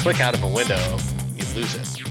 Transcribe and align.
click 0.00 0.20
out 0.22 0.32
of 0.32 0.42
a 0.42 0.48
window, 0.48 0.96
you 1.36 1.44
lose 1.54 1.74
it. 1.74 2.02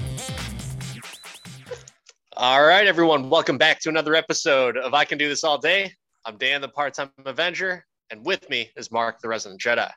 All 2.36 2.64
right, 2.64 2.86
everyone, 2.86 3.28
welcome 3.28 3.58
back 3.58 3.80
to 3.80 3.88
another 3.88 4.14
episode 4.14 4.76
of 4.76 4.94
I 4.94 5.04
Can 5.04 5.18
Do 5.18 5.28
This 5.28 5.42
All 5.42 5.58
Day. 5.58 5.92
I'm 6.24 6.36
Dan, 6.36 6.60
the 6.60 6.68
part 6.68 6.94
time 6.94 7.10
Avenger, 7.26 7.84
and 8.12 8.24
with 8.24 8.48
me 8.48 8.70
is 8.76 8.92
Mark, 8.92 9.20
the 9.20 9.26
resident 9.26 9.60
Jedi. 9.60 9.90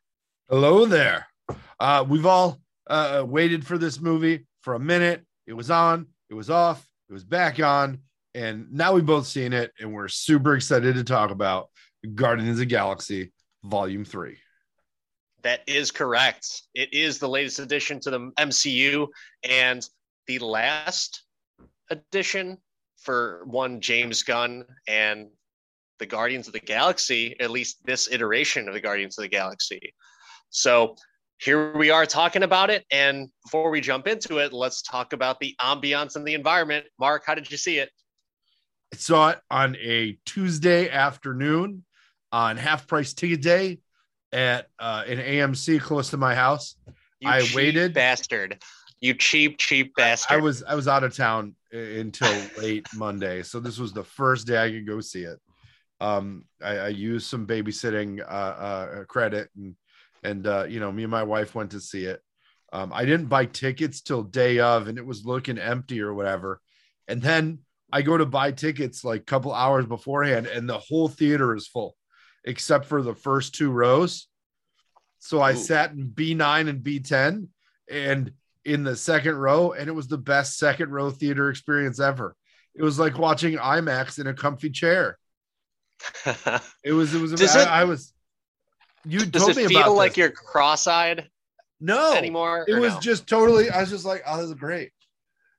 Hello 0.50 0.88
there. 0.88 1.27
Uh, 1.80 2.04
we've 2.09 2.26
all 2.26 2.59
uh, 2.88 3.23
waited 3.27 3.64
for 3.64 3.77
this 3.77 4.02
movie 4.02 4.48
for 4.62 4.73
a 4.73 4.80
minute. 4.80 5.23
It 5.46 5.54
was 5.54 5.70
on, 5.70 6.07
it 6.32 6.34
was 6.34 6.50
off, 6.50 6.84
it 7.10 7.14
was 7.14 7.23
back 7.23 7.60
on, 7.60 8.00
and 8.34 8.73
now 8.73 8.94
we've 8.94 9.05
both 9.05 9.27
seen 9.27 9.54
it, 9.54 9.71
and 9.80 9.94
we're 9.94 10.07
super 10.07 10.55
excited 10.55 10.96
to 10.96 11.04
talk 11.04 11.30
about 11.30 11.70
Guardians 12.16 12.54
of 12.54 12.57
the 12.57 12.66
Galaxy 12.66 13.32
Volume 13.63 14.04
3. 14.04 14.35
That 15.44 15.62
is 15.68 15.92
correct. 15.92 16.64
It 16.74 16.94
is 16.94 17.20
the 17.20 17.28
latest 17.28 17.60
addition 17.60 18.00
to 18.02 18.10
the 18.10 18.32
MCU 18.40 19.08
and 19.44 19.88
the 20.28 20.40
last 20.40 21.24
addition 21.90 22.58
for 22.98 23.44
one 23.46 23.82
James 23.82 24.24
Gunn 24.24 24.64
and 24.88 25.28
the 26.00 26.06
Guardians 26.06 26.48
of 26.48 26.54
the 26.54 26.60
Galaxy, 26.60 27.36
at 27.40 27.52
least 27.52 27.86
this 27.86 28.10
iteration 28.12 28.68
of 28.68 28.74
the 28.74 28.80
Guardians 28.80 29.18
of 29.18 29.24
the 29.24 29.30
Galaxy. 29.30 29.94
So 30.50 30.96
here 31.38 31.76
we 31.78 31.90
are 31.90 32.05
talking 32.05 32.44
about 32.44 32.70
it. 32.70 32.86
And 32.90 33.30
before 33.44 33.70
we 33.70 33.82
jump 33.82 34.08
into 34.08 34.38
it, 34.38 34.54
let's 34.54 34.82
talk 34.82 35.12
about 35.12 35.40
the 35.40 35.55
ambiance 35.60 36.16
and 36.16 36.26
the 36.26 36.36
environment. 36.36 36.86
Mark, 37.00 37.24
how 37.26 37.36
did 37.36 37.52
you 37.52 37.58
see 37.58 37.80
it? 37.80 37.90
I 38.94 38.96
saw 38.96 39.30
it 39.30 39.40
on 39.52 39.76
a 39.78 40.18
Tuesday 40.26 40.90
afternoon 40.90 41.84
on 42.32 42.57
half 42.57 42.88
price 42.88 43.13
ticket 43.13 43.41
day 43.41 43.80
at 44.34 44.67
uh, 44.79 45.03
an 45.07 45.20
AMC 45.20 45.79
close 45.79 46.09
to 46.09 46.17
my 46.17 46.35
house. 46.35 46.76
You 47.20 47.29
I 47.29 47.43
waited. 47.55 47.93
bastard. 47.93 48.62
You 48.99 49.13
cheap, 49.13 49.57
cheap 49.57 49.95
bastard. 49.95 50.37
I 50.37 50.41
was 50.41 50.63
I 50.63 50.76
was 50.76 50.87
out 50.87 51.03
of 51.03 51.15
town 51.15 51.55
uh, 51.73 51.77
until 51.77 52.34
late 52.57 52.87
Monday, 52.95 53.43
so 53.43 53.59
this 53.59 53.77
was 53.77 53.93
the 53.93 54.04
first 54.04 54.48
day 54.48 54.61
I 54.61 54.71
could 54.71 54.87
go 54.87 54.99
see 54.99 55.23
it. 55.23 55.39
Um, 56.01 56.45
I, 56.61 56.77
I 56.77 56.87
used 56.87 57.27
some 57.27 57.45
babysitting 57.45 58.21
uh, 58.21 58.23
uh, 58.23 59.04
credit, 59.05 59.49
and 59.55 59.76
and 60.23 60.48
uh, 60.48 60.65
you 60.67 60.79
know, 60.79 60.91
me 60.91 61.04
and 61.04 61.11
my 61.11 61.23
wife 61.23 61.54
went 61.54 61.71
to 61.71 61.79
see 61.79 62.05
it. 62.05 62.21
Um, 62.71 62.91
I 62.93 63.05
didn't 63.05 63.27
buy 63.27 63.45
tickets 63.45 64.01
till 64.01 64.23
day 64.23 64.59
of, 64.59 64.88
and 64.88 64.97
it 64.97 65.06
was 65.06 65.25
looking 65.25 65.59
empty 65.59 66.01
or 66.01 66.13
whatever. 66.13 66.59
And 67.07 67.22
then 67.22 67.59
I 67.91 68.01
go 68.01 68.17
to 68.17 68.25
buy 68.25 68.51
tickets 68.51 69.03
like 69.03 69.22
a 69.22 69.25
couple 69.25 69.53
hours 69.53 69.85
beforehand, 69.85 70.47
and 70.47 70.67
the 70.67 70.79
whole 70.79 71.07
theater 71.07 71.56
is 71.56 71.67
full, 71.67 71.95
except 72.46 72.86
for 72.86 73.02
the 73.02 73.16
first 73.16 73.56
two 73.56 73.72
rows. 73.72 74.28
So 75.19 75.40
I 75.40 75.53
Ooh. 75.53 75.56
sat 75.56 75.91
in 75.91 76.09
B9 76.09 76.68
and 76.69 76.84
B10, 76.84 77.47
and 77.90 78.31
in 78.66 78.84
the 78.84 78.96
second 78.96 79.35
row, 79.35 79.72
and 79.72 79.88
it 79.88 79.94
was 79.94 80.08
the 80.08 80.18
best 80.18 80.58
second 80.58 80.91
row 80.91 81.09
theater 81.12 81.50
experience 81.50 82.00
ever. 82.00 82.35
It 82.75 82.84
was 82.84 82.97
like 83.00 83.18
watching 83.18 83.56
IMAX 83.58 84.19
in 84.19 84.28
a 84.28 84.34
comfy 84.34 84.69
chair. 84.69 85.18
It 86.84 86.91
was. 86.91 87.13
It 87.13 87.22
was. 87.22 87.31
Does 87.34 87.56
I, 87.56 87.62
it- 87.62 87.68
I 87.68 87.84
was. 87.85 88.13
You 89.06 89.25
Does 89.25 89.41
told 89.44 89.57
it 89.57 89.62
me 89.63 89.68
feel 89.68 89.81
about 89.81 89.96
like 89.96 90.12
this. 90.12 90.18
you're 90.18 90.31
cross-eyed 90.31 91.30
no 91.81 92.13
anymore? 92.13 92.66
It 92.68 92.75
was 92.80 92.94
no? 92.94 93.00
just 93.02 93.28
totally. 93.28 93.69
I 93.69 93.81
was 93.81 93.90
just 93.90 94.06
like, 94.06 94.24
oh, 94.25 94.38
this 94.38 94.47
is 94.47 94.53
great. 94.53 94.91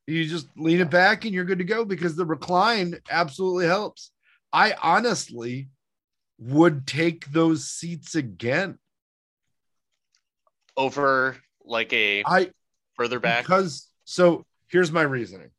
You 0.07 0.25
just 0.27 0.49
lean 0.57 0.81
it 0.81 0.91
back 0.91 1.25
and 1.25 1.35
you're 1.35 1.45
good 1.45 1.59
to 1.59 1.65
go 1.65 1.85
because 1.85 2.17
the 2.17 2.25
recline 2.25 2.97
absolutely 3.11 3.67
helps. 3.67 4.11
I 4.53 4.75
honestly 4.83 5.69
would 6.39 6.87
take 6.87 7.31
those 7.33 7.65
seats 7.67 8.15
again. 8.15 8.79
over 10.77 11.37
like 11.65 11.93
a 11.93 12.23
I 12.27 12.51
further 12.95 13.21
back. 13.21 13.45
because 13.45 13.89
so 14.05 14.45
here's 14.69 14.91
my 14.93 15.03
reasoning, 15.03 15.51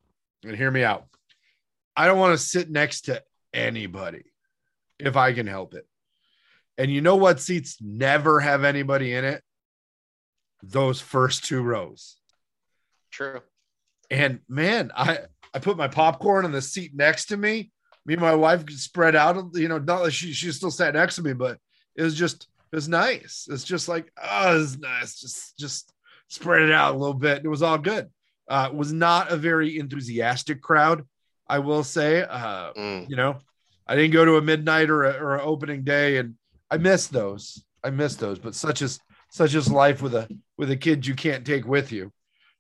and 0.44 0.55
hear 0.55 0.69
me 0.72 0.83
out. 0.83 1.05
I 1.95 2.07
don't 2.07 2.19
want 2.19 2.38
to 2.38 2.45
sit 2.45 2.69
next 2.69 3.01
to 3.01 3.23
anybody 3.53 4.25
if 4.99 5.16
I 5.16 5.33
can 5.33 5.47
help 5.47 5.73
it. 5.73 5.88
And 6.78 6.91
you 6.91 6.99
know 7.01 7.16
what 7.16 7.39
seats 7.39 7.78
never 7.81 8.41
have 8.41 8.66
anybody 8.66 9.13
in 9.13 9.23
it? 9.23 9.41
Those 10.61 10.99
first 10.99 11.45
two 11.45 11.61
rows. 11.61 12.17
True. 13.11 13.41
And 14.11 14.41
man, 14.49 14.91
I 14.95 15.19
I 15.53 15.59
put 15.59 15.78
my 15.78 15.88
popcorn 15.88 16.44
on 16.44 16.51
the 16.51 16.61
seat 16.61 16.91
next 16.94 17.28
to 17.28 17.38
me. 17.38 17.72
Me 18.05 18.13
and 18.13 18.21
my 18.21 18.35
wife 18.35 18.69
spread 18.71 19.16
out. 19.16 19.35
You 19.53 19.67
know, 19.67 19.77
not 19.79 20.01
like 20.03 20.13
she 20.13 20.33
she 20.33 20.51
still 20.51 20.71
sat 20.71 20.93
next 20.93 21.16
to 21.16 21.21
me, 21.23 21.33
but 21.33 21.57
it 21.95 22.03
was 22.03 22.16
just 22.16 22.47
it 22.71 22.75
was 22.75 22.88
nice. 22.88 23.47
It's 23.49 23.63
just 23.63 23.88
like 23.88 24.11
oh, 24.21 24.61
it's 24.61 24.77
nice. 24.77 25.19
Just 25.19 25.57
just 25.57 25.91
spread 26.27 26.61
it 26.63 26.71
out 26.71 26.95
a 26.95 26.97
little 26.97 27.13
bit. 27.16 27.43
It 27.43 27.47
was 27.49 27.61
all 27.63 27.77
good. 27.77 28.09
Uh, 28.47 28.69
it 28.71 28.75
was 28.75 28.93
not 28.93 29.31
a 29.31 29.38
very 29.38 29.79
enthusiastic 29.79 30.61
crowd, 30.61 31.03
I 31.47 31.59
will 31.59 31.83
say. 31.83 32.21
Uh, 32.21 32.73
Mm. 32.73 33.09
you 33.09 33.16
know, 33.16 33.39
I 33.88 33.95
didn't 33.95 34.11
go 34.13 34.25
to 34.25 34.37
a 34.37 34.41
midnight 34.41 34.89
or 34.89 35.03
a, 35.05 35.13
or 35.23 35.35
an 35.35 35.41
opening 35.43 35.83
day, 35.83 36.17
and 36.17 36.35
I 36.69 36.77
miss 36.77 37.07
those. 37.07 37.63
I 37.83 37.89
miss 37.89 38.16
those. 38.16 38.37
But 38.39 38.53
such 38.55 38.81
is 38.83 38.99
such 39.31 39.55
is 39.55 39.72
life 39.72 40.01
with 40.03 40.13
a 40.13 40.27
with 40.57 40.69
a 40.69 40.77
kid 40.77 41.07
you 41.07 41.16
can't 41.16 41.45
take 41.45 41.66
with 41.66 41.91
you. 41.91 42.11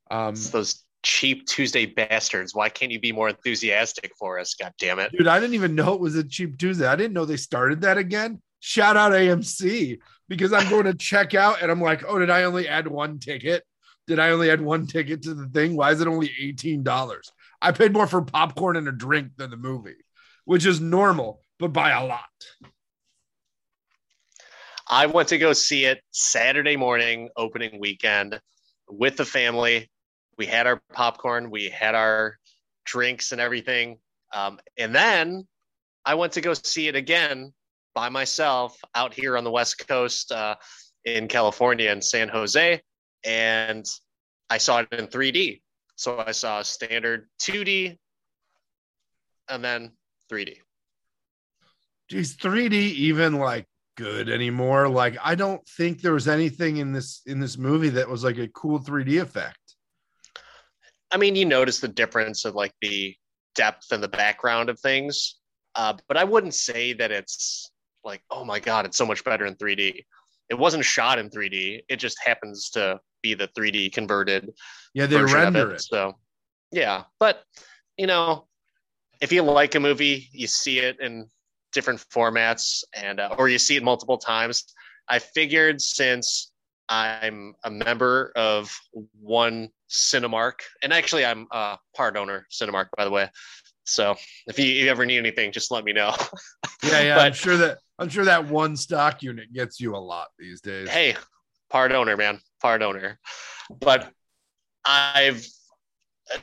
Um, 0.09 0.33
It's 0.33 0.49
those 0.49 0.83
cheap 1.05 1.45
Tuesday 1.45 1.85
bastards. 1.85 2.55
Why 2.55 2.67
can't 2.67 2.91
you 2.91 2.99
be 2.99 3.11
more 3.11 3.29
enthusiastic 3.29 4.11
for 4.17 4.39
us? 4.39 4.55
God 4.55 4.73
damn 4.79 4.99
it. 4.99 5.11
Dude, 5.11 5.27
I 5.27 5.39
didn't 5.39 5.53
even 5.53 5.75
know 5.75 5.93
it 5.93 6.01
was 6.01 6.15
a 6.15 6.23
cheap 6.23 6.57
Tuesday. 6.57 6.87
I 6.87 6.95
didn't 6.95 7.13
know 7.13 7.25
they 7.25 7.37
started 7.37 7.81
that 7.81 7.97
again. 7.97 8.41
Shout 8.59 8.97
out 8.97 9.11
AMC 9.11 9.99
because 10.27 10.51
I'm 10.51 10.67
going 10.67 10.85
to 10.85 10.93
check 10.97 11.35
out 11.35 11.61
and 11.61 11.71
I'm 11.71 11.79
like, 11.79 12.03
oh, 12.07 12.17
did 12.17 12.31
I 12.31 12.43
only 12.43 12.67
add 12.67 12.87
one 12.87 13.19
ticket? 13.19 13.63
Did 14.07 14.17
I 14.17 14.31
only 14.31 14.49
add 14.49 14.61
one 14.61 14.87
ticket 14.87 15.21
to 15.23 15.35
the 15.35 15.47
thing? 15.47 15.75
Why 15.75 15.91
is 15.91 16.01
it 16.01 16.07
only 16.07 16.29
$18? 16.41 17.19
I 17.61 17.71
paid 17.71 17.93
more 17.93 18.07
for 18.07 18.23
popcorn 18.23 18.75
and 18.75 18.87
a 18.87 18.91
drink 18.91 19.33
than 19.37 19.51
the 19.51 19.57
movie, 19.57 19.95
which 20.43 20.65
is 20.65 20.81
normal, 20.81 21.41
but 21.59 21.71
by 21.71 21.91
a 21.91 22.03
lot. 22.03 22.19
I 24.89 25.05
went 25.05 25.29
to 25.29 25.37
go 25.37 25.53
see 25.53 25.85
it 25.85 26.01
Saturday 26.11 26.75
morning, 26.75 27.29
opening 27.37 27.79
weekend 27.79 28.39
with 28.89 29.17
the 29.17 29.25
family. 29.25 29.89
We 30.37 30.45
had 30.45 30.67
our 30.67 30.81
popcorn, 30.93 31.49
we 31.49 31.69
had 31.69 31.95
our 31.95 32.37
drinks 32.85 33.31
and 33.31 33.41
everything. 33.41 33.97
Um, 34.33 34.59
and 34.77 34.93
then 34.93 35.47
I 36.05 36.15
went 36.15 36.33
to 36.33 36.41
go 36.41 36.53
see 36.53 36.87
it 36.87 36.95
again 36.95 37.53
by 37.93 38.09
myself 38.09 38.77
out 38.93 39.13
here 39.13 39.37
on 39.37 39.43
the 39.43 39.51
West 39.51 39.87
Coast 39.87 40.31
uh, 40.31 40.55
in 41.05 41.27
California 41.27 41.91
in 41.91 42.01
San 42.01 42.27
Jose. 42.29 42.81
And 43.23 43.85
I 44.49 44.57
saw 44.57 44.79
it 44.79 44.87
in 44.91 45.07
3D. 45.07 45.61
So 45.95 46.19
I 46.25 46.31
saw 46.31 46.59
a 46.59 46.63
standard 46.63 47.27
2D 47.41 47.97
and 49.49 49.63
then 49.63 49.91
3D. 50.31 50.57
Geez, 52.09 52.35
3D 52.37 52.73
even 52.73 53.33
like 53.35 53.65
good 53.95 54.29
anymore? 54.29 54.87
Like, 54.89 55.17
I 55.23 55.35
don't 55.35 55.65
think 55.67 56.01
there 56.01 56.13
was 56.13 56.27
anything 56.27 56.77
in 56.77 56.93
this 56.93 57.21
in 57.25 57.39
this 57.39 57.57
movie 57.57 57.89
that 57.89 58.09
was 58.09 58.23
like 58.23 58.37
a 58.37 58.47
cool 58.49 58.79
3D 58.79 59.21
effect. 59.21 59.57
I 61.15 61.17
mean, 61.17 61.37
you 61.37 61.45
notice 61.45 61.79
the 61.79 61.87
difference 61.87 62.43
of 62.43 62.55
like 62.55 62.73
the 62.81 63.15
depth 63.55 63.93
and 63.93 64.03
the 64.03 64.09
background 64.09 64.69
of 64.69 64.77
things, 64.77 65.35
uh, 65.75 65.93
but 66.09 66.17
I 66.17 66.25
wouldn't 66.25 66.55
say 66.55 66.91
that 66.91 67.09
it's 67.09 67.71
like, 68.03 68.21
oh 68.29 68.43
my 68.43 68.59
god, 68.59 68.85
it's 68.85 68.97
so 68.97 69.05
much 69.05 69.23
better 69.23 69.45
in 69.45 69.55
3D. 69.55 70.03
It 70.49 70.59
wasn't 70.59 70.83
shot 70.83 71.17
in 71.17 71.29
3D. 71.29 71.83
It 71.87 71.95
just 71.99 72.17
happens 72.21 72.69
to 72.71 72.99
be 73.23 73.33
the 73.33 73.47
3D 73.57 73.93
converted 73.93 74.51
Yeah, 74.93 75.05
they 75.05 75.23
render 75.23 75.71
it. 75.71 75.75
it. 75.75 75.81
So, 75.83 76.15
yeah, 76.73 77.03
but 77.17 77.45
you 77.97 78.07
know, 78.07 78.47
if 79.21 79.31
you 79.31 79.41
like 79.41 79.75
a 79.75 79.79
movie, 79.79 80.27
you 80.33 80.47
see 80.47 80.79
it 80.79 80.99
in 80.99 81.29
different 81.71 82.03
formats, 82.13 82.83
and 82.93 83.21
uh, 83.21 83.35
or 83.37 83.47
you 83.47 83.57
see 83.57 83.77
it 83.77 83.83
multiple 83.83 84.17
times. 84.17 84.65
I 85.07 85.19
figured 85.19 85.81
since 85.81 86.51
I'm 86.89 87.55
a 87.63 87.71
member 87.71 88.31
of 88.35 88.75
one 89.19 89.69
Cinemark, 89.89 90.61
and 90.83 90.93
actually 90.93 91.25
I'm 91.25 91.47
a 91.51 91.77
part 91.95 92.17
owner 92.17 92.47
Cinemark, 92.51 92.87
by 92.95 93.05
the 93.05 93.11
way. 93.11 93.29
So 93.85 94.15
if 94.47 94.57
you, 94.57 94.65
you 94.65 94.89
ever 94.89 95.05
need 95.05 95.17
anything, 95.17 95.51
just 95.51 95.71
let 95.71 95.83
me 95.83 95.93
know. 95.93 96.13
Yeah, 96.83 97.01
yeah. 97.01 97.17
I'm 97.17 97.33
sure 97.33 97.57
that 97.57 97.79
I'm 97.97 98.09
sure 98.09 98.25
that 98.25 98.45
one 98.45 98.75
stock 98.75 99.23
unit 99.23 99.51
gets 99.51 99.79
you 99.79 99.95
a 99.95 99.97
lot 99.97 100.27
these 100.37 100.61
days. 100.61 100.87
hey, 100.87 101.15
part 101.71 101.91
owner, 101.91 102.15
man, 102.15 102.39
part 102.61 102.83
owner. 102.83 103.17
But 103.79 104.11
I've 104.85 105.43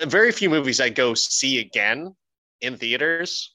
very 0.00 0.32
few 0.32 0.50
movies 0.50 0.80
I 0.80 0.88
go 0.88 1.14
see 1.14 1.60
again 1.60 2.16
in 2.60 2.76
theaters, 2.76 3.54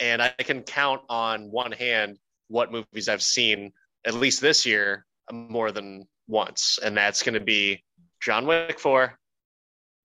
and 0.00 0.22
I 0.22 0.30
can 0.30 0.62
count 0.62 1.02
on 1.10 1.50
one 1.50 1.72
hand 1.72 2.18
what 2.48 2.72
movies 2.72 3.08
I've 3.08 3.22
seen 3.22 3.72
at 4.06 4.14
least 4.14 4.40
this 4.40 4.64
year 4.64 5.04
more 5.30 5.70
than 5.70 6.06
once, 6.28 6.78
and 6.82 6.96
that's 6.96 7.22
going 7.22 7.34
to 7.34 7.40
be 7.40 7.82
John 8.20 8.46
Wick 8.46 8.78
four 8.78 9.18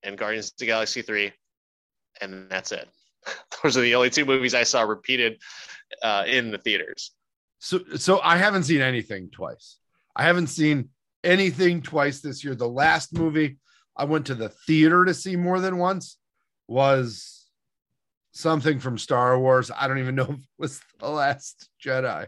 and 0.04 0.18
Guardians 0.18 0.48
of 0.48 0.58
the 0.58 0.66
Galaxy 0.66 1.02
three, 1.02 1.32
and 2.22 2.50
that's 2.50 2.72
it. 2.72 2.88
Those 3.64 3.78
are 3.78 3.82
the 3.82 3.96
only 3.96 4.10
two 4.10 4.26
movies 4.26 4.54
I 4.54 4.64
saw 4.64 4.84
repeated 4.84 5.42
uh, 6.04 6.24
in 6.28 6.52
the 6.52 6.58
theaters. 6.58 7.12
So 7.60 7.80
so 7.96 8.20
I 8.22 8.38
haven't 8.38 8.64
seen 8.64 8.82
anything 8.82 9.30
twice. 9.30 9.78
I 10.16 10.24
haven't 10.24 10.48
seen 10.48 10.90
anything 11.24 11.82
twice 11.82 12.22
this 12.22 12.44
year. 12.44 12.56
The 12.56 12.68
last 12.68 13.14
movie 13.14 13.58
I 13.96 14.06
went 14.06 14.28
to 14.28 14.36
the 14.36 14.50
theater 14.50 15.06
to 15.06 15.14
see 15.14 15.36
more 15.36 15.60
than 15.60 15.78
once 15.78 16.18
was 16.68 17.46
something 18.32 18.80
from 18.80 18.98
Star 18.98 19.40
Wars. 19.40 19.72
I 19.76 19.88
don't 19.88 20.00
even 20.00 20.16
know 20.16 20.24
if 20.24 20.30
it 20.30 20.46
was 20.60 20.82
the 21.00 21.10
last 21.10 21.70
Jedi 21.84 22.28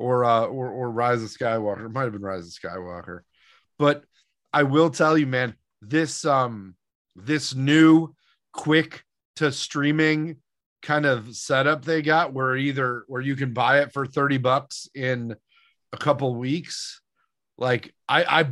or 0.00 0.24
uh 0.24 0.46
or, 0.46 0.68
or 0.70 0.90
Rise 0.90 1.22
of 1.22 1.28
Skywalker. 1.28 1.84
It 1.84 1.90
might 1.90 2.04
have 2.04 2.12
been 2.12 2.22
Rise 2.22 2.46
of 2.46 2.52
Skywalker. 2.52 3.20
But 3.78 4.04
I 4.52 4.62
will 4.64 4.90
tell 4.90 5.16
you, 5.16 5.26
man, 5.26 5.54
this 5.82 6.24
um 6.24 6.74
this 7.14 7.54
new 7.54 8.14
quick 8.52 9.04
to 9.36 9.52
streaming 9.52 10.36
kind 10.82 11.04
of 11.04 11.36
setup 11.36 11.84
they 11.84 12.00
got 12.00 12.32
where 12.32 12.56
either 12.56 13.04
where 13.06 13.20
you 13.20 13.36
can 13.36 13.52
buy 13.52 13.80
it 13.80 13.92
for 13.92 14.06
30 14.06 14.38
bucks 14.38 14.88
in 14.94 15.36
a 15.92 15.96
couple 15.96 16.34
weeks 16.34 17.02
like 17.58 17.94
i 18.08 18.24
i 18.24 18.46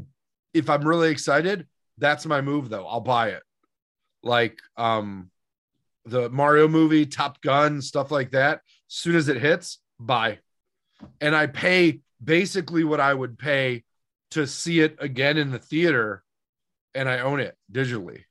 if 0.52 0.68
i'm 0.68 0.86
really 0.86 1.10
excited 1.10 1.66
that's 1.96 2.26
my 2.26 2.42
move 2.42 2.68
though 2.68 2.86
i'll 2.86 3.00
buy 3.00 3.30
it 3.30 3.42
like 4.22 4.58
um 4.76 5.30
the 6.04 6.28
mario 6.28 6.68
movie 6.68 7.06
top 7.06 7.40
gun 7.40 7.80
stuff 7.80 8.10
like 8.10 8.32
that 8.32 8.56
as 8.56 8.94
soon 8.94 9.16
as 9.16 9.28
it 9.28 9.40
hits 9.40 9.78
buy 9.98 10.38
and 11.20 11.34
i 11.34 11.46
pay 11.46 12.00
basically 12.22 12.84
what 12.84 13.00
i 13.00 13.12
would 13.12 13.38
pay 13.38 13.84
to 14.30 14.46
see 14.46 14.80
it 14.80 14.96
again 14.98 15.36
in 15.36 15.50
the 15.50 15.58
theater 15.58 16.22
and 16.94 17.08
i 17.08 17.20
own 17.20 17.40
it 17.40 17.56
digitally 17.72 18.22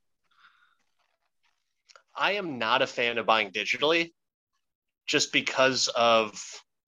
I 2.18 2.32
am 2.32 2.58
not 2.58 2.82
a 2.82 2.86
fan 2.86 3.18
of 3.18 3.26
buying 3.26 3.50
digitally 3.50 4.12
just 5.06 5.32
because 5.32 5.88
of 5.88 6.42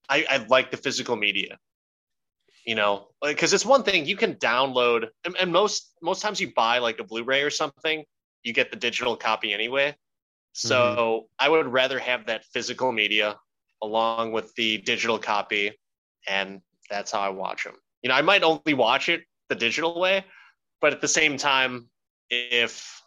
I, 0.09 0.27
I 0.29 0.37
like 0.49 0.71
the 0.71 0.77
physical 0.77 1.17
media. 1.17 1.59
You 2.67 2.75
know, 2.75 3.09
because 3.23 3.55
it's 3.55 3.65
one 3.65 3.85
thing 3.85 4.05
you 4.05 4.17
can 4.17 4.35
download 4.35 5.07
and, 5.25 5.35
and 5.41 5.51
most 5.51 5.95
most 6.03 6.21
times 6.21 6.41
you 6.41 6.53
buy 6.55 6.79
like 6.79 6.99
a 6.99 7.05
Blu-ray 7.05 7.43
or 7.43 7.51
something, 7.51 8.05
you 8.43 8.53
get 8.53 8.71
the 8.71 8.77
digital 8.77 9.17
copy 9.17 9.55
anyway. 9.55 9.97
So 10.53 10.77
mm-hmm. 10.77 11.27
I 11.39 11.49
would 11.49 11.73
rather 11.73 11.99
have 11.99 12.27
that 12.27 12.45
physical 12.53 12.93
media 12.93 13.37
along 13.83 14.33
with 14.33 14.55
the 14.55 14.79
digital 14.79 15.19
copy, 15.19 15.79
and 16.29 16.61
that's 16.89 17.13
how 17.13 17.21
I 17.21 17.29
watch 17.31 17.65
them. 17.65 17.75
You 18.03 18.09
know, 18.09 18.15
I 18.15 18.23
might 18.23 18.43
only 18.43 18.75
watch 18.75 19.09
it 19.09 19.23
the 19.49 19.55
digital 19.55 20.01
way, 20.01 20.25
but 20.81 20.93
at 20.93 21.01
the 21.01 21.09
same 21.09 21.37
time, 21.37 21.89
if 22.31 23.03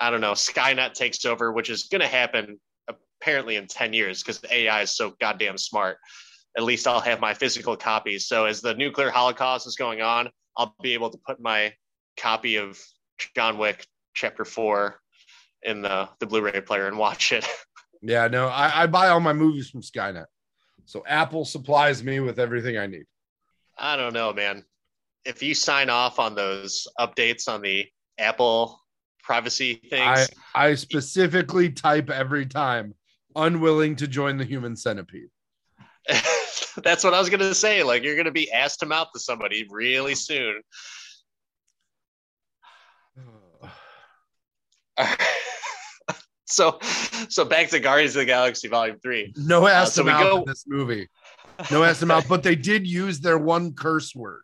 I 0.00 0.10
don't 0.10 0.20
know, 0.20 0.32
Skynet 0.32 0.94
takes 0.94 1.24
over, 1.24 1.52
which 1.52 1.70
is 1.70 1.84
going 1.84 2.00
to 2.00 2.06
happen 2.06 2.58
apparently 3.20 3.56
in 3.56 3.66
10 3.66 3.92
years 3.92 4.22
because 4.22 4.40
AI 4.50 4.82
is 4.82 4.90
so 4.90 5.14
goddamn 5.20 5.58
smart. 5.58 5.98
At 6.56 6.64
least 6.64 6.86
I'll 6.86 7.00
have 7.00 7.20
my 7.20 7.34
physical 7.34 7.76
copies. 7.76 8.26
So 8.26 8.44
as 8.44 8.60
the 8.60 8.74
nuclear 8.74 9.10
holocaust 9.10 9.66
is 9.66 9.76
going 9.76 10.02
on, 10.02 10.28
I'll 10.56 10.74
be 10.82 10.94
able 10.94 11.10
to 11.10 11.18
put 11.26 11.40
my 11.40 11.72
copy 12.16 12.56
of 12.56 12.78
John 13.34 13.58
Wick 13.58 13.86
Chapter 14.14 14.44
4 14.44 15.00
in 15.62 15.82
the, 15.82 16.08
the 16.20 16.26
Blu 16.26 16.42
ray 16.42 16.60
player 16.60 16.86
and 16.86 16.98
watch 16.98 17.32
it. 17.32 17.46
Yeah, 18.06 18.28
no, 18.28 18.48
I, 18.48 18.82
I 18.82 18.86
buy 18.86 19.08
all 19.08 19.20
my 19.20 19.32
movies 19.32 19.70
from 19.70 19.80
Skynet. 19.80 20.26
So 20.84 21.02
Apple 21.06 21.46
supplies 21.46 22.04
me 22.04 22.20
with 22.20 22.38
everything 22.38 22.76
I 22.76 22.86
need. 22.86 23.06
I 23.78 23.96
don't 23.96 24.12
know, 24.12 24.34
man. 24.34 24.62
If 25.24 25.42
you 25.42 25.54
sign 25.54 25.88
off 25.88 26.18
on 26.18 26.34
those 26.34 26.86
updates 27.00 27.48
on 27.48 27.62
the 27.62 27.86
Apple 28.18 28.78
privacy 29.22 29.80
things. 29.88 30.28
I, 30.54 30.66
I 30.66 30.74
specifically 30.74 31.70
type 31.70 32.10
every 32.10 32.44
time 32.44 32.92
unwilling 33.34 33.96
to 33.96 34.06
join 34.06 34.36
the 34.36 34.44
human 34.44 34.76
centipede. 34.76 35.30
That's 36.76 37.02
what 37.04 37.14
I 37.14 37.18
was 37.18 37.30
gonna 37.30 37.54
say. 37.54 37.82
Like 37.82 38.02
you're 38.02 38.18
gonna 38.18 38.30
be 38.30 38.52
asked 38.52 38.80
to 38.80 38.86
mouth 38.86 39.08
to 39.14 39.20
somebody 39.20 39.66
really 39.70 40.14
soon. 40.14 40.60
so 46.46 46.78
so 47.28 47.44
back 47.44 47.68
to 47.70 47.80
Guardians 47.80 48.14
of 48.16 48.20
the 48.20 48.26
Galaxy 48.26 48.68
Volume 48.68 48.98
Three. 49.00 49.32
No 49.36 49.66
ass 49.66 49.88
uh, 49.88 49.90
so 49.90 50.02
to 50.02 50.10
mouth 50.10 50.22
go... 50.22 50.38
in 50.38 50.44
this 50.46 50.64
movie. 50.66 51.08
No 51.70 51.84
ass 51.84 52.02
mouth, 52.02 52.26
but 52.28 52.42
they 52.42 52.56
did 52.56 52.86
use 52.86 53.20
their 53.20 53.38
one 53.38 53.72
curse 53.72 54.14
word. 54.14 54.42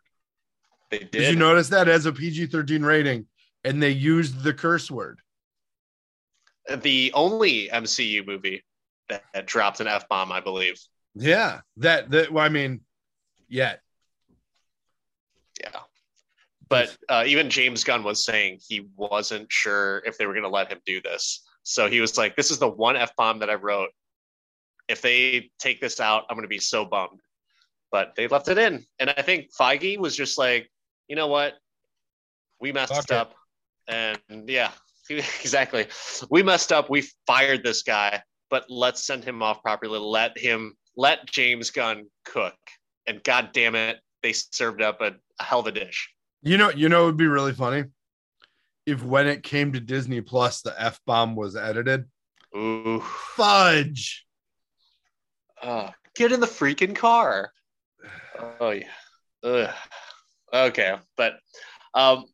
They 0.89 0.99
did. 0.99 1.11
Did 1.11 1.33
you 1.33 1.39
notice 1.39 1.69
that 1.69 1.87
as 1.87 2.05
a 2.05 2.11
PG 2.11 2.47
13 2.47 2.83
rating? 2.83 3.27
and 3.63 3.81
they 3.81 3.91
used 3.91 4.43
the 4.43 4.53
curse 4.53 4.89
word. 4.89 5.19
The 6.83 7.11
only 7.13 7.69
MCU 7.69 8.25
movie 8.25 8.63
that, 9.09 9.23
that 9.33 9.45
dropped 9.45 9.79
an 9.79 9.87
F 9.87 10.07
bomb, 10.07 10.31
I 10.31 10.39
believe. 10.39 10.79
Yeah, 11.15 11.61
that 11.77 12.09
that 12.11 12.31
well, 12.31 12.45
I 12.45 12.49
mean, 12.49 12.81
yet. 13.49 13.81
Yeah, 15.59 15.81
but 16.69 16.95
uh, 17.09 17.23
even 17.27 17.49
James 17.49 17.83
Gunn 17.83 18.03
was 18.03 18.23
saying 18.23 18.59
he 18.67 18.87
wasn't 18.95 19.51
sure 19.51 20.01
if 20.05 20.17
they 20.17 20.25
were 20.25 20.33
going 20.33 20.43
to 20.43 20.49
let 20.49 20.71
him 20.71 20.79
do 20.85 21.01
this. 21.01 21.45
So 21.63 21.89
he 21.89 22.01
was 22.01 22.17
like, 22.17 22.35
"This 22.35 22.51
is 22.51 22.59
the 22.59 22.67
one 22.67 22.95
f 22.95 23.15
bomb 23.15 23.39
that 23.39 23.49
I 23.49 23.55
wrote. 23.55 23.89
If 24.87 25.01
they 25.01 25.51
take 25.59 25.79
this 25.79 25.99
out, 25.99 26.25
I'm 26.29 26.35
going 26.35 26.43
to 26.43 26.49
be 26.49 26.59
so 26.59 26.85
bummed." 26.85 27.21
But 27.91 28.13
they 28.15 28.27
left 28.27 28.47
it 28.47 28.57
in, 28.57 28.85
and 28.99 29.09
I 29.09 29.21
think 29.21 29.49
Feige 29.53 29.97
was 29.97 30.15
just 30.15 30.37
like, 30.37 30.69
"You 31.07 31.15
know 31.15 31.27
what? 31.27 31.55
We 32.59 32.71
messed 32.71 32.93
Fuck 32.93 33.11
up. 33.11 33.35
It. 33.87 34.19
And 34.27 34.49
yeah, 34.49 34.71
exactly. 35.09 35.87
We 36.29 36.43
messed 36.43 36.71
up. 36.71 36.89
We 36.89 37.07
fired 37.27 37.63
this 37.63 37.83
guy, 37.83 38.21
but 38.49 38.65
let's 38.69 39.05
send 39.05 39.23
him 39.23 39.41
off 39.43 39.61
properly. 39.61 39.99
Let 39.99 40.37
him 40.37 40.75
let 40.95 41.25
James 41.25 41.71
Gunn 41.71 42.07
cook. 42.25 42.55
And 43.07 43.23
god 43.23 43.49
damn 43.51 43.75
it, 43.75 43.97
they 44.21 44.33
served 44.33 44.81
up 44.81 45.01
a, 45.01 45.13
a 45.39 45.43
hell 45.43 45.59
of 45.61 45.67
a 45.67 45.71
dish. 45.71 46.09
You 46.43 46.57
know, 46.57 46.69
you 46.69 46.89
know, 46.89 47.03
it 47.03 47.05
would 47.07 47.17
be 47.17 47.27
really 47.27 47.53
funny 47.53 47.85
if 48.85 49.03
when 49.03 49.27
it 49.27 49.43
came 49.43 49.73
to 49.73 49.79
Disney 49.79 50.21
Plus, 50.21 50.61
the 50.61 50.73
F 50.77 50.99
bomb 51.05 51.35
was 51.35 51.55
edited. 51.55 52.05
Ooh, 52.55 53.01
fudge. 53.35 54.25
Uh, 55.61 55.91
get 56.15 56.31
in 56.31 56.39
the 56.39 56.47
freaking 56.47 56.95
car. 56.95 57.51
Oh 58.59 58.71
yeah. 58.71 58.87
Ugh. 59.43 59.73
Okay, 60.53 60.95
but 61.15 61.33
um, 61.93 62.25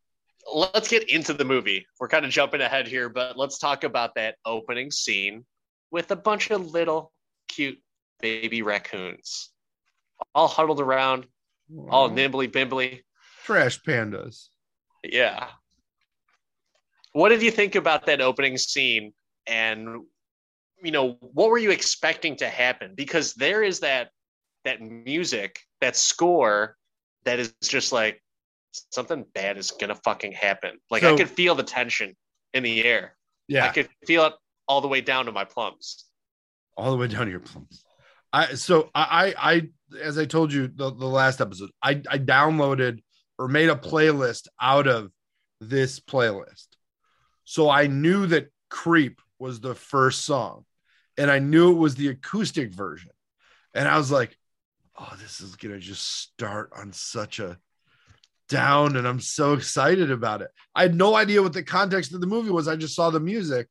let's 0.52 0.88
get 0.88 1.10
into 1.10 1.34
the 1.34 1.46
movie. 1.46 1.86
We're 2.00 2.08
kind 2.08 2.26
of 2.26 2.32
jumping 2.32 2.62
ahead 2.62 2.88
here, 2.88 3.10
but 3.10 3.38
let's 3.38 3.60
talk 3.60 3.84
about 3.84 4.16
that 4.16 4.36
opening 4.46 4.92
scene 4.92 5.46
with 5.92 6.10
a 6.12 6.16
bunch 6.16 6.50
of 6.50 6.72
little 6.72 7.12
cute 7.48 7.80
baby 8.20 8.62
raccoons 8.62 9.52
all 10.34 10.48
huddled 10.48 10.82
around, 10.82 11.26
Aww. 11.72 11.88
all 11.92 12.10
nimbly 12.10 12.48
bimbly. 12.48 13.02
Trash 13.44 13.82
pandas. 13.82 14.48
Yeah. 15.04 15.48
What 17.18 17.30
did 17.30 17.42
you 17.42 17.50
think 17.50 17.74
about 17.74 18.06
that 18.06 18.22
opening 18.22 18.60
scene? 18.60 19.12
And 19.48 20.04
you 20.84 20.92
know, 20.92 21.18
what 21.20 21.50
were 21.50 21.58
you 21.58 21.72
expecting 21.72 22.36
to 22.36 22.48
happen? 22.48 22.94
Because 22.94 23.34
there 23.34 23.64
is 23.64 23.80
that 23.80 24.12
that 24.66 24.82
music, 24.82 25.60
that 25.82 25.96
score 25.96 26.78
that 27.26 27.40
is 27.40 27.56
just 27.64 27.92
like 27.92 28.22
something 28.92 29.26
bad 29.34 29.58
is 29.58 29.72
gonna 29.72 29.96
fucking 29.96 30.34
happen. 30.34 30.78
Like 30.92 31.02
so, 31.02 31.16
I 31.16 31.18
could 31.18 31.32
feel 31.32 31.56
the 31.56 31.64
tension 31.64 32.16
in 32.54 32.62
the 32.62 32.84
air. 32.84 33.18
Yeah, 33.48 33.66
I 33.66 33.70
could 33.70 33.90
feel 34.06 34.26
it 34.26 34.34
all 34.68 34.82
the 34.82 34.88
way 34.88 35.02
down 35.02 35.26
to 35.26 35.32
my 35.32 35.44
plums. 35.44 36.06
All 36.78 36.92
the 36.92 36.98
way 36.98 37.08
down 37.08 37.26
to 37.26 37.32
your 37.32 37.40
plums. 37.40 37.84
I 38.32 38.54
so 38.54 38.92
I 38.94 39.34
I 39.36 39.70
as 40.00 40.20
I 40.20 40.26
told 40.26 40.54
you 40.54 40.68
the, 40.68 40.94
the 40.94 41.08
last 41.08 41.42
episode, 41.42 41.72
I 41.82 42.00
I 42.12 42.20
downloaded 42.20 43.00
or 43.40 43.48
made 43.48 43.70
a 43.70 43.76
playlist 43.76 44.50
out 44.62 44.86
of 44.86 45.10
this 45.60 46.00
playlist. 46.00 46.77
So 47.50 47.70
I 47.70 47.88
knew 47.88 48.28
that 48.28 48.52
Creep 48.70 49.22
was 49.40 49.62
the 49.62 49.74
first 49.74 50.26
song, 50.26 50.66
and 51.18 51.32
I 51.32 51.40
knew 51.40 51.72
it 51.72 51.80
was 51.80 51.96
the 51.96 52.10
acoustic 52.10 52.74
version. 52.74 53.12
And 53.74 53.88
I 53.88 53.98
was 53.98 54.12
like, 54.12 54.38
oh, 55.00 55.16
this 55.22 55.40
is 55.40 55.56
gonna 55.56 55.80
just 55.80 56.06
start 56.06 56.72
on 56.76 56.92
such 56.92 57.40
a 57.40 57.58
down 58.50 58.98
and 58.98 59.08
I'm 59.08 59.22
so 59.22 59.54
excited 59.54 60.12
about 60.12 60.42
it. 60.42 60.50
I 60.76 60.82
had 60.82 60.94
no 60.94 61.16
idea 61.16 61.42
what 61.42 61.54
the 61.54 61.64
context 61.64 62.14
of 62.14 62.20
the 62.20 62.28
movie 62.28 62.52
was. 62.52 62.68
I 62.68 62.76
just 62.76 62.96
saw 62.96 63.10
the 63.12 63.20
music. 63.20 63.68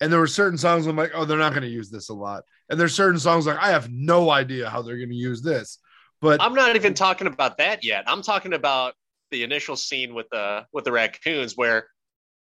And 0.00 0.12
there 0.12 0.18
were 0.18 0.26
certain 0.26 0.58
songs 0.58 0.86
I'm 0.88 0.96
like, 0.96 1.12
oh, 1.14 1.24
they're 1.24 1.38
not 1.38 1.52
going 1.52 1.62
to 1.62 1.68
use 1.68 1.90
this 1.90 2.08
a 2.08 2.14
lot. 2.14 2.42
And 2.68 2.78
there's 2.78 2.94
certain 2.94 3.20
songs 3.20 3.46
like 3.46 3.58
I 3.58 3.70
have 3.70 3.88
no 3.88 4.30
idea 4.30 4.68
how 4.68 4.82
they're 4.82 4.96
going 4.96 5.10
to 5.10 5.14
use 5.14 5.42
this. 5.42 5.78
But 6.20 6.40
I'm 6.40 6.54
not 6.54 6.74
even 6.74 6.94
talking 6.94 7.28
about 7.28 7.58
that 7.58 7.84
yet. 7.84 8.04
I'm 8.08 8.22
talking 8.22 8.52
about 8.52 8.94
the 9.30 9.44
initial 9.44 9.76
scene 9.76 10.12
with 10.12 10.26
the 10.30 10.66
with 10.72 10.84
the 10.84 10.92
raccoons 10.92 11.56
where 11.56 11.86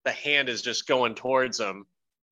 the 0.04 0.12
hand 0.12 0.48
is 0.48 0.62
just 0.62 0.86
going 0.86 1.14
towards 1.14 1.58
him. 1.58 1.86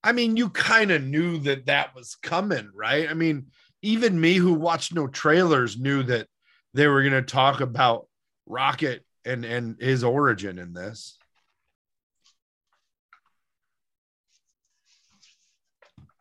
I 0.05 0.13
mean, 0.13 0.37
you 0.37 0.51
kind 0.51 0.91
of 0.91 1.03
knew 1.03 1.39
that 1.41 1.67
that 1.67 1.95
was 1.95 2.17
coming, 2.17 2.71
right? 2.75 3.09
I 3.09 3.15
mean, 3.15 3.47
even 3.83 4.21
me 4.21 4.35
who 4.35 4.55
watched 4.55 4.95
no 4.95 5.07
trailers 5.07 5.79
knew 5.79 6.03
that 6.05 6.27
they 6.75 6.87
were 6.89 7.03
going 7.03 7.13
to 7.13 7.23
talk 7.23 7.61
about 7.61 8.07
Rocket 8.47 9.05
and 9.25 9.45
and 9.45 9.81
his 9.81 10.03
origin 10.03 10.59
in 10.59 10.73
this. 10.73 11.17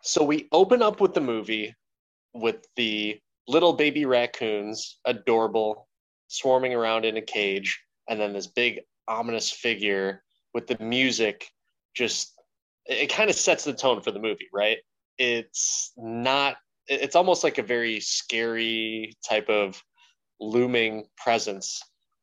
So 0.04 0.24
we 0.24 0.48
open 0.52 0.82
up 0.82 1.00
with 1.00 1.14
the 1.14 1.22
movie 1.22 1.76
with 2.34 2.66
the 2.76 3.20
little 3.48 3.74
baby 3.74 4.06
raccoons, 4.06 5.00
adorable, 5.06 5.88
swarming 6.28 6.74
around 6.74 7.06
in 7.06 7.18
a 7.18 7.22
cage. 7.22 7.82
and 8.08 8.20
then 8.20 8.34
this 8.34 8.48
big 8.48 8.82
ominous 9.08 9.52
figure 9.52 10.24
with 10.54 10.68
the 10.68 10.78
music 10.80 11.48
just 11.96 12.34
it, 12.86 13.08
kind 13.08 13.30
of 13.30 13.36
sets 13.36 13.64
the 13.64 13.74
tone 13.74 14.02
for 14.02 14.12
the 14.12 14.20
movie, 14.20 14.50
right? 14.54 14.78
It's 15.18 15.92
not 15.98 16.58
it's 16.88 17.16
almost 17.16 17.44
like 17.44 17.58
a 17.58 17.64
very 17.64 18.00
scary 18.00 19.14
type 19.28 19.50
of 19.50 19.82
looming 20.40 21.06
presence 21.16 21.82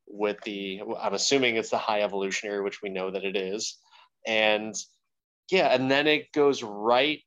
with 0.09 0.37
the 0.45 0.81
i'm 1.01 1.15
assuming 1.15 1.57
it's 1.57 1.71
the 1.71 1.79
high 1.79 2.03
evolutionary 2.03 2.63
which 2.63 2.83
we 2.83 2.89
know 2.89 3.11
that 3.11 3.25
it 3.25 3.37
is. 3.37 3.79
And 4.27 4.75
yeah 5.51 5.69
and 5.69 5.91
then 5.91 6.07
it 6.07 6.33
goes 6.33 6.63
right 6.63 7.21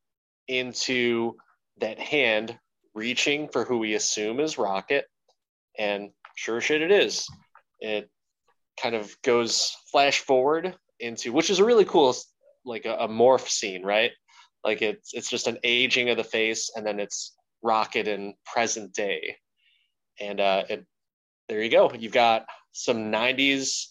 into 0.47 1.35
that 1.79 1.99
hand 1.99 2.57
reaching 2.93 3.47
for 3.47 3.63
who 3.63 3.77
we 3.77 3.93
assume 3.93 4.39
is 4.39 4.57
rocket. 4.57 5.05
And 5.79 6.11
sure 6.35 6.61
shit 6.61 6.81
it 6.81 6.91
is. 6.91 7.27
It 7.79 8.09
kind 8.81 8.95
of 8.95 9.15
goes 9.21 9.75
flash 9.91 10.19
forward 10.19 10.75
into 11.01 11.33
which 11.33 11.49
is 11.49 11.59
a 11.59 11.65
really 11.65 11.85
cool 11.85 12.15
like 12.65 12.85
a, 12.85 12.95
a 12.95 13.07
morph 13.07 13.47
scene 13.47 13.83
right? 13.83 14.11
Like 14.63 14.81
it's 14.81 15.13
it's 15.13 15.29
just 15.29 15.47
an 15.47 15.57
aging 15.63 16.09
of 16.09 16.17
the 16.17 16.23
face 16.23 16.71
and 16.75 16.85
then 16.85 16.99
it's 16.99 17.35
rocket 17.63 18.07
in 18.07 18.35
present 18.45 18.93
day. 18.93 19.35
And 20.19 20.39
uh 20.39 20.63
it, 20.69 20.85
there 21.49 21.61
you 21.61 21.71
go. 21.71 21.91
You've 21.91 22.13
got 22.13 22.45
some 22.71 23.11
90s 23.11 23.87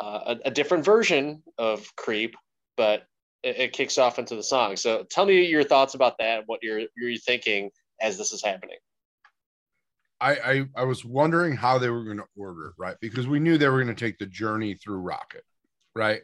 uh, 0.00 0.36
a, 0.44 0.48
a, 0.48 0.50
different 0.50 0.84
version 0.84 1.42
of 1.58 1.84
creep 1.96 2.36
but 2.76 3.02
it, 3.42 3.56
it, 3.58 3.72
kicks 3.72 3.98
off 3.98 4.20
into 4.20 4.36
the 4.36 4.42
song. 4.42 4.76
So 4.76 5.04
tell 5.10 5.26
me 5.26 5.44
your 5.46 5.64
thoughts 5.64 5.94
about 5.94 6.18
that 6.18 6.44
what 6.46 6.60
you're 6.62 6.82
you're 6.96 7.18
thinking 7.18 7.70
as 8.00 8.16
this 8.16 8.32
is 8.32 8.42
happening. 8.42 8.78
I, 10.20 10.32
I, 10.34 10.64
I 10.76 10.84
was 10.84 11.04
wondering 11.04 11.54
how 11.54 11.78
they 11.78 11.90
were 11.90 12.04
going 12.04 12.18
to 12.18 12.26
order 12.36 12.74
right? 12.78 12.96
Because 13.00 13.26
we 13.26 13.40
knew 13.40 13.58
they 13.58 13.68
were 13.68 13.82
going 13.82 13.94
to 13.94 14.06
take 14.06 14.18
the 14.18 14.26
journey 14.26 14.74
through 14.74 14.98
rocket 14.98 15.44
right? 15.98 16.22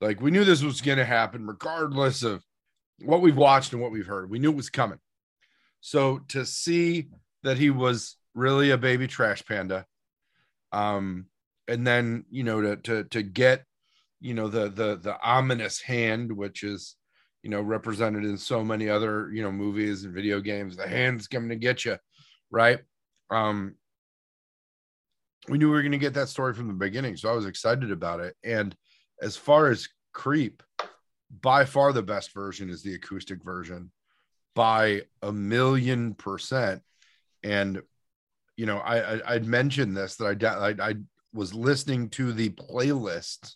Like 0.00 0.20
we 0.20 0.30
knew 0.30 0.44
this 0.44 0.62
was 0.62 0.80
going 0.80 0.98
to 0.98 1.04
happen 1.04 1.46
regardless 1.46 2.22
of 2.22 2.42
what 3.04 3.20
we've 3.20 3.36
watched 3.36 3.72
and 3.72 3.80
what 3.80 3.92
we've 3.92 4.06
heard. 4.06 4.30
We 4.30 4.38
knew 4.38 4.50
it 4.50 4.56
was 4.56 4.70
coming. 4.70 4.98
So 5.80 6.20
to 6.28 6.44
see 6.44 7.08
that 7.42 7.58
he 7.58 7.70
was 7.70 8.16
really 8.34 8.70
a 8.70 8.78
baby 8.78 9.06
trash 9.06 9.44
panda 9.44 9.84
um 10.72 11.26
and 11.66 11.84
then 11.84 12.24
you 12.30 12.44
know 12.44 12.60
to 12.60 12.76
to 12.76 13.04
to 13.04 13.22
get 13.22 13.64
you 14.20 14.34
know 14.34 14.46
the 14.46 14.68
the 14.68 14.96
the 14.96 15.16
ominous 15.20 15.80
hand 15.80 16.30
which 16.30 16.62
is 16.62 16.94
you 17.42 17.50
know 17.50 17.60
represented 17.60 18.24
in 18.24 18.36
so 18.36 18.62
many 18.62 18.88
other 18.88 19.30
you 19.32 19.42
know 19.42 19.50
movies 19.50 20.04
and 20.04 20.14
video 20.14 20.40
games 20.40 20.76
the 20.76 20.86
hand's 20.86 21.26
coming 21.26 21.48
to 21.48 21.56
get 21.56 21.84
you 21.84 21.96
right? 22.50 22.80
Um 23.30 23.74
we 25.48 25.58
knew 25.58 25.66
we 25.68 25.72
were 25.72 25.82
going 25.82 25.92
to 25.92 25.98
get 25.98 26.14
that 26.14 26.28
story 26.28 26.52
from 26.52 26.68
the 26.68 26.74
beginning 26.74 27.16
so 27.16 27.28
i 27.30 27.32
was 27.32 27.46
excited 27.46 27.90
about 27.90 28.20
it. 28.20 28.36
And 28.44 28.76
as 29.22 29.36
far 29.36 29.70
as 29.70 29.88
creep 30.12 30.62
by 31.40 31.64
far 31.64 31.92
the 31.92 32.02
best 32.02 32.32
version 32.32 32.70
is 32.70 32.82
the 32.82 32.94
acoustic 32.94 33.42
version 33.42 33.90
by 34.54 35.02
a 35.22 35.32
million 35.32 36.14
percent 36.14 36.82
and 37.44 37.80
you 38.56 38.66
know 38.66 38.78
i, 38.78 39.20
I 39.20 39.34
would 39.34 39.46
mentioned 39.46 39.96
this 39.96 40.16
that 40.16 40.42
I, 40.42 40.68
I 40.68 40.90
i 40.90 40.94
was 41.32 41.54
listening 41.54 42.08
to 42.10 42.32
the 42.32 42.50
playlist 42.50 43.54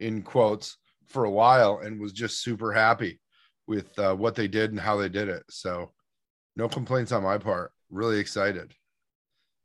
in 0.00 0.22
quotes 0.22 0.78
for 1.08 1.24
a 1.24 1.30
while 1.30 1.80
and 1.84 2.00
was 2.00 2.12
just 2.12 2.42
super 2.42 2.72
happy 2.72 3.20
with 3.66 3.96
uh, 3.98 4.14
what 4.14 4.34
they 4.34 4.48
did 4.48 4.70
and 4.70 4.80
how 4.80 4.96
they 4.96 5.08
did 5.08 5.28
it. 5.28 5.44
So, 5.50 5.92
no 6.56 6.68
complaints 6.68 7.12
on 7.12 7.22
my 7.22 7.38
part. 7.38 7.72
Really 7.90 8.18
excited. 8.18 8.74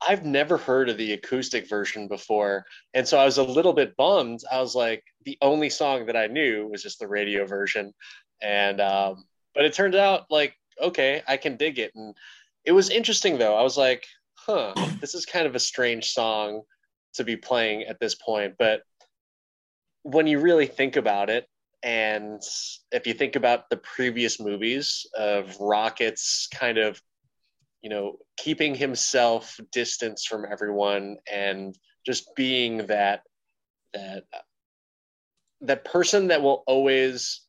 I've 0.06 0.26
never 0.26 0.58
heard 0.58 0.90
of 0.90 0.98
the 0.98 1.14
acoustic 1.14 1.68
version 1.68 2.08
before. 2.08 2.66
And 2.94 3.08
so 3.08 3.18
I 3.18 3.26
was 3.26 3.38
a 3.38 3.44
little 3.44 3.74
bit 3.74 3.96
bummed. 3.98 4.42
I 4.52 4.60
was 4.60 4.76
like, 4.76 5.04
the 5.26 5.38
only 5.42 5.70
song 5.70 6.06
that 6.06 6.16
I 6.16 6.28
knew 6.28 6.68
was 6.68 6.84
just 6.84 7.00
the 7.00 7.08
radio 7.08 7.46
version. 7.46 7.94
And, 8.42 8.80
um, 8.80 9.26
but 9.56 9.66
it 9.66 9.74
turned 9.74 9.96
out 9.96 10.26
like, 10.30 10.54
okay, 10.82 11.24
I 11.28 11.38
can 11.38 11.58
dig 11.58 11.80
it. 11.80 11.92
And 11.96 12.16
it 12.66 12.72
was 12.74 12.90
interesting 12.90 13.38
though. 13.38 13.56
I 13.56 13.64
was 13.64 13.78
like, 13.78 14.06
huh, 14.36 14.74
this 15.02 15.16
is 15.16 15.26
kind 15.26 15.48
of 15.48 15.56
a 15.56 15.60
strange 15.60 16.12
song 16.12 16.62
to 17.16 17.24
be 17.24 17.36
playing 17.36 17.84
at 17.84 18.00
this 18.00 18.16
point. 18.16 18.54
But 18.60 18.84
when 20.04 20.28
you 20.28 20.40
really 20.40 20.68
think 20.68 20.96
about 20.96 21.30
it, 21.30 21.48
and 21.84 22.42
if 22.92 23.06
you 23.06 23.14
think 23.14 23.36
about 23.36 23.70
the 23.70 23.78
previous 23.78 24.40
movies 24.40 25.06
of 25.18 25.56
Rocket's 25.60 26.48
kind 26.48 26.78
of, 26.78 27.02
you 27.88 27.94
know, 27.96 28.18
keeping 28.36 28.76
himself 28.76 29.58
distance 29.72 30.26
from 30.26 30.44
everyone 30.52 31.16
and 31.32 31.74
just 32.06 32.36
being 32.36 32.86
that 32.88 33.22
that 33.94 34.26
that 35.62 35.86
person 35.86 36.28
that 36.28 36.42
will 36.42 36.66
always 36.68 37.44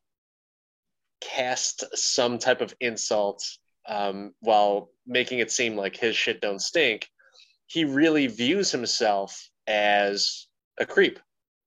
cast 1.21 1.85
some 1.97 2.39
type 2.39 2.61
of 2.61 2.73
insult 2.81 3.45
um, 3.89 4.33
while 4.39 4.91
making 5.09 5.41
it 5.41 5.51
seem 5.51 5.75
like 5.75 5.97
his 5.97 6.15
shit 6.15 6.41
don't 6.41 6.63
stink. 6.63 7.09
He 7.67 7.85
really 7.85 8.29
views 8.29 8.71
himself 8.71 9.51
as 9.67 10.47
a 10.79 10.87
creep, 10.87 11.19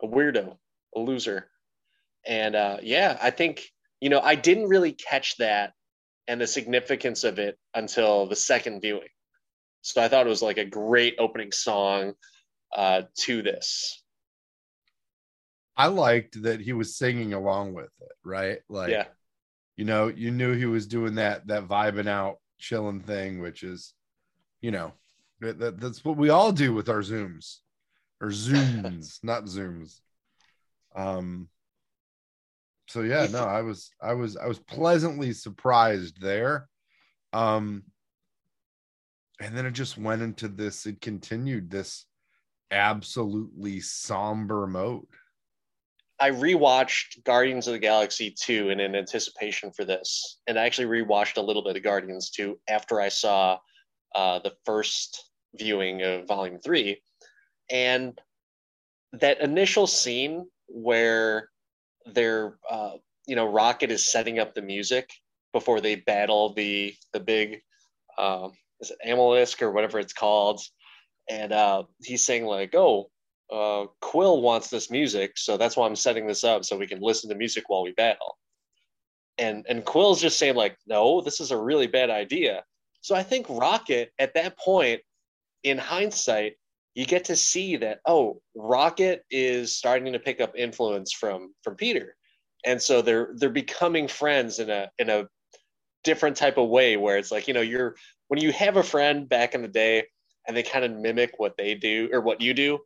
a 0.02 0.08
weirdo, 0.08 0.56
a 0.96 1.00
loser. 1.00 1.50
And 2.26 2.56
uh, 2.56 2.78
yeah, 2.82 3.18
I 3.22 3.32
think, 3.32 3.66
you 4.00 4.08
know, 4.08 4.22
I 4.22 4.36
didn't 4.36 4.70
really 4.70 4.94
catch 4.94 5.36
that 5.40 5.74
and 6.28 6.40
the 6.40 6.48
significance 6.48 7.24
of 7.24 7.40
it 7.40 7.58
until 7.74 8.28
the 8.28 8.36
second 8.36 8.82
viewing. 8.82 9.08
So 9.82 10.02
I 10.02 10.08
thought 10.08 10.26
it 10.26 10.30
was 10.30 10.42
like 10.42 10.58
a 10.58 10.66
great 10.66 11.16
opening 11.18 11.52
song 11.52 12.14
uh, 12.76 13.04
to 13.20 13.42
this. 13.42 14.02
I 15.76 15.88
liked 15.88 16.44
that 16.44 16.60
he 16.60 16.74
was 16.74 16.96
singing 16.96 17.34
along 17.34 17.74
with 17.74 17.90
it, 18.02 18.12
right? 18.24 18.60
Like, 18.70 18.92
yeah. 18.92 19.06
you 19.78 19.86
know, 19.86 20.08
you 20.08 20.30
knew 20.30 20.54
he 20.54 20.66
was 20.66 20.86
doing 20.86 21.16
that 21.16 21.48
that 21.48 21.68
vibing 21.68 22.08
out, 22.08 22.38
chilling 22.60 23.02
thing, 23.02 23.42
which 23.42 23.64
is, 23.64 23.94
you 24.60 24.72
know, 24.72 24.94
that, 25.40 25.80
that's 25.80 26.06
what 26.06 26.18
we 26.18 26.30
all 26.30 26.52
do 26.52 26.74
with 26.74 26.88
our 26.90 27.02
zooms 27.02 27.58
or 28.20 28.28
zooms, 28.28 29.20
not 29.24 29.46
zooms. 29.46 30.00
Um. 30.96 31.48
So 32.92 33.02
yeah, 33.02 33.28
no, 33.32 33.44
I 33.44 33.62
was, 33.62 33.90
I 34.02 34.14
was, 34.14 34.38
I 34.38 34.48
was 34.48 34.60
pleasantly 34.60 35.34
surprised 35.34 36.22
there. 36.22 36.68
Um. 37.34 37.84
And 39.40 39.58
then 39.58 39.66
it 39.66 39.72
just 39.72 39.98
went 39.98 40.22
into 40.22 40.48
this. 40.48 40.86
It 40.86 41.02
continued 41.02 41.72
this 41.72 42.06
absolutely 42.70 43.80
somber 43.80 44.68
mode. 44.68 45.08
I 46.20 46.30
rewatched 46.30 47.24
Guardians 47.24 47.66
of 47.68 47.74
the 47.74 47.80
Galaxy 47.80 48.36
2 48.40 48.70
in, 48.70 48.80
in 48.80 48.96
anticipation 48.96 49.72
for 49.72 49.84
this. 49.84 50.40
And 50.46 50.60
I 50.60 50.66
actually 50.66 50.88
rewatched 50.88 51.38
a 51.38 51.42
little 51.42 51.64
bit 51.64 51.76
of 51.76 51.82
Guardians 51.82 52.30
2 52.30 52.60
after 52.70 53.02
I 53.02 53.10
saw 53.10 53.58
uh, 54.14 54.38
the 54.40 54.54
first 54.64 55.32
viewing 55.56 56.04
of 56.04 56.28
Volume 56.28 56.60
3. 56.60 57.02
And 57.72 58.22
that 59.14 59.42
initial 59.42 59.88
scene 59.88 60.46
where 60.68 61.50
they're 62.06 62.58
uh, 62.70 62.94
you 63.28 63.36
know 63.36 63.46
rocket 63.46 63.92
is 63.92 64.12
setting 64.12 64.40
up 64.40 64.54
the 64.54 64.62
music 64.62 65.10
before 65.54 65.82
they 65.82 65.96
battle 65.96 66.54
the 66.54 66.94
the 67.14 67.20
big 67.20 67.62
um, 68.18 68.54
is 68.80 68.92
it 68.92 68.98
Amilisk 69.08 69.62
or 69.62 69.72
whatever 69.72 70.00
it's 70.00 70.14
called. 70.14 70.62
And 71.30 71.54
uh, 71.54 71.84
he's 72.04 72.26
saying 72.26 72.46
like 72.46 72.74
oh 72.76 73.10
uh, 73.52 73.86
quill 74.00 74.42
wants 74.42 74.70
this 74.70 74.90
music 74.90 75.34
so 75.36 75.58
that's 75.58 75.76
why 75.76 75.86
i'm 75.86 75.96
setting 75.96 76.26
this 76.26 76.46
up 76.46 76.64
so 76.64 76.78
we 76.78 76.88
can 76.88 77.02
listen 77.02 77.30
to 77.30 77.36
music 77.36 77.66
while 77.68 77.84
we 77.84 77.92
battle. 77.94 78.38
And 79.38 79.66
and 79.70 79.86
quill's 79.86 80.22
just 80.22 80.40
saying 80.40 80.56
like 80.56 80.78
no 80.88 81.22
this 81.22 81.40
is 81.40 81.52
a 81.52 81.58
really 81.58 81.88
bad 81.88 82.10
idea. 82.10 82.64
So 83.02 83.16
i 83.16 83.24
think 83.24 83.48
rocket 83.50 84.12
at 84.20 84.34
that 84.36 84.58
point 84.58 85.02
in 85.64 85.78
hindsight 85.78 86.54
you 86.94 87.06
get 87.06 87.26
to 87.26 87.36
see 87.36 87.78
that 87.78 88.00
oh 88.06 88.42
rocket 88.56 89.24
is 89.32 89.76
starting 89.76 90.14
to 90.14 90.20
pick 90.20 90.42
up 90.42 90.54
influence 90.56 91.14
from 91.14 91.54
from 91.64 91.76
peter. 91.76 92.16
And 92.66 92.82
so 92.82 93.02
they're 93.02 93.30
they're 93.36 93.50
becoming 93.50 94.08
friends 94.08 94.60
in 94.60 94.70
a 94.70 94.90
in 95.00 95.10
a 95.10 95.28
different 96.04 96.38
type 96.38 96.58
of 96.58 96.70
way 96.70 96.98
where 96.98 97.18
it's 97.18 97.32
like 97.32 97.48
you 97.48 97.54
know 97.54 97.62
you're 97.62 97.96
when 98.28 98.40
you 98.40 98.52
have 98.52 98.78
a 98.78 98.84
friend 98.84 99.28
back 99.28 99.56
in 99.56 99.62
the 99.62 99.68
day 99.68 100.04
and 100.48 100.56
they 100.56 100.64
kind 100.64 100.86
of 100.86 100.92
mimic 100.92 101.34
what 101.38 101.58
they 101.58 101.76
do 101.76 102.10
or 102.12 102.22
what 102.22 102.42
you 102.42 102.54
do 102.54 102.80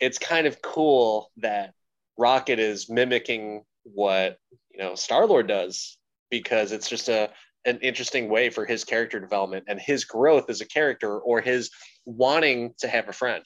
it's 0.00 0.18
kind 0.18 0.46
of 0.46 0.60
cool 0.62 1.30
that 1.38 1.72
rocket 2.18 2.58
is 2.58 2.90
mimicking 2.90 3.62
what 3.84 4.38
you 4.70 4.78
know 4.78 4.94
star 4.94 5.26
lord 5.26 5.46
does 5.46 5.96
because 6.30 6.72
it's 6.72 6.88
just 6.88 7.08
a 7.08 7.30
an 7.66 7.78
interesting 7.82 8.28
way 8.28 8.48
for 8.48 8.64
his 8.64 8.84
character 8.84 9.20
development 9.20 9.64
and 9.68 9.80
his 9.80 10.04
growth 10.04 10.48
as 10.48 10.60
a 10.60 10.66
character 10.66 11.18
or 11.18 11.40
his 11.40 11.70
wanting 12.16 12.74
to 12.78 12.88
have 12.88 13.08
a 13.08 13.12
friend. 13.12 13.44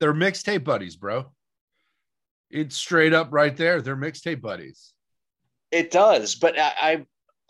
They're 0.00 0.14
mixtape 0.14 0.64
buddies, 0.64 0.96
bro. 0.96 1.32
It's 2.50 2.76
straight 2.76 3.12
up 3.12 3.28
right 3.32 3.56
there. 3.56 3.80
They're 3.80 3.96
mixtape 3.96 4.40
buddies. 4.40 4.92
It 5.70 5.90
does, 5.90 6.36
but 6.36 6.58
I, 6.58 6.72
I 6.80 7.06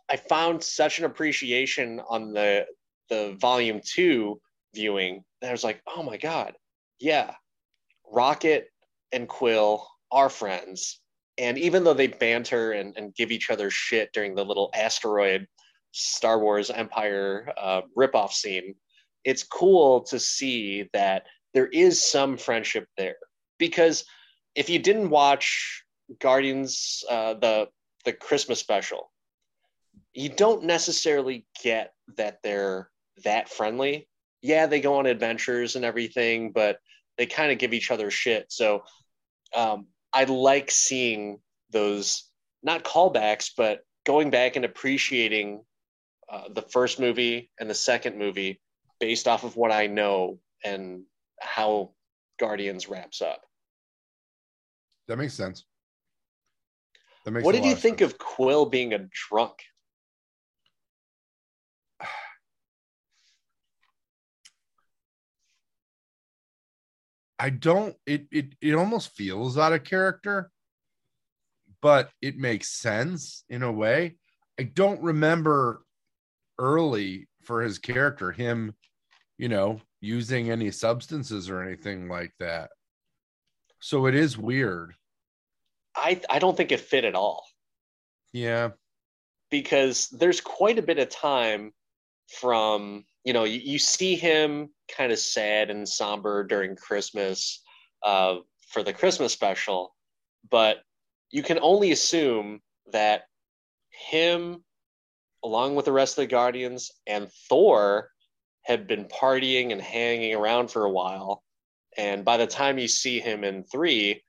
I 0.09 0.17
found 0.17 0.63
such 0.63 0.99
an 0.99 1.05
appreciation 1.05 2.01
on 2.09 2.33
the 2.33 2.67
the 3.11 3.37
volume 3.41 3.81
two 3.85 4.41
viewing 4.75 5.25
that 5.41 5.49
I 5.49 5.53
was 5.53 5.65
like, 5.65 5.83
oh 5.87 6.03
my 6.03 6.17
god, 6.17 6.55
yeah, 6.99 7.35
Rocket 8.11 8.69
and 9.13 9.29
Quill 9.29 9.87
are 10.11 10.31
friends. 10.31 11.01
And 11.39 11.59
even 11.59 11.85
though 11.85 11.95
they 11.95 12.07
banter 12.07 12.73
and, 12.73 12.97
and 12.97 13.15
give 13.15 13.31
each 13.31 13.51
other 13.51 13.71
shit 13.71 14.13
during 14.13 14.35
the 14.35 14.45
little 14.45 14.71
asteroid 14.75 15.47
Star 15.93 16.39
Wars 16.39 16.71
Empire 16.71 17.53
uh, 17.59 17.83
ripoff 17.97 18.33
scene, 18.33 18.75
it's 19.27 19.43
cool 19.43 20.03
to 20.03 20.21
see 20.21 20.89
that 20.93 21.27
there 21.53 21.67
is 21.67 22.03
some 22.03 22.39
friendship 22.39 22.87
there. 22.97 23.17
Because 23.59 24.05
if 24.55 24.71
you 24.71 24.79
didn't 24.79 25.11
watch 25.11 25.83
Guardians, 26.21 27.05
uh, 27.11 27.35
the 27.35 27.69
the 28.05 28.13
Christmas 28.13 28.61
special, 28.61 29.11
you 30.15 30.29
don't 30.29 30.63
necessarily 30.63 31.45
get 31.63 31.93
that 32.17 32.39
they're 32.43 32.89
that 33.25 33.49
friendly. 33.49 34.09
Yeah, 34.43 34.67
they 34.67 34.81
go 34.81 34.95
on 34.99 35.07
adventures 35.07 35.75
and 35.75 35.85
everything, 35.85 36.53
but 36.53 36.79
they 37.19 37.27
kind 37.27 37.51
of 37.51 37.59
give 37.59 37.75
each 37.75 37.91
other 37.91 38.13
shit. 38.13 38.47
So 38.53 38.85
um, 39.55 39.89
I 40.13 40.23
like 40.25 40.71
seeing 40.71 41.41
those 41.71 42.31
not 42.63 42.85
callbacks, 42.85 43.51
but 43.57 43.81
going 44.05 44.31
back 44.31 44.55
and 44.55 44.65
appreciating 44.65 45.65
uh, 46.31 46.45
the 46.55 46.63
first 46.63 47.01
movie 47.01 47.51
and 47.59 47.69
the 47.69 47.75
second 47.75 48.19
movie 48.19 48.61
based 49.01 49.29
off 49.29 49.45
of 49.45 49.57
what 49.57 49.73
I 49.73 49.87
know 49.87 50.39
and 50.65 51.03
how 51.41 51.93
Guardians 52.39 52.89
wraps 52.89 53.23
up. 53.23 53.43
That 55.09 55.19
makes 55.19 55.35
sense. 55.35 55.65
That 57.25 57.31
makes 57.33 57.45
what 57.45 57.53
did 57.53 57.65
you 57.65 57.75
think 57.75 57.99
sense. 58.01 58.13
of 58.13 58.19
Quill 58.19 58.67
being 58.67 58.93
a 58.93 59.09
drunk? 59.29 59.55
I 67.39 67.51
don't 67.51 67.95
it 68.07 68.27
it 68.31 68.55
it 68.61 68.75
almost 68.75 69.11
feels 69.11 69.59
out 69.59 69.73
of 69.73 69.85
character, 69.85 70.51
but 71.83 72.11
it 72.23 72.37
makes 72.37 72.71
sense 72.71 73.45
in 73.49 73.63
a 73.63 73.71
way. 73.71 74.17
I 74.59 74.65
don't 74.65 75.03
remember 75.03 75.83
early 76.59 77.29
for 77.47 77.63
his 77.63 77.79
character 77.79 78.33
him, 78.33 78.75
you 79.39 79.49
know, 79.49 79.81
using 80.01 80.51
any 80.51 80.71
substances 80.71 81.49
or 81.49 81.63
anything 81.63 82.09
like 82.09 82.33
that. 82.39 82.71
So 83.81 84.07
it 84.07 84.15
is 84.15 84.37
weird. 84.37 84.95
I 85.95 86.21
I 86.29 86.39
don't 86.39 86.57
think 86.57 86.73
it 86.73 86.81
fit 86.81 87.05
at 87.05 87.15
all. 87.15 87.45
Yeah. 88.33 88.71
Because 89.51 90.09
there's 90.09 90.41
quite 90.41 90.79
a 90.79 90.83
bit 90.83 90.99
of 90.99 91.09
time 91.09 91.73
from, 92.29 93.05
you 93.25 93.33
know, 93.33 93.45
you, 93.45 93.61
you 93.61 93.79
see 93.79 94.17
him 94.17 94.71
kind 94.95 95.13
of 95.13 95.19
sad 95.19 95.71
and 95.71 95.89
somber 95.89 96.45
during 96.45 96.75
Christmas 96.77 97.63
uh, 98.03 98.37
for 98.69 98.83
the 98.83 98.93
Christmas 98.93 99.33
special, 99.33 99.95
but 100.51 100.79
you 101.31 101.43
can 101.43 101.59
only 101.61 101.93
assume 101.93 102.61
that 102.93 103.25
him, 103.91 104.65
along 105.47 105.77
with 105.77 105.85
the 105.85 105.93
rest 105.93 106.19
of 106.19 106.23
the 106.23 106.27
Guardians 106.27 106.91
and 107.07 107.31
Thor, 107.49 108.11
had 108.63 108.89
been 108.89 109.05
partying 109.05 109.71
and 109.71 109.81
hanging 109.81 110.35
around 110.35 110.71
for 110.71 110.85
a 110.85 110.91
while. 110.91 111.45
And 111.97 112.25
by 112.25 112.37
the 112.37 112.49
time 112.49 112.79
you 112.79 112.89
see 112.89 113.21
him 113.21 113.45
in 113.45 113.63
three, 113.63 114.25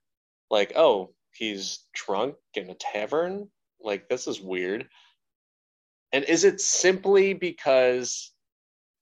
like, 0.52 0.74
oh, 0.76 1.14
he's 1.32 1.86
drunk 1.94 2.36
in 2.54 2.70
a 2.70 2.76
tavern? 2.76 3.50
Like, 3.82 4.08
this 4.08 4.28
is 4.28 4.40
weird. 4.40 4.88
And 6.14 6.24
is 6.24 6.44
it 6.44 6.62
simply 6.62 7.34
because 7.34 8.32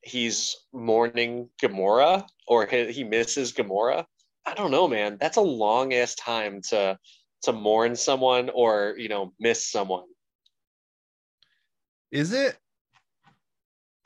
he's 0.05 0.55
mourning 0.71 1.49
Gamora 1.61 2.25
or 2.47 2.65
he, 2.65 3.03
misses 3.03 3.51
Gamora. 3.51 4.05
I 4.45 4.53
don't 4.53 4.71
know, 4.71 4.87
man. 4.87 5.17
That's 5.19 5.37
a 5.37 5.41
long 5.41 5.93
ass 5.93 6.15
time 6.15 6.61
to 6.69 6.97
to 7.43 7.51
mourn 7.51 7.95
someone 7.95 8.49
or 8.49 8.95
you 8.97 9.09
know 9.09 9.33
miss 9.39 9.69
someone. 9.69 10.05
Is 12.11 12.33
it? 12.33 12.57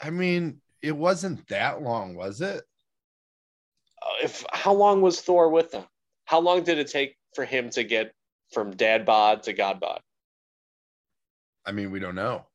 I 0.01 0.09
mean, 0.09 0.61
it 0.81 0.95
wasn't 0.95 1.47
that 1.49 1.81
long, 1.81 2.15
was 2.15 2.41
it? 2.41 2.63
Uh, 4.01 4.23
if 4.23 4.45
how 4.53 4.73
long 4.73 5.01
was 5.01 5.21
Thor 5.21 5.49
with 5.49 5.71
them? 5.71 5.83
How 6.25 6.39
long 6.39 6.63
did 6.63 6.77
it 6.77 6.87
take 6.87 7.15
for 7.35 7.45
him 7.45 7.69
to 7.71 7.83
get 7.83 8.13
from 8.51 8.71
dad 8.71 9.05
bod 9.05 9.43
to 9.43 9.53
god 9.53 9.79
bod? 9.79 10.01
I 11.65 11.71
mean, 11.71 11.91
we 11.91 11.99
don't 11.99 12.15
know. 12.15 12.45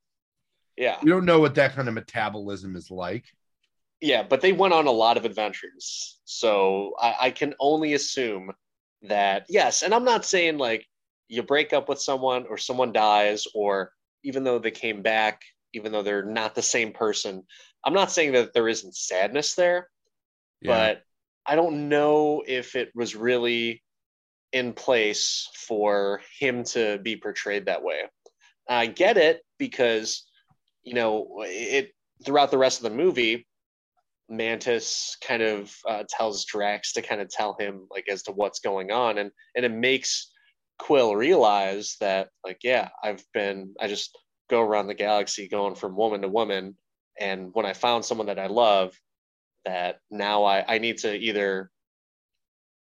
Yeah. 0.77 0.99
We 1.03 1.11
don't 1.11 1.25
know 1.25 1.39
what 1.39 1.55
that 1.57 1.75
kind 1.75 1.89
of 1.89 1.95
metabolism 1.95 2.75
is 2.77 2.91
like. 2.91 3.25
Yeah, 4.01 4.23
but 4.23 4.41
they 4.41 4.53
went 4.53 4.75
on 4.75 4.87
a 4.87 4.93
lot 4.93 5.17
of 5.17 5.25
adventures. 5.25 6.19
So 6.25 6.95
I, 7.01 7.17
I 7.21 7.31
can 7.31 7.55
only 7.61 7.95
assume 7.95 8.51
that, 9.03 9.47
yes, 9.49 9.83
and 9.83 9.95
I'm 9.95 10.05
not 10.05 10.25
saying 10.25 10.59
like 10.59 10.87
you 11.29 11.43
break 11.43 11.73
up 11.73 11.89
with 11.89 12.01
someone 12.01 12.47
or 12.49 12.59
someone 12.59 12.93
dies, 12.93 13.47
or 13.55 13.93
even 14.25 14.45
though 14.45 14.59
they 14.59 14.71
came 14.71 15.03
back, 15.03 15.43
even 15.73 15.93
though 15.93 16.03
they're 16.03 16.25
not 16.25 16.55
the 16.55 16.63
same 16.63 16.93
person, 16.93 17.43
I'm 17.85 17.95
not 17.95 18.11
saying 18.11 18.33
that 18.33 18.53
there 18.53 18.69
isn't 18.69 18.97
sadness 18.97 19.55
there, 19.55 19.89
yeah. 20.61 20.71
but 20.73 21.03
I 21.47 21.57
don't 21.57 21.89
know 21.89 22.43
if 22.47 22.75
it 22.75 22.91
was 22.95 23.15
really 23.15 23.83
in 24.53 24.73
place 24.73 25.49
for 25.55 26.21
him 26.39 26.65
to 26.65 26.99
be 26.99 27.17
portrayed 27.17 27.67
that 27.67 27.83
way. 27.83 28.03
I 28.69 28.87
get 28.87 29.19
it 29.19 29.43
because 29.59 30.25
you 30.85 30.95
know, 30.95 31.27
it 31.41 31.93
throughout 32.25 32.51
the 32.51 32.59
rest 32.59 32.79
of 32.79 32.85
the 32.85 32.97
movie, 32.97 33.47
Mantis 34.29 35.17
kind 35.27 35.43
of 35.43 35.75
uh, 35.89 36.05
tells 36.09 36.45
Drax 36.45 36.93
to 36.93 37.03
kind 37.03 37.21
of 37.21 37.29
tell 37.29 37.57
him 37.59 37.87
like 37.91 38.09
as 38.09 38.23
to 38.25 38.33
what's 38.33 38.61
going 38.61 38.93
on, 38.93 39.19
and 39.19 39.31
and 39.57 39.65
it 39.65 39.73
makes 39.73 40.31
Quill 40.79 41.15
realize 41.15 41.97
that 42.01 42.29
like 42.45 42.59
yeah, 42.63 42.89
I've 43.03 43.25
been 43.33 43.75
I 43.81 43.89
just 43.89 44.19
go 44.51 44.61
around 44.61 44.87
the 44.87 44.95
galaxy 44.95 45.49
going 45.49 45.75
from 45.75 45.97
woman 45.97 46.23
to 46.23 46.29
woman, 46.29 46.77
and 47.19 47.51
when 47.53 47.67
I 47.67 47.73
found 47.73 48.05
someone 48.05 48.27
that 48.27 48.39
I 48.39 48.49
love, 48.49 48.95
that 49.65 50.01
now 50.11 50.45
I 50.45 50.65
I 50.67 50.79
need 50.79 50.99
to 50.99 51.15
either 51.15 51.71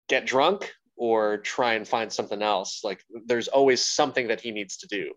get 0.09 0.27
drunk 0.27 0.73
or 0.97 1.39
try 1.39 1.75
and 1.75 1.87
find 1.87 2.13
something 2.13 2.43
else. 2.43 2.83
Like 2.85 3.03
there's 3.27 3.49
always 3.49 3.85
something 3.85 4.29
that 4.29 4.41
he 4.41 4.51
needs 4.51 4.77
to 4.79 4.87
do. 4.87 5.13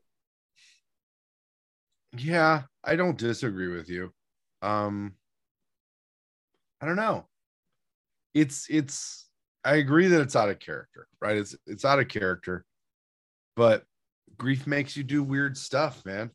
Yeah, 2.17 2.63
I 2.83 2.95
don't 2.95 3.17
disagree 3.17 3.67
with 3.67 3.89
you. 3.89 4.13
Um 4.61 5.13
I 6.81 6.85
don't 6.85 6.95
know. 6.95 7.27
It's 8.33 8.67
it's 8.69 9.26
I 9.67 9.75
agree 9.75 10.07
that 10.07 10.21
it's 10.21 10.37
out 10.37 10.49
of 10.49 10.59
character, 10.59 11.09
right? 11.19 11.35
It's 11.35 11.53
it's 11.67 11.83
out 11.83 11.99
of 11.99 12.07
character. 12.07 12.63
But 13.57 13.83
grief 14.37 14.65
makes 14.65 14.95
you 14.95 15.03
do 15.03 15.21
weird 15.21 15.57
stuff, 15.57 16.05
man. 16.05 16.31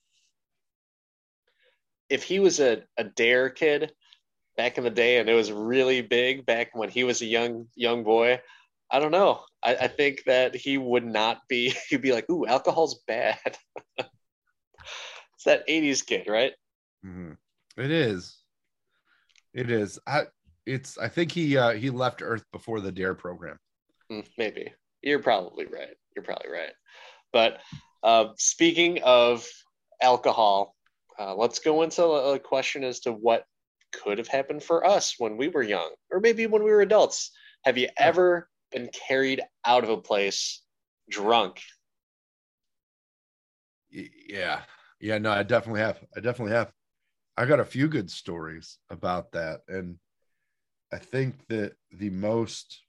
If 2.10 2.24
he 2.24 2.40
was 2.40 2.60
a, 2.60 2.82
a 2.98 3.04
dare 3.04 3.48
kid 3.48 3.94
back 4.58 4.76
in 4.76 4.84
the 4.84 4.90
day 4.90 5.16
and 5.16 5.30
it 5.30 5.34
was 5.34 5.50
really 5.50 6.02
big 6.02 6.44
back 6.44 6.74
when 6.74 6.90
he 6.90 7.04
was 7.04 7.22
a 7.22 7.26
young 7.26 7.68
young 7.74 8.04
boy, 8.04 8.38
I 8.90 8.98
don't 8.98 9.12
know. 9.12 9.40
I, 9.62 9.76
I 9.76 9.88
think 9.88 10.24
that 10.26 10.54
he 10.54 10.76
would 10.76 11.06
not 11.06 11.38
be 11.48 11.74
he'd 11.88 12.02
be 12.02 12.12
like, 12.12 12.28
ooh, 12.28 12.46
alcohol's 12.46 13.00
bad. 13.06 13.56
it's 13.98 15.44
that 15.46 15.66
80s 15.66 16.04
kid, 16.04 16.26
right? 16.28 16.52
Mm-hmm. 17.02 17.32
It 17.80 17.90
is. 17.90 18.36
It 19.54 19.70
is. 19.70 19.98
I 20.06 20.24
it's 20.66 20.98
I 20.98 21.08
think 21.08 21.32
he 21.32 21.56
uh 21.56 21.72
he 21.72 21.90
left 21.90 22.22
Earth 22.22 22.44
before 22.52 22.80
the 22.80 22.92
Dare 22.92 23.14
program. 23.14 23.58
Mm, 24.10 24.26
maybe. 24.38 24.72
You're 25.02 25.18
probably 25.18 25.66
right. 25.66 25.96
You're 26.14 26.24
probably 26.24 26.50
right. 26.50 26.72
But 27.32 27.60
uh, 28.02 28.28
speaking 28.36 29.00
of 29.02 29.46
alcohol, 30.00 30.74
uh, 31.18 31.34
let's 31.34 31.58
go 31.58 31.82
into 31.82 32.04
a 32.04 32.38
question 32.38 32.84
as 32.84 33.00
to 33.00 33.12
what 33.12 33.44
could 33.92 34.18
have 34.18 34.28
happened 34.28 34.62
for 34.62 34.86
us 34.86 35.14
when 35.18 35.36
we 35.36 35.48
were 35.48 35.62
young, 35.62 35.90
or 36.10 36.20
maybe 36.20 36.46
when 36.46 36.62
we 36.62 36.70
were 36.70 36.80
adults. 36.80 37.30
Have 37.64 37.78
you 37.78 37.88
ever 37.96 38.48
been 38.72 38.88
carried 39.08 39.40
out 39.64 39.84
of 39.84 39.90
a 39.90 39.96
place 39.96 40.62
drunk? 41.10 41.60
Yeah. 43.90 44.60
Yeah, 45.00 45.18
no, 45.18 45.30
I 45.32 45.42
definitely 45.42 45.80
have. 45.80 46.00
I 46.16 46.20
definitely 46.20 46.54
have. 46.54 46.72
I 47.36 47.46
got 47.46 47.60
a 47.60 47.64
few 47.64 47.88
good 47.88 48.10
stories 48.10 48.78
about 48.90 49.32
that. 49.32 49.60
And 49.68 49.96
I 50.92 50.98
think 50.98 51.46
that 51.48 51.72
the 51.90 52.10
most 52.10 52.80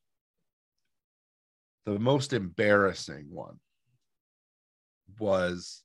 the 1.85 1.99
most 1.99 2.33
embarrassing 2.33 3.27
one 3.29 3.59
was 5.19 5.83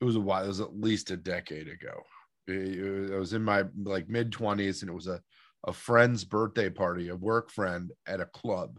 it 0.00 0.04
was 0.04 0.16
a 0.16 0.20
while 0.20 0.44
it 0.44 0.48
was 0.48 0.60
at 0.60 0.78
least 0.78 1.10
a 1.10 1.16
decade 1.16 1.68
ago 1.68 2.02
it, 2.46 3.18
was 3.18 3.32
in 3.32 3.42
my 3.42 3.64
like 3.82 4.08
mid 4.08 4.30
20s 4.30 4.82
and 4.82 4.90
it 4.90 4.94
was 4.94 5.06
a 5.06 5.20
a 5.66 5.72
friend's 5.72 6.24
birthday 6.24 6.70
party 6.70 7.08
a 7.08 7.16
work 7.16 7.50
friend 7.50 7.90
at 8.06 8.20
a 8.20 8.26
club 8.26 8.78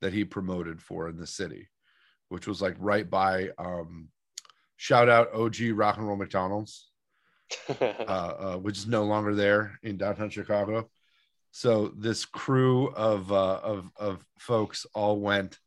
that 0.00 0.12
he 0.12 0.24
promoted 0.24 0.82
for 0.82 1.08
in 1.08 1.16
the 1.16 1.26
city 1.26 1.68
which 2.28 2.46
was 2.46 2.60
like 2.60 2.76
right 2.78 3.08
by 3.08 3.48
um 3.58 4.08
shout 4.76 5.08
out 5.08 5.32
og 5.32 5.56
rock 5.72 5.96
and 5.96 6.06
roll 6.06 6.16
mcdonald's 6.16 6.90
uh, 7.80 7.84
uh, 7.84 8.56
which 8.56 8.78
is 8.78 8.86
no 8.86 9.04
longer 9.04 9.34
there 9.34 9.78
in 9.82 9.96
downtown 9.96 10.30
Chicago. 10.30 10.88
So 11.50 11.92
this 11.96 12.24
crew 12.24 12.88
of 12.88 13.32
uh, 13.32 13.60
of 13.62 13.90
of 13.96 14.24
folks 14.38 14.86
all 14.94 15.20
went 15.20 15.58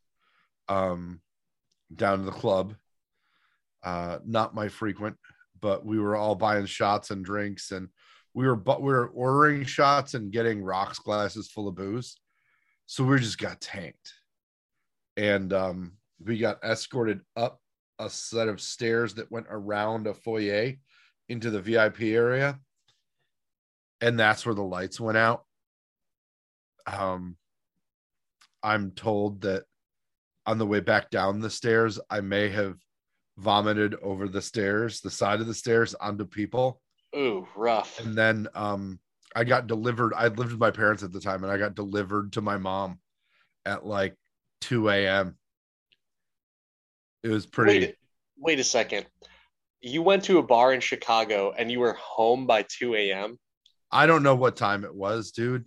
um, 0.68 1.20
down 1.94 2.18
to 2.18 2.24
the 2.24 2.30
club. 2.30 2.74
Uh, 3.82 4.18
not 4.24 4.54
my 4.54 4.68
frequent, 4.68 5.16
but 5.60 5.84
we 5.84 5.98
were 5.98 6.16
all 6.16 6.34
buying 6.34 6.66
shots 6.66 7.10
and 7.10 7.24
drinks, 7.24 7.72
and 7.72 7.88
we 8.34 8.46
were 8.46 8.56
but 8.56 8.80
we 8.80 8.92
were 8.92 9.08
ordering 9.08 9.64
shots 9.64 10.14
and 10.14 10.32
getting 10.32 10.62
rocks 10.62 10.98
glasses 10.98 11.50
full 11.50 11.68
of 11.68 11.74
booze. 11.74 12.16
So 12.86 13.04
we 13.04 13.18
just 13.18 13.38
got 13.38 13.60
tanked, 13.60 14.14
and 15.16 15.52
um, 15.52 15.92
we 16.24 16.38
got 16.38 16.62
escorted 16.64 17.20
up 17.36 17.60
a 17.98 18.10
set 18.10 18.48
of 18.48 18.60
stairs 18.60 19.14
that 19.14 19.30
went 19.30 19.46
around 19.50 20.06
a 20.06 20.14
foyer 20.14 20.74
into 21.28 21.50
the 21.50 21.60
VIP 21.60 22.02
area. 22.02 22.58
And 24.00 24.18
that's 24.18 24.44
where 24.44 24.54
the 24.54 24.62
lights 24.62 24.98
went 24.98 25.18
out. 25.18 25.44
Um, 26.86 27.36
I'm 28.62 28.92
told 28.92 29.42
that 29.42 29.64
on 30.46 30.58
the 30.58 30.66
way 30.66 30.80
back 30.80 31.10
down 31.10 31.40
the 31.40 31.50
stairs, 31.50 32.00
I 32.10 32.20
may 32.20 32.48
have 32.50 32.76
vomited 33.38 33.94
over 34.02 34.28
the 34.28 34.42
stairs, 34.42 35.00
the 35.00 35.10
side 35.10 35.40
of 35.40 35.46
the 35.46 35.54
stairs 35.54 35.94
onto 35.94 36.24
people. 36.24 36.80
Ooh, 37.14 37.46
rough. 37.56 38.00
And 38.00 38.16
then 38.16 38.48
um, 38.54 38.98
I 39.34 39.44
got 39.44 39.66
delivered. 39.66 40.14
I 40.14 40.28
lived 40.28 40.52
with 40.52 40.60
my 40.60 40.70
parents 40.70 41.02
at 41.02 41.12
the 41.12 41.20
time, 41.20 41.42
and 41.42 41.52
I 41.52 41.58
got 41.58 41.74
delivered 41.74 42.32
to 42.32 42.40
my 42.40 42.56
mom 42.56 42.98
at 43.64 43.84
like 43.86 44.16
2 44.62 44.88
a.m. 44.88 45.36
It 47.22 47.28
was 47.28 47.46
pretty. 47.46 47.86
Wait, 47.86 47.96
wait 48.38 48.60
a 48.60 48.64
second. 48.64 49.06
You 49.80 50.02
went 50.02 50.24
to 50.24 50.38
a 50.38 50.42
bar 50.42 50.72
in 50.72 50.80
Chicago 50.80 51.52
and 51.56 51.70
you 51.70 51.80
were 51.80 51.94
home 51.94 52.46
by 52.46 52.64
2 52.68 52.94
a.m. 52.94 53.38
I 53.90 54.06
don't 54.06 54.22
know 54.22 54.36
what 54.36 54.56
time 54.56 54.84
it 54.84 54.94
was, 54.94 55.32
dude. 55.32 55.64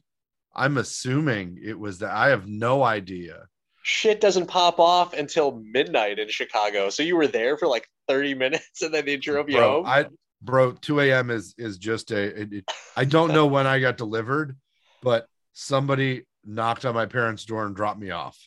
I'm 0.56 0.78
assuming 0.78 1.60
it 1.62 1.78
was 1.78 2.00
that. 2.00 2.12
I 2.12 2.30
have 2.30 2.48
no 2.48 2.84
idea. 2.84 3.48
Shit 3.84 4.22
doesn't 4.22 4.48
pop 4.48 4.80
off 4.80 5.14
until 5.14 5.62
midnight 5.64 6.18
in 6.18 6.30
Chicago. 6.30 6.90
So 6.90 7.04
you 7.04 7.16
were 7.16 7.28
there 7.28 7.58
for 7.58 7.68
like 7.68 7.88
30 8.08 8.34
minutes 8.36 8.82
and 8.82 8.94
then 8.94 9.06
they 9.06 9.18
drove 9.18 9.50
you 9.50 9.58
bro, 9.58 9.72
home. 9.72 9.86
I 9.86 10.06
bro, 10.42 10.72
2 10.72 11.02
a.m. 11.02 11.30
is 11.30 11.54
is 11.58 11.78
just 11.78 12.12
a. 12.12 12.42
It, 12.42 12.54
it, 12.54 12.72
I 12.96 13.06
don't 13.06 13.34
know 13.34 13.48
when 13.48 13.68
I 13.68 13.80
got 13.80 13.98
delivered, 13.98 14.56
but 15.02 15.28
somebody 15.54 16.24
knocked 16.46 16.86
on 16.86 16.94
my 16.94 17.06
parents' 17.06 17.46
door 17.46 17.66
and 17.66 17.76
dropped 17.76 18.00
me 18.00 18.12
off, 18.12 18.38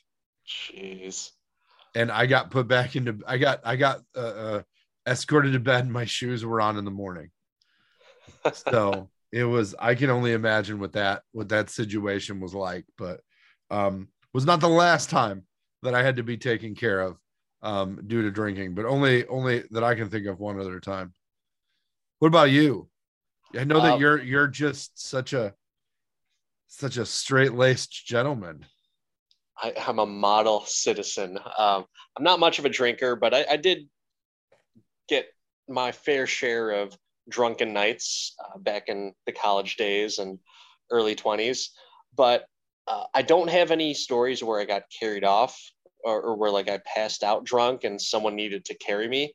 Jeez. 0.47 1.31
and 1.95 2.11
I 2.11 2.27
got 2.27 2.51
put 2.51 2.69
back 2.69 2.97
into. 2.97 3.19
I 3.27 3.39
got 3.39 3.61
I 3.65 3.77
got 3.77 4.01
uh, 4.17 4.21
uh, 4.21 4.63
escorted 5.07 5.53
to 5.53 5.61
bed. 5.61 5.89
My 5.89 6.05
shoes 6.05 6.45
were 6.45 6.61
on 6.61 6.79
in 6.79 6.85
the 6.85 6.91
morning, 6.91 7.31
so 8.53 9.11
it 9.33 9.45
was. 9.45 9.75
I 9.79 9.95
can 9.95 10.11
only 10.11 10.33
imagine 10.33 10.79
what 10.79 10.93
that 10.93 11.23
what 11.33 11.49
that 11.51 11.71
situation 11.71 12.41
was 12.41 12.55
like, 12.55 12.85
but 12.97 13.21
um, 13.71 14.09
was 14.33 14.47
not 14.47 14.61
the 14.61 14.69
last 14.69 15.11
time 15.11 15.45
that 15.83 15.95
I 15.95 16.03
had 16.03 16.17
to 16.17 16.23
be 16.23 16.37
taken 16.37 16.75
care 16.75 17.01
of 17.01 17.19
um, 17.63 18.01
due 18.07 18.23
to 18.23 18.31
drinking, 18.31 18.75
but 18.75 18.85
only 18.85 19.27
only 19.27 19.65
that 19.71 19.85
I 19.85 19.95
can 19.95 20.09
think 20.09 20.27
of 20.27 20.41
one 20.41 20.61
other 20.61 20.81
time. 20.81 21.13
What 22.19 22.29
about 22.29 22.51
you? 22.51 22.89
I 23.57 23.65
know 23.65 23.81
that 23.81 23.95
Um, 23.95 24.01
you're 24.01 24.23
you're 24.23 24.47
just 24.49 25.01
such 25.01 25.33
a 25.33 25.55
such 26.67 26.97
a 26.97 27.07
straight 27.07 27.55
laced 27.55 28.07
gentleman. 28.07 28.65
I, 29.57 29.73
I'm 29.87 29.99
a 29.99 30.07
model 30.07 30.65
citizen. 30.67 31.39
Um, 31.59 31.85
I'm 32.17 32.25
not 32.25 32.41
much 32.41 32.59
of 32.59 32.65
a 32.65 32.69
drinker, 32.69 33.17
but 33.17 33.35
I, 33.35 33.45
I 33.51 33.57
did 33.57 33.89
get 35.09 35.27
my 35.69 35.93
fair 35.93 36.27
share 36.27 36.71
of 36.71 36.97
drunken 37.29 37.73
nights 37.73 38.35
uh, 38.45 38.59
back 38.59 38.85
in 38.89 39.13
the 39.27 39.33
college 39.33 39.77
days 39.77 40.19
and 40.19 40.39
early 40.91 41.15
20s. 41.15 41.69
But 42.17 42.47
uh, 42.87 43.05
I 43.15 43.23
don't 43.23 43.51
have 43.51 43.71
any 43.71 43.95
stories 43.95 44.43
where 44.43 44.61
I 44.61 44.65
got 44.65 44.83
carried 44.99 45.25
off 45.25 45.59
or, 46.05 46.21
or 46.23 46.37
where 46.37 46.51
like 46.51 46.69
I 46.69 46.81
passed 46.87 47.23
out 47.23 47.45
drunk 47.45 47.85
and 47.85 48.01
someone 48.01 48.35
needed 48.35 48.65
to 48.67 48.79
carry 48.79 49.09
me. 49.09 49.35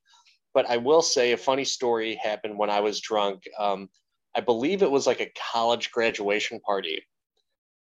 But 0.53 0.69
I 0.69 0.77
will 0.77 1.01
say 1.01 1.31
a 1.31 1.37
funny 1.37 1.65
story 1.65 2.15
happened 2.15 2.57
when 2.57 2.69
I 2.69 2.79
was 2.79 2.99
drunk. 2.99 3.43
Um, 3.59 3.89
I 4.35 4.41
believe 4.41 4.81
it 4.81 4.91
was 4.91 5.07
like 5.07 5.21
a 5.21 5.31
college 5.51 5.91
graduation 5.91 6.59
party. 6.59 7.05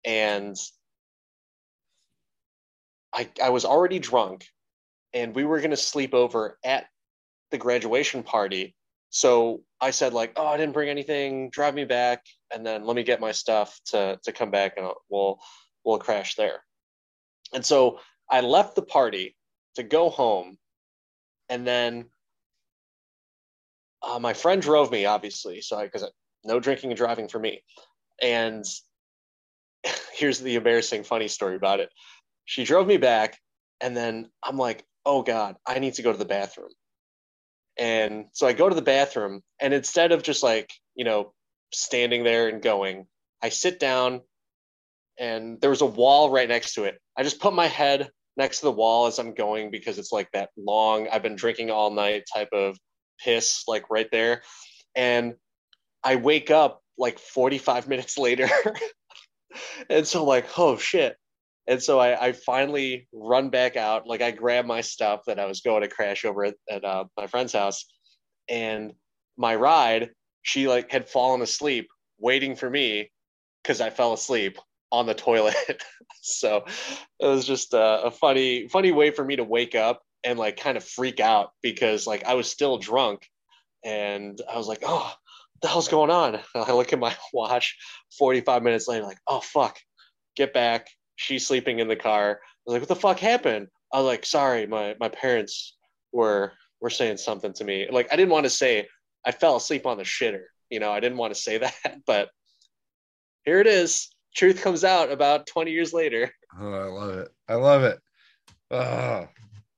And 0.06 0.56
I, 3.14 3.30
I 3.44 3.50
was 3.50 3.66
already 3.66 4.00
drunk 4.00 4.46
and 5.14 5.36
we 5.36 5.44
were 5.44 5.60
going 5.60 5.72
to 5.72 5.78
sleep 5.78 6.14
over 6.14 6.58
at 6.64 6.86
the 7.52 7.58
graduation 7.58 8.24
party. 8.24 8.76
So 9.10 9.62
I 9.82 9.92
said 9.92 10.14
like, 10.14 10.34
"Oh, 10.36 10.48
I 10.48 10.58
didn't 10.58 10.74
bring 10.74 10.90
anything. 10.90 11.50
Drive 11.50 11.74
me 11.74 11.86
back, 11.86 12.26
and 12.54 12.66
then 12.66 12.86
let 12.86 12.96
me 12.96 13.04
get 13.04 13.20
my 13.20 13.32
stuff 13.32 13.80
to 13.88 14.20
to 14.24 14.32
come 14.32 14.52
back, 14.52 14.74
and 14.78 14.86
I'll, 14.86 15.02
we'll 15.10 15.40
we'll 15.84 16.00
crash 16.00 16.36
there." 16.36 16.64
And 17.54 17.66
so 17.66 18.00
I 18.30 18.42
left 18.42 18.76
the 18.76 18.82
party 18.82 19.36
to 19.76 19.84
go 19.84 20.10
home, 20.10 20.58
and 21.50 21.66
then 21.66 22.10
uh, 24.02 24.20
my 24.20 24.34
friend 24.34 24.62
drove 24.62 24.92
me, 24.92 25.06
obviously, 25.06 25.62
so 25.62 25.78
I 25.78 25.86
because 25.86 26.10
no 26.44 26.60
drinking 26.60 26.92
and 26.92 26.98
driving 26.98 27.28
for 27.28 27.40
me. 27.40 27.64
And 28.22 28.66
here's 30.14 30.40
the 30.40 30.56
embarrassing, 30.56 31.04
funny 31.04 31.28
story 31.28 31.56
about 31.56 31.80
it. 31.80 31.90
She 32.46 32.64
drove 32.64 32.88
me 32.88 32.98
back, 32.98 33.40
and 33.82 33.96
then 33.96 34.30
I'm 34.44 34.58
like, 34.58 34.86
"Oh 35.06 35.22
God, 35.22 35.56
I 35.66 35.80
need 35.80 35.96
to 35.96 36.02
go 36.02 36.12
to 36.12 36.18
the 36.18 36.26
bathroom." 36.26 36.72
And 37.78 38.26
so 38.34 38.48
I 38.48 38.54
go 38.54 38.68
to 38.68 38.76
the 38.76 38.82
bathroom, 38.82 39.42
and 39.60 39.74
instead 39.74 40.12
of 40.12 40.24
just 40.24 40.44
like, 40.44 40.72
you 40.96 41.06
know, 41.06 41.34
standing 41.72 42.24
there 42.24 42.48
and 42.48 42.62
going, 42.62 43.08
I 43.42 43.50
sit 43.50 43.80
down, 43.80 44.22
and 45.18 45.60
there 45.62 45.70
was 45.70 45.82
a 45.82 45.86
wall 45.86 46.30
right 46.30 46.48
next 46.48 46.74
to 46.76 46.86
it. 46.86 47.00
I 47.18 47.24
just 47.24 47.40
put 47.40 47.54
my 47.54 47.68
head 47.68 48.10
next 48.38 48.60
to 48.60 48.66
the 48.66 48.72
wall 48.72 49.06
as 49.06 49.20
I'm 49.20 49.34
going 49.34 49.70
because 49.70 50.00
it's 50.00 50.12
like 50.12 50.30
that 50.32 50.50
long, 50.58 51.08
I've 51.10 51.22
been 51.24 51.36
drinking 51.36 51.72
all 51.72 51.92
night 51.92 52.24
type 52.34 52.50
of 52.54 52.78
piss, 53.24 53.64
like 53.68 53.90
right 53.90 54.10
there. 54.12 54.42
And 54.96 55.36
I 56.04 56.16
wake 56.16 56.50
up 56.50 56.82
like 56.98 57.20
45 57.20 57.88
minutes 57.88 58.18
later. 58.18 58.50
and 59.90 60.08
so, 60.08 60.26
like, 60.26 60.48
oh 60.58 60.78
shit. 60.78 61.18
And 61.70 61.82
so 61.82 62.00
I, 62.00 62.30
I 62.30 62.32
finally 62.32 63.08
run 63.14 63.52
back 63.52 63.78
out. 63.78 64.08
Like 64.08 64.24
I 64.24 64.32
grab 64.32 64.66
my 64.66 64.82
stuff 64.82 65.22
that 65.28 65.40
I 65.40 65.46
was 65.46 65.62
going 65.62 65.84
to 65.84 65.88
crash 65.88 66.26
over 66.26 66.46
at, 66.46 66.56
at 66.68 66.84
uh, 66.84 67.06
my 67.16 67.28
friend's 67.28 67.54
house, 67.54 67.86
and 68.50 68.94
my 69.38 69.56
ride, 69.56 70.10
she 70.42 70.68
like 70.68 70.92
had 70.92 71.08
fallen 71.08 71.44
asleep 71.44 71.88
waiting 72.18 72.56
for 72.56 72.68
me 72.68 73.12
because 73.62 73.82
I 73.82 73.92
fell 73.92 74.14
asleep 74.14 74.58
on 74.92 75.06
the 75.06 75.14
toilet. 75.14 75.56
so 76.24 76.66
it 77.20 77.28
was 77.28 77.46
just 77.46 77.76
a, 77.76 78.06
a 78.06 78.12
funny, 78.12 78.68
funny 78.68 78.92
way 78.92 79.12
for 79.12 79.24
me 79.24 79.36
to 79.36 79.44
wake 79.44 79.76
up 79.76 80.02
and 80.24 80.40
like 80.40 80.58
kind 80.58 80.76
of 80.76 80.84
freak 80.84 81.20
out 81.20 81.52
because 81.62 82.08
like 82.08 82.26
I 82.26 82.34
was 82.34 82.50
still 82.50 82.80
drunk, 82.80 83.28
and 83.86 84.42
I 84.52 84.58
was 84.58 84.68
like, 84.68 84.82
oh, 84.84 85.14
the 85.62 85.68
hell's 85.68 85.88
going 85.88 86.10
on? 86.10 86.34
And 86.34 86.44
I 86.56 86.74
look 86.74 86.94
at 86.94 87.00
my 87.00 87.16
watch, 87.32 87.78
45 88.18 88.64
minutes 88.64 88.88
later, 88.88 89.06
like, 89.06 89.20
oh 89.28 89.40
fuck, 89.40 89.78
get 90.36 90.52
back 90.52 90.88
she's 91.20 91.46
sleeping 91.46 91.80
in 91.80 91.90
the 91.90 91.96
car. 91.98 92.32
I 92.32 92.36
was 92.66 92.74
like, 92.74 92.82
what 92.82 92.88
the 92.88 92.96
fuck 92.96 93.20
happened? 93.20 93.68
I 93.92 93.98
was 93.98 94.06
like, 94.06 94.26
sorry, 94.26 94.66
my, 94.66 94.96
my 95.00 95.10
parents 95.10 95.76
were 96.14 96.54
were 96.82 96.90
saying 96.90 97.18
something 97.18 97.52
to 97.54 97.66
me. 97.66 97.88
Like 97.92 98.08
I 98.12 98.16
didn't 98.16 98.32
want 98.32 98.46
to 98.46 98.50
say 98.50 98.88
I 99.26 99.32
fell 99.32 99.58
asleep 99.58 99.86
on 99.86 99.98
the 99.98 100.04
shitter. 100.04 100.44
You 100.70 100.80
know, 100.80 100.92
I 100.92 101.02
didn't 101.02 101.18
want 101.18 101.34
to 101.34 101.40
say 101.40 101.58
that, 101.84 102.00
but 102.08 102.30
here 103.44 103.60
it 103.60 103.68
is. 103.68 104.10
Truth 104.34 104.62
comes 104.62 104.84
out 104.84 105.12
about 105.12 105.48
20 105.48 105.72
years 105.72 105.92
later. 105.92 106.32
Oh, 106.58 106.72
I 106.72 106.86
love 106.86 107.18
it. 107.18 107.30
I 107.50 107.54
love 107.56 107.84
it. 107.84 108.00
Uh, 108.72 109.26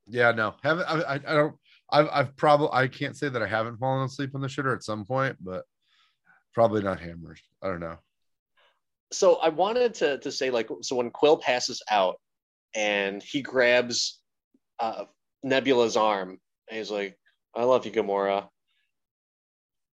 yeah, 0.08 0.32
no, 0.32 0.54
haven't 0.62 0.86
I, 0.86 1.16
I, 1.16 1.34
don't 1.34 1.56
I've 1.90 2.10
I've 2.12 2.38
probably 2.38 2.70
I 2.72 2.88
can't 2.88 3.18
say 3.18 3.30
that 3.30 3.42
I 3.42 3.48
haven't 3.48 3.78
fallen 3.78 4.06
asleep 4.06 4.36
on 4.36 4.42
the 4.42 4.48
shitter 4.48 4.76
at 4.76 4.84
some 4.84 5.06
point, 5.06 5.38
but 5.40 5.64
probably 6.54 6.84
not 6.84 7.00
hammers. 7.00 7.42
I 7.64 7.68
don't 7.68 7.80
know. 7.80 7.98
So 9.12 9.36
I 9.36 9.50
wanted 9.50 9.94
to 9.96 10.18
to 10.20 10.32
say 10.32 10.50
like 10.50 10.70
so 10.82 10.96
when 10.96 11.10
Quill 11.12 11.38
passes 11.38 11.82
out 11.90 12.16
and 12.76 13.22
he 13.22 13.42
grabs 13.42 14.20
uh, 14.80 15.06
Nebula's 15.44 15.98
arm 15.98 16.40
and 16.70 16.78
he's 16.78 16.92
like, 16.92 17.18
"I 17.56 17.64
love 17.64 17.86
you, 17.86 17.92
Gamora." 17.92 18.48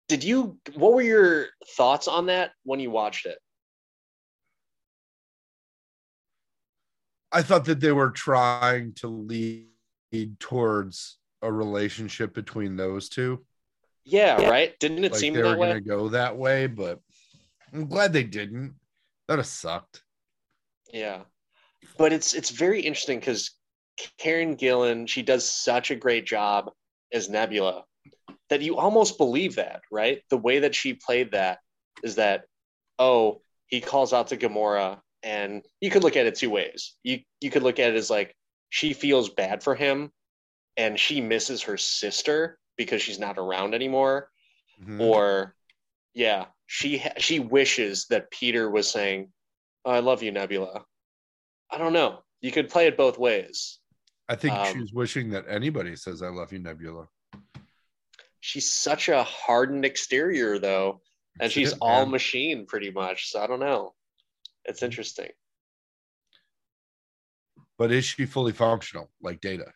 Did 0.07 0.23
you? 0.23 0.57
What 0.75 0.93
were 0.93 1.01
your 1.01 1.47
thoughts 1.75 2.07
on 2.07 2.27
that 2.27 2.51
when 2.63 2.79
you 2.79 2.91
watched 2.91 3.25
it? 3.25 3.39
I 7.31 7.41
thought 7.41 7.65
that 7.65 7.81
they 7.81 7.91
were 7.91 8.11
trying 8.11 8.93
to 8.95 9.07
lead 9.07 9.67
towards 10.39 11.17
a 11.41 11.51
relationship 11.51 12.33
between 12.33 12.77
those 12.77 13.09
two. 13.09 13.45
Yeah, 14.05 14.49
right. 14.49 14.79
Didn't 14.79 15.03
it 15.03 15.11
Like 15.11 15.19
seem 15.19 15.33
they 15.33 15.43
were 15.43 15.55
going 15.55 15.73
to 15.73 15.81
go 15.81 16.07
that 16.09 16.37
way, 16.37 16.67
but 16.67 17.01
I'm 17.73 17.87
glad 17.87 18.13
they 18.13 18.23
didn't. 18.23 18.75
That'd 19.27 19.39
have 19.39 19.47
sucked. 19.47 20.03
Yeah, 20.93 21.23
but 21.97 22.13
it's 22.13 22.33
it's 22.33 22.49
very 22.49 22.81
interesting 22.81 23.19
because 23.19 23.51
Karen 24.17 24.55
Gillan 24.55 25.07
she 25.07 25.21
does 25.21 25.49
such 25.49 25.91
a 25.91 25.95
great 25.95 26.25
job 26.25 26.71
as 27.11 27.29
Nebula 27.29 27.83
that 28.49 28.61
you 28.61 28.77
almost 28.77 29.17
believe 29.17 29.55
that, 29.55 29.81
right? 29.91 30.21
The 30.29 30.37
way 30.37 30.59
that 30.59 30.75
she 30.75 30.93
played 30.93 31.31
that 31.31 31.59
is 32.03 32.15
that 32.15 32.45
oh 32.99 33.41
he 33.67 33.81
calls 33.81 34.13
out 34.13 34.27
to 34.27 34.37
Gamora, 34.37 35.01
and 35.23 35.65
you 35.81 35.89
could 35.91 36.03
look 36.03 36.15
at 36.15 36.25
it 36.25 36.35
two 36.35 36.49
ways. 36.49 36.95
You 37.03 37.19
you 37.41 37.49
could 37.51 37.63
look 37.63 37.79
at 37.79 37.89
it 37.91 37.97
as 37.97 38.09
like 38.09 38.33
she 38.69 38.93
feels 38.93 39.29
bad 39.29 39.61
for 39.61 39.75
him, 39.75 40.11
and 40.77 40.97
she 40.97 41.19
misses 41.19 41.63
her 41.63 41.77
sister 41.77 42.59
because 42.77 43.01
she's 43.01 43.19
not 43.19 43.37
around 43.37 43.73
anymore, 43.73 44.29
Mhm. 44.81 45.01
or 45.01 45.55
yeah, 46.13 46.45
she 46.67 47.01
she 47.17 47.39
wishes 47.39 48.05
that 48.09 48.29
Peter 48.29 48.69
was 48.69 48.89
saying, 48.89 49.31
oh, 49.85 49.91
"I 49.91 49.99
love 49.99 50.21
you, 50.21 50.31
Nebula." 50.31 50.85
I 51.71 51.77
don't 51.77 51.93
know. 51.93 52.19
You 52.41 52.51
could 52.51 52.69
play 52.69 52.87
it 52.87 52.97
both 52.97 53.17
ways. 53.17 53.79
I 54.29 54.35
think 54.35 54.53
um, 54.53 54.73
she's 54.73 54.93
wishing 54.93 55.29
that 55.31 55.45
anybody 55.49 55.95
says 55.95 56.21
"I 56.21 56.27
love 56.27 56.51
you," 56.51 56.59
Nebula. 56.59 57.07
She's 58.41 58.71
such 58.71 59.09
a 59.09 59.23
hardened 59.23 59.85
exterior, 59.85 60.59
though, 60.59 61.01
and 61.39 61.51
she's 61.51 61.71
it, 61.71 61.77
all 61.81 62.05
machine 62.05 62.65
pretty 62.65 62.91
much. 62.91 63.31
So 63.31 63.41
I 63.41 63.47
don't 63.47 63.59
know. 63.59 63.93
It's 64.65 64.83
interesting. 64.83 65.29
But 67.77 67.91
is 67.91 68.05
she 68.05 68.25
fully 68.25 68.51
functional 68.51 69.09
like 69.21 69.39
Data? 69.39 69.71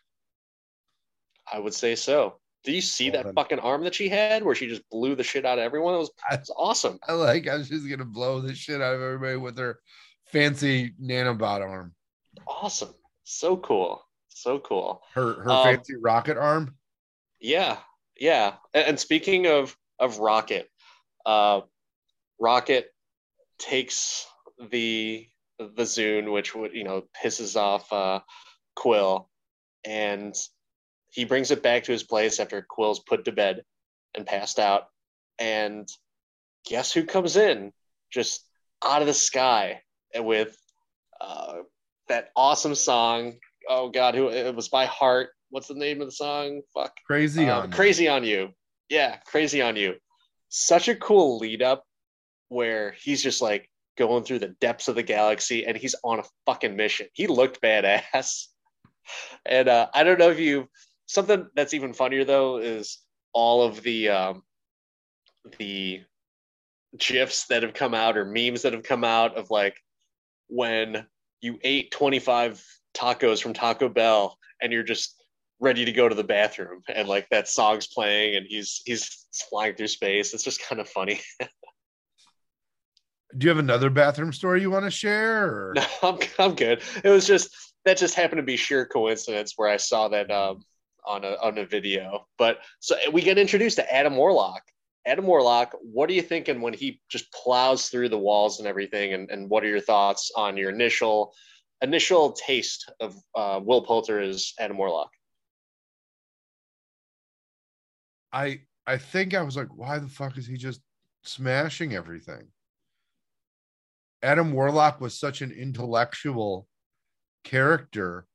I 1.52 1.60
would 1.60 1.74
say 1.74 1.96
so. 1.96 2.41
Do 2.64 2.72
you 2.72 2.82
see 2.82 3.10
that 3.10 3.34
fucking 3.34 3.60
arm 3.60 3.84
that 3.86 3.96
she 3.96 4.08
had 4.08 4.44
where 4.44 4.54
she 4.54 4.68
just 4.68 4.88
blew 4.90 5.16
the 5.16 5.24
shit 5.24 5.46
out 5.46 5.58
of 5.58 5.64
everyone? 5.64 5.96
It 5.96 5.98
was, 6.00 6.12
I- 6.30 6.36
it 6.36 6.40
was 6.42 6.54
awesome. 6.56 7.00
I 7.08 7.14
like 7.14 7.48
how 7.48 7.62
she's 7.64 7.86
gonna 7.86 8.06
blow 8.06 8.40
the 8.42 8.54
shit 8.54 8.82
out 8.82 8.94
of 8.96 9.02
everybody 9.02 9.38
with 9.38 9.58
her 9.58 9.80
fancy 10.28 10.94
nanobot 11.02 11.62
arm. 11.62 11.96
Awesome. 12.46 12.94
So 13.24 13.58
cool. 13.58 14.06
So 14.30 14.60
cool. 14.60 15.02
Her 15.14 15.34
her 15.42 15.50
Um, 15.52 15.64
fancy 15.64 15.96
rocket 15.96 16.38
arm. 16.38 16.76
Yeah. 17.40 17.80
Yeah. 18.20 18.56
And, 18.74 18.90
and 18.90 19.00
speaking 19.00 19.48
of 19.48 19.76
of 20.00 20.20
Rocket, 20.20 20.70
uh 21.26 21.62
Rocket 22.40 22.88
takes 23.58 24.26
the 24.70 25.28
the 25.58 25.84
Zune, 25.84 26.32
which 26.32 26.54
would, 26.56 26.74
you 26.74 26.84
know, 26.84 27.04
pisses 27.24 27.56
off 27.56 27.92
uh 27.92 28.20
Quill, 28.76 29.30
and 29.84 30.36
he 31.12 31.26
brings 31.26 31.52
it 31.52 31.62
back 31.62 31.84
to 31.84 31.92
his 31.92 32.04
place 32.04 32.40
after 32.40 32.66
Quill's 32.68 33.00
put 33.00 33.26
to 33.26 33.32
bed 33.32 33.64
and 34.16 34.26
passed 34.26 34.60
out. 34.60 34.88
And 35.40 35.88
guess 36.66 36.92
who 36.92 37.04
comes 37.06 37.36
in 37.38 37.72
just 38.12 38.46
out 38.84 39.02
of 39.02 39.08
the 39.08 39.14
sky 39.14 39.82
and 40.14 40.26
with 40.26 40.58
uh, 41.20 41.58
that 42.10 42.30
awesome 42.36 42.76
song? 42.76 43.34
Oh 43.70 43.90
God, 43.90 44.16
who 44.16 44.30
it 44.30 44.56
was 44.56 44.70
by 44.70 44.86
Heart. 44.86 45.30
What's 45.50 45.68
the 45.68 45.76
name 45.76 46.02
of 46.02 46.08
the 46.08 46.12
song? 46.14 46.62
Fuck. 46.74 46.94
Crazy 47.06 47.44
Um, 47.50 47.64
on 47.64 47.70
you. 47.70 47.76
Crazy 47.76 48.08
on 48.08 48.24
You. 48.24 48.50
Yeah, 48.90 49.18
Crazy 49.26 49.62
on 49.62 49.76
You. 49.76 49.96
Such 50.50 50.88
a 50.88 50.96
cool 50.96 51.38
lead 51.38 51.62
up 51.62 51.84
where 52.50 52.96
he's 53.02 53.22
just 53.24 53.42
like 53.42 53.70
going 53.98 54.24
through 54.24 54.40
the 54.40 54.56
depths 54.62 54.88
of 54.88 54.96
the 54.96 55.04
galaxy 55.04 55.66
and 55.66 55.78
he's 55.78 55.96
on 56.04 56.20
a 56.20 56.24
fucking 56.46 56.76
mission. 56.76 57.08
He 57.14 57.28
looked 57.28 57.62
badass. 57.62 58.46
And 59.46 59.68
uh, 59.68 59.88
I 59.94 60.04
don't 60.04 60.20
know 60.20 60.30
if 60.30 60.40
you 60.40 60.70
something 61.12 61.46
that's 61.56 61.74
even 61.74 61.94
funnier 61.94 62.24
though 62.24 62.58
is 62.58 63.00
all 63.34 63.64
of 63.64 63.84
the 63.84 64.10
um, 64.10 64.44
the 65.60 66.02
gifs 66.98 67.48
that 67.48 67.64
have 67.64 67.74
come 67.74 67.94
out 67.94 68.18
or 68.18 68.26
memes 68.26 68.62
that 68.62 68.74
have 68.74 68.84
come 68.84 69.04
out 69.04 69.38
of 69.38 69.50
like 69.50 69.76
when 70.48 71.06
you 71.42 71.60
ate 71.64 71.92
25 71.92 72.64
tacos 72.94 73.42
from 73.42 73.54
Taco 73.54 73.90
Bell 73.90 74.38
and 74.62 74.72
you're 74.72 74.84
just 74.84 75.22
ready 75.60 75.84
to 75.86 75.92
go 75.92 76.08
to 76.08 76.16
the 76.16 76.24
bathroom 76.24 76.82
and 76.94 77.08
like 77.08 77.28
that 77.30 77.48
song's 77.48 77.88
playing 77.88 78.36
and 78.36 78.46
he's 78.48 78.82
he's 78.86 79.28
flying 79.50 79.76
through 79.76 79.88
space. 79.88 80.34
It's 80.34 80.44
just 80.44 80.66
kind 80.66 80.80
of 80.80 80.88
funny. 80.88 81.20
Do 83.38 83.46
you 83.46 83.50
have 83.50 83.60
another 83.60 83.90
bathroom 83.90 84.34
story 84.34 84.62
you 84.62 84.72
want 84.72 84.86
to 84.86 84.92
share? 84.92 85.46
Or? 85.46 85.74
No, 85.76 85.86
I'm 86.04 86.20
I'm 86.40 86.56
good. 86.56 86.82
It 87.04 87.10
was 87.10 87.28
just 87.28 87.54
that 87.86 87.98
just 87.98 88.16
happened 88.16 88.40
to 88.40 88.44
be 88.44 88.58
sheer 88.58 88.86
coincidence 88.86 89.54
where 89.58 89.70
I 89.70 89.78
saw 89.78 90.08
that 90.10 90.32
um 90.32 90.64
on 91.06 91.24
a 91.24 91.36
on 91.42 91.58
a 91.58 91.66
video. 91.66 92.28
But 92.38 92.60
so 92.80 92.96
we 93.12 93.22
get 93.22 93.38
introduced 93.38 93.78
to 93.78 93.94
Adam 93.94 94.16
Warlock. 94.16 94.62
Adam 95.06 95.26
Warlock, 95.26 95.76
what 95.82 96.10
are 96.10 96.14
you 96.14 96.22
thinking 96.22 96.62
when 96.62 96.74
he 96.74 97.02
just 97.10 97.32
plows 97.34 97.90
through 97.90 98.10
the 98.10 98.20
walls 98.20 98.60
and 98.60 98.68
everything? 98.68 99.14
And, 99.14 99.32
and 99.32 99.50
what 99.50 99.64
are 99.64 99.68
your 99.68 99.82
thoughts 99.82 100.32
on 100.36 100.58
your 100.58 100.70
initial 100.70 101.34
initial 101.82 102.34
taste 102.34 102.92
of 103.00 103.16
uh, 103.36 103.60
Will 103.64 103.82
Poulter 103.82 104.20
as 104.20 104.54
Adam 104.60 104.78
Warlock? 104.78 105.10
I 108.32 108.62
I 108.86 108.98
think 108.98 109.34
I 109.34 109.42
was 109.42 109.58
like, 109.58 109.70
why 109.76 110.00
the 110.00 110.08
fuck 110.08 110.38
is 110.38 110.48
he 110.48 110.58
just 110.58 110.82
smashing 111.24 111.94
everything? 111.96 112.48
Adam 114.24 114.54
Warlock 114.54 115.02
was 115.02 115.20
such 115.20 115.42
an 115.42 115.52
intellectual 115.52 116.68
character 117.44 118.28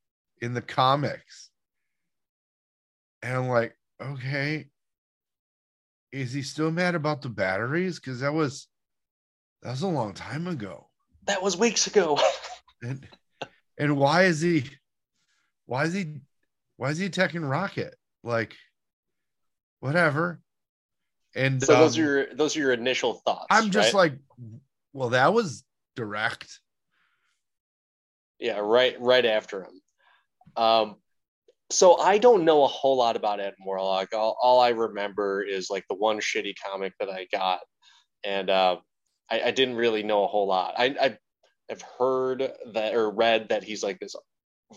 in 0.43 0.53
the 0.53 0.63
comics. 0.63 1.51
And 3.23 3.37
I'm 3.37 3.49
like, 3.49 3.77
okay, 4.01 4.67
is 6.13 6.33
he 6.33 6.43
still 6.43 6.71
mad 6.71 6.95
about 6.95 7.23
the 7.23 7.29
batteries? 7.29 7.99
Because 7.99 8.21
that 8.21 8.33
was 8.33 8.69
that 9.63 9.71
was 9.71 9.83
a 9.83 9.89
long 9.89 10.15
time 10.15 10.47
ago. 10.47 10.89
That 11.27 11.43
was 11.43 11.57
weeks 11.57 11.87
ago. 11.87 12.19
And 12.83 13.09
and 13.79 13.97
why 13.97 14.25
is 14.25 14.43
he 14.43 14.65
why 15.65 15.85
is 15.85 15.95
he 15.95 16.21
why 16.77 16.91
is 16.91 16.99
he 16.99 17.07
attacking 17.07 17.43
Rocket? 17.43 17.97
Like 18.23 18.55
whatever. 19.81 20.43
And 21.35 21.63
so 21.63 21.75
those 21.75 21.97
um, 21.97 22.05
are 22.05 22.07
your 22.07 22.35
those 22.35 22.55
are 22.55 22.61
your 22.61 22.75
initial 22.75 23.15
thoughts. 23.15 23.47
I'm 23.49 23.71
just 23.71 23.95
right? 23.95 24.13
like, 24.13 24.19
well, 24.93 25.09
that 25.09 25.33
was 25.33 25.65
direct. 25.97 26.61
Yeah, 28.39 28.59
right 28.59 29.01
right 29.01 29.25
after 29.25 29.63
him. 29.63 29.81
Um 30.55 30.97
so 31.71 31.99
I 31.99 32.19
don't 32.19 32.45
know 32.45 32.65
a 32.65 32.69
whole 32.69 32.97
lot 32.97 33.17
about 33.17 33.41
Adam 33.41 33.55
Warlock. 33.65 34.15
All, 34.15 34.37
all 34.41 34.61
I 34.61 34.71
remember 34.71 35.43
is 35.43 35.71
like 35.71 35.85
the 35.89 35.97
one 35.97 36.19
shitty 36.19 36.55
comic 36.65 36.93
that 37.01 37.11
I 37.11 37.27
got, 37.33 37.61
and 38.25 38.51
uh, 38.51 38.77
I, 39.31 39.43
I 39.43 39.51
didn't 39.51 39.77
really 39.77 40.03
know 40.03 40.25
a 40.25 40.29
whole 40.29 40.47
lot. 40.47 40.75
I 40.79 41.19
have 41.69 41.83
heard 41.99 42.53
that 42.73 42.95
or 42.95 43.11
read 43.11 43.49
that 43.49 43.65
he's 43.65 43.83
like 43.83 43.99
this 43.99 44.15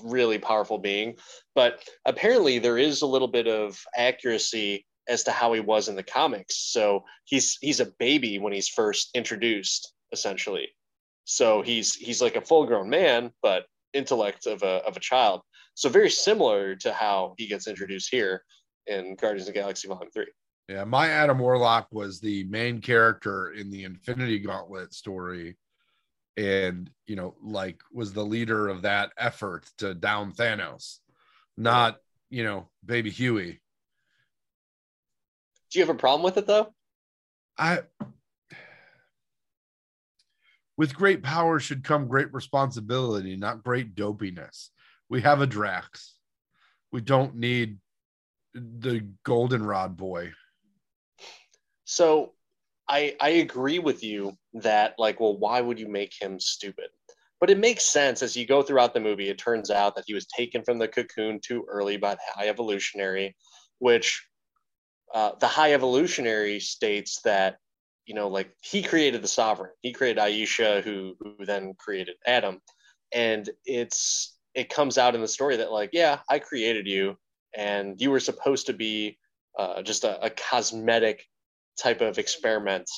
really 0.04 0.38
powerful 0.38 0.78
being, 0.78 1.15
but 1.56 1.84
apparently 2.06 2.60
there 2.60 2.78
is 2.78 3.02
a 3.02 3.08
little 3.08 3.28
bit 3.28 3.47
of 3.47 3.80
accuracy 3.95 4.86
as 5.08 5.23
to 5.23 5.32
how 5.32 5.52
he 5.54 5.60
was 5.60 5.89
in 5.89 5.95
the 5.95 6.04
comics. 6.04 6.56
So 6.71 7.04
he's 7.25 7.58
he's 7.62 7.80
a 7.80 7.91
baby 7.99 8.39
when 8.39 8.54
he's 8.54 8.69
first 8.69 9.10
introduced, 9.15 9.93
essentially. 10.12 10.69
So 11.25 11.62
he's 11.62 11.95
he's 11.95 12.21
like 12.21 12.36
a 12.36 12.41
full 12.41 12.65
grown 12.65 12.89
man, 12.89 13.32
but 13.41 13.65
intellect 13.93 14.45
of 14.45 14.63
a 14.63 14.84
of 14.86 14.95
a 14.95 15.02
child. 15.02 15.41
So 15.80 15.88
very 15.88 16.10
similar 16.10 16.76
to 16.76 16.92
how 16.92 17.36
he 17.38 17.48
gets 17.48 17.65
introduced 17.65 18.10
here 18.12 18.44
in 18.88 19.15
Guardians 19.15 19.48
of 19.48 19.54
the 19.54 19.60
Galaxy 19.62 19.88
Volume 19.88 20.12
Three. 20.12 20.28
Yeah, 20.68 20.84
my 20.84 21.08
Adam 21.08 21.39
Warlock 21.39 21.88
was 21.89 22.20
the 22.20 22.44
main 22.44 22.82
character 22.82 23.52
in 23.52 23.72
the 23.72 23.86
Infinity 23.86 24.39
Gauntlet 24.39 24.94
story, 24.94 25.58
and 26.36 26.92
you 27.08 27.15
know, 27.15 27.34
like 27.42 27.80
was 27.94 28.12
the 28.12 28.26
leader 28.26 28.68
of 28.68 28.82
that 28.82 29.13
effort 29.18 29.70
to 29.78 29.94
down 29.94 30.34
Thanos, 30.34 30.98
not 31.56 32.00
you 32.30 32.44
know, 32.44 32.68
baby 32.86 33.10
Huey. 33.10 33.62
Do 35.72 35.80
you 35.80 35.86
have 35.86 35.96
a 35.96 35.98
problem 35.98 36.24
with 36.24 36.36
it 36.36 36.46
though? 36.46 36.74
I 37.58 37.84
with 40.76 40.94
great 40.94 41.24
power 41.24 41.58
should 41.58 41.86
come 41.86 42.10
great 42.10 42.34
responsibility, 42.34 43.38
not 43.38 43.63
great 43.63 43.96
dopiness. 43.96 44.72
We 45.10 45.22
have 45.22 45.41
a 45.41 45.48
Drax. 45.48 46.15
We 46.91 47.02
don't 47.02 47.36
need 47.36 47.80
the 48.54 49.08
goldenrod 49.24 49.98
boy. 49.98 50.32
So 51.86 52.34
I 52.88 53.15
I 53.19 53.30
agree 53.30 53.80
with 53.80 54.04
you 54.04 54.38
that 54.54 54.95
like, 54.98 55.19
well, 55.19 55.38
why 55.38 55.62
would 55.62 55.80
you 55.80 55.88
make 55.88 56.13
him 56.19 56.39
stupid? 56.39 56.89
But 57.39 57.50
it 57.50 57.58
makes 57.58 57.86
sense 57.86 58.22
as 58.22 58.36
you 58.36 58.45
go 58.45 58.62
throughout 58.62 58.93
the 58.93 59.00
movie. 59.00 59.30
It 59.30 59.38
turns 59.38 59.69
out 59.69 59.95
that 59.95 60.04
he 60.08 60.13
was 60.13 60.26
taken 60.28 60.63
from 60.63 60.78
the 60.78 60.88
cocoon 60.88 61.39
too 61.41 61.65
early 61.69 61.98
by 61.98 62.15
the 62.15 62.22
High 62.36 62.50
Evolutionary, 62.50 63.36
which 63.78 64.26
uh, 65.13 65.32
the 65.39 65.48
High 65.48 65.74
Evolutionary 65.74 66.60
states 66.60 67.22
that 67.24 67.58
you 68.06 68.15
know, 68.15 68.28
like 68.28 68.52
he 68.63 68.82
created 68.82 69.22
the 69.22 69.28
Sovereign. 69.28 69.69
He 69.82 69.93
created 69.93 70.19
Ayesha, 70.19 70.82
who 70.82 71.15
who 71.19 71.45
then 71.45 71.76
created 71.78 72.15
Adam, 72.26 72.60
and 73.13 73.48
it's 73.65 74.38
it 74.54 74.70
comes 74.70 74.98
out 74.98 75.16
in 75.16 75.22
the 75.22 75.28
story 75.28 75.58
that 75.58 75.72
like, 75.72 75.92
yeah, 75.94 76.20
I 76.30 76.40
created 76.40 76.88
you, 76.88 77.18
and 77.56 78.00
you 78.00 78.12
were 78.12 78.20
supposed 78.20 78.68
to 78.68 78.74
be 78.74 79.18
uh, 79.58 79.82
just 79.82 80.04
a, 80.04 80.24
a 80.24 80.30
cosmetic 80.30 81.26
type 81.78 82.02
of 82.02 82.18
experiment 82.18 82.90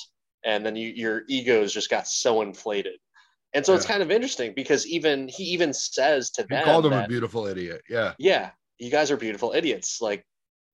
and 0.44 0.66
then 0.66 0.74
you, 0.76 0.88
your 0.88 1.22
egos 1.28 1.72
just 1.72 1.88
got 1.88 2.06
so 2.06 2.42
inflated 2.42 2.94
and 3.54 3.64
so 3.64 3.74
it's 3.74 3.86
kind 3.86 4.02
of 4.02 4.10
interesting 4.10 4.52
because 4.54 4.86
even 4.86 5.28
he 5.28 5.44
even 5.44 5.72
says 5.72 6.30
to 6.30 6.42
He 6.42 6.48
them 6.48 6.64
called 6.64 6.86
him 6.86 6.92
that, 6.92 7.04
a 7.04 7.08
beautiful 7.08 7.46
idiot. 7.46 7.82
Yeah. 7.88 8.14
yeah 8.18 8.50
you 8.78 8.90
guys 8.90 9.10
are 9.10 9.16
beautiful 9.16 9.52
idiots 9.54 10.00
like 10.00 10.24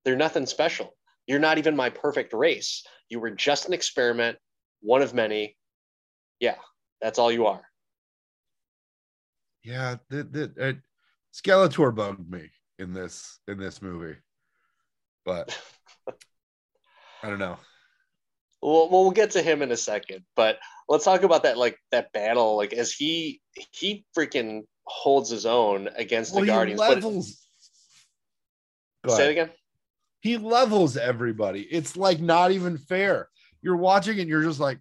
they're 0.03 0.15
nothing 0.15 0.45
special 0.45 0.95
you're 1.27 1.39
not 1.39 1.57
even 1.59 1.75
my 1.75 1.89
perfect 1.89 2.33
race 2.33 2.83
you 3.09 3.19
were 3.19 3.31
just 3.31 3.67
an 3.67 3.73
experiment 3.73 4.37
one 4.81 5.01
of 5.01 5.13
many 5.13 5.55
yeah 6.39 6.55
That's 7.01 7.19
all 7.19 7.31
you 7.31 7.45
are. 7.45 7.61
Yeah, 9.63 9.95
the, 10.09 10.23
the, 10.23 10.53
uh, 10.59 10.73
Skeletor 11.33 11.93
bugged 11.93 12.29
me 12.29 12.49
in 12.79 12.93
this 12.93 13.39
in 13.47 13.59
this 13.59 13.81
movie, 13.81 14.17
but 15.25 15.57
I 17.23 17.29
don't 17.29 17.39
know. 17.39 17.57
We'll, 18.61 18.89
we'll 18.89 19.11
get 19.11 19.31
to 19.31 19.41
him 19.41 19.61
in 19.61 19.71
a 19.71 19.77
second, 19.77 20.23
but 20.35 20.57
let's 20.87 21.05
talk 21.05 21.23
about 21.23 21.43
that 21.43 21.57
like 21.57 21.77
that 21.91 22.11
battle. 22.13 22.57
Like 22.57 22.73
as 22.73 22.91
he 22.91 23.41
he 23.71 24.05
freaking 24.17 24.63
holds 24.85 25.29
his 25.29 25.45
own 25.45 25.89
against 25.95 26.33
Well, 26.33 26.41
the 26.41 26.51
he 26.51 26.51
Guardians. 26.51 26.79
levels. 26.79 27.47
But 29.03 29.11
say 29.13 29.27
it 29.27 29.31
again. 29.31 29.49
He 30.21 30.37
levels 30.37 30.97
everybody. 30.97 31.61
It's 31.61 31.95
like 31.95 32.19
not 32.19 32.51
even 32.51 32.77
fair. 32.77 33.29
You're 33.61 33.77
watching 33.77 34.19
and 34.19 34.27
you're 34.27 34.43
just 34.43 34.59
like, 34.59 34.79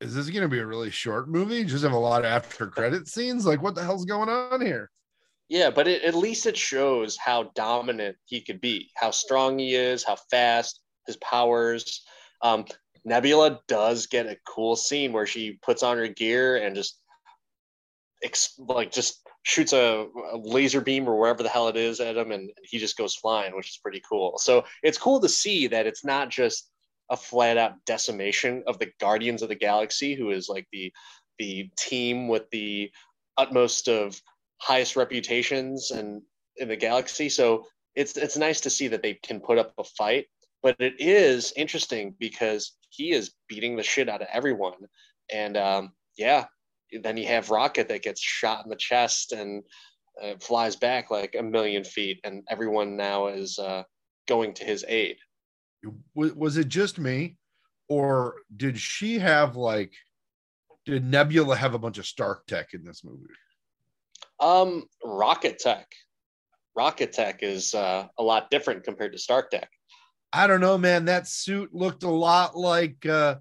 is 0.00 0.14
this 0.14 0.30
going 0.30 0.42
to 0.42 0.48
be 0.48 0.58
a 0.58 0.66
really 0.66 0.90
short 0.90 1.28
movie? 1.28 1.64
Just 1.64 1.84
have 1.84 1.92
a 1.92 1.98
lot 1.98 2.24
of 2.24 2.26
after 2.26 2.66
credit 2.66 3.06
scenes. 3.06 3.46
Like, 3.46 3.62
what 3.62 3.74
the 3.74 3.82
hell's 3.82 4.04
going 4.04 4.28
on 4.28 4.60
here? 4.60 4.90
Yeah, 5.48 5.70
but 5.70 5.88
it, 5.88 6.02
at 6.02 6.14
least 6.14 6.46
it 6.46 6.56
shows 6.56 7.16
how 7.16 7.50
dominant 7.54 8.16
he 8.24 8.40
could 8.40 8.60
be, 8.60 8.90
how 8.96 9.10
strong 9.10 9.58
he 9.58 9.74
is, 9.74 10.04
how 10.04 10.16
fast 10.30 10.80
his 11.06 11.16
powers. 11.16 12.02
Um, 12.40 12.64
Nebula 13.04 13.60
does 13.66 14.06
get 14.06 14.26
a 14.26 14.36
cool 14.46 14.76
scene 14.76 15.12
where 15.12 15.26
she 15.26 15.58
puts 15.62 15.82
on 15.82 15.98
her 15.98 16.08
gear 16.08 16.56
and 16.56 16.76
just 16.76 17.00
ex- 18.22 18.54
like 18.58 18.92
just 18.92 19.26
shoots 19.42 19.72
a, 19.72 20.06
a 20.32 20.36
laser 20.36 20.80
beam 20.80 21.08
or 21.08 21.18
wherever 21.18 21.42
the 21.42 21.48
hell 21.48 21.68
it 21.68 21.76
is 21.76 22.00
at 22.00 22.16
him, 22.16 22.30
and 22.30 22.50
he 22.62 22.78
just 22.78 22.96
goes 22.96 23.14
flying, 23.14 23.54
which 23.56 23.70
is 23.70 23.80
pretty 23.82 24.02
cool. 24.08 24.38
So 24.38 24.64
it's 24.82 24.98
cool 24.98 25.20
to 25.20 25.28
see 25.28 25.66
that 25.66 25.86
it's 25.86 26.04
not 26.04 26.30
just 26.30 26.70
a 27.10 27.16
flat 27.16 27.58
out 27.58 27.84
decimation 27.84 28.62
of 28.66 28.78
the 28.78 28.90
Guardians 29.00 29.42
of 29.42 29.48
the 29.48 29.54
Galaxy, 29.54 30.14
who 30.14 30.30
is 30.30 30.48
like 30.48 30.66
the 30.72 30.92
the 31.38 31.70
team 31.76 32.28
with 32.28 32.48
the 32.50 32.90
utmost 33.36 33.88
of 33.88 34.20
highest 34.58 34.94
reputations 34.96 35.90
and 35.90 36.22
in 36.56 36.68
the 36.68 36.76
galaxy. 36.76 37.28
So 37.28 37.66
it's 37.94 38.16
it's 38.16 38.36
nice 38.36 38.60
to 38.62 38.70
see 38.70 38.88
that 38.88 39.02
they 39.02 39.14
can 39.14 39.40
put 39.40 39.58
up 39.58 39.72
a 39.78 39.84
fight. 39.84 40.26
But 40.62 40.76
it 40.78 40.94
is 40.98 41.52
interesting 41.56 42.14
because 42.18 42.76
he 42.90 43.12
is 43.12 43.32
beating 43.48 43.76
the 43.76 43.82
shit 43.82 44.08
out 44.08 44.20
of 44.20 44.28
everyone. 44.30 44.74
And 45.32 45.56
um, 45.56 45.92
yeah, 46.18 46.46
then 47.02 47.16
you 47.16 47.26
have 47.26 47.50
Rocket 47.50 47.88
that 47.88 48.02
gets 48.02 48.20
shot 48.20 48.64
in 48.64 48.70
the 48.70 48.76
chest 48.76 49.32
and 49.32 49.62
uh, 50.22 50.34
flies 50.40 50.76
back 50.76 51.10
like 51.10 51.34
a 51.38 51.42
million 51.42 51.84
feet, 51.84 52.20
and 52.24 52.42
everyone 52.50 52.96
now 52.96 53.28
is 53.28 53.58
uh, 53.58 53.84
going 54.28 54.52
to 54.54 54.64
his 54.64 54.84
aid. 54.86 55.16
Was, 56.14 56.34
was 56.34 56.56
it 56.56 56.68
just 56.68 56.98
me, 56.98 57.36
or 57.88 58.36
did 58.56 58.78
she 58.78 59.18
have 59.18 59.56
like, 59.56 59.92
did 60.86 61.04
Nebula 61.04 61.56
have 61.56 61.74
a 61.74 61.78
bunch 61.78 61.98
of 61.98 62.06
Stark 62.06 62.46
tech 62.46 62.74
in 62.74 62.84
this 62.84 63.04
movie? 63.04 63.24
Um, 64.38 64.84
Rocket 65.04 65.58
Tech. 65.58 65.86
Rocket 66.76 67.12
Tech 67.12 67.42
is 67.42 67.74
uh, 67.74 68.06
a 68.18 68.22
lot 68.22 68.50
different 68.50 68.84
compared 68.84 69.12
to 69.12 69.18
Stark 69.18 69.50
Tech. 69.50 69.68
I 70.32 70.46
don't 70.46 70.60
know, 70.60 70.78
man. 70.78 71.06
That 71.06 71.26
suit 71.26 71.74
looked 71.74 72.04
a 72.04 72.10
lot 72.10 72.56
like 72.56 73.04
uh 73.04 73.36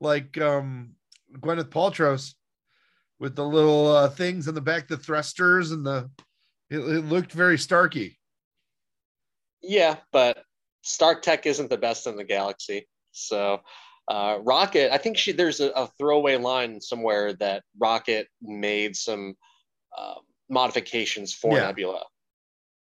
like 0.00 0.36
um 0.40 0.92
Gwyneth 1.38 1.70
Paltrow's 1.70 2.34
with 3.20 3.36
the 3.36 3.44
little 3.44 3.86
uh, 3.86 4.08
things 4.08 4.48
in 4.48 4.54
the 4.54 4.60
back, 4.60 4.88
the 4.88 4.96
thrusters 4.96 5.70
and 5.70 5.86
the 5.86 6.10
it, 6.70 6.78
it 6.78 7.04
looked 7.04 7.32
very 7.32 7.56
starky. 7.56 8.18
Yeah, 9.62 9.98
but 10.10 10.44
Stark 10.82 11.22
Tech 11.22 11.46
isn't 11.46 11.70
the 11.70 11.78
best 11.78 12.06
in 12.06 12.16
the 12.16 12.24
galaxy. 12.24 12.86
So 13.12 13.60
uh, 14.08 14.38
Rocket, 14.42 14.92
I 14.92 14.98
think 14.98 15.16
she 15.16 15.32
there's 15.32 15.60
a, 15.60 15.70
a 15.70 15.86
throwaway 15.98 16.36
line 16.36 16.80
somewhere 16.80 17.32
that 17.34 17.62
Rocket 17.78 18.28
made 18.40 18.96
some 18.96 19.34
uh, 19.96 20.16
modifications 20.48 21.32
for 21.32 21.56
Yeah. 21.56 21.66
Nebula. 21.66 22.02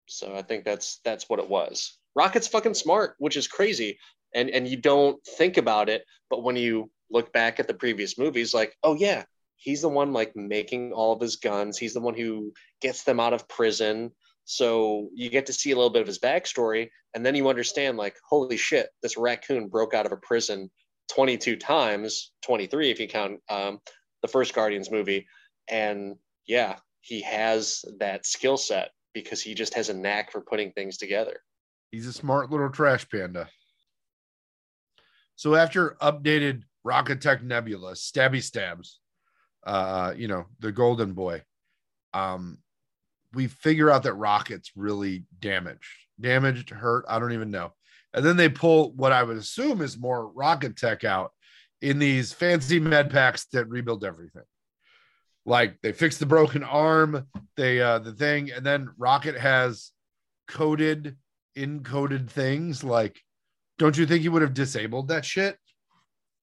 So 0.07 0.35
I 0.35 0.43
think 0.43 0.65
that's 0.65 1.01
that's 1.05 1.29
what 1.29 1.41
it 1.41 1.49
was. 1.49 1.99
Rocket's 2.15 2.49
fucking 2.49 2.75
smart, 2.75 3.15
which 3.19 3.37
is 3.37 3.49
crazy, 3.49 3.99
and 4.35 4.51
and 4.51 4.69
you 4.69 4.77
don't 4.77 5.23
think 5.25 5.57
about 5.57 5.89
it, 5.89 6.05
but 6.31 6.43
when 6.43 6.57
you 6.57 6.91
look 7.11 7.33
back 7.33 7.59
at 7.61 7.67
the 7.67 7.75
previous 7.75 8.19
movies, 8.19 8.55
like, 8.55 8.77
oh 8.83 8.95
yeah, 8.95 9.25
he's 9.57 9.83
the 9.83 9.89
one 9.89 10.13
like 10.13 10.37
making 10.37 10.93
all 10.93 11.13
of 11.13 11.21
his 11.21 11.37
guns. 11.37 11.79
He's 11.79 11.95
the 11.95 12.01
one 12.01 12.15
who 12.15 12.53
gets 12.81 13.05
them 13.05 13.21
out 13.21 13.33
of 13.33 13.49
prison. 13.49 14.13
So 14.47 15.11
you 15.13 15.29
get 15.29 15.47
to 15.47 15.53
see 15.53 15.73
a 15.73 15.77
little 15.77 15.91
bit 15.91 16.03
of 16.03 16.07
his 16.07 16.21
backstory, 16.21 16.89
and 17.15 17.27
then 17.27 17.35
you 17.35 17.49
understand, 17.49 17.99
like, 17.99 18.17
holy 18.29 18.57
shit, 18.57 18.89
this 19.03 19.17
raccoon 19.17 19.69
broke 19.69 19.93
out 19.93 20.07
of 20.07 20.13
a 20.13 20.17
prison 20.17 20.71
22 21.13 21.57
times, 21.57 22.31
23 22.45 22.91
if 22.91 23.01
you 23.01 23.09
count 23.09 23.41
um, 23.49 23.81
the 24.23 24.29
first 24.29 24.55
Guardians 24.55 24.91
movie. 24.91 25.27
And 25.69 26.15
yeah, 26.47 26.77
he 27.01 27.23
has 27.23 27.85
that 27.99 28.25
skill 28.25 28.57
set 28.57 28.91
because 29.15 29.43
he 29.43 29.53
just 29.53 29.75
has 29.75 29.89
a 29.89 29.95
knack 29.95 30.31
for 30.31 30.41
putting 30.41 30.71
things 30.73 30.97
together. 30.97 31.41
He's 31.91 32.07
a 32.07 32.13
smart 32.13 32.49
little 32.51 32.71
trash 32.71 33.09
panda. 33.09 33.49
So 35.35 35.57
after 35.57 35.97
updated 36.01 36.63
Rocket 36.85 37.21
Tech 37.21 37.43
Nebula, 37.43 37.93
Stabby 37.95 38.41
Stabs, 38.41 39.01
uh, 39.67 40.15
you 40.17 40.29
know, 40.29 40.47
the 40.61 40.71
golden 40.71 41.15
boy, 41.15 41.43
um, 42.15 42.59
we 43.35 43.47
figure 43.47 43.91
out 43.91 44.03
that 44.05 44.15
Rocket's 44.15 44.73
really 44.77 45.25
damaged, 45.41 45.89
damaged, 46.21 46.71
hurt. 46.71 47.05
I 47.09 47.19
don't 47.19 47.33
even 47.33 47.51
know. 47.51 47.73
And 48.15 48.25
then 48.25 48.37
they 48.37 48.49
pull 48.49 48.93
what 48.93 49.13
I 49.13 49.23
would 49.23 49.37
assume 49.37 49.83
is 49.83 49.99
more 49.99 50.29
Rocket 50.29 50.77
Tech 50.77 51.05
out 51.05 51.33
in 51.83 51.99
these 51.99 52.33
fancy 52.33 52.81
med 52.81 53.11
packs 53.11 53.47
that 53.53 53.69
rebuild 53.69 54.05
everything. 54.05 54.43
Like 55.45 55.79
they 55.83 55.93
fix 55.93 56.17
the 56.19 56.27
broken 56.27 56.65
arm, 56.65 57.27
they 57.57 57.81
uh 57.81 57.99
the 58.01 58.13
thing, 58.13 58.51
and 58.51 58.65
then 58.65 58.91
Rocket 58.99 59.37
has 59.37 59.93
coded, 60.49 61.17
encoded 61.57 62.29
things. 62.29 62.83
Like, 62.83 63.21
don't 63.79 63.97
you 63.97 64.07
think 64.07 64.23
he 64.23 64.29
would 64.29 64.43
have 64.43 64.55
disabled 64.55 65.09
that 65.09 65.25
shit? 65.25 65.57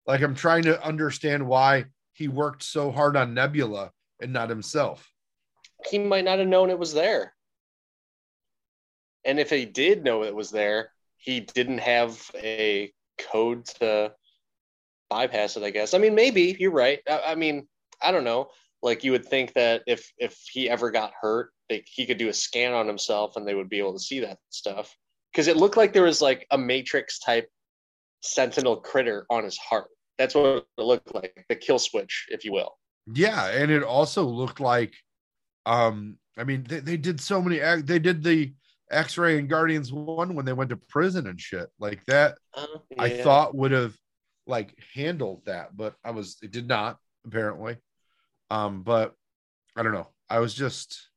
Like, 0.07 0.23
I'm 0.23 0.35
trying 0.35 0.63
to 0.65 0.83
understand 0.83 1.47
why 1.47 1.87
he 2.13 2.29
worked 2.29 2.63
so 2.63 2.91
hard 2.91 3.17
on 3.17 3.35
Nebula 3.35 3.91
and 4.21 4.33
not 4.33 4.49
himself. 4.49 5.11
He 5.89 5.99
might 5.99 6.25
not 6.25 6.39
have 6.39 6.49
known 6.49 6.71
it 6.71 6.79
was 6.79 6.95
there. 6.95 7.35
And 9.25 9.39
if 9.39 9.51
he 9.51 9.65
did 9.65 10.05
know 10.05 10.23
it 10.23 10.35
was 10.35 10.51
there, 10.51 10.93
he 11.17 11.41
didn't 11.41 11.79
have 11.79 12.31
a 12.35 12.93
code 13.19 13.65
to 13.81 14.13
bypass 15.11 15.57
it, 15.57 15.63
I 15.63 15.71
guess. 15.71 15.95
I 15.95 15.99
mean, 15.99 16.15
maybe 16.15 16.57
you're 16.59 16.71
right. 16.71 17.01
I, 17.09 17.23
I 17.29 17.35
mean, 17.35 17.67
I 18.03 18.13
don't 18.13 18.25
know. 18.25 18.49
Like 18.83 19.05
you 19.05 19.13
would 19.13 19.27
think 19.27 19.55
that 19.55 19.83
if 19.87 20.13
if 20.19 20.39
he 20.53 20.69
ever 20.71 20.91
got 20.91 21.13
hurt, 21.21 21.51
they, 21.69 21.83
he 21.87 22.07
could 22.07 22.19
do 22.19 22.29
a 22.29 22.33
scan 22.33 22.73
on 22.73 22.87
himself 22.87 23.37
and 23.37 23.47
they 23.47 23.55
would 23.55 23.69
be 23.69 23.79
able 23.79 23.95
to 23.95 23.99
see 23.99 24.21
that 24.21 24.39
stuff. 24.51 24.97
Because 25.33 25.49
it 25.49 25.57
looked 25.57 25.77
like 25.77 25.93
there 25.93 26.05
was 26.05 26.23
like 26.23 26.47
a 26.51 26.59
Matrix 26.59 27.19
type 27.19 27.49
sentinel 28.23 28.77
critter 28.77 29.27
on 29.31 29.45
his 29.45 29.59
heart. 29.59 29.89
That's 30.19 30.35
what 30.35 30.67
it 30.79 30.83
looked 30.83 31.15
like, 31.15 31.45
the 31.49 31.57
kill 31.57 31.79
switch, 31.79 32.27
if 32.29 32.45
you 32.45 32.53
will. 32.53 32.79
Yeah, 33.13 33.49
and 33.49 33.71
it 33.71 33.83
also 33.83 34.25
looked 34.25 34.61
like, 34.61 34.95
um, 35.67 36.17
I 36.39 36.45
mean, 36.45 36.65
they, 36.67 36.81
they 36.81 36.97
did 36.97 37.21
so 37.21 37.43
many. 37.43 37.59
They 37.83 37.99
did 37.99 38.23
the 38.23 38.55
X-ray 38.91 39.39
and 39.39 39.49
Guardians 39.49 39.93
one 39.93 40.35
when 40.35 40.45
they 40.47 40.53
went 40.53 40.71
to 40.71 40.77
prison 40.77 41.27
and 41.27 41.41
shit 41.41 41.69
like 41.79 42.05
that. 42.07 42.39
Uh, 42.55 42.67
I 42.99 43.11
thought 43.11 43.55
would 43.55 43.73
have 43.73 43.95
like 44.47 44.79
handled 44.95 45.43
that, 45.47 45.77
but 45.77 45.95
I 46.05 46.13
was 46.13 46.39
it 46.43 46.53
did 46.53 46.69
not 46.69 46.99
apparently. 47.27 47.77
Um, 48.51 48.83
but 48.83 49.15
I 49.77 49.83
don't 49.83 49.93
know. 49.93 50.09
I 50.31 50.39
was 50.39 50.55
just 50.55 51.09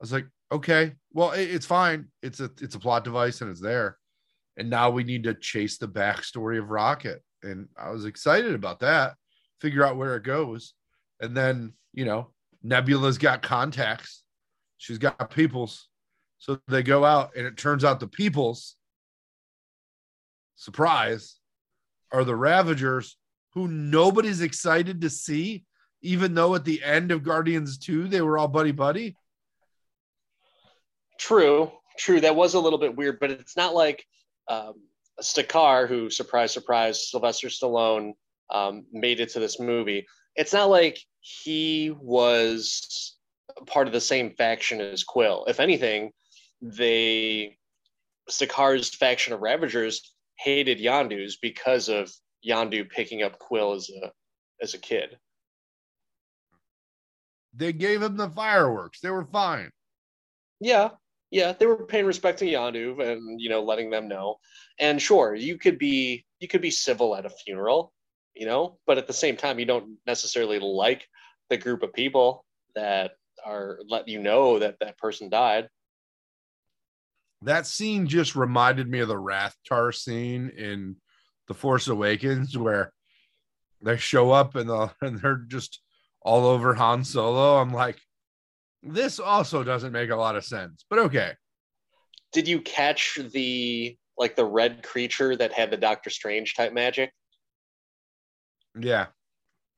I 0.00 0.02
was 0.02 0.12
like, 0.12 0.26
okay, 0.50 0.94
well, 1.12 1.32
it, 1.32 1.50
it's 1.50 1.66
fine. 1.66 2.06
It's 2.22 2.40
a 2.40 2.50
it's 2.60 2.74
a 2.74 2.80
plot 2.80 3.04
device 3.04 3.42
and 3.42 3.50
it's 3.50 3.60
there. 3.60 3.98
And 4.56 4.70
now 4.70 4.88
we 4.88 5.04
need 5.04 5.24
to 5.24 5.34
chase 5.34 5.76
the 5.76 5.88
backstory 5.88 6.58
of 6.58 6.70
Rocket. 6.70 7.22
And 7.42 7.68
I 7.76 7.90
was 7.90 8.06
excited 8.06 8.54
about 8.54 8.80
that, 8.80 9.16
figure 9.60 9.84
out 9.84 9.98
where 9.98 10.16
it 10.16 10.22
goes. 10.22 10.72
And 11.20 11.36
then, 11.36 11.74
you 11.92 12.06
know, 12.06 12.30
Nebula's 12.66 13.18
got 13.18 13.42
contacts, 13.42 14.22
she's 14.76 14.98
got 14.98 15.30
peoples. 15.30 15.88
So 16.38 16.60
they 16.68 16.82
go 16.82 17.04
out, 17.04 17.30
and 17.36 17.46
it 17.46 17.56
turns 17.56 17.84
out 17.84 18.00
the 18.00 18.06
peoples 18.06 18.76
surprise 20.56 21.36
are 22.12 22.24
the 22.24 22.34
Ravagers, 22.34 23.16
who 23.54 23.68
nobody's 23.68 24.40
excited 24.40 25.00
to 25.02 25.10
see, 25.10 25.64
even 26.02 26.34
though 26.34 26.54
at 26.54 26.64
the 26.64 26.82
end 26.82 27.10
of 27.10 27.22
Guardians 27.22 27.78
2, 27.78 28.08
they 28.08 28.20
were 28.20 28.38
all 28.38 28.48
buddy 28.48 28.72
buddy. 28.72 29.16
True, 31.18 31.72
true. 31.98 32.20
That 32.20 32.36
was 32.36 32.54
a 32.54 32.60
little 32.60 32.78
bit 32.78 32.96
weird, 32.96 33.18
but 33.20 33.30
it's 33.30 33.56
not 33.56 33.74
like 33.74 34.04
um, 34.48 34.74
Stakar, 35.20 35.88
who 35.88 36.10
surprise, 36.10 36.52
surprise, 36.52 37.10
Sylvester 37.10 37.48
Stallone 37.48 38.12
um, 38.50 38.84
made 38.92 39.20
it 39.20 39.30
to 39.30 39.40
this 39.40 39.58
movie. 39.58 40.06
It's 40.36 40.52
not 40.52 40.70
like 40.70 40.98
he 41.20 41.90
was 41.90 43.16
part 43.66 43.86
of 43.86 43.92
the 43.92 44.00
same 44.00 44.34
faction 44.36 44.80
as 44.80 45.04
Quill. 45.04 45.44
If 45.48 45.60
anything, 45.60 46.12
they 46.60 47.56
Stakar's 48.30 48.94
faction 48.94 49.32
of 49.32 49.40
Ravagers 49.40 50.14
hated 50.38 50.78
Yondu's 50.78 51.36
because 51.36 51.88
of 51.88 52.12
Yondu 52.46 52.88
picking 52.88 53.22
up 53.22 53.38
Quill 53.38 53.72
as 53.72 53.90
a 53.90 54.12
as 54.62 54.74
a 54.74 54.78
kid. 54.78 55.18
they 57.56 57.72
gave 57.72 58.02
him 58.02 58.16
the 58.16 58.30
fireworks. 58.30 59.00
They 59.00 59.10
were 59.10 59.24
fine. 59.24 59.70
Yeah, 60.60 60.90
yeah, 61.30 61.52
they 61.52 61.66
were 61.66 61.86
paying 61.86 62.06
respect 62.06 62.38
to 62.40 62.46
Yondu 62.46 63.00
and 63.00 63.40
you 63.40 63.48
know 63.48 63.62
letting 63.62 63.90
them 63.90 64.08
know. 64.08 64.36
And 64.78 65.00
sure, 65.00 65.34
you 65.34 65.58
could 65.58 65.78
be 65.78 66.24
you 66.40 66.48
could 66.48 66.62
be 66.62 66.70
civil 66.70 67.16
at 67.16 67.26
a 67.26 67.30
funeral, 67.30 67.92
you 68.36 68.46
know, 68.46 68.78
but 68.86 68.98
at 68.98 69.06
the 69.06 69.12
same 69.12 69.36
time, 69.36 69.58
you 69.58 69.64
don't 69.64 69.96
necessarily 70.06 70.58
like 70.58 71.08
the 71.48 71.56
group 71.56 71.82
of 71.82 71.92
people 71.92 72.44
that 72.74 73.12
are 73.44 73.80
letting 73.88 74.12
you 74.12 74.20
know 74.20 74.58
that 74.58 74.76
that 74.80 74.98
person 74.98 75.28
died. 75.28 75.68
That 77.42 77.66
scene 77.66 78.06
just 78.06 78.36
reminded 78.36 78.88
me 78.88 79.00
of 79.00 79.08
the 79.08 79.14
Rathtar 79.14 79.94
scene 79.94 80.50
in 80.50 80.96
The 81.48 81.54
Force 81.54 81.88
Awakens, 81.88 82.56
where 82.56 82.92
they 83.82 83.96
show 83.96 84.32
up 84.32 84.54
and, 84.54 84.68
the, 84.68 84.90
and 85.00 85.18
they're 85.18 85.44
just 85.48 85.80
all 86.22 86.46
over 86.46 86.74
Han 86.74 87.04
Solo. 87.04 87.56
I'm 87.56 87.72
like, 87.72 87.98
this 88.82 89.18
also 89.18 89.64
doesn't 89.64 89.92
make 89.92 90.10
a 90.10 90.16
lot 90.16 90.36
of 90.36 90.44
sense, 90.44 90.84
but 90.88 90.98
okay. 90.98 91.32
Did 92.32 92.46
you 92.46 92.60
catch 92.60 93.18
the 93.32 93.96
like 94.18 94.34
the 94.34 94.44
red 94.44 94.82
creature 94.82 95.36
that 95.36 95.52
had 95.52 95.70
the 95.70 95.76
Doctor 95.76 96.10
Strange 96.10 96.54
type 96.54 96.72
magic? 96.72 97.12
Yeah. 98.78 99.06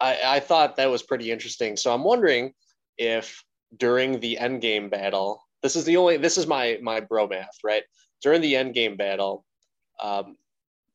I, 0.01 0.19
I 0.25 0.41
thought 0.41 0.77
that 0.77 0.91
was 0.91 1.03
pretty 1.03 1.31
interesting. 1.31 1.77
So 1.77 1.93
I'm 1.93 2.05
wondering 2.05 2.53
if 2.97 3.43
during 3.77 4.21
the 4.21 4.39
endgame 4.41 4.91
battle, 4.91 5.43
this 5.63 5.77
is 5.77 5.85
the 5.85 5.97
only 5.97 6.17
this 6.17 6.39
is 6.39 6.47
my 6.47 6.79
my 6.83 7.01
bro 7.01 7.27
math, 7.27 7.59
right? 7.65 7.83
During 8.23 8.41
the 8.41 8.55
endgame 8.55 8.97
battle, 8.97 9.45
um, 10.01 10.37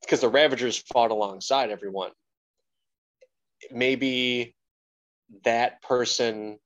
because 0.02 0.22
the 0.22 0.30
Ravagers 0.30 0.78
fought 0.78 1.12
alongside 1.12 1.70
everyone, 1.70 2.12
maybe 3.72 4.56
that 5.44 5.82
person 5.82 6.60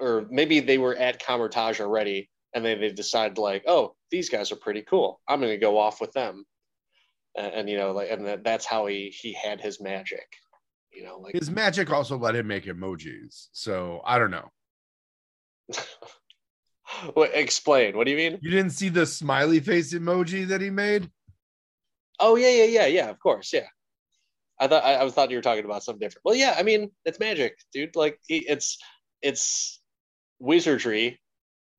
or 0.00 0.26
maybe 0.30 0.60
they 0.60 0.78
were 0.78 0.96
at 0.96 1.24
Kamar-Taj 1.24 1.80
already 1.80 2.28
and 2.54 2.64
then 2.64 2.80
they 2.80 2.90
decided 2.90 3.38
like, 3.38 3.64
oh, 3.66 3.94
these 4.10 4.28
guys 4.28 4.52
are 4.52 4.56
pretty 4.56 4.82
cool. 4.82 5.20
I'm 5.28 5.40
to 5.40 5.56
go 5.56 5.78
off 5.78 6.00
with 6.00 6.12
them. 6.12 6.44
And, 7.36 7.54
and, 7.54 7.68
you 7.70 7.76
know, 7.76 7.92
like, 7.92 8.10
and 8.10 8.26
that, 8.26 8.44
that's 8.44 8.64
how 8.64 8.86
he, 8.86 9.14
he 9.16 9.32
had 9.32 9.60
his 9.60 9.80
magic, 9.80 10.26
you 10.92 11.04
know, 11.04 11.18
like 11.18 11.34
his 11.34 11.50
magic 11.50 11.90
also 11.90 12.16
let 12.16 12.36
him 12.36 12.46
make 12.46 12.64
emojis. 12.64 13.48
So 13.52 14.00
I 14.04 14.18
don't 14.18 14.30
know. 14.30 14.50
what, 17.14 17.30
explain. 17.34 17.96
What 17.96 18.04
do 18.04 18.10
you 18.12 18.16
mean? 18.16 18.38
You 18.42 18.50
didn't 18.50 18.70
see 18.72 18.88
the 18.88 19.06
smiley 19.06 19.60
face 19.60 19.92
emoji 19.92 20.46
that 20.48 20.60
he 20.60 20.70
made? 20.70 21.10
Oh 22.20 22.36
yeah, 22.36 22.50
yeah, 22.50 22.64
yeah, 22.64 22.86
yeah. 22.86 23.10
Of 23.10 23.18
course, 23.18 23.52
yeah. 23.52 23.66
I 24.60 24.68
thought 24.68 24.84
I, 24.84 25.04
I 25.04 25.10
thought 25.10 25.30
you 25.30 25.36
were 25.36 25.42
talking 25.42 25.64
about 25.64 25.82
something 25.82 26.00
different. 26.00 26.24
Well, 26.24 26.34
yeah. 26.34 26.54
I 26.56 26.62
mean, 26.62 26.90
it's 27.04 27.18
magic, 27.18 27.56
dude. 27.72 27.96
Like 27.96 28.20
it's 28.28 28.78
it's 29.20 29.80
wizardry 30.38 31.20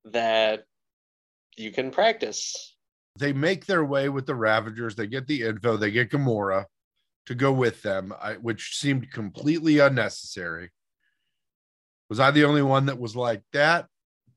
that 0.06 0.64
you 1.56 1.72
can 1.72 1.92
practice. 1.92 2.75
They 3.18 3.34
make 3.34 3.66
their 3.66 3.86
way 3.86 4.10
with 4.10 4.26
the 4.26 4.36
Ravagers. 4.36 4.96
They 4.96 5.08
get 5.08 5.28
the 5.28 5.44
info. 5.44 5.78
They 5.78 5.92
get 5.92 6.12
Gamora 6.12 6.66
to 7.28 7.36
go 7.36 7.52
with 7.52 7.82
them, 7.82 8.14
which 8.42 8.78
seemed 8.78 9.12
completely 9.12 9.80
unnecessary. 9.80 10.72
Was 12.10 12.20
I 12.20 12.32
the 12.32 12.46
only 12.46 12.62
one 12.62 12.88
that 12.88 13.00
was 13.00 13.16
like, 13.16 13.42
that 13.54 13.88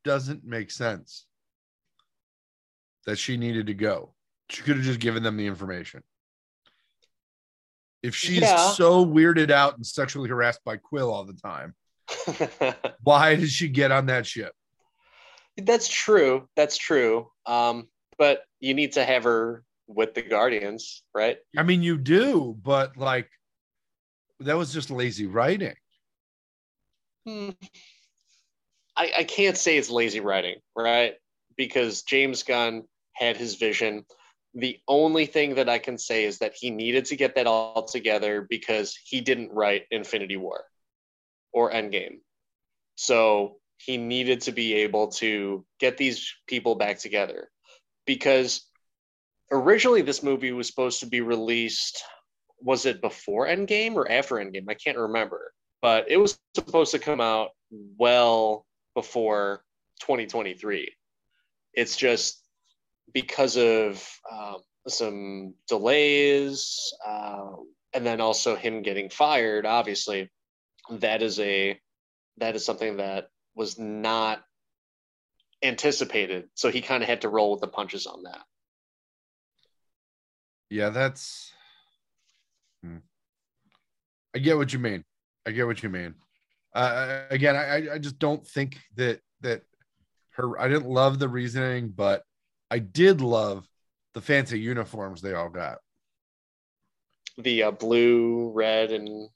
doesn't 0.05 0.45
make 0.45 0.71
sense? 0.71 1.27
That 3.05 3.19
she 3.19 3.37
needed 3.37 3.67
to 3.67 3.75
go. 3.75 4.15
She 4.49 4.63
could 4.63 4.77
have 4.77 4.85
just 4.85 5.01
given 5.01 5.23
them 5.23 5.37
the 5.37 5.47
information. 5.47 6.03
If 8.03 8.15
she's 8.15 8.41
yeah. 8.41 8.71
so 8.71 9.05
weirded 9.05 9.51
out 9.51 9.77
and 9.77 9.85
sexually 9.85 10.29
harassed 10.29 10.61
by 10.65 10.77
Quill 10.77 11.13
all 11.13 11.25
the 11.25 11.35
time, 11.35 11.75
why 13.03 13.35
did 13.35 13.51
she 13.51 13.69
get 13.69 13.91
on 13.91 14.07
that 14.07 14.25
ship? 14.25 14.53
That's 15.57 15.89
true. 15.89 16.49
That's 16.55 16.79
true. 16.79 17.29
Um, 17.45 17.89
but 18.19 18.43
you 18.61 18.75
need 18.75 18.93
to 18.93 19.05
have 19.05 19.25
her 19.25 19.63
with 19.87 20.15
the 20.15 20.23
Guardians, 20.23 21.03
right? 21.15 21.39
I 21.57 21.63
mean, 21.63 21.83
you 21.83 21.97
do, 21.97 22.57
but 22.63 22.97
like 22.97 23.31
that 24.41 24.57
was 24.57 24.73
just 24.73 24.91
lazy 24.91 25.27
writing. 25.27 25.75
Hmm. 27.27 27.51
I, 28.97 29.13
I 29.19 29.25
can't 29.25 29.57
say 29.57 29.79
it's 29.79 29.91
lazy 29.91 30.21
writing, 30.21 30.57
right? 30.77 31.15
Because 31.57 32.03
James 32.03 32.43
Gunn 32.43 32.85
had 33.13 33.37
his 33.37 33.55
vision. 33.55 34.05
The 34.55 34.79
only 34.89 35.27
thing 35.27 35.55
that 35.57 35.69
I 35.69 35.79
can 35.79 35.99
say 35.99 36.25
is 36.25 36.39
that 36.39 36.55
he 36.55 36.71
needed 36.71 37.07
to 37.07 37.17
get 37.17 37.37
that 37.37 37.47
all 37.47 37.85
together 37.85 38.47
because 38.49 38.99
he 39.05 39.21
didn't 39.21 39.53
write 39.53 39.87
Infinity 39.91 40.37
War 40.37 40.65
or 41.53 41.71
Endgame. 41.71 42.19
So 42.97 43.59
he 43.79 43.97
needed 43.97 44.43
to 44.43 44.53
be 44.53 44.75
able 44.75 45.09
to 45.09 45.65
get 45.79 45.97
these 45.97 46.35
people 46.49 46.75
back 46.75 46.99
together 46.99 47.51
because 48.09 48.63
originally 49.53 50.01
this 50.01 50.23
movie 50.23 50.53
was 50.53 50.67
supposed 50.67 51.01
to 51.01 51.07
be 51.07 51.21
released 51.21 52.03
was 52.61 52.87
it 52.87 53.01
before 53.01 53.47
endgame 53.47 53.95
or 53.95 54.11
after 54.11 54.37
endgame? 54.37 54.65
I 54.69 54.75
can't 54.75 54.99
remember. 54.99 55.53
But 55.81 56.11
it 56.11 56.17
was 56.17 56.41
supposed 56.57 56.91
to 56.91 56.99
come 56.99 57.21
out 57.21 57.51
well 57.71 58.67
before 58.95 59.63
2023 60.01 60.91
it's 61.75 61.97
just 61.97 62.43
because 63.13 63.57
of 63.57 64.03
um, 64.33 64.57
some 64.89 65.55
delays 65.69 66.93
uh, 67.07 67.51
and 67.93 68.07
then 68.07 68.21
also 68.21 68.57
him 68.57 68.83
getting 68.83 69.11
fired 69.11 69.67
obviously 69.67 70.31
that 70.91 71.23
is 71.23 71.39
a 71.41 71.79
that 72.39 72.57
is 72.57 72.65
something 72.65 72.97
that 72.97 73.29
was 73.55 73.79
not 73.79 74.43
anticipated 75.63 76.49
so 76.55 76.71
he 76.71 76.81
kind 76.81 77.03
of 77.03 77.09
had 77.09 77.23
to 77.23 77.29
roll 77.29 77.53
with 77.53 77.61
the 77.61 77.69
punches 77.69 78.07
on 78.07 78.23
that 78.23 78.43
yeah 80.71 80.91
that's 80.91 81.53
hmm. 82.83 82.99
i 84.35 84.39
get 84.39 84.57
what 84.57 84.73
you 84.73 84.79
mean 84.79 85.05
i 85.47 85.51
get 85.51 85.67
what 85.67 85.83
you 85.83 85.89
mean 85.89 86.15
uh, 86.75 87.23
again 87.31 87.57
I, 87.57 87.95
I 87.95 87.99
just 87.99 88.19
don't 88.19 88.47
think 88.47 88.79
that 88.97 89.21
that 89.41 89.63
her 90.33 90.61
i 90.61 90.69
didn't 90.69 90.89
love 90.89 91.19
the 91.19 91.29
reasoning 91.29 91.89
but 91.89 92.23
i 92.71 92.79
did 92.79 93.21
love 93.21 93.67
the 94.15 94.21
fancy 94.21 94.61
uniforms 94.61 95.23
they 95.23 95.35
all 95.35 95.49
got 95.49 95.79
the 97.39 97.65
uh, 97.65 97.71
blue 97.71 98.51
red 98.55 98.93
and 98.93 99.29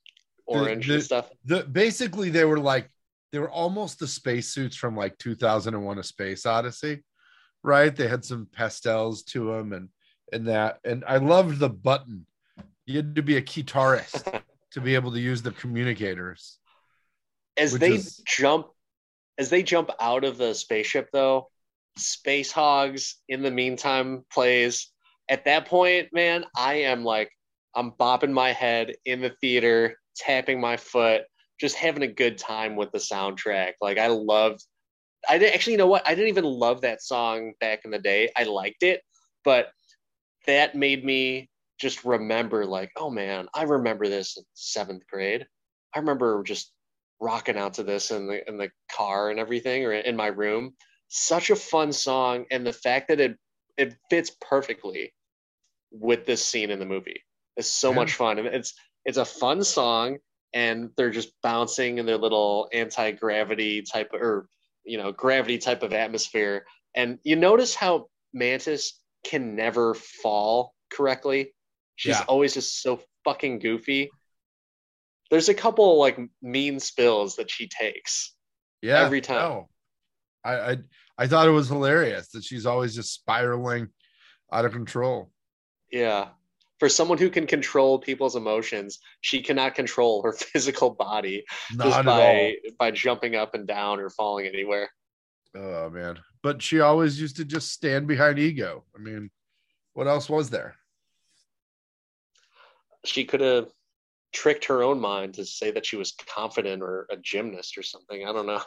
orange 0.46 0.86
the, 0.86 0.88
the, 0.88 0.94
and 0.94 1.02
stuff. 1.02 1.30
The 1.44 1.62
basically 1.64 2.30
they 2.30 2.44
were 2.44 2.58
like 2.58 2.90
they 3.32 3.38
were 3.38 3.50
almost 3.50 3.98
the 3.98 4.06
spacesuits 4.06 4.76
from 4.76 4.96
like 4.96 5.18
2001: 5.18 5.98
A 5.98 6.02
Space 6.02 6.46
Odyssey, 6.46 7.02
right? 7.62 7.94
They 7.94 8.06
had 8.06 8.24
some 8.24 8.46
pastels 8.52 9.22
to 9.24 9.52
them 9.52 9.72
and 9.72 9.88
and 10.32 10.48
that. 10.48 10.78
And 10.84 11.04
I 11.06 11.18
loved 11.18 11.58
the 11.58 11.68
button. 11.68 12.26
You 12.86 12.96
had 12.96 13.14
to 13.16 13.22
be 13.22 13.36
a 13.36 13.42
guitarist 13.42 14.42
to 14.72 14.80
be 14.80 14.94
able 14.94 15.12
to 15.12 15.20
use 15.20 15.42
the 15.42 15.52
communicators. 15.52 16.58
As 17.56 17.78
they 17.78 17.94
is... 17.94 18.20
jump, 18.26 18.68
as 19.38 19.50
they 19.50 19.62
jump 19.62 19.90
out 20.00 20.24
of 20.24 20.38
the 20.38 20.54
spaceship, 20.54 21.08
though, 21.12 21.48
Spacehog's 21.98 23.16
in 23.28 23.42
the 23.42 23.50
meantime 23.50 24.24
plays. 24.32 24.90
At 25.28 25.44
that 25.44 25.66
point, 25.66 26.08
man, 26.12 26.44
I 26.56 26.74
am 26.74 27.04
like, 27.04 27.30
I'm 27.74 27.92
bopping 27.92 28.32
my 28.32 28.52
head 28.52 28.94
in 29.04 29.20
the 29.20 29.34
theater 29.40 29.96
tapping 30.16 30.60
my 30.60 30.76
foot, 30.76 31.22
just 31.62 31.76
having 31.76 32.02
a 32.02 32.08
good 32.08 32.38
time 32.38 32.74
with 32.74 32.90
the 32.90 32.98
soundtrack. 32.98 33.74
Like 33.80 33.96
I 33.96 34.08
loved 34.08 34.66
I 35.28 35.38
didn't 35.38 35.54
actually 35.54 35.74
you 35.74 35.78
know 35.78 35.86
what? 35.86 36.06
I 36.06 36.16
didn't 36.16 36.30
even 36.30 36.44
love 36.44 36.80
that 36.80 37.00
song 37.00 37.52
back 37.60 37.84
in 37.84 37.92
the 37.92 38.00
day. 38.00 38.30
I 38.36 38.42
liked 38.42 38.82
it, 38.82 39.00
but 39.44 39.68
that 40.48 40.74
made 40.74 41.04
me 41.04 41.48
just 41.80 42.04
remember 42.04 42.66
like, 42.66 42.90
oh 42.96 43.10
man, 43.10 43.46
I 43.54 43.62
remember 43.62 44.08
this 44.08 44.36
in 44.36 44.42
seventh 44.54 45.06
grade. 45.06 45.46
I 45.94 46.00
remember 46.00 46.42
just 46.42 46.72
rocking 47.20 47.56
out 47.56 47.74
to 47.74 47.84
this 47.84 48.10
in 48.10 48.26
the 48.26 48.46
in 48.48 48.58
the 48.58 48.70
car 48.90 49.30
and 49.30 49.38
everything 49.38 49.84
or 49.84 49.92
in 49.92 50.16
my 50.16 50.26
room. 50.26 50.72
Such 51.06 51.50
a 51.50 51.56
fun 51.56 51.92
song 51.92 52.46
and 52.50 52.66
the 52.66 52.72
fact 52.72 53.06
that 53.06 53.20
it 53.20 53.36
it 53.78 53.94
fits 54.10 54.32
perfectly 54.40 55.14
with 55.92 56.26
this 56.26 56.44
scene 56.44 56.72
in 56.72 56.80
the 56.80 56.86
movie. 56.86 57.22
It's 57.56 57.68
so 57.68 57.90
yeah. 57.90 57.96
much 57.96 58.14
fun. 58.14 58.40
And 58.40 58.48
it's 58.48 58.74
it's 59.04 59.18
a 59.18 59.24
fun 59.24 59.62
song 59.62 60.18
and 60.54 60.90
they're 60.96 61.10
just 61.10 61.32
bouncing 61.42 61.98
in 61.98 62.06
their 62.06 62.18
little 62.18 62.68
anti-gravity 62.72 63.82
type 63.82 64.10
of, 64.12 64.20
or 64.20 64.48
you 64.84 64.98
know 64.98 65.12
gravity 65.12 65.58
type 65.58 65.82
of 65.82 65.92
atmosphere. 65.92 66.64
And 66.94 67.18
you 67.24 67.36
notice 67.36 67.74
how 67.74 68.08
mantis 68.32 69.00
can 69.24 69.56
never 69.56 69.94
fall 69.94 70.74
correctly? 70.92 71.54
She's 71.96 72.16
yeah. 72.16 72.24
always 72.28 72.54
just 72.54 72.82
so 72.82 73.00
fucking 73.24 73.60
goofy. 73.60 74.10
There's 75.30 75.48
a 75.48 75.54
couple 75.54 75.98
like 75.98 76.18
mean 76.42 76.78
spills 76.80 77.36
that 77.36 77.50
she 77.50 77.68
takes 77.68 78.34
yeah 78.82 79.00
every 79.00 79.20
time. 79.20 79.36
no. 79.36 79.68
I, 80.44 80.54
I 80.54 80.76
i 81.18 81.26
thought 81.28 81.46
it 81.46 81.52
was 81.52 81.68
hilarious 81.68 82.28
that 82.30 82.42
she's 82.42 82.66
always 82.66 82.94
just 82.94 83.14
spiraling 83.14 83.88
out 84.52 84.64
of 84.64 84.72
control. 84.72 85.30
Yeah 85.90 86.28
for 86.82 86.88
someone 86.88 87.16
who 87.16 87.30
can 87.30 87.46
control 87.46 87.96
people's 87.96 88.34
emotions, 88.34 88.98
she 89.20 89.40
cannot 89.40 89.76
control 89.76 90.20
her 90.20 90.32
physical 90.52 90.90
body 90.90 91.44
Not 91.72 91.84
just 91.84 92.04
by 92.04 92.56
by 92.76 92.90
jumping 92.90 93.36
up 93.36 93.54
and 93.54 93.68
down 93.68 94.00
or 94.00 94.10
falling 94.10 94.46
anywhere. 94.46 94.90
Oh 95.56 95.90
man. 95.90 96.18
But 96.42 96.60
she 96.60 96.80
always 96.80 97.20
used 97.20 97.36
to 97.36 97.44
just 97.44 97.70
stand 97.70 98.08
behind 98.08 98.40
ego. 98.40 98.82
I 98.96 98.98
mean, 98.98 99.30
what 99.92 100.08
else 100.08 100.28
was 100.28 100.50
there? 100.50 100.74
She 103.04 103.26
could 103.26 103.42
have 103.42 103.68
tricked 104.32 104.64
her 104.64 104.82
own 104.82 104.98
mind 104.98 105.34
to 105.34 105.44
say 105.44 105.70
that 105.70 105.86
she 105.86 105.94
was 105.94 106.16
confident 106.34 106.82
or 106.82 107.06
a 107.12 107.16
gymnast 107.16 107.78
or 107.78 107.84
something. 107.84 108.26
I 108.26 108.32
don't 108.32 108.46
know. 108.46 108.60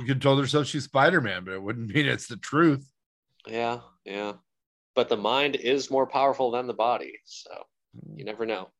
You 0.00 0.06
could 0.06 0.16
have 0.16 0.20
told 0.20 0.40
herself 0.40 0.66
she's 0.66 0.86
Spider-Man, 0.86 1.44
but 1.44 1.54
it 1.54 1.62
wouldn't 1.62 1.94
mean 1.94 2.06
it's 2.06 2.26
the 2.26 2.36
truth. 2.36 2.84
yeah, 3.46 3.78
yeah. 4.04 4.32
But 4.98 5.08
the 5.08 5.16
mind 5.16 5.54
is 5.54 5.92
more 5.92 6.08
powerful 6.08 6.50
than 6.50 6.66
the 6.66 6.74
body, 6.74 7.20
so 7.24 7.52
you 8.16 8.24
never 8.24 8.44
know. 8.44 8.70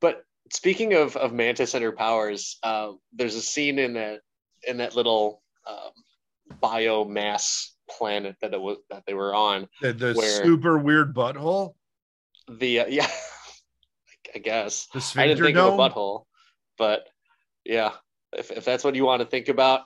But 0.00 0.24
speaking 0.52 0.94
of 0.94 1.16
of 1.16 1.32
Mantis 1.32 1.74
and 1.74 1.82
her 1.82 1.90
powers, 1.90 2.56
uh, 2.62 2.92
there's 3.12 3.34
a 3.34 3.42
scene 3.42 3.80
in 3.80 3.94
that 3.94 4.20
in 4.68 4.76
that 4.76 4.94
little 4.94 5.42
um, 5.66 6.60
biomass 6.62 7.70
planet 7.90 8.36
that 8.40 8.54
it 8.54 8.60
was 8.60 8.78
that 8.88 9.02
they 9.04 9.14
were 9.14 9.34
on. 9.34 9.66
The, 9.80 9.92
the 9.92 10.14
super 10.14 10.78
weird 10.78 11.12
butthole, 11.12 11.74
The 12.48 12.82
uh, 12.82 12.86
yeah, 12.88 13.10
I 14.32 14.38
guess 14.38 14.86
the 14.94 15.04
I 15.20 15.26
didn't 15.26 15.42
think 15.42 15.56
dome. 15.56 15.80
of 15.80 15.80
a 15.80 15.90
butthole, 15.92 16.26
but 16.78 17.08
yeah, 17.64 17.94
if 18.32 18.52
if 18.52 18.64
that's 18.64 18.84
what 18.84 18.94
you 18.94 19.04
want 19.06 19.22
to 19.22 19.26
think 19.26 19.48
about, 19.48 19.80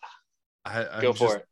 I, 0.67 1.01
go 1.01 1.15
for 1.15 1.29
just- 1.29 1.37
it. 1.39 1.48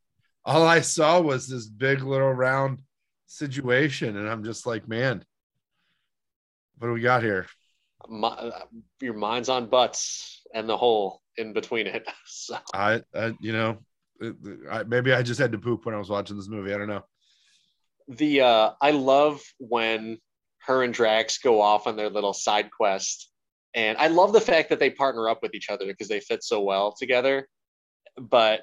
All 0.46 0.64
I 0.66 0.80
saw 0.80 1.20
was 1.20 1.48
this 1.48 1.66
big 1.66 2.02
little 2.02 2.32
round 2.32 2.80
situation, 3.26 4.16
and 4.16 4.28
I'm 4.28 4.44
just 4.44 4.66
like, 4.66 4.88
man, 4.88 5.24
what 6.78 6.88
do 6.88 6.94
we 6.94 7.00
got 7.02 7.22
here? 7.22 7.46
My, 8.08 8.52
your 9.00 9.14
mind's 9.14 9.48
on 9.48 9.68
butts 9.68 10.42
and 10.54 10.68
the 10.68 10.76
hole 10.76 11.22
in 11.36 11.52
between 11.52 11.86
it. 11.88 12.08
So 12.26 12.56
I, 12.74 13.02
I 13.14 13.34
you 13.40 13.52
know, 13.52 13.78
I, 14.70 14.84
maybe 14.84 15.12
I 15.12 15.22
just 15.22 15.40
had 15.40 15.52
to 15.52 15.58
poop 15.58 15.84
when 15.84 15.94
I 15.94 15.98
was 15.98 16.10
watching 16.10 16.36
this 16.36 16.48
movie. 16.48 16.72
I 16.72 16.78
don't 16.78 16.88
know. 16.88 17.02
the 18.08 18.40
uh 18.42 18.70
I 18.80 18.92
love 18.92 19.42
when 19.58 20.18
her 20.66 20.82
and 20.82 20.94
Drax 20.94 21.38
go 21.38 21.60
off 21.60 21.86
on 21.86 21.96
their 21.96 22.10
little 22.10 22.32
side 22.34 22.70
quest. 22.70 23.30
And 23.74 23.98
I 23.98 24.08
love 24.08 24.32
the 24.32 24.40
fact 24.40 24.70
that 24.70 24.78
they 24.78 24.90
partner 24.90 25.28
up 25.28 25.40
with 25.42 25.54
each 25.54 25.70
other 25.70 25.86
because 25.86 26.08
they 26.08 26.20
fit 26.20 26.42
so 26.44 26.62
well 26.62 26.94
together. 26.98 27.48
But 28.16 28.60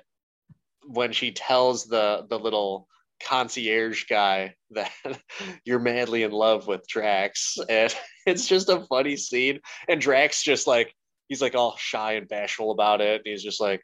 when 0.86 1.12
she 1.12 1.32
tells 1.32 1.86
the 1.86 2.26
the 2.30 2.40
little 2.40 2.88
concierge 3.22 4.06
guy 4.06 4.54
that 4.72 4.92
you're 5.66 5.80
madly 5.80 6.24
in 6.24 6.32
love 6.32 6.68
with 6.68 6.88
Drax 6.88 7.58
and 7.70 7.96
it's 8.26 8.48
just 8.48 8.70
a 8.70 8.86
funny 8.88 9.16
scene 9.16 9.60
and 9.88 10.02
Drax 10.02 10.44
just 10.44 10.68
like 10.68 10.94
he's 11.30 11.42
like 11.42 11.56
all 11.56 11.76
shy 11.78 12.14
and 12.14 12.28
bashful 12.28 12.72
about 12.72 13.02
it 13.02 13.22
and 13.24 13.26
he's 13.26 13.44
just 13.44 13.62
like 13.62 13.82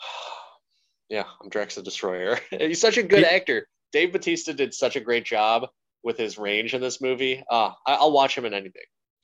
yeah, 1.08 1.24
I'm 1.42 1.48
Drax 1.48 1.74
the 1.74 1.82
Destroyer. 1.82 2.38
he's 2.50 2.80
such 2.80 2.98
a 2.98 3.02
good 3.02 3.20
He- 3.20 3.24
actor. 3.26 3.66
Dave 3.92 4.12
Batista 4.12 4.52
did 4.52 4.74
such 4.74 4.96
a 4.96 5.00
great 5.00 5.24
job 5.24 5.66
with 6.04 6.18
his 6.18 6.36
range 6.36 6.74
in 6.74 6.80
this 6.80 7.00
movie. 7.00 7.42
Uh, 7.50 7.70
I, 7.86 7.94
I'll 7.94 8.12
watch 8.12 8.36
him 8.36 8.44
in 8.44 8.52
anything. 8.52 8.82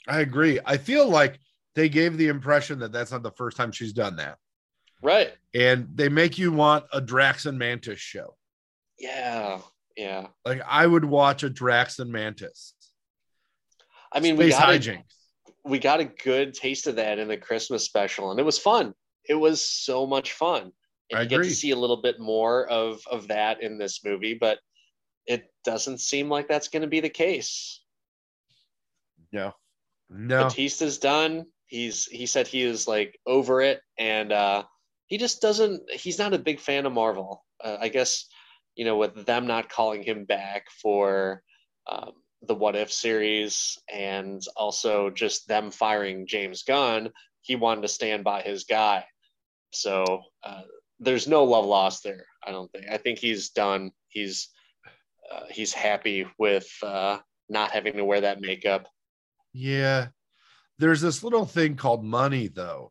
I 0.09 0.21
agree. 0.21 0.59
I 0.65 0.79
feel 0.79 1.09
like 1.09 1.39
they 1.75 1.89
gave 1.89 2.17
the 2.17 2.29
impression 2.29 2.79
that 2.79 2.93
that's 2.93 3.13
not 3.13 3.23
the 3.23 3.31
first 3.33 3.57
time 3.57 3.73
she's 3.73 3.93
done 3.93 4.17
that, 4.17 4.39
Right. 5.05 5.33
and 5.55 5.87
they 5.95 6.09
make 6.09 6.39
you 6.39 6.51
want 6.51 6.87
a 6.93 7.01
Drax 7.01 7.45
and 7.45 7.59
Mantis 7.59 8.01
show. 8.01 8.37
Yeah. 8.99 9.61
Yeah. 9.97 10.29
Like 10.45 10.63
I 10.67 10.87
would 10.87 11.05
watch 11.05 11.43
a 11.43 11.51
Drax 11.51 11.99
and 11.99 12.11
Mantis. 12.11 12.75
I 14.13 14.21
mean, 14.21 14.37
we 14.37 14.51
Space 14.51 14.87
got, 14.87 14.89
a, 14.89 15.05
we 15.65 15.79
got 15.79 16.01
a 16.01 16.05
good 16.05 16.55
taste 16.55 16.87
of 16.87 16.97
that 16.97 17.19
in 17.19 17.29
the 17.29 17.37
Christmas 17.37 17.85
special, 17.85 18.31
and 18.31 18.41
it 18.41 18.45
was 18.45 18.59
fun. 18.59 18.95
It 19.29 19.35
was 19.35 19.61
so 19.61 20.07
much 20.07 20.33
fun. 20.33 20.73
And 21.11 21.19
I 21.19 21.23
you 21.23 21.29
get 21.29 21.39
to 21.39 21.51
see 21.51 21.73
a 21.73 21.77
little 21.77 22.01
bit 22.01 22.19
more 22.19 22.67
of, 22.69 23.01
of 23.11 23.29
that 23.29 23.63
in 23.63 23.77
this 23.77 24.05
movie, 24.05 24.35
but 24.35 24.59
it 25.27 25.53
doesn't 25.65 26.01
seem 26.01 26.29
like 26.29 26.49
that's 26.49 26.69
going 26.69 26.83
to 26.83 26.89
be 26.89 27.01
the 27.01 27.11
case. 27.11 27.83
No, 29.33 29.53
no. 30.09 30.45
Batista's 30.45 30.99
done. 30.99 31.47
He's 31.67 32.07
he 32.07 32.27
said 32.27 32.47
he 32.47 32.63
is 32.63 32.87
like 32.87 33.19
over 33.27 33.61
it, 33.61 33.81
and 33.99 34.33
uh, 34.33 34.65
he 35.15 35.19
just 35.19 35.41
doesn't. 35.41 35.89
He's 35.93 36.19
not 36.19 36.35
a 36.35 36.41
big 36.41 36.59
fan 36.59 36.87
of 36.87 36.93
Marvel. 36.93 37.45
Uh, 37.62 37.77
I 37.81 37.89
guess 37.89 38.27
you 38.75 38.85
know 38.85 38.97
with 38.97 39.25
them 39.27 39.47
not 39.47 39.69
calling 39.69 40.03
him 40.03 40.25
back 40.25 40.67
for 40.83 41.41
um, 41.89 42.15
the 42.43 42.57
What 42.57 42.75
If 42.75 42.91
series, 42.91 43.79
and 43.89 44.43
also 44.57 45.11
just 45.11 45.47
them 45.47 45.71
firing 45.71 46.27
James 46.27 46.65
Gunn, 46.65 47.11
he 47.43 47.55
wanted 47.55 47.83
to 47.83 47.89
stand 47.89 48.25
by 48.25 48.43
his 48.43 48.65
guy. 48.65 49.05
So 49.71 50.23
uh, 50.43 50.62
there's 50.99 51.29
no 51.29 51.45
love 51.45 51.65
lost 51.65 52.03
there. 52.03 52.27
I 52.45 52.51
don't 52.51 52.73
think. 52.73 52.87
I 52.91 52.97
think 52.97 53.21
he's 53.21 53.51
done. 53.51 53.93
He's 54.09 54.49
uh, 55.33 55.45
he's 55.49 55.73
happy 55.73 56.27
with 56.41 56.69
uh, 56.83 57.19
not 57.49 57.71
having 57.71 57.93
to 57.99 58.05
wear 58.05 58.23
that 58.23 58.41
makeup. 58.41 58.89
Yeah. 59.53 60.09
There's 60.81 61.03
this 61.03 61.23
little 61.23 61.47
thing 61.47 61.77
called 61.77 62.05
money, 62.05 62.49
though. 62.49 62.91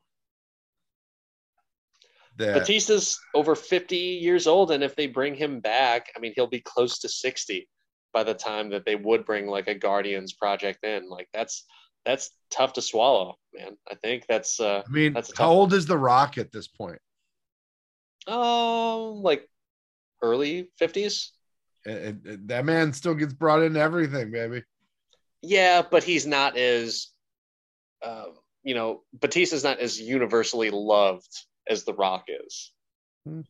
That 2.38 2.56
Batista's 2.56 3.20
over 3.36 3.56
50 3.56 3.96
years 3.96 4.48
old, 4.48 4.72
and 4.72 4.84
if 4.84 4.96
they 4.96 5.08
bring 5.08 5.36
him 5.36 5.60
back, 5.60 6.08
I 6.16 6.20
mean, 6.20 6.34
he'll 6.36 6.48
be 6.48 6.62
close 6.62 7.00
to 7.00 7.10
60 7.10 7.68
by 8.12 8.24
the 8.24 8.34
time 8.34 8.70
that 8.72 8.86
they 8.86 8.96
would 8.96 9.26
bring 9.26 9.48
like 9.48 9.68
a 9.68 9.76
Guardians 9.76 10.34
project 10.34 10.84
in. 10.84 11.10
Like 11.10 11.28
that's 11.34 11.66
that's 12.06 12.32
tough 12.52 12.74
to 12.74 12.82
swallow, 12.82 13.36
man. 13.54 13.78
I 13.90 13.96
think 13.96 14.26
that's 14.28 14.60
uh 14.60 14.84
I 14.86 14.92
mean, 14.92 15.14
that's 15.14 15.32
how 15.38 15.52
old 15.52 15.74
is 15.74 15.86
The 15.86 15.98
Rock 15.98 16.38
at 16.38 16.52
this 16.52 16.68
point? 16.68 17.00
oh 18.28 19.20
like 19.22 19.48
early 20.22 20.70
50s. 20.82 21.30
And- 21.86 22.26
and 22.26 22.48
that 22.48 22.64
man 22.64 22.94
still 22.94 23.14
gets 23.14 23.34
brought 23.34 23.62
into 23.62 23.80
everything, 23.80 24.32
baby. 24.32 24.64
Yeah, 25.42 25.82
but 25.82 26.04
he's 26.04 26.26
not 26.26 26.56
as 26.58 27.10
uh, 28.02 28.28
you 28.64 28.74
know, 28.76 29.04
Batista's 29.14 29.64
not 29.64 29.80
as 29.80 30.00
universally 30.00 30.70
loved 30.70 31.28
as 31.70 31.84
The 31.84 31.94
Rock 31.94 32.26
is. 32.28 32.72
Hmm. 33.26 33.42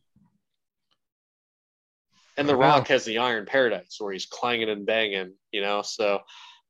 And 2.36 2.48
The 2.48 2.56
Wow. 2.56 2.78
Rock 2.78 2.88
has 2.88 3.04
the 3.04 3.18
Iron 3.18 3.46
Paradise 3.46 3.96
where 3.98 4.12
he's 4.12 4.26
clanging 4.26 4.68
and 4.68 4.84
banging, 4.86 5.34
you 5.52 5.60
know. 5.62 5.82
So 5.82 6.20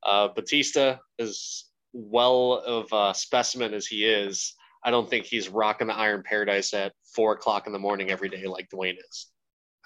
uh, 0.05 0.29
Batista 0.29 0.99
is 1.19 1.67
well 1.93 2.55
of 2.67 2.89
a 2.93 3.15
specimen 3.15 3.73
as 3.73 3.87
he 3.87 4.05
is. 4.05 4.55
I 4.85 4.91
don't 4.91 5.09
think 5.09 5.25
he's 5.25 5.49
rocking 5.49 5.87
the 5.87 5.95
Iron 5.97 6.23
Paradise 6.23 6.75
at 6.75 6.93
four 7.15 7.33
o'clock 7.33 7.67
in 7.67 7.73
the 7.73 7.79
morning 7.79 8.11
every 8.11 8.29
day 8.29 8.47
like 8.47 8.69
Dwayne 8.69 8.99
is. 8.99 9.27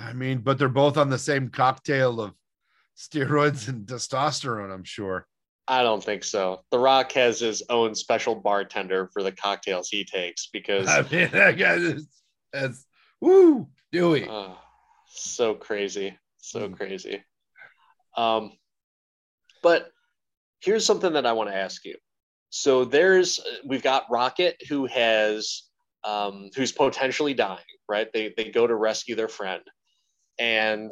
I 0.00 0.12
mean, 0.12 0.38
but 0.38 0.58
they're 0.58 0.68
both 0.68 0.96
on 0.96 1.10
the 1.10 1.18
same 1.18 1.48
cocktail 1.50 2.20
of 2.20 2.32
steroids 2.96 3.68
and 3.68 3.86
testosterone, 3.86 4.72
I'm 4.74 4.84
sure. 4.84 5.26
I 5.70 5.82
don't 5.82 6.02
think 6.02 6.24
so. 6.24 6.64
The 6.70 6.78
Rock 6.78 7.12
has 7.12 7.38
his 7.40 7.62
own 7.68 7.94
special 7.94 8.34
bartender 8.34 9.10
for 9.12 9.22
the 9.22 9.32
cocktails 9.32 9.90
he 9.90 10.04
takes 10.04 10.46
because 10.46 10.88
I 10.88 11.02
mean, 11.02 11.30
that 11.32 11.58
guy 11.58 11.74
is 11.74 12.08
that's 12.52 12.86
woo, 13.20 13.68
Dewey. 13.92 14.26
Oh, 14.28 14.58
so 15.06 15.54
crazy, 15.54 16.18
so 16.38 16.68
Mm. 16.68 16.76
crazy. 16.76 17.22
Um, 18.16 18.52
but 19.62 19.92
here's 20.60 20.86
something 20.86 21.12
that 21.12 21.26
I 21.26 21.32
want 21.32 21.50
to 21.50 21.56
ask 21.56 21.84
you. 21.84 21.96
So 22.50 22.84
there's 22.86 23.38
we've 23.66 23.82
got 23.82 24.10
Rocket 24.10 24.56
who 24.68 24.86
has 24.86 25.64
um, 26.04 26.48
who's 26.56 26.72
potentially 26.72 27.34
dying, 27.34 27.58
right? 27.88 28.10
They 28.12 28.32
they 28.36 28.50
go 28.50 28.66
to 28.66 28.74
rescue 28.74 29.14
their 29.16 29.28
friend, 29.28 29.62
and 30.38 30.90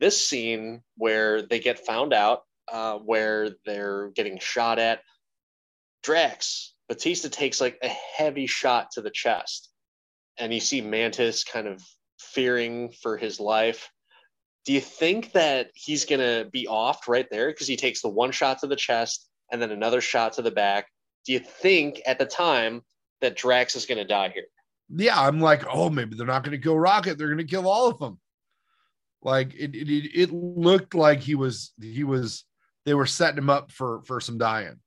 this 0.00 0.26
scene 0.28 0.82
where 0.96 1.42
they 1.42 1.60
get 1.60 1.86
found 1.86 2.12
out, 2.12 2.42
uh, 2.70 2.98
where 2.98 3.50
they're 3.64 4.10
getting 4.10 4.38
shot 4.38 4.78
at, 4.78 5.00
Drax 6.02 6.74
Batista 6.88 7.28
takes 7.28 7.60
like 7.60 7.78
a 7.82 7.88
heavy 7.88 8.46
shot 8.46 8.90
to 8.92 9.02
the 9.02 9.10
chest, 9.10 9.70
and 10.38 10.52
you 10.52 10.60
see 10.60 10.80
Mantis 10.80 11.44
kind 11.44 11.66
of 11.66 11.82
fearing 12.18 12.90
for 13.02 13.16
his 13.16 13.40
life. 13.40 13.90
Do 14.64 14.72
you 14.72 14.80
think 14.80 15.32
that 15.32 15.70
he's 15.74 16.04
gonna 16.04 16.46
be 16.52 16.66
offed 16.70 17.08
right 17.08 17.26
there 17.30 17.48
because 17.48 17.68
he 17.68 17.76
takes 17.76 18.02
the 18.02 18.08
one 18.08 18.32
shot 18.32 18.58
to 18.60 18.66
the 18.66 18.76
chest 18.76 19.28
and 19.52 19.60
then 19.60 19.70
another 19.70 20.00
shot 20.00 20.34
to 20.34 20.42
the 20.42 20.50
back? 20.50 20.86
Do 21.24 21.32
you 21.32 21.40
think 21.40 22.00
at 22.06 22.18
the 22.18 22.26
time 22.26 22.82
that 23.20 23.36
Drax 23.36 23.76
is 23.76 23.86
gonna 23.86 24.04
die 24.04 24.30
here? 24.30 24.46
Yeah, 24.88 25.20
I'm 25.20 25.40
like, 25.40 25.64
oh, 25.68 25.90
maybe 25.90 26.16
they're 26.16 26.26
not 26.26 26.44
going 26.44 26.56
to 26.56 26.62
kill 26.62 26.78
Rocket. 26.78 27.18
They're 27.18 27.26
going 27.26 27.38
to 27.38 27.44
kill 27.44 27.68
all 27.68 27.88
of 27.88 27.98
them. 27.98 28.20
Like 29.22 29.52
it, 29.54 29.74
it, 29.74 30.10
it 30.14 30.32
looked 30.32 30.94
like 30.94 31.20
he 31.20 31.34
was, 31.34 31.72
he 31.80 32.04
was, 32.04 32.44
they 32.86 32.94
were 32.94 33.04
setting 33.04 33.38
him 33.38 33.50
up 33.50 33.70
for 33.70 34.00
for 34.04 34.20
some 34.20 34.38
dying. 34.38 34.78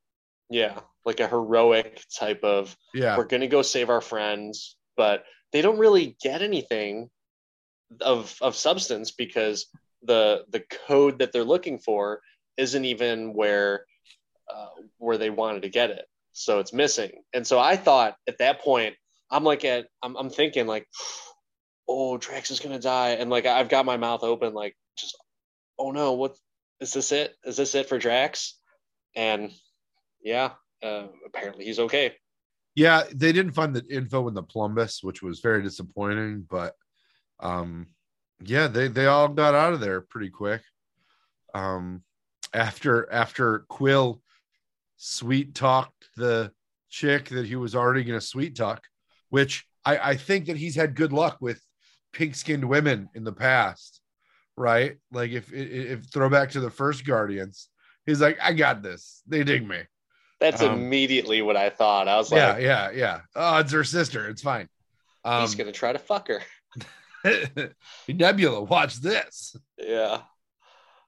Yeah, 0.50 0.80
like 1.06 1.20
a 1.20 1.28
heroic 1.28 2.02
type 2.18 2.43
of 2.43 2.76
Yeah, 2.93 3.16
we're 3.18 3.26
gonna 3.26 3.47
go 3.47 3.62
save 3.62 3.89
our 3.89 4.02
friends, 4.02 4.78
but 4.97 5.26
they 5.52 5.62
don't 5.62 5.78
really 5.78 6.18
get 6.24 6.41
anything 6.41 7.10
of 8.02 8.36
of 8.41 8.56
substance 8.56 9.12
because 9.12 9.68
the 10.02 10.45
the 10.50 10.64
code 10.88 11.20
that 11.20 11.32
they're 11.32 11.43
looking 11.43 11.78
for 11.78 12.22
isn't 12.58 12.86
even 12.86 13.34
where 13.34 13.86
uh, 14.50 14.70
where 14.97 15.18
they 15.18 15.30
wanted 15.30 15.62
to 15.64 15.70
get 15.70 15.91
it. 15.91 16.06
So 16.32 16.60
it's 16.60 16.74
missing. 16.74 17.24
And 17.34 17.45
so 17.45 17.60
I 17.60 17.76
thought 17.76 18.16
at 18.28 18.38
that 18.39 18.62
point, 18.62 18.95
I'm 19.30 19.43
like 19.43 19.66
at 19.66 19.88
I'm, 20.02 20.16
I'm 20.16 20.30
thinking 20.30 20.68
like, 20.68 20.88
oh, 21.88 22.18
Drax 22.18 22.50
is 22.50 22.62
gonna 22.62 22.80
die, 22.80 23.12
and 23.12 23.30
like 23.30 23.45
I've 23.45 23.70
got 23.70 23.86
my 23.86 23.97
mouth 23.97 24.24
open, 24.24 24.54
like 24.54 24.76
just, 24.97 25.18
oh 25.78 25.91
no, 25.91 26.14
what 26.14 26.36
is 26.80 26.94
this? 26.94 27.12
It 27.12 27.36
is 27.44 27.58
this 27.58 27.76
it 27.76 27.90
for 27.90 27.98
Drax? 27.98 28.58
And 29.16 29.52
yeah, 30.24 30.52
uh, 30.84 31.08
apparently 31.26 31.66
he's 31.66 31.80
okay. 31.80 32.16
Yeah, 32.76 33.04
they 33.14 33.32
didn't 33.32 33.54
find 33.54 33.76
the 33.76 33.86
info 33.90 34.28
in 34.28 34.34
the 34.34 34.44
plumbus, 34.44 35.04
which 35.04 35.22
was 35.22 35.40
very 35.40 35.64
disappointing. 35.64 36.46
But 36.50 36.76
um, 37.40 37.88
yeah, 38.44 38.68
they 38.68 38.88
they 38.88 39.08
all 39.08 39.28
got 39.28 39.56
out 39.56 39.74
of 39.74 39.80
there 39.80 40.02
pretty 40.02 40.30
quick. 40.30 40.62
Um, 41.54 42.04
after 42.54 43.12
after 43.12 43.66
Quill 43.70 44.22
sweet 44.98 45.56
talked 45.56 46.10
the 46.16 46.52
chick 46.90 47.30
that 47.30 47.46
he 47.46 47.56
was 47.56 47.76
already 47.76 48.04
going 48.04 48.20
to 48.20 48.26
sweet 48.26 48.56
talk, 48.56 48.84
which 49.30 49.66
I, 49.86 49.98
I 50.12 50.16
think 50.16 50.48
that 50.48 50.58
he's 50.58 50.76
had 50.76 50.96
good 50.96 51.14
luck 51.14 51.38
with 51.40 51.62
pink 52.14 52.36
skinned 52.36 52.68
women 52.68 53.10
in 53.16 53.24
the 53.24 53.34
past, 53.34 53.99
right? 54.60 54.97
Like 55.12 55.32
if 55.32 55.51
if 55.53 56.12
throwback 56.12 56.51
to 56.51 56.60
the 56.60 56.70
first 56.70 57.05
Guardians, 57.05 57.70
he's 58.05 58.22
like, 58.22 58.38
I 58.41 58.53
got 58.53 58.84
this. 58.84 59.24
They 59.26 59.43
dig 59.43 59.68
me. 59.68 59.80
That's 60.39 60.62
um, 60.62 60.74
immediately 60.74 61.41
what 61.41 61.57
I 61.57 61.70
thought. 61.70 62.07
I 62.07 62.18
was 62.18 62.32
like, 62.32 62.39
yeah, 62.39 62.57
yeah, 62.57 62.91
yeah. 62.91 63.22
Oh, 63.36 63.57
it's 63.57 63.72
her 63.72 63.84
sister. 63.84 64.28
It's 64.28 64.41
fine. 64.41 64.68
Um, 65.24 65.41
he's 65.41 65.55
gonna 65.55 65.72
try 65.72 65.93
to 65.93 65.99
fuck 65.99 66.28
her. 66.28 66.41
Nebula, 68.07 68.64
watch 68.64 68.95
this. 68.95 69.55
Yeah. 69.78 70.22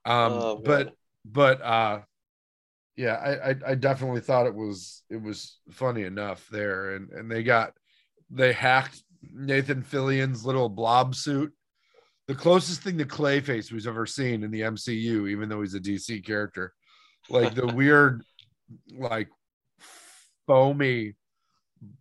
Um, 0.04 0.32
oh, 0.32 0.62
but 0.64 0.94
but 1.24 1.62
uh 1.62 2.00
yeah, 2.96 3.14
I, 3.14 3.50
I, 3.50 3.54
I 3.68 3.74
definitely 3.74 4.20
thought 4.20 4.46
it 4.46 4.54
was 4.54 5.02
it 5.08 5.20
was 5.22 5.58
funny 5.70 6.02
enough 6.02 6.46
there, 6.50 6.94
and 6.94 7.10
and 7.10 7.30
they 7.30 7.42
got 7.42 7.72
they 8.30 8.52
hacked 8.52 9.02
Nathan 9.32 9.82
Fillion's 9.82 10.44
little 10.44 10.68
blob 10.68 11.14
suit, 11.14 11.52
the 12.28 12.34
closest 12.34 12.82
thing 12.82 12.98
to 12.98 13.04
Clayface 13.04 13.72
we've 13.72 13.86
ever 13.86 14.06
seen 14.06 14.42
in 14.44 14.50
the 14.50 14.62
MCU, 14.62 15.30
even 15.30 15.48
though 15.48 15.60
he's 15.60 15.74
a 15.74 15.80
DC 15.80 16.24
character, 16.24 16.72
like 17.28 17.54
the 17.54 17.66
weird, 17.74 18.22
like 18.96 19.28
foamy, 20.46 21.14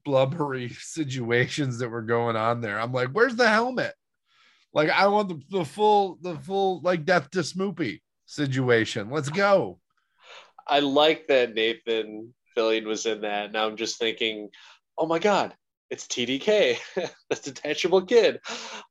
blubbery 0.06 0.70
situations 0.80 1.80
that 1.80 1.90
were 1.90 2.02
going 2.02 2.36
on 2.36 2.62
there. 2.62 2.80
I'm 2.80 2.94
like, 2.94 3.10
where's 3.10 3.36
the 3.36 3.50
helmet? 3.50 3.94
Like, 4.74 4.90
I 4.90 5.08
want 5.08 5.30
the, 5.30 5.42
the 5.58 5.66
full 5.66 6.18
the 6.22 6.36
full 6.36 6.82
like 6.82 7.04
death 7.04 7.30
to 7.32 7.40
Smoochy 7.40 8.02
situation. 8.26 9.10
Let's 9.10 9.30
go. 9.30 9.80
I 10.68 10.80
like 10.80 11.28
that 11.28 11.54
Nathan 11.54 12.34
Fillion 12.56 12.86
was 12.86 13.06
in 13.06 13.22
that. 13.22 13.52
Now 13.52 13.68
I'm 13.68 13.76
just 13.76 13.98
thinking, 13.98 14.50
oh 14.98 15.06
my 15.06 15.20
God, 15.20 15.54
it's 15.92 16.08
TDK, 16.08 16.78
the 16.96 17.36
detachable 17.36 18.04
kid. 18.04 18.40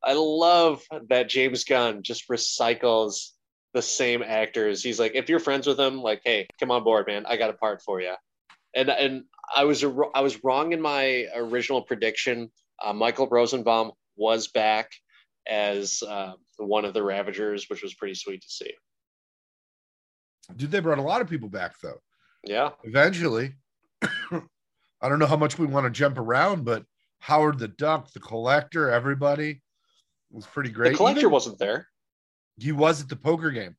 I 0.05 0.13
love 0.13 0.83
that 1.09 1.31
James 1.31 1.65
Gunn 1.65 2.03
just 2.03 2.29
recycles 2.29 3.31
the 3.73 3.83
same 3.83 4.23
actors. 4.23 4.83
He's 4.83 5.01
like, 5.01 5.13
if 5.15 5.29
you're 5.29 5.41
friends 5.41 5.67
with 5.67 5.81
him, 5.81 6.03
like, 6.03 6.21
hey, 6.25 6.47
come 6.61 6.71
on 6.71 6.85
board, 6.85 7.07
man. 7.07 7.25
I 7.27 7.37
got 7.37 7.51
a 7.51 7.55
part 7.55 7.83
for 7.83 8.01
you. 8.01 8.15
And 8.77 8.91
and 8.91 9.25
I 9.57 9.65
was 9.65 9.83
I 9.83 10.21
was 10.21 10.45
wrong 10.45 10.73
in 10.73 10.81
my 10.81 11.27
original 11.35 11.83
prediction. 11.83 12.53
Uh, 12.85 12.93
Michael 12.93 13.27
Rosenbaum 13.27 13.93
was 14.17 14.49
back 14.49 14.91
as 15.49 16.03
uh, 16.07 16.33
one 16.59 16.85
of 16.85 16.95
the 16.95 17.03
Ravagers, 17.03 17.67
which 17.69 17.83
was 17.83 17.95
pretty 17.95 18.15
sweet 18.15 18.43
to 18.43 18.49
see. 18.49 18.73
Dude, 20.55 20.71
they 20.71 20.81
brought 20.81 20.99
a 20.99 21.03
lot 21.03 21.21
of 21.21 21.29
people 21.29 21.49
back 21.49 21.81
though. 21.81 22.01
Yeah. 22.45 22.71
Eventually. 22.85 23.55
I 25.01 25.09
don't 25.09 25.19
know 25.19 25.27
how 25.27 25.37
much 25.37 25.59
we 25.59 25.67
want 25.67 25.85
to 25.85 25.91
jump 25.91 26.19
around, 26.19 26.65
but 26.65 26.85
Howard 27.21 27.59
the 27.59 27.69
Duck, 27.69 28.13
the 28.13 28.21
collector, 28.21 28.91
everybody 28.91 29.63
was 30.31 30.47
pretty 30.47 30.71
great. 30.71 30.93
The 30.93 30.97
collector 30.97 31.21
Even, 31.21 31.33
wasn't 31.33 31.59
there. 31.59 31.89
He 32.59 32.73
was 32.73 33.03
at 33.03 33.09
the 33.09 33.17
poker 33.17 33.51
game. 33.51 33.77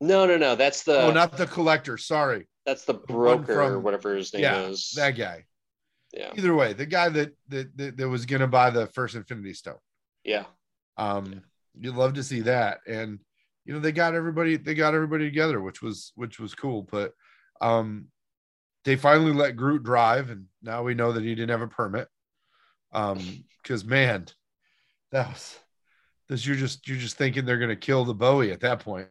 No, 0.00 0.26
no, 0.26 0.36
no. 0.36 0.54
That's 0.54 0.82
the 0.82 1.02
Oh, 1.02 1.10
not 1.10 1.36
the 1.36 1.46
collector. 1.46 1.96
Sorry. 1.96 2.48
That's 2.66 2.84
the 2.84 2.94
broker 2.94 3.54
from, 3.54 3.72
or 3.72 3.80
whatever 3.80 4.14
his 4.14 4.32
name 4.34 4.42
yeah, 4.42 4.66
is. 4.66 4.92
That 4.96 5.12
guy. 5.12 5.44
Yeah. 6.12 6.32
Either 6.36 6.54
way, 6.54 6.72
the 6.72 6.86
guy 6.86 7.08
that 7.10 7.32
that, 7.48 7.76
that, 7.76 7.96
that 7.96 8.08
was 8.08 8.26
gonna 8.26 8.46
buy 8.46 8.70
the 8.70 8.86
first 8.88 9.14
Infinity 9.14 9.54
Stone. 9.54 9.78
Yeah. 10.24 10.44
Um, 10.96 11.42
you'd 11.78 11.94
love 11.94 12.14
to 12.14 12.22
see 12.22 12.40
that. 12.42 12.80
And 12.86 13.20
you 13.68 13.74
know 13.74 13.80
they 13.80 13.92
got 13.92 14.14
everybody 14.14 14.56
they 14.56 14.74
got 14.74 14.94
everybody 14.94 15.26
together 15.26 15.60
which 15.60 15.82
was 15.82 16.12
which 16.16 16.40
was 16.40 16.54
cool 16.54 16.88
but 16.90 17.12
um 17.60 18.06
they 18.88 18.96
finally 18.96 19.34
let 19.34 19.54
groot 19.54 19.82
drive 19.82 20.30
and 20.30 20.46
now 20.62 20.82
we 20.82 20.94
know 20.94 21.12
that 21.12 21.22
he 21.22 21.34
didn't 21.34 21.50
have 21.50 21.60
a 21.60 21.68
permit 21.68 22.08
um 22.92 23.18
because 23.62 23.84
man 23.84 24.26
that 25.12 25.28
was 25.28 25.58
this 26.30 26.46
you're 26.46 26.56
just 26.56 26.88
you're 26.88 26.96
just 26.96 27.18
thinking 27.18 27.44
they're 27.44 27.58
going 27.58 27.68
to 27.68 27.76
kill 27.76 28.06
the 28.06 28.14
bowie 28.14 28.50
at 28.50 28.60
that 28.60 28.80
point 28.80 29.08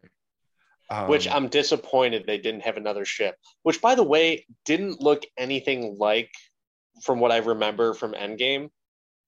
um, 0.89 1.07
which 1.07 1.28
i'm 1.28 1.47
disappointed 1.47 2.23
they 2.25 2.39
didn't 2.39 2.61
have 2.61 2.78
another 2.78 3.05
ship 3.05 3.36
which 3.61 3.80
by 3.80 3.93
the 3.93 4.03
way 4.03 4.43
didn't 4.65 4.99
look 4.99 5.23
anything 5.38 5.95
like 5.99 6.32
from 7.03 7.19
what 7.19 7.32
i 7.32 7.38
remember 7.38 7.93
from 7.93 8.13
endgame 8.13 8.69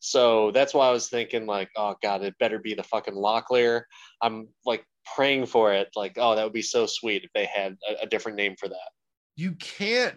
so 0.02 0.52
that's 0.52 0.74
why 0.74 0.88
I 0.88 0.92
was 0.92 1.10
thinking 1.10 1.46
like, 1.46 1.72
oh 1.76 1.94
god, 2.02 2.24
it 2.24 2.34
better 2.40 2.58
be 2.58 2.74
the 2.74 2.84
fucking 2.84 3.16
Locklear. 3.16 3.82
I'm 4.22 4.48
like 4.66 4.86
praying 5.14 5.48
for 5.48 5.74
it. 5.74 5.90
Like, 5.94 6.14
oh, 6.16 6.38
that 6.38 6.44
would 6.46 6.54
be 6.54 6.62
so 6.62 6.86
sweet 6.86 7.26
if 7.26 7.32
they 7.36 7.46
had 7.46 7.76
a, 7.86 8.04
a 8.04 8.08
different 8.08 8.38
name 8.38 8.56
for 8.58 8.70
that. 8.70 8.90
You 9.36 9.56
can't, 9.56 10.16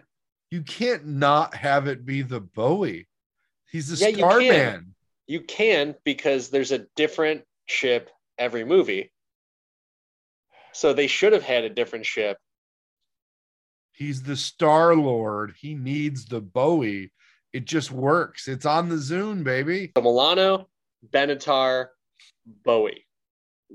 you 0.53 0.61
can't 0.61 1.07
not 1.07 1.55
have 1.55 1.87
it 1.87 2.05
be 2.05 2.21
the 2.21 2.39
Bowie. 2.39 3.07
He's 3.71 3.87
the 3.87 4.05
yeah, 4.05 4.15
star 4.15 4.39
you 4.39 4.51
man. 4.51 4.93
You 5.25 5.41
can 5.41 5.95
because 6.03 6.49
there's 6.49 6.71
a 6.71 6.85
different 6.95 7.43
ship 7.65 8.11
every 8.37 8.63
movie. 8.63 9.11
So 10.71 10.93
they 10.93 11.07
should 11.07 11.33
have 11.33 11.43
had 11.43 11.63
a 11.63 11.69
different 11.69 12.05
ship. 12.05 12.37
He's 13.93 14.23
the 14.23 14.35
Star 14.35 14.95
Lord. 14.95 15.55
He 15.59 15.75
needs 15.75 16.25
the 16.25 16.41
Bowie. 16.41 17.11
It 17.51 17.65
just 17.65 17.91
works. 17.91 18.47
It's 18.47 18.65
on 18.65 18.89
the 18.89 18.95
Zune, 18.95 19.43
baby. 19.43 19.91
The 19.95 20.01
Milano, 20.01 20.67
Benatar, 21.11 21.87
Bowie 22.63 23.05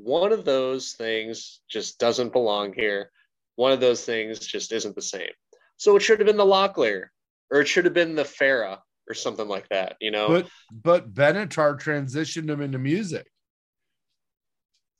one 0.03 0.33
of 0.33 0.45
those 0.45 0.93
things 0.93 1.61
just 1.69 1.99
doesn't 1.99 2.33
belong 2.33 2.73
here. 2.73 3.11
One 3.57 3.73
of 3.73 3.81
those 3.81 4.05
things 4.05 4.39
just 4.39 4.73
isn't 4.73 4.95
the 4.95 5.03
same. 5.03 5.31
So 5.79 5.97
it 5.97 6.01
should 6.01 6.21
have 6.21 6.27
been 6.27 6.37
the 6.37 6.45
Locklear, 6.45 7.07
or 7.51 7.61
it 7.61 7.67
should 7.67 7.87
have 7.87 7.95
been 7.95 8.15
the 8.15 8.25
Farrah, 8.25 8.79
or 9.09 9.15
something 9.15 9.49
like 9.49 9.69
that. 9.71 9.97
You 10.01 10.11
know, 10.11 10.29
but 10.29 10.49
but 10.71 11.15
Benatar 11.15 11.81
transitioned 11.81 12.51
him 12.51 12.61
into 12.61 12.79
music. 12.79 13.27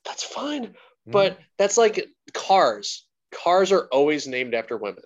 That's 0.05 0.23
fine, 0.23 0.67
mm. 0.67 0.73
but 1.05 1.37
that's 1.57 1.77
like 1.77 2.07
cars. 2.33 3.05
Cars 3.31 3.71
are 3.71 3.87
always 3.91 4.25
named 4.25 4.55
after 4.55 4.75
women. 4.75 5.03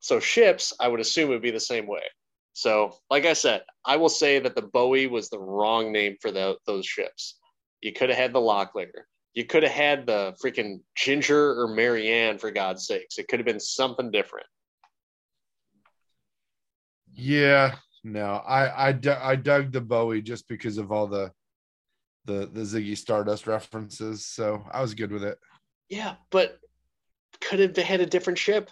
So 0.00 0.20
ships, 0.20 0.72
I 0.78 0.86
would 0.86 1.00
assume, 1.00 1.30
would 1.30 1.42
be 1.42 1.50
the 1.50 1.58
same 1.58 1.88
way. 1.88 2.02
So, 2.52 2.96
like 3.10 3.26
I 3.26 3.32
said, 3.32 3.62
I 3.84 3.96
will 3.96 4.08
say 4.08 4.38
that 4.38 4.54
the 4.54 4.62
Bowie 4.62 5.08
was 5.08 5.28
the 5.28 5.38
wrong 5.38 5.90
name 5.92 6.16
for 6.22 6.30
the, 6.30 6.56
those 6.64 6.86
ships. 6.86 7.38
You 7.82 7.92
could 7.92 8.08
have 8.08 8.16
had 8.16 8.32
the 8.32 8.38
Locklear. 8.38 9.02
You 9.36 9.44
could 9.44 9.62
have 9.64 9.72
had 9.72 10.06
the 10.06 10.34
freaking 10.42 10.80
Ginger 10.96 11.60
or 11.60 11.68
Mary 11.68 12.08
Ann, 12.08 12.38
for 12.38 12.50
God's 12.50 12.86
sakes. 12.86 13.18
It 13.18 13.28
could 13.28 13.38
have 13.38 13.46
been 13.46 13.60
something 13.60 14.10
different. 14.10 14.46
Yeah, 17.14 17.76
no, 18.02 18.42
I 18.46 18.88
I, 18.88 18.98
I 19.20 19.36
dug 19.36 19.72
the 19.72 19.82
Bowie 19.82 20.22
just 20.22 20.48
because 20.48 20.78
of 20.78 20.90
all 20.90 21.06
the 21.06 21.30
the 22.24 22.46
the 22.50 22.62
Ziggy 22.62 22.96
Stardust 22.96 23.46
references, 23.46 24.24
so 24.24 24.64
I 24.72 24.80
was 24.80 24.94
good 24.94 25.12
with 25.12 25.22
it. 25.22 25.38
Yeah, 25.90 26.14
but 26.30 26.58
could 27.42 27.58
have 27.58 27.76
had 27.76 28.00
a 28.00 28.06
different 28.06 28.38
ship. 28.38 28.70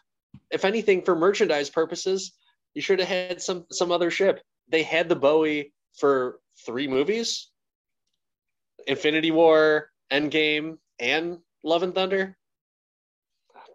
If 0.51 0.65
anything, 0.65 1.03
for 1.03 1.15
merchandise 1.15 1.69
purposes, 1.69 2.33
you 2.73 2.81
should 2.81 3.01
have 3.01 3.09
had 3.09 3.43
some 3.43 3.67
some 3.71 3.93
other 3.93 4.11
ship. 4.11 4.41
They 4.69 4.83
had 4.83 5.11
the 5.11 5.17
Bowie 5.17 5.75
for 5.99 6.41
three 6.65 6.89
movies. 6.89 7.51
Infinity 8.87 9.31
War, 9.31 9.91
Endgame, 10.15 10.79
and 11.01 11.39
Love 11.65 11.83
and 11.83 11.95
Thunder. 11.95 12.37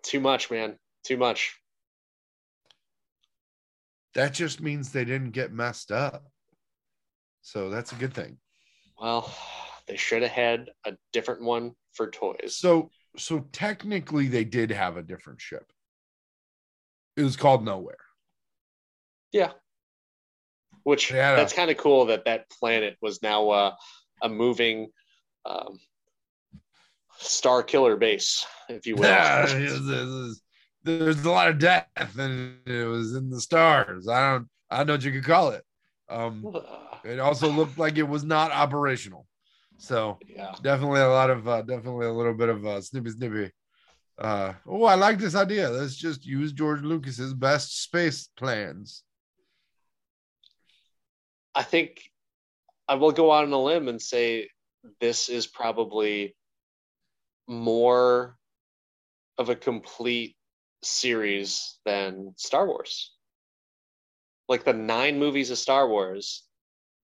Too 0.03 0.21
much, 0.21 0.49
man. 0.49 0.77
Too 1.03 1.17
much. 1.17 1.55
That 4.15 4.33
just 4.33 4.61
means 4.61 4.91
they 4.91 5.05
didn't 5.05 5.31
get 5.31 5.51
messed 5.51 5.91
up. 5.91 6.23
So 7.41 7.69
that's 7.69 7.91
a 7.91 7.95
good 7.95 8.13
thing. 8.13 8.37
Well, 8.99 9.33
they 9.87 9.97
should 9.97 10.21
have 10.21 10.31
had 10.31 10.69
a 10.85 10.93
different 11.13 11.43
one 11.43 11.73
for 11.93 12.09
toys. 12.09 12.55
So 12.55 12.89
so 13.17 13.39
technically 13.51 14.27
they 14.27 14.43
did 14.43 14.71
have 14.71 14.97
a 14.97 15.03
different 15.03 15.41
ship. 15.41 15.65
It 17.17 17.23
was 17.23 17.35
called 17.35 17.65
Knowhere. 17.65 17.93
Yeah. 19.31 19.51
Which 20.83 21.09
that's 21.09 21.53
kind 21.53 21.69
of 21.69 21.77
cool 21.77 22.05
that 22.05 22.25
that 22.25 22.49
planet 22.49 22.97
was 23.01 23.21
now 23.21 23.49
uh, 23.49 23.75
a 24.23 24.29
moving 24.29 24.89
um, 25.45 25.79
Star 27.19 27.63
Killer 27.63 27.97
base, 27.97 28.45
if 28.69 28.87
you 28.87 28.95
will. 28.95 29.03
Yeah, 29.05 29.47
it 29.47 29.71
was- 29.71 29.89
it 29.89 30.05
was- 30.05 30.41
there's 30.83 31.25
a 31.25 31.29
lot 31.29 31.49
of 31.49 31.59
death, 31.59 31.87
and 32.17 32.57
it 32.65 32.85
was 32.85 33.13
in 33.13 33.29
the 33.29 33.41
stars. 33.41 34.07
I 34.07 34.31
don't, 34.31 34.49
I 34.69 34.77
don't 34.77 34.87
know 34.87 34.93
what 34.93 35.03
you 35.03 35.11
could 35.11 35.25
call 35.25 35.49
it. 35.49 35.63
Um, 36.07 36.55
it 37.03 37.19
also 37.19 37.49
looked 37.51 37.77
like 37.77 37.97
it 37.97 38.07
was 38.07 38.23
not 38.23 38.51
operational. 38.51 39.27
So 39.77 40.17
yeah. 40.25 40.55
definitely 40.63 41.01
a 41.01 41.09
lot 41.09 41.29
of, 41.29 41.47
uh, 41.47 41.61
definitely 41.61 42.07
a 42.07 42.13
little 42.13 42.33
bit 42.33 42.49
of 42.49 42.65
uh, 42.65 42.81
snippy 42.81 43.11
snippy. 43.11 43.51
Uh, 44.17 44.53
oh, 44.65 44.85
I 44.85 44.95
like 44.95 45.19
this 45.19 45.35
idea. 45.35 45.69
Let's 45.69 45.95
just 45.95 46.25
use 46.25 46.53
George 46.53 46.81
Lucas's 46.81 47.33
best 47.33 47.83
space 47.83 48.29
plans. 48.37 49.03
I 51.53 51.63
think 51.63 52.09
I 52.87 52.95
will 52.95 53.11
go 53.11 53.31
out 53.31 53.43
on 53.43 53.53
a 53.53 53.61
limb 53.61 53.87
and 53.89 54.01
say 54.01 54.49
this 54.99 55.29
is 55.29 55.45
probably 55.45 56.35
more 57.49 58.37
of 59.37 59.49
a 59.49 59.55
complete 59.55 60.35
series 60.83 61.79
than 61.85 62.33
Star 62.37 62.67
Wars. 62.67 63.13
Like 64.47 64.63
the 64.63 64.73
nine 64.73 65.19
movies 65.19 65.51
of 65.51 65.57
Star 65.57 65.87
Wars, 65.87 66.43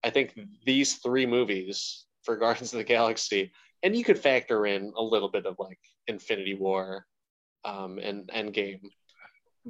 I 0.04 0.10
think 0.10 0.38
these 0.64 0.94
three 0.94 1.26
movies 1.26 2.06
for 2.22 2.36
Guardians 2.38 2.72
of 2.72 2.78
the 2.78 2.84
Galaxy, 2.84 3.52
and 3.82 3.94
you 3.94 4.04
could 4.04 4.18
factor 4.18 4.66
in 4.66 4.92
a 4.96 5.02
little 5.02 5.30
bit 5.30 5.46
of 5.46 5.56
like 5.58 5.78
Infinity 6.06 6.54
War 6.54 7.06
um, 7.64 7.98
and 7.98 8.28
Endgame, 8.28 8.80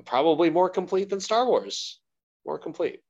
probably 0.05 0.51
more 0.51 0.69
complete 0.69 1.09
than 1.09 1.21
Star 1.21 1.47
Wars. 1.47 2.01
More 2.45 2.59
complete. 2.59 3.01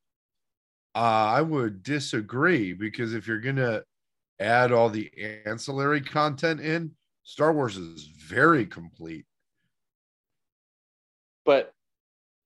Uh, 0.94 0.98
I 0.98 1.42
would 1.42 1.82
disagree 1.82 2.72
because 2.72 3.12
if 3.12 3.26
you're 3.26 3.40
gonna 3.40 3.82
add 4.40 4.72
all 4.72 4.88
the 4.88 5.10
ancillary 5.44 6.00
content 6.00 6.60
in, 6.60 6.95
Star 7.26 7.52
Wars 7.52 7.76
is 7.76 8.04
very 8.04 8.64
complete. 8.64 9.26
but 11.44 11.72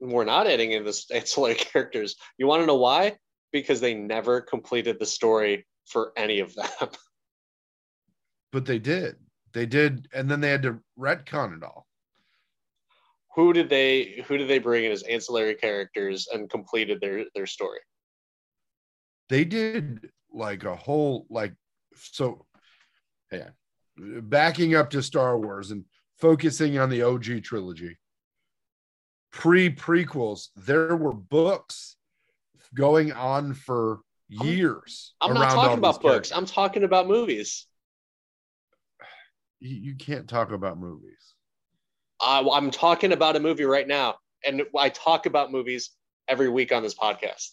we're 0.01 0.25
not 0.25 0.47
adding 0.47 0.73
in 0.73 0.85
the 0.85 1.05
ancillary 1.15 1.55
characters. 1.55 2.17
You 2.39 2.47
want 2.47 2.63
to 2.63 2.67
know 2.67 2.77
why? 2.77 3.19
Because 3.53 3.81
they 3.81 3.95
never 3.95 4.41
completed 4.41 4.99
the 4.99 5.07
story 5.07 5.67
for 5.87 6.13
any 6.17 6.41
of 6.41 6.55
them. 6.55 6.69
But 8.53 8.67
they 8.67 8.81
did. 8.81 9.15
They 9.53 9.65
did, 9.65 10.09
and 10.13 10.29
then 10.29 10.41
they 10.41 10.51
had 10.51 10.63
to 10.63 10.81
retcon 10.99 11.57
it 11.57 11.63
all. 11.63 11.87
who 13.37 13.53
did 13.53 13.69
they 13.69 14.25
who 14.27 14.37
did 14.37 14.49
they 14.49 14.59
bring 14.59 14.87
in 14.87 14.91
as 14.91 15.05
ancillary 15.05 15.55
characters 15.55 16.27
and 16.33 16.51
completed 16.51 17.01
their 17.01 17.27
their 17.35 17.47
story? 17.47 17.79
They 19.29 19.45
did 19.45 20.11
like 20.33 20.65
a 20.65 20.75
whole 20.75 21.27
like 21.31 21.55
so 21.95 22.45
yeah. 23.31 23.51
Backing 24.01 24.75
up 24.75 24.91
to 24.91 25.03
Star 25.03 25.39
Wars 25.39 25.71
and 25.71 25.85
focusing 26.19 26.79
on 26.79 26.91
the 26.91 27.03
OG 27.03 27.43
trilogy. 27.43 27.99
Pre 29.33 29.71
prequels, 29.71 30.49
there 30.57 30.97
were 30.97 31.13
books 31.13 31.97
going 32.75 33.13
on 33.13 33.55
for 33.55 34.01
years. 34.29 35.15
I'm 35.21 35.35
not 35.35 35.41
around 35.41 35.51
all 35.51 35.65
talking 35.65 35.79
about 35.79 35.95
books. 35.95 36.03
characters. 36.03 36.33
I'm 36.33 36.47
talking 36.47 36.85
about 36.85 37.09
movies. 37.09 37.67
you, 39.61 39.77
you 39.77 39.95
can't 39.95 40.29
talk 40.29 40.53
about 40.53 40.79
movies. 40.79 41.35
I, 42.21 42.47
I'm 42.53 42.71
talking 42.71 43.13
about 43.13 43.37
a 43.37 43.41
movie 43.41 43.65
right 43.65 43.87
now, 43.87 44.17
and 44.45 44.63
I 44.79 44.89
talk 44.89 45.27
about 45.27 45.53
movies 45.53 45.91
every 46.29 46.49
week 46.49 46.73
on 46.73 46.83
this 46.83 46.95
podcast. 46.95 47.49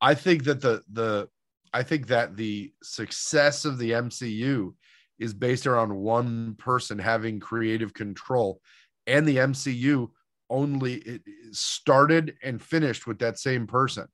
I 0.00 0.14
think 0.14 0.44
that 0.44 0.60
the 0.60 0.82
the 0.92 1.28
I 1.72 1.82
think 1.82 2.08
that 2.08 2.36
the 2.36 2.72
success 2.82 3.64
of 3.64 3.78
the 3.78 3.92
MCU 3.92 4.74
is 5.20 5.34
based 5.34 5.66
around 5.66 5.94
one 5.94 6.56
person 6.58 6.98
having 6.98 7.38
creative 7.38 7.94
control, 7.94 8.60
and 9.06 9.28
the 9.28 9.36
MCU 9.36 10.08
only 10.48 11.20
started 11.52 12.34
and 12.42 12.60
finished 12.60 13.06
with 13.06 13.20
that 13.20 13.38
same 13.38 13.66
person. 13.68 14.06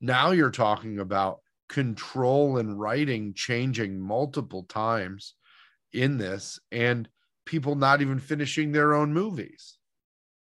Now 0.00 0.30
you're 0.30 0.50
talking 0.50 1.00
about 1.00 1.40
control 1.68 2.56
and 2.56 2.80
writing 2.80 3.34
changing 3.34 4.00
multiple 4.00 4.62
times 4.62 5.34
in 5.92 6.16
this, 6.16 6.58
and 6.72 7.08
people 7.44 7.74
not 7.74 8.00
even 8.00 8.18
finishing 8.18 8.72
their 8.72 8.94
own 8.94 9.12
movies. 9.12 9.76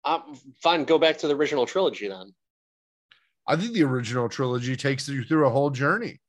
Um, 0.05 0.39
fine, 0.63 0.85
go 0.85 0.99
back 0.99 1.19
to 1.19 1.29
the 1.29 1.35
original 1.35 1.67
trilogy 1.67 2.09
then. 2.09 2.35
I 3.47 3.57
think 3.57 3.73
the 3.73 3.85
original 3.85 4.29
trilogy 4.29 4.77
takes 4.77 5.09
you 5.09 5.25
through 5.25 5.47
a 5.47 5.51
whole 5.51 5.71
journey. 5.71 6.21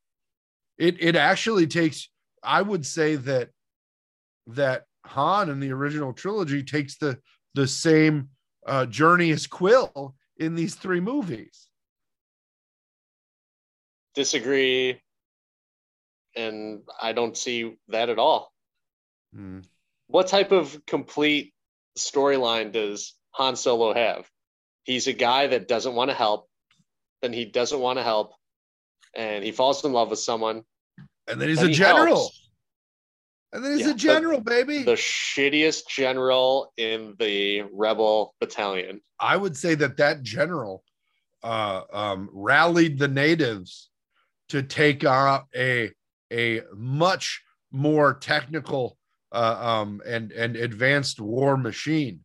It 0.78 1.02
it 1.02 1.16
actually 1.16 1.66
takes 1.68 2.10
I 2.48 2.62
would 2.62 2.86
say 2.86 3.18
that 3.18 3.50
that 4.48 4.86
Han 5.06 5.50
in 5.50 5.60
the 5.60 5.72
original 5.72 6.14
trilogy 6.14 6.64
takes 6.64 6.98
the 6.98 7.20
the 7.54 7.68
same 7.68 8.30
uh, 8.66 8.86
journey 8.86 9.32
as 9.32 9.48
Quill 9.48 10.16
in 10.38 10.56
these 10.56 10.76
three 10.76 11.00
movies. 11.00 11.68
Disagree, 14.16 15.02
and 16.36 16.82
I 17.02 17.12
don't 17.12 17.38
see 17.38 17.76
that 17.90 18.10
at 18.10 18.20
all. 18.20 18.52
Hmm. 19.36 19.60
what 20.08 20.28
type 20.28 20.54
of 20.54 20.86
complete 20.88 21.54
storyline 21.98 22.72
does 22.72 23.14
Han 23.32 23.58
Solo 23.58 23.94
have? 23.94 24.26
He's 24.86 25.08
a 25.08 25.14
guy 25.14 25.48
that 25.48 25.68
doesn't 25.68 25.96
want 25.96 26.10
to 26.10 26.16
help, 26.16 26.48
then 27.22 27.34
he 27.34 27.44
doesn't 27.44 27.80
want 27.80 28.00
to 28.00 28.04
help, 28.04 28.34
and 29.14 29.44
he 29.44 29.52
falls 29.52 29.84
in 29.84 29.92
love 29.92 30.10
with 30.10 30.20
someone. 30.20 30.64
And 31.28 31.42
then 31.42 31.50
he's 31.50 31.58
then 31.58 31.68
a 31.68 31.70
he 31.70 31.76
general. 31.76 32.16
helps. 32.16 32.50
And 33.54 33.64
then 33.64 33.78
he's 33.78 33.88
Yeah, 33.88 33.94
a 33.94 33.96
general, 33.96 34.42
baby. 34.42 34.84
The 34.84 34.94
shittiest 34.94 35.88
general 35.88 36.74
in 36.78 37.16
the 37.20 37.64
rebel 37.74 38.36
battalion. 38.40 39.02
I 39.20 39.38
would 39.38 39.56
say 39.56 39.76
that 39.76 39.98
that 39.98 40.22
general 40.22 40.84
uh, 41.44 41.84
um, 41.94 42.30
rallied 42.34 43.00
the 43.00 43.08
natives 43.08 43.90
to 44.50 44.64
take 44.64 45.06
on 45.06 45.44
a 45.56 45.92
a 46.32 46.62
much 46.76 47.42
more 47.72 48.14
technical 48.16 48.98
uh, 49.32 49.58
um, 49.60 50.02
and 50.06 50.32
and 50.32 50.56
advanced 50.56 51.20
war 51.22 51.56
machine, 51.58 52.24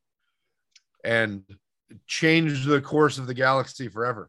and 1.04 1.42
changed 2.06 2.66
the 2.66 2.80
course 2.80 3.18
of 3.18 3.26
the 3.26 3.34
galaxy 3.34 3.88
forever. 3.88 4.28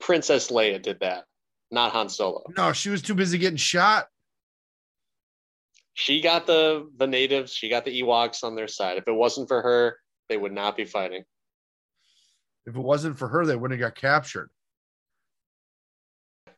Princess 0.00 0.50
Leia 0.50 0.80
did 0.80 1.00
that, 1.00 1.24
not 1.72 1.92
Han 1.92 2.08
Solo. 2.08 2.44
No, 2.56 2.72
she 2.72 2.90
was 2.90 3.02
too 3.02 3.14
busy 3.14 3.38
getting 3.38 3.56
shot. 3.56 4.06
She 5.94 6.20
got 6.20 6.46
the 6.46 6.88
the 6.96 7.06
natives, 7.06 7.52
she 7.52 7.68
got 7.68 7.84
the 7.84 8.02
Ewoks 8.02 8.44
on 8.44 8.54
their 8.54 8.68
side. 8.68 8.98
If 8.98 9.08
it 9.08 9.12
wasn't 9.12 9.48
for 9.48 9.60
her, 9.60 9.96
they 10.28 10.36
would 10.36 10.52
not 10.52 10.76
be 10.76 10.84
fighting. 10.84 11.24
If 12.66 12.76
it 12.76 12.80
wasn't 12.80 13.18
for 13.18 13.28
her, 13.28 13.44
they 13.44 13.56
wouldn't 13.56 13.80
have 13.80 13.94
got 13.94 14.00
captured. 14.00 14.50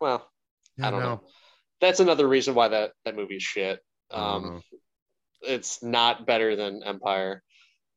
Well, 0.00 0.28
You 0.76 0.84
I 0.84 0.90
don't 0.90 1.00
know. 1.00 1.22
That's 1.80 2.00
another 2.00 2.28
reason 2.28 2.54
why 2.54 2.68
that 2.68 2.92
that 3.04 3.16
movie 3.16 3.36
is 3.36 3.42
shit. 3.42 3.80
I 4.10 4.16
don't 4.16 4.42
know. 4.42 4.48
Um, 4.48 4.62
it's 5.42 5.82
not 5.82 6.26
better 6.26 6.56
than 6.56 6.82
Empire. 6.84 7.42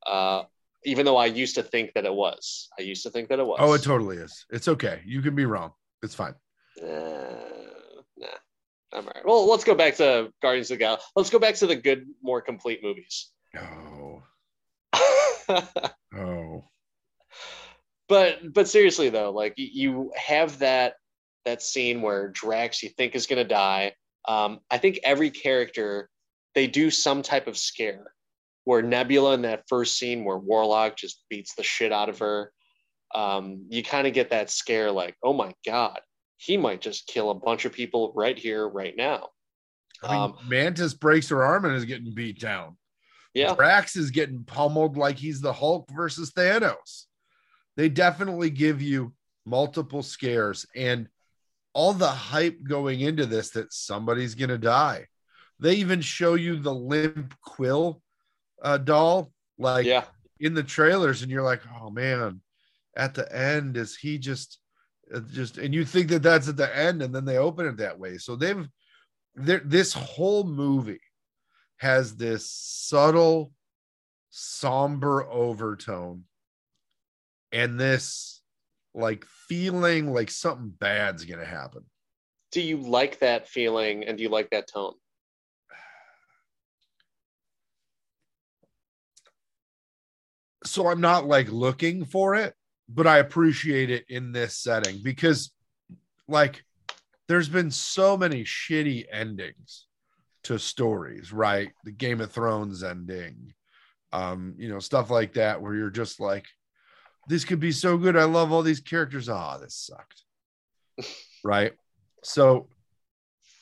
Uh, 0.05 0.43
even 0.86 1.05
though 1.05 1.18
I 1.18 1.26
used 1.26 1.55
to 1.55 1.63
think 1.63 1.93
that 1.93 2.05
it 2.05 2.13
was. 2.13 2.70
I 2.80 2.84
used 2.84 3.03
to 3.03 3.09
think 3.09 3.30
that 3.30 3.39
it 3.39 3.45
was. 3.45 3.57
Oh, 3.59 3.74
it 3.74 3.84
totally 3.84 4.18
is. 4.18 4.45
It's 4.49 4.68
okay. 4.68 5.01
You 5.05 5.22
can 5.22 5.36
be 5.36 5.45
wrong. 5.45 5.72
It's 6.01 6.15
fine. 6.15 6.36
Uh, 6.82 8.01
nah, 8.17 8.28
I'm 8.93 9.05
all 9.05 9.11
right. 9.15 9.25
Well, 9.25 9.49
let's 9.49 9.63
go 9.63 9.75
back 9.75 9.95
to 9.97 10.32
Guardians 10.41 10.71
of 10.71 10.75
the 10.75 10.84
Galaxy. 10.84 11.05
Let's 11.15 11.30
go 11.30 11.39
back 11.39 11.55
to 11.55 11.67
the 11.67 11.75
good, 11.75 12.05
more 12.21 12.41
complete 12.41 12.84
movies. 12.84 13.32
Oh, 13.57 14.23
oh. 16.15 16.65
but 18.07 18.53
but 18.53 18.67
seriously 18.67 19.09
though, 19.09 19.32
like 19.32 19.53
you 19.57 20.11
have 20.15 20.59
that 20.59 20.95
that 21.45 21.61
scene 21.61 22.01
where 22.01 22.30
Drax 22.30 22.84
you 22.84 22.89
think 22.89 23.15
is 23.15 23.28
gonna 23.28 23.43
die. 23.43 23.93
Um, 24.28 24.59
I 24.69 24.78
think 24.78 24.99
every 25.03 25.32
character 25.32 26.09
they 26.55 26.67
do 26.67 26.89
some 26.89 27.21
type 27.21 27.47
of 27.47 27.57
scare. 27.57 28.11
Where 28.63 28.82
Nebula 28.82 29.34
in 29.34 29.43
that 29.43 29.63
first 29.69 29.97
scene 29.97 30.25
where 30.25 30.38
Warlock 30.38 30.97
just 30.97 31.23
beats 31.30 31.55
the 31.55 31.63
shit 31.63 31.93
out 31.93 32.09
of 32.09 32.19
her, 32.19 32.51
um, 33.15 33.65
you 33.69 33.82
kind 33.82 34.07
of 34.07 34.13
get 34.13 34.32
that 34.32 34.49
scare 34.49 34.91
like, 34.91 35.15
oh 35.23 35.32
my 35.32 35.53
god, 35.65 36.01
he 36.38 36.57
might 36.57 36.81
just 36.81 37.07
kill 37.07 37.31
a 37.31 37.35
bunch 37.35 37.65
of 37.65 37.73
people 37.73 38.13
right 38.15 38.38
here, 38.38 38.67
right 38.67 38.95
now. 38.95 39.29
I 40.03 40.11
mean, 40.11 40.21
Um, 40.21 40.38
Mantis 40.47 40.93
breaks 40.93 41.29
her 41.29 41.43
arm 41.43 41.65
and 41.65 41.75
is 41.75 41.85
getting 41.85 42.13
beat 42.13 42.39
down. 42.39 42.77
Yeah, 43.33 43.53
Drax 43.53 43.95
is 43.95 44.11
getting 44.11 44.43
pummeled 44.43 44.97
like 44.97 45.17
he's 45.17 45.41
the 45.41 45.53
Hulk 45.53 45.89
versus 45.91 46.31
Thanos. 46.31 47.05
They 47.75 47.89
definitely 47.89 48.49
give 48.49 48.81
you 48.81 49.13
multiple 49.45 50.03
scares 50.03 50.65
and 50.75 51.07
all 51.73 51.93
the 51.93 52.07
hype 52.07 52.63
going 52.63 53.01
into 53.01 53.25
this 53.25 53.51
that 53.51 53.71
somebody's 53.71 54.33
going 54.33 54.49
to 54.49 54.57
die. 54.57 55.05
They 55.59 55.75
even 55.75 56.01
show 56.01 56.33
you 56.33 56.57
the 56.57 56.73
limp 56.73 57.35
quill 57.41 58.01
uh, 58.61 58.77
doll 58.77 59.31
like 59.59 59.85
yeah. 59.85 60.05
in 60.39 60.53
the 60.53 60.63
trailers 60.63 61.21
and 61.21 61.31
you're 61.31 61.43
like, 61.43 61.61
"Oh 61.79 61.89
man, 61.89 62.41
at 62.95 63.13
the 63.13 63.31
end 63.35 63.77
is 63.77 63.95
he 63.95 64.17
just 64.17 64.59
uh, 65.13 65.21
just 65.31 65.57
and 65.57 65.73
you 65.73 65.85
think 65.85 66.09
that 66.09 66.23
that's 66.23 66.47
at 66.47 66.57
the 66.57 66.75
end 66.75 67.01
and 67.01 67.13
then 67.13 67.25
they 67.25 67.37
open 67.37 67.65
it 67.65 67.77
that 67.77 67.99
way." 67.99 68.17
So 68.17 68.35
they've 68.35 68.67
this 69.35 69.93
whole 69.93 70.43
movie 70.43 71.01
has 71.77 72.15
this 72.15 72.49
subtle, 72.49 73.51
somber 74.31 75.29
overtone 75.29 76.23
and 77.51 77.79
this 77.79 78.41
like 78.93 79.25
feeling 79.25 80.11
like 80.11 80.31
something 80.31 80.69
bad's 80.69 81.25
gonna 81.25 81.45
happen. 81.45 81.85
Do 82.51 82.61
you 82.61 82.77
like 82.77 83.19
that 83.19 83.47
feeling 83.47 84.03
and 84.05 84.17
do 84.17 84.23
you 84.23 84.29
like 84.29 84.49
that 84.51 84.67
tone? 84.67 84.93
So 90.63 90.87
I'm 90.87 91.01
not 91.01 91.27
like 91.27 91.49
looking 91.49 92.05
for 92.05 92.35
it, 92.35 92.53
but 92.89 93.07
I 93.07 93.17
appreciate 93.17 93.89
it 93.89 94.05
in 94.09 94.31
this 94.31 94.57
setting 94.57 95.01
because 95.03 95.51
like 96.27 96.63
there's 97.27 97.49
been 97.49 97.71
so 97.71 98.15
many 98.17 98.43
shitty 98.43 99.05
endings 99.11 99.88
to 100.43 100.57
stories, 100.57 101.33
right? 101.33 101.71
The 101.83 101.91
Game 101.91 102.21
of 102.21 102.31
Thrones 102.31 102.83
ending, 102.83 103.53
um, 104.13 104.55
you 104.57 104.69
know, 104.69 104.79
stuff 104.79 105.09
like 105.09 105.33
that, 105.33 105.61
where 105.61 105.75
you're 105.75 105.89
just 105.89 106.19
like, 106.21 106.45
this 107.27 107.43
could 107.43 107.59
be 107.59 107.73
so 107.73 107.97
good. 107.97 108.15
I 108.15 108.23
love 108.23 108.53
all 108.53 108.63
these 108.63 108.79
characters. 108.79 109.27
Ah, 109.27 109.55
oh, 109.55 109.61
this 109.61 109.75
sucked. 109.75 110.23
right. 111.43 111.73
So 112.23 112.69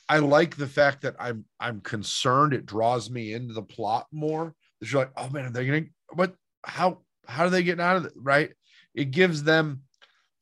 I 0.08 0.18
like 0.18 0.56
the 0.56 0.68
fact 0.68 1.02
that 1.02 1.16
I'm 1.18 1.44
I'm 1.58 1.80
concerned. 1.80 2.52
It 2.52 2.66
draws 2.66 3.10
me 3.10 3.32
into 3.32 3.54
the 3.54 3.62
plot 3.62 4.06
more. 4.12 4.54
That 4.80 4.92
you're 4.92 5.02
like, 5.02 5.12
oh 5.16 5.28
man, 5.30 5.46
are 5.46 5.50
they 5.50 5.66
gonna 5.66 5.86
what 6.10 6.34
how 6.64 7.00
how 7.26 7.44
are 7.44 7.50
they 7.50 7.64
getting 7.64 7.84
out 7.84 7.96
of 7.96 8.04
it? 8.04 8.12
Right. 8.14 8.52
It 8.96 9.12
gives 9.12 9.44
them 9.44 9.82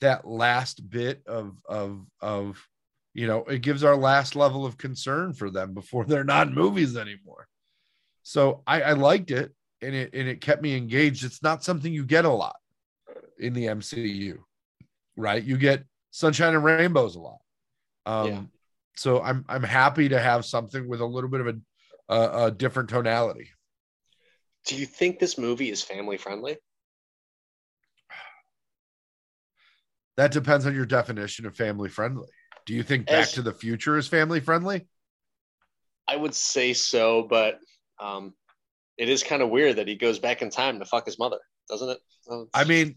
that 0.01 0.27
last 0.27 0.89
bit 0.89 1.23
of 1.27 1.59
of 1.69 2.07
of 2.21 2.67
you 3.15 3.29
know, 3.29 3.45
it 3.45 3.63
gives 3.63 3.85
our 3.85 3.97
last 3.97 4.35
level 4.35 4.67
of 4.67 4.77
concern 4.77 5.33
for 5.33 5.49
them 5.49 5.73
before 5.73 6.05
they're 6.05 6.25
not 6.25 6.53
movies 6.53 6.97
anymore. 6.97 7.47
So 8.25 8.63
I, 8.67 8.83
I 8.83 8.93
liked 8.95 9.31
it 9.31 9.53
and 9.81 9.95
it 9.95 10.11
and 10.15 10.29
it 10.29 10.41
kept 10.41 10.63
me 10.63 10.77
engaged. 10.77 11.25
It's 11.25 11.43
not 11.43 11.63
something 11.63 11.93
you 11.93 12.05
get 12.05 12.25
a 12.25 12.31
lot 12.31 12.57
in 13.39 13.53
the 13.53 13.67
MCU, 13.67 14.39
right? 15.17 15.43
You 15.43 15.57
get 15.59 15.85
sunshine 16.11 16.55
and 16.55 16.65
rainbows 16.65 17.17
a 17.17 17.21
lot. 17.21 17.39
Um, 18.07 18.29
yeah. 18.29 18.41
So 18.97 19.23
I'm 19.23 19.45
I'm 19.49 19.63
happy 19.63 20.09
to 20.09 20.19
have 20.19 20.45
something 20.45 20.89
with 20.89 21.01
a 21.01 21.07
little 21.07 21.31
bit 21.31 21.41
of 21.41 21.47
a, 21.49 22.15
a, 22.15 22.47
a 22.47 22.51
different 22.51 22.89
tonality. 22.89 23.51
Do 24.67 24.77
you 24.77 24.87
think 24.87 25.19
this 25.19 25.37
movie 25.37 25.71
is 25.71 25.83
family 25.83 26.17
friendly? 26.17 26.57
That 30.17 30.33
depends 30.33 30.67
on 30.67 30.75
your 30.75 30.87
definition 30.87 31.47
of 31.47 31.57
family 31.57 31.89
friendly. 31.89 32.29
Do 32.67 32.75
you 32.75 32.83
think 32.83 33.07
Back 33.07 33.23
As, 33.23 33.33
to 33.33 33.43
the 33.43 33.53
Future 33.53 33.97
is 33.97 34.07
family 34.07 34.41
friendly? 34.41 34.87
I 36.09 36.17
would 36.17 36.35
say 36.35 36.73
so, 36.73 37.23
but 37.23 37.59
um, 38.01 38.35
it 38.97 39.09
is 39.09 39.23
kind 39.23 39.43
of 39.43 39.51
weird 39.51 39.77
that 39.77 39.89
he 39.89 39.97
goes 39.97 40.19
back 40.19 40.43
in 40.43 40.51
time 40.51 40.79
to 40.79 40.85
fuck 40.85 41.07
his 41.07 41.19
mother, 41.19 41.39
doesn't 41.69 41.91
it? 41.91 41.99
I 42.55 42.65
mean, 42.65 42.97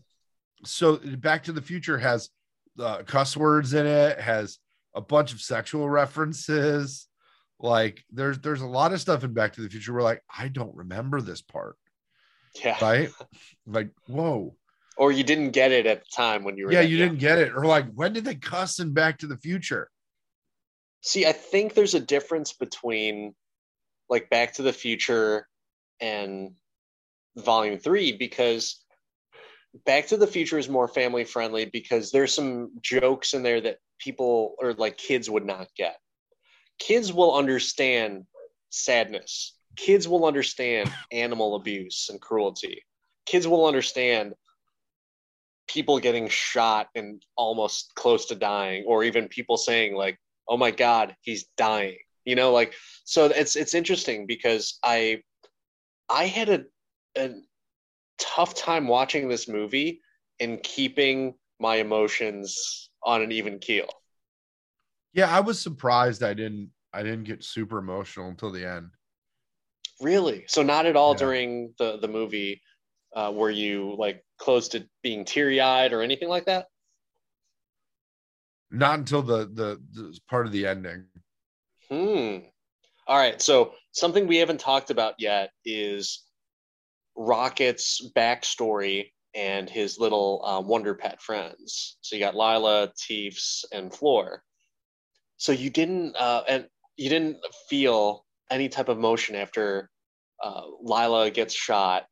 so 0.64 0.98
Back 0.98 1.44
to 1.46 1.52
the 1.52 1.62
Future 1.62 1.98
has 1.98 2.30
uh, 2.80 3.04
cuss 3.04 3.36
words 3.36 3.74
in 3.74 3.86
it, 3.86 4.20
has 4.20 4.60
a 4.96 5.02
bunch 5.02 5.34
of 5.34 5.42
sexual 5.42 5.90
references. 5.90 7.08
Like 7.60 8.04
there's 8.12 8.38
there's 8.40 8.62
a 8.62 8.68
lot 8.68 8.94
of 8.94 9.02
stuff 9.02 9.24
in 9.24 9.34
Back 9.34 9.54
to 9.54 9.62
the 9.62 9.70
Future 9.70 9.94
where 9.94 10.04
like 10.04 10.24
I 10.36 10.48
don't 10.48 10.76
remember 10.76 11.22
this 11.22 11.42
part. 11.42 11.76
Yeah. 12.64 12.78
Right. 12.80 13.10
Like 13.66 13.90
whoa 14.08 14.56
or 14.98 15.12
you 15.12 15.24
didn't 15.24 15.52
get 15.52 15.72
it 15.72 15.86
at 15.86 16.00
the 16.00 16.10
time 16.16 16.44
when 16.44 16.58
you 16.58 16.66
were 16.66 16.74
yeah 16.74 16.82
you 16.82 16.98
young. 16.98 17.10
didn't 17.10 17.20
get 17.20 17.38
it. 17.40 17.54
Or 17.56 17.66
like 17.66 17.86
when 17.94 18.14
did 18.14 18.26
they 18.26 18.36
cuss 18.36 18.80
in 18.80 18.94
back 18.94 19.18
to 19.20 19.28
the 19.28 19.38
future? 19.38 19.90
See 21.02 21.26
i 21.26 21.32
think 21.32 21.74
there's 21.74 21.94
a 21.94 22.00
difference 22.00 22.54
between 22.54 23.34
like 24.10 24.30
back 24.30 24.54
to 24.54 24.64
the 24.64 24.74
future 24.74 25.48
and 26.02 26.52
volume 27.38 27.78
three 27.78 28.12
because 28.18 28.84
back 29.86 30.08
to 30.08 30.18
the 30.18 30.28
future 30.28 30.58
is 30.58 30.70
more 30.70 30.88
family 30.88 31.24
friendly 31.24 31.66
because 31.66 32.12
there's 32.12 32.34
some 32.34 32.72
jokes 32.82 33.34
in 33.34 33.44
there 33.44 33.62
that 33.62 33.78
people 34.00 34.56
or 34.60 34.74
like 34.74 34.98
kids 34.98 35.30
would 35.30 35.46
not 35.46 35.68
get. 35.76 35.98
Kids 36.80 37.12
will 37.12 37.36
understand 37.36 38.26
sadness. 38.70 39.56
Kids 39.76 40.08
will 40.08 40.26
understand 40.26 40.92
animal 41.12 41.56
abuse 41.56 42.08
and 42.10 42.22
cruelty. 42.22 42.84
Kids 43.26 43.48
will 43.48 43.66
understand 43.66 44.34
people 45.68 46.00
getting 46.00 46.28
shot 46.28 46.88
and 46.96 47.22
almost 47.36 47.92
close 47.96 48.26
to 48.28 48.36
dying 48.36 48.84
or 48.88 49.04
even 49.04 49.28
people 49.28 49.58
saying 49.58 49.96
like 49.96 50.18
oh 50.48 50.58
my 50.58 50.72
god 50.72 51.16
he's 51.22 51.46
dying 51.58 51.98
you 52.26 52.36
know 52.36 52.52
like 52.52 52.74
so 53.04 53.26
it's 53.26 53.56
it's 53.56 53.74
interesting 53.74 54.26
because 54.26 54.80
i 54.84 55.22
i 56.10 56.26
had 56.26 56.50
a, 56.50 56.64
a 57.18 57.32
tough 58.18 58.56
time 58.56 58.88
watching 58.88 59.28
this 59.28 59.48
movie 59.48 60.02
and 60.40 60.62
keeping 60.64 61.34
my 61.60 61.78
emotions 61.78 62.90
on 63.04 63.22
an 63.22 63.32
even 63.32 63.60
keel. 63.60 63.90
Yeah 65.14 65.36
i 65.36 65.40
was 65.40 65.60
surprised 65.60 66.24
i 66.24 66.34
didn't 66.34 66.70
i 66.94 67.04
didn't 67.04 67.24
get 67.24 67.44
super 67.44 67.78
emotional 67.78 68.30
until 68.30 68.52
the 68.52 68.66
end. 68.66 68.90
Really? 70.00 70.46
So 70.48 70.62
not 70.62 70.86
at 70.86 70.96
all 70.96 71.14
yeah. 71.14 71.20
during 71.20 71.74
the 71.80 71.98
the 71.98 72.08
movie 72.08 72.62
uh, 73.16 73.32
were 73.34 73.50
you 73.50 73.96
like 73.98 74.24
close 74.38 74.70
to 74.70 74.88
being 75.04 75.26
teary 75.26 75.62
eyed 75.62 75.94
or 75.94 76.02
anything 76.02 76.30
like 76.30 76.46
that? 76.46 76.68
Not 78.70 79.00
until 79.00 79.22
the, 79.22 79.46
the 79.46 79.82
the 79.94 80.20
part 80.30 80.46
of 80.46 80.52
the 80.52 80.68
ending. 80.68 81.06
Hmm. 81.90 82.48
All 83.08 83.18
right. 83.18 83.42
So 83.42 83.74
something 83.92 84.28
we 84.28 84.38
haven't 84.38 84.60
talked 84.60 84.90
about 84.90 85.16
yet 85.18 85.52
is 85.64 86.24
Rocket's 87.16 88.12
backstory 88.16 89.12
and 89.34 89.70
his 89.70 89.98
little 89.98 90.44
um, 90.46 90.68
Wonder 90.68 90.96
Pet 90.96 91.22
friends. 91.22 91.98
So 92.02 92.16
you 92.16 92.20
got 92.20 92.36
Lylla, 92.36 92.92
Teefs, 92.98 93.64
and 93.72 93.94
Floor. 93.94 94.44
So 95.38 95.52
you 95.54 95.70
didn't 95.70 96.16
uh, 96.18 96.44
and 96.48 96.68
you 96.98 97.10
didn't 97.10 97.38
feel 97.70 98.26
any 98.50 98.68
type 98.68 98.90
of 98.90 98.98
motion 98.98 99.36
after 99.36 99.90
uh, 100.44 100.64
Lylla 100.82 101.32
gets 101.32 101.54
shot 101.54 102.06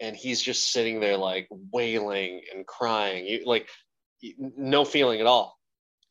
and 0.00 0.16
he's 0.16 0.40
just 0.40 0.72
sitting 0.72 1.00
there 1.00 1.16
like 1.16 1.48
wailing 1.50 2.42
and 2.54 2.66
crying. 2.66 3.26
You 3.26 3.42
like 3.44 3.68
no 4.38 4.84
feeling 4.84 5.20
at 5.20 5.26
all. 5.26 5.58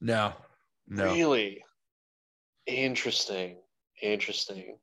No. 0.01 0.33
No. 0.87 1.13
Really? 1.13 1.63
Interesting. 2.65 3.57
Interesting. 4.01 4.77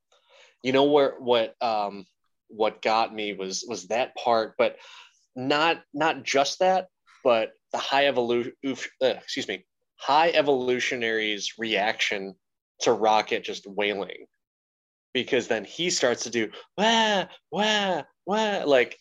You 0.63 0.73
know 0.73 0.85
where 0.85 1.15
what 1.19 1.55
um 1.61 2.05
what 2.47 2.81
got 2.81 3.13
me 3.13 3.33
was 3.33 3.65
was 3.67 3.87
that 3.87 4.15
part 4.15 4.55
but 4.57 4.75
not 5.35 5.81
not 5.93 6.23
just 6.23 6.59
that 6.59 6.87
but 7.23 7.51
the 7.71 7.77
high 7.77 8.07
evolution 8.07 8.53
uh, 9.01 9.07
excuse 9.07 9.47
me 9.47 9.65
high 9.95 10.29
evolutionary's 10.31 11.53
reaction 11.57 12.35
to 12.81 12.91
rocket 12.91 13.43
just 13.43 13.65
wailing 13.65 14.25
because 15.13 15.47
then 15.47 15.63
he 15.63 15.89
starts 15.89 16.23
to 16.23 16.29
do 16.29 16.49
wah 16.77 17.25
wah 17.51 18.01
wah 18.25 18.63
like 18.65 18.97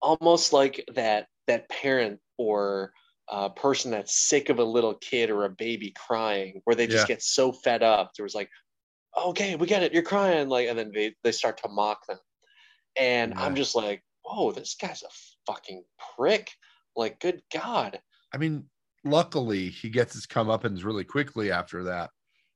almost 0.00 0.52
like 0.52 0.84
that 0.94 1.26
that 1.46 1.68
parent 1.68 2.18
or 2.38 2.92
uh, 3.30 3.48
person 3.50 3.90
that's 3.90 4.28
sick 4.28 4.48
of 4.48 4.58
a 4.58 4.64
little 4.64 4.94
kid 4.94 5.30
or 5.30 5.44
a 5.44 5.50
baby 5.50 5.92
crying 5.96 6.60
where 6.64 6.76
they 6.76 6.86
just 6.86 7.08
yeah. 7.08 7.14
get 7.14 7.22
so 7.22 7.52
fed 7.52 7.82
up. 7.82 8.12
There 8.16 8.24
was 8.24 8.34
like 8.34 8.50
okay 9.26 9.56
we 9.56 9.66
get 9.66 9.82
it 9.82 9.92
you're 9.92 10.02
crying 10.02 10.48
like 10.48 10.68
and 10.68 10.78
then 10.78 10.90
they, 10.94 11.14
they 11.22 11.32
start 11.32 11.58
to 11.58 11.68
mock 11.68 12.06
them. 12.06 12.18
And 12.96 13.32
yeah. 13.34 13.44
i'm 13.44 13.54
just 13.54 13.74
like 13.74 14.02
whoa 14.22 14.52
this 14.52 14.76
guy's 14.80 15.02
a 15.02 15.50
fucking 15.50 15.84
prick. 16.16 16.50
Like 16.96 17.20
good 17.20 17.42
god. 17.52 18.00
I 18.34 18.38
mean 18.38 18.64
luckily 19.04 19.68
he 19.68 19.88
gets 19.88 20.14
his 20.14 20.26
comeuppance 20.26 20.84
really 20.84 21.04
quickly 21.04 21.50
after 21.50 21.84
that. 21.84 22.10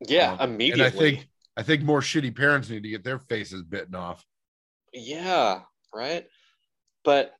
Yeah 0.07 0.37
um, 0.39 0.55
immediately 0.55 0.85
and 0.85 0.95
i 0.95 0.99
think 0.99 1.29
I 1.57 1.63
think 1.63 1.83
more 1.83 2.01
shitty 2.01 2.37
parents 2.37 2.69
need 2.69 2.83
to 2.83 2.89
get 2.89 3.05
their 3.05 3.19
faces 3.19 3.63
bitten 3.63 3.95
off. 3.95 4.25
Yeah, 4.93 5.61
right. 5.95 6.27
But 7.05 7.35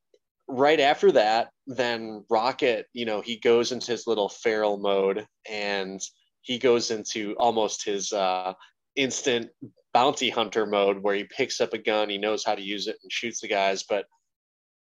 right 0.49 0.81
after 0.81 1.13
that, 1.13 1.51
then 1.67 2.25
Rocket, 2.31 2.87
you 2.93 3.05
know, 3.05 3.21
he 3.21 3.37
goes 3.39 3.73
into 3.73 3.93
his 3.93 4.07
little 4.07 4.29
feral 4.29 4.79
mode 4.79 5.27
and 5.49 6.01
he 6.43 6.59
goes 6.59 6.91
into 6.91 7.35
almost 7.39 7.85
his 7.85 8.13
uh, 8.13 8.55
instant 8.95 9.51
bounty 9.93 10.31
hunter 10.31 10.67
mode 10.67 10.99
where 11.03 11.15
he 11.15 11.25
picks 11.25 11.61
up 11.61 11.73
a 11.73 11.79
gun, 11.79 12.09
he 12.09 12.19
knows 12.19 12.45
how 12.45 12.55
to 12.55 12.63
use 12.63 12.87
it 12.87 12.97
and 13.03 13.11
shoots 13.11 13.41
the 13.41 13.49
guys. 13.49 13.83
But 13.83 14.07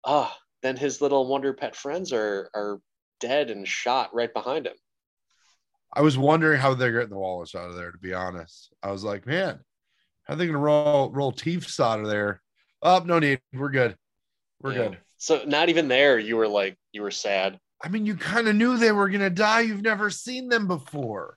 ah, 0.05 0.31
oh, 0.33 0.37
then 0.63 0.77
his 0.77 1.01
little 1.01 1.27
Wonder 1.27 1.53
Pet 1.53 1.75
friends 1.75 2.13
are 2.13 2.51
are 2.55 2.81
dead 3.19 3.51
and 3.51 3.67
shot 3.67 4.15
right 4.15 4.33
behind 4.33 4.67
him. 4.67 4.77
I 5.93 6.03
was 6.03 6.17
wondering 6.17 6.61
how 6.61 6.75
they're 6.75 6.93
getting 6.93 7.11
the 7.11 7.19
Wallace 7.19 7.55
out 7.55 7.71
of 7.71 7.77
there. 7.77 7.91
To 7.91 7.99
be 7.99 8.15
honest, 8.15 8.73
I 8.83 8.93
was 8.93 9.03
like, 9.03 9.27
man, 9.27 9.59
how 10.25 10.35
are 10.35 10.37
they 10.37 10.47
going 10.47 10.55
to 10.55 10.59
roll 10.59 11.11
roll 11.11 11.33
Teefs 11.33 11.81
out 11.81 12.01
of 12.01 12.07
there? 12.07 12.41
Oh, 12.83 13.03
no 13.05 13.19
need. 13.19 13.41
We're 13.53 13.71
good. 13.71 13.97
We're 14.61 14.73
yeah. 14.73 14.79
good. 14.79 14.99
So 15.19 15.43
not 15.47 15.69
even 15.69 15.89
there, 15.89 16.19
you 16.19 16.37
were 16.37 16.49
like, 16.49 16.77
you 16.93 17.03
were 17.03 17.11
sad. 17.11 17.59
I 17.83 17.89
mean, 17.89 18.07
you 18.07 18.15
kind 18.15 18.49
of 18.49 18.57
knew 18.57 18.77
they 18.77 18.93
were 18.93 19.09
going 19.09 19.21
to 19.21 19.31
die. 19.31 19.61
You've 19.61 19.83
never 19.83 20.11
seen 20.11 20.49
them 20.49 20.67
before. 20.67 21.37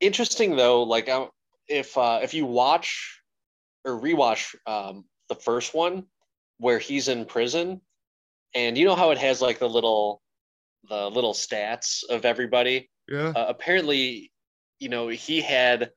Interesting 0.00 0.56
though, 0.56 0.82
like 0.82 1.08
if 1.68 1.96
uh, 1.96 2.20
if 2.22 2.34
you 2.34 2.46
watch 2.46 3.20
or 3.84 4.00
rewatch 4.00 4.54
um, 4.66 5.04
the 5.28 5.34
first 5.34 5.74
one 5.74 6.06
where 6.58 6.78
he's 6.78 7.08
in 7.08 7.26
prison, 7.26 7.80
and 8.54 8.76
you 8.76 8.86
know 8.86 8.94
how 8.94 9.10
it 9.10 9.18
has 9.18 9.42
like 9.42 9.58
the 9.58 9.68
little 9.68 10.22
the 10.88 11.10
little 11.10 11.34
stats 11.34 12.02
of 12.08 12.24
everybody. 12.24 12.90
Yeah. 13.08 13.32
Uh, 13.36 13.46
apparently, 13.48 14.32
you 14.78 14.88
know, 14.88 15.08
he 15.08 15.40
had 15.40 15.90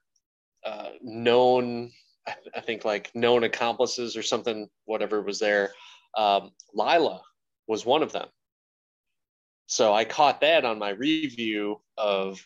uh, 0.65 0.89
known, 1.01 1.91
I, 2.27 2.61
think 2.61 2.86
like 2.86 3.11
known 3.13 3.43
accomplices 3.43 4.17
or 4.17 4.23
something, 4.23 4.67
whatever 4.86 5.21
was 5.21 5.39
there. 5.39 5.71
Um, 6.17 6.51
Lylla 6.73 7.21
was 7.67 7.86
one 7.86 8.03
of 8.03 8.11
them. 8.11 8.27
So 9.67 9.93
I 9.93 10.05
caught 10.05 10.41
that 10.41 10.65
on 10.65 10.77
my 10.79 10.89
review 10.89 11.81
of 11.97 12.45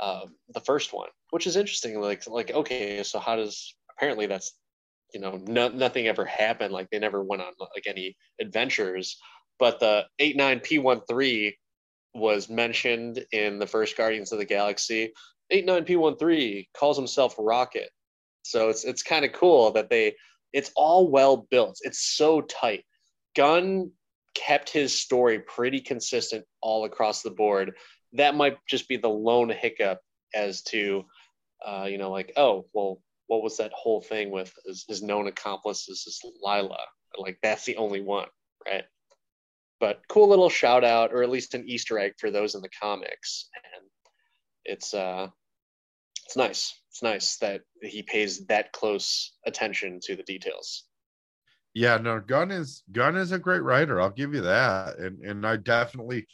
uh, 0.00 0.26
the 0.54 0.60
first 0.60 0.92
one, 0.92 1.08
which 1.30 1.46
is 1.46 1.56
interesting. 1.56 2.00
Like, 2.00 2.26
like 2.26 2.50
okay, 2.50 3.02
so 3.02 3.18
how 3.18 3.36
does 3.36 3.74
apparently 3.96 4.26
that's 4.26 4.52
you 5.12 5.20
know 5.20 5.40
no, 5.46 5.68
nothing 5.68 6.08
ever 6.08 6.24
happened. 6.24 6.72
Like 6.72 6.88
they 6.90 6.98
never 6.98 7.22
went 7.22 7.42
on 7.42 7.52
like 7.58 7.86
any 7.86 8.16
adventures. 8.40 9.18
But 9.58 9.80
the 9.80 10.06
eight 10.18 10.36
nine 10.36 10.60
P 10.60 10.78
one 10.78 11.00
three 11.08 11.56
was 12.16 12.48
mentioned 12.48 13.24
in 13.32 13.58
the 13.58 13.66
first 13.66 13.96
Guardians 13.96 14.32
of 14.32 14.38
the 14.38 14.44
Galaxy. 14.44 15.12
Eight 15.50 15.66
nine 15.66 15.84
P 15.84 15.96
one 15.96 16.16
three 16.16 16.68
calls 16.76 16.96
himself 16.96 17.34
Rocket. 17.38 17.90
So 18.42 18.68
it's 18.68 18.84
it's 18.84 19.02
kind 19.02 19.24
of 19.24 19.32
cool 19.32 19.72
that 19.72 19.90
they 19.90 20.16
it's 20.52 20.72
all 20.74 21.10
well 21.10 21.46
built. 21.50 21.78
It's 21.82 22.16
so 22.16 22.40
tight. 22.40 22.84
Gunn 23.34 23.90
kept 24.34 24.70
his 24.70 24.98
story 25.00 25.40
pretty 25.40 25.80
consistent 25.80 26.44
all 26.60 26.84
across 26.84 27.22
the 27.22 27.30
board. 27.30 27.74
That 28.12 28.34
might 28.34 28.58
just 28.68 28.88
be 28.88 28.96
the 28.96 29.08
lone 29.08 29.50
hiccup 29.50 30.00
as 30.34 30.62
to, 30.64 31.04
uh, 31.64 31.86
you 31.88 31.98
know, 31.98 32.10
like, 32.10 32.32
oh, 32.36 32.66
well, 32.72 33.00
what 33.26 33.42
was 33.42 33.56
that 33.58 33.72
whole 33.72 34.00
thing 34.00 34.30
with 34.30 34.52
his, 34.66 34.84
his 34.88 35.02
known 35.02 35.26
accomplices 35.26 36.04
is 36.06 36.20
Lylla? 36.42 36.78
Like, 37.18 37.38
that's 37.42 37.64
the 37.64 37.76
only 37.76 38.00
one, 38.00 38.28
right? 38.66 38.84
But 39.78 40.00
cool 40.08 40.28
little 40.28 40.48
shout 40.48 40.84
out, 40.84 41.12
or 41.12 41.22
at 41.22 41.30
least 41.30 41.54
an 41.54 41.68
Easter 41.68 41.98
egg 41.98 42.12
for 42.18 42.30
those 42.30 42.54
in 42.54 42.62
the 42.62 42.70
comics. 42.80 43.48
And 43.74 43.84
it's, 44.64 44.94
uh, 44.94 45.28
it's 46.24 46.36
nice. 46.36 46.74
It's 46.90 47.02
nice 47.02 47.36
that 47.38 47.60
he 47.82 48.02
pays 48.02 48.46
that 48.46 48.72
close 48.72 49.34
attention 49.46 50.00
to 50.04 50.16
the 50.16 50.22
details. 50.22 50.84
Yeah, 51.74 51.98
no, 51.98 52.20
Gunn 52.20 52.50
is 52.50 52.82
Gunn 52.90 53.16
is 53.16 53.32
a 53.32 53.38
great 53.38 53.62
writer. 53.62 54.00
I'll 54.00 54.08
give 54.08 54.32
you 54.32 54.40
that, 54.40 54.96
and 54.96 55.22
and 55.22 55.46
I 55.46 55.56
definitely 55.56 56.26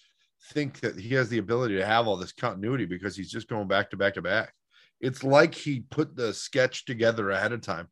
think 0.53 0.79
that 0.81 0.97
he 0.97 1.15
has 1.15 1.29
the 1.31 1.39
ability 1.39 1.77
to 1.79 1.85
have 1.85 2.07
all 2.07 2.17
this 2.17 2.31
continuity 2.33 2.85
because 2.85 3.17
he's 3.17 3.33
just 3.33 3.49
going 3.49 3.67
back 3.67 3.91
to 3.91 3.97
back 3.97 4.15
to 4.15 4.23
back. 4.23 4.55
It's 5.01 5.25
like 5.25 5.53
he 5.53 5.81
put 5.81 6.15
the 6.15 6.33
sketch 6.33 6.85
together 6.85 7.31
ahead 7.31 7.51
of 7.51 7.61
time, 7.61 7.89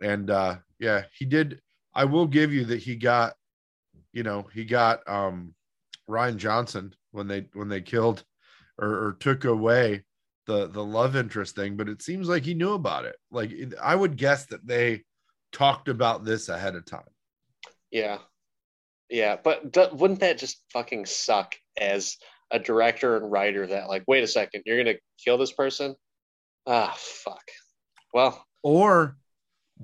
and 0.00 0.30
uh 0.30 0.58
yeah, 0.78 1.02
he 1.12 1.24
did. 1.24 1.60
I 1.92 2.04
will 2.04 2.28
give 2.28 2.52
you 2.52 2.66
that 2.66 2.78
he 2.78 2.94
got, 2.94 3.32
you 4.12 4.22
know, 4.22 4.46
he 4.52 4.64
got 4.64 5.08
um 5.08 5.54
Rian 6.08 6.36
Johnson 6.36 6.94
when 7.12 7.28
they 7.28 7.46
when 7.52 7.68
they 7.68 7.80
killed 7.80 8.24
or, 8.78 8.88
or 8.88 9.16
took 9.20 9.44
away 9.44 10.04
the 10.46 10.68
the 10.68 10.84
love 10.84 11.16
interest 11.16 11.54
thing, 11.54 11.76
but 11.76 11.88
it 11.88 12.02
seems 12.02 12.28
like 12.28 12.44
he 12.44 12.54
knew 12.54 12.72
about 12.72 13.04
it. 13.04 13.16
Like 13.30 13.52
I 13.82 13.94
would 13.94 14.16
guess 14.16 14.46
that 14.46 14.66
they 14.66 15.04
talked 15.52 15.88
about 15.88 16.24
this 16.24 16.48
ahead 16.48 16.74
of 16.74 16.84
time. 16.84 17.02
Yeah. 17.90 18.18
Yeah, 19.10 19.36
but 19.42 19.72
do, 19.72 19.88
wouldn't 19.92 20.20
that 20.20 20.36
just 20.36 20.62
fucking 20.70 21.06
suck 21.06 21.54
as 21.80 22.18
a 22.50 22.58
director 22.58 23.16
and 23.16 23.30
writer 23.30 23.66
that 23.66 23.88
like 23.88 24.04
wait 24.06 24.24
a 24.24 24.26
second, 24.26 24.62
you're 24.66 24.82
going 24.82 24.96
to 24.96 25.00
kill 25.22 25.38
this 25.38 25.52
person? 25.52 25.94
Ah, 26.66 26.94
fuck. 26.96 27.44
Well, 28.12 28.44
or 28.62 29.16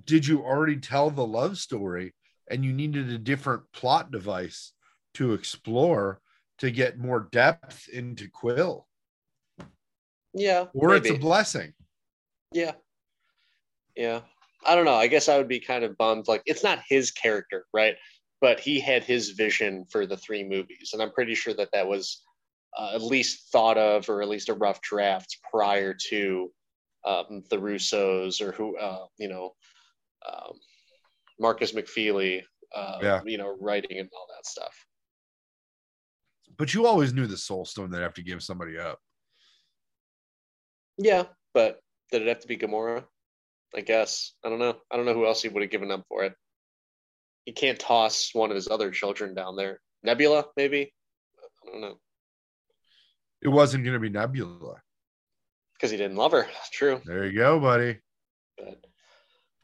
did 0.04 0.26
you 0.26 0.42
already 0.42 0.76
tell 0.76 1.10
the 1.10 1.26
love 1.26 1.56
story 1.56 2.14
and 2.50 2.64
you 2.64 2.72
needed 2.72 3.10
a 3.10 3.18
different 3.18 3.62
plot 3.72 4.10
device 4.10 4.72
to 5.14 5.32
explore 5.32 6.20
to 6.58 6.70
get 6.70 6.98
more 6.98 7.28
depth 7.32 7.88
into 7.88 8.28
Quill? 8.28 8.86
Yeah. 10.34 10.66
Or 10.74 10.88
maybe. 10.88 11.08
it's 11.08 11.18
a 11.18 11.20
blessing. 11.20 11.72
Yeah. 12.52 12.72
Yeah. 13.96 14.20
I 14.66 14.74
don't 14.74 14.84
know. 14.84 14.94
I 14.94 15.06
guess 15.06 15.28
I 15.28 15.36
would 15.36 15.48
be 15.48 15.60
kind 15.60 15.84
of 15.84 15.96
bummed. 15.98 16.28
Like, 16.28 16.42
it's 16.46 16.64
not 16.64 16.82
his 16.88 17.10
character, 17.10 17.66
right? 17.72 17.96
But 18.40 18.60
he 18.60 18.80
had 18.80 19.04
his 19.04 19.30
vision 19.30 19.84
for 19.90 20.06
the 20.06 20.16
three 20.16 20.42
movies, 20.42 20.90
and 20.92 21.02
I'm 21.02 21.12
pretty 21.12 21.34
sure 21.34 21.54
that 21.54 21.70
that 21.72 21.86
was 21.86 22.22
uh, 22.76 22.92
at 22.94 23.02
least 23.02 23.50
thought 23.52 23.78
of, 23.78 24.08
or 24.08 24.22
at 24.22 24.28
least 24.28 24.48
a 24.48 24.54
rough 24.54 24.80
draft 24.80 25.38
prior 25.50 25.94
to 26.08 26.50
um, 27.06 27.44
the 27.50 27.56
Russos 27.56 28.40
or 28.40 28.52
who, 28.52 28.76
uh, 28.76 29.06
you 29.18 29.28
know, 29.28 29.54
um, 30.26 30.52
Markus 31.40 31.72
McFeely, 31.72 32.42
uh, 32.74 32.98
yeah. 33.02 33.20
you 33.24 33.38
know, 33.38 33.56
writing 33.60 33.98
and 33.98 34.08
all 34.12 34.26
that 34.36 34.46
stuff. 34.46 34.74
But 36.56 36.74
you 36.74 36.86
always 36.86 37.12
knew 37.12 37.26
the 37.26 37.36
Soul 37.36 37.64
Stone 37.64 37.90
they'd 37.90 38.00
have 38.00 38.14
to 38.14 38.22
give 38.22 38.42
somebody 38.42 38.78
up. 38.78 38.98
Yeah, 40.96 41.24
but 41.52 41.80
did 42.12 42.22
it 42.22 42.28
have 42.28 42.40
to 42.40 42.48
be 42.48 42.56
Gamora? 42.56 43.04
I 43.74 43.80
guess. 43.80 44.34
I 44.44 44.48
don't 44.48 44.60
know. 44.60 44.76
I 44.90 44.96
don't 44.96 45.04
know 45.04 45.14
who 45.14 45.26
else 45.26 45.42
he 45.42 45.48
would 45.48 45.62
have 45.62 45.70
given 45.70 45.90
up 45.90 46.04
for 46.08 46.22
it. 46.22 46.34
He 47.44 47.52
can't 47.52 47.78
toss 47.78 48.30
one 48.32 48.50
of 48.50 48.54
his 48.54 48.68
other 48.68 48.90
children 48.90 49.34
down 49.34 49.56
there. 49.56 49.80
Nebula, 50.02 50.46
maybe? 50.56 50.92
I 51.66 51.70
don't 51.70 51.80
know. 51.80 51.98
It 53.42 53.48
wasn't 53.48 53.84
going 53.84 53.94
to 53.94 54.00
be 54.00 54.08
Nebula. 54.08 54.80
Because 55.74 55.90
he 55.90 55.96
didn't 55.96 56.16
love 56.16 56.32
her. 56.32 56.46
True. 56.72 57.00
There 57.04 57.26
you 57.26 57.36
go, 57.36 57.58
buddy. 57.58 57.98
But, 58.56 58.78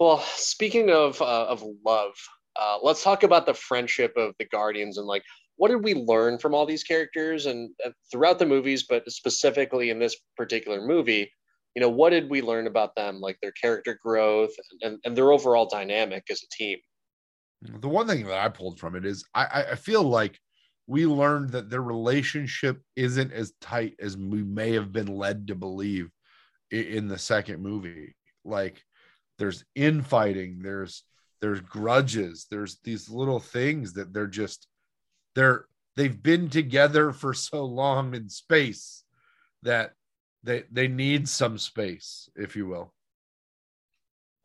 well, 0.00 0.18
speaking 0.34 0.90
of 0.90 1.20
uh, 1.22 1.46
of 1.46 1.64
love, 1.86 2.12
uh, 2.60 2.78
let's 2.82 3.04
talk 3.04 3.22
about 3.22 3.46
the 3.46 3.54
friendship 3.54 4.12
of 4.16 4.34
the 4.38 4.46
Guardians 4.46 4.98
and 4.98 5.06
like 5.06 5.22
what 5.56 5.68
did 5.68 5.84
we 5.84 5.94
learn 5.94 6.38
from 6.38 6.54
all 6.54 6.66
these 6.66 6.82
characters 6.82 7.46
and 7.46 7.70
uh, 7.84 7.90
throughout 8.10 8.38
the 8.38 8.46
movies, 8.46 8.86
but 8.88 9.08
specifically 9.10 9.90
in 9.90 9.98
this 9.98 10.16
particular 10.36 10.80
movie 10.80 11.30
you 11.74 11.80
know, 11.80 11.88
what 11.88 12.10
did 12.10 12.28
we 12.28 12.42
learn 12.42 12.66
about 12.66 12.94
them, 12.96 13.20
like 13.20 13.38
their 13.40 13.52
character 13.52 13.98
growth 14.02 14.50
and, 14.82 14.98
and 15.04 15.16
their 15.16 15.32
overall 15.32 15.66
dynamic 15.66 16.24
as 16.30 16.42
a 16.42 16.48
team? 16.50 16.78
The 17.62 17.88
one 17.88 18.06
thing 18.06 18.26
that 18.26 18.38
I 18.38 18.48
pulled 18.48 18.78
from 18.78 18.96
it 18.96 19.04
is 19.04 19.24
I, 19.34 19.64
I 19.72 19.74
feel 19.76 20.02
like 20.02 20.38
we 20.86 21.06
learned 21.06 21.50
that 21.50 21.70
their 21.70 21.82
relationship 21.82 22.80
isn't 22.96 23.32
as 23.32 23.52
tight 23.60 23.94
as 24.00 24.16
we 24.16 24.42
may 24.42 24.72
have 24.72 24.92
been 24.92 25.06
led 25.06 25.46
to 25.48 25.54
believe 25.54 26.10
in 26.70 27.06
the 27.06 27.18
second 27.18 27.62
movie. 27.62 28.14
Like 28.44 28.82
there's 29.40 29.64
infighting, 29.74 30.60
there's 30.62 31.02
there's 31.40 31.62
grudges, 31.62 32.46
there's 32.50 32.78
these 32.84 33.08
little 33.08 33.40
things 33.40 33.94
that 33.94 34.12
they're 34.12 34.26
just 34.26 34.68
they're 35.34 35.64
they've 35.96 36.22
been 36.22 36.50
together 36.50 37.10
for 37.10 37.32
so 37.32 37.64
long 37.64 38.14
in 38.14 38.28
space 38.28 39.02
that 39.62 39.94
they 40.44 40.64
they 40.70 40.88
need 40.88 41.26
some 41.26 41.56
space, 41.56 42.28
if 42.36 42.54
you 42.54 42.66
will. 42.66 42.92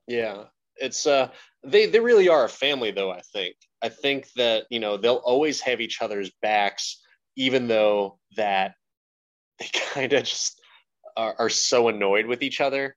Yeah, 0.08 0.46
it's 0.78 1.06
uh 1.06 1.28
they 1.64 1.88
they 1.88 2.00
really 2.00 2.30
are 2.30 2.46
a 2.46 2.50
family 2.50 2.92
though. 2.92 3.12
I 3.12 3.22
think 3.34 3.58
I 3.84 3.90
think 3.90 4.32
that 4.38 4.64
you 4.70 4.80
know 4.80 4.96
they'll 4.96 5.16
always 5.16 5.60
have 5.60 5.82
each 5.82 6.02
other's 6.02 6.32
backs, 6.42 7.02
even 7.36 7.68
though 7.68 8.18
that 8.38 8.76
they 9.60 9.68
kind 9.94 10.14
of 10.14 10.24
just 10.24 10.62
are, 11.18 11.36
are 11.38 11.50
so 11.50 11.90
annoyed 11.90 12.28
with 12.28 12.42
each 12.42 12.62
other. 12.62 12.96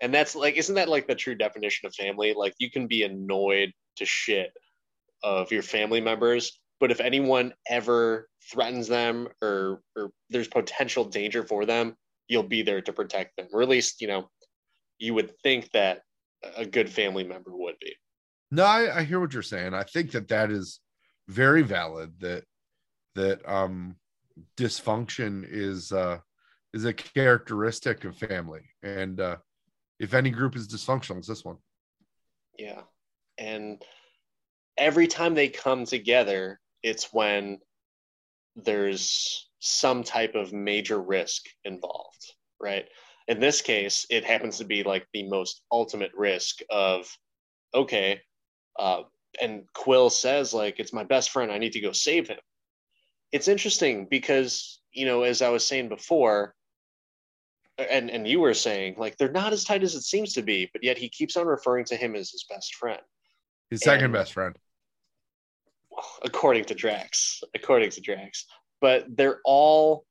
And 0.00 0.14
that's 0.14 0.34
like, 0.34 0.56
isn't 0.56 0.74
that 0.76 0.88
like 0.88 1.06
the 1.06 1.14
true 1.14 1.34
definition 1.34 1.86
of 1.86 1.94
family? 1.94 2.34
Like 2.36 2.54
you 2.58 2.70
can 2.70 2.86
be 2.86 3.02
annoyed 3.02 3.72
to 3.96 4.06
shit 4.06 4.52
of 5.22 5.52
your 5.52 5.62
family 5.62 6.00
members, 6.00 6.58
but 6.78 6.90
if 6.90 7.00
anyone 7.00 7.52
ever 7.68 8.28
threatens 8.50 8.88
them 8.88 9.28
or 9.42 9.82
or 9.96 10.10
there's 10.30 10.48
potential 10.48 11.04
danger 11.04 11.42
for 11.42 11.66
them, 11.66 11.94
you'll 12.28 12.42
be 12.42 12.62
there 12.62 12.80
to 12.80 12.92
protect 12.92 13.36
them, 13.36 13.48
or 13.52 13.62
at 13.62 13.68
least 13.68 14.00
you 14.00 14.08
know 14.08 14.30
you 14.98 15.14
would 15.14 15.32
think 15.42 15.70
that 15.72 16.02
a 16.56 16.64
good 16.64 16.88
family 16.88 17.24
member 17.24 17.50
would 17.54 17.78
be. 17.80 17.94
No, 18.50 18.64
I, 18.64 18.98
I 18.98 19.02
hear 19.04 19.20
what 19.20 19.32
you're 19.32 19.42
saying. 19.42 19.74
I 19.74 19.82
think 19.82 20.12
that 20.12 20.28
that 20.28 20.50
is 20.50 20.80
very 21.28 21.62
valid. 21.62 22.12
That 22.20 22.44
that 23.14 23.46
um 23.46 23.96
dysfunction 24.56 25.46
is 25.48 25.92
uh 25.92 26.18
is 26.72 26.86
a 26.86 26.94
characteristic 26.94 28.04
of 28.04 28.16
family, 28.16 28.62
and 28.82 29.20
uh 29.20 29.36
if 30.00 30.14
any 30.14 30.30
group 30.30 30.56
is 30.56 30.66
dysfunctional, 30.66 31.18
it's 31.18 31.28
this 31.28 31.44
one. 31.44 31.58
Yeah, 32.58 32.82
and 33.38 33.80
every 34.76 35.06
time 35.06 35.34
they 35.34 35.48
come 35.48 35.84
together, 35.84 36.58
it's 36.82 37.12
when 37.12 37.58
there's 38.56 39.48
some 39.60 40.02
type 40.02 40.34
of 40.34 40.52
major 40.52 41.00
risk 41.00 41.44
involved, 41.64 42.32
right? 42.60 42.86
In 43.28 43.38
this 43.38 43.60
case, 43.60 44.06
it 44.10 44.24
happens 44.24 44.58
to 44.58 44.64
be 44.64 44.82
like 44.82 45.06
the 45.12 45.28
most 45.28 45.62
ultimate 45.70 46.12
risk 46.16 46.60
of, 46.70 47.06
okay, 47.74 48.20
uh, 48.78 49.02
and 49.40 49.62
Quill 49.74 50.10
says, 50.10 50.52
like, 50.52 50.80
it's 50.80 50.92
my 50.92 51.04
best 51.04 51.30
friend. 51.30 51.52
I 51.52 51.58
need 51.58 51.72
to 51.72 51.80
go 51.80 51.92
save 51.92 52.26
him. 52.28 52.38
It's 53.32 53.48
interesting 53.48 54.08
because, 54.10 54.80
you 54.92 55.06
know, 55.06 55.22
as 55.22 55.42
I 55.42 55.50
was 55.50 55.64
saying 55.64 55.88
before, 55.88 56.54
and 57.90 58.10
and 58.10 58.26
you 58.26 58.40
were 58.40 58.54
saying 58.54 58.94
like 58.98 59.16
they're 59.16 59.30
not 59.30 59.52
as 59.52 59.64
tight 59.64 59.82
as 59.82 59.94
it 59.94 60.02
seems 60.02 60.32
to 60.34 60.42
be, 60.42 60.68
but 60.72 60.82
yet 60.82 60.98
he 60.98 61.08
keeps 61.08 61.36
on 61.36 61.46
referring 61.46 61.84
to 61.86 61.96
him 61.96 62.14
as 62.14 62.30
his 62.30 62.44
best 62.48 62.74
friend. 62.74 63.00
His 63.70 63.80
second 63.82 64.06
And- 64.06 64.12
best 64.14 64.32
friend. 64.32 64.56
according 66.24 66.64
to 66.64 66.74
Drax, 66.74 67.42
according 67.54 67.90
to 67.90 68.00
Drax, 68.00 68.46
but 68.80 69.04
they're 69.16 69.40
all. 69.44 70.04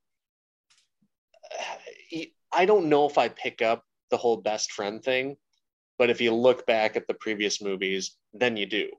I 2.51 2.65
don't 2.65 2.89
know 2.89 3.05
if 3.05 3.17
I 3.17 3.29
pick 3.29 3.61
up 3.61 3.83
the 4.09 4.17
whole 4.17 4.37
best 4.37 4.71
friend 4.71 5.03
thing, 5.03 5.37
but 5.97 6.09
if 6.09 6.19
you 6.19 6.33
look 6.33 6.65
back 6.65 6.95
at 6.95 7.07
the 7.07 7.13
previous 7.13 7.61
movies, 7.61 8.17
then 8.33 8.57
you 8.57 8.65
do. 8.65 8.89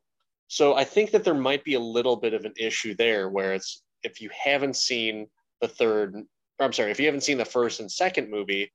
So 0.47 0.75
I 0.75 0.85
think 0.85 1.11
that 1.12 1.25
there 1.25 1.35
might 1.35 1.64
be 1.64 1.75
a 1.75 1.81
little 1.81 2.16
bit 2.16 2.35
of 2.35 2.45
an 2.45 2.55
issue 2.57 2.95
there 2.95 3.29
where 3.29 3.55
it's 3.55 3.83
if 4.03 4.21
you 4.21 4.31
haven't 4.33 4.77
seen 4.77 5.29
the 5.61 5.68
third, 5.68 6.16
or 6.61 6.66
I'm 6.66 6.72
sorry, 6.72 6.90
if 6.90 7.00
you 7.00 7.06
haven't 7.06 7.22
seen 7.22 7.38
the 7.38 7.44
first 7.44 7.80
and 7.80 7.90
second 7.90 8.30
movie, 8.30 8.70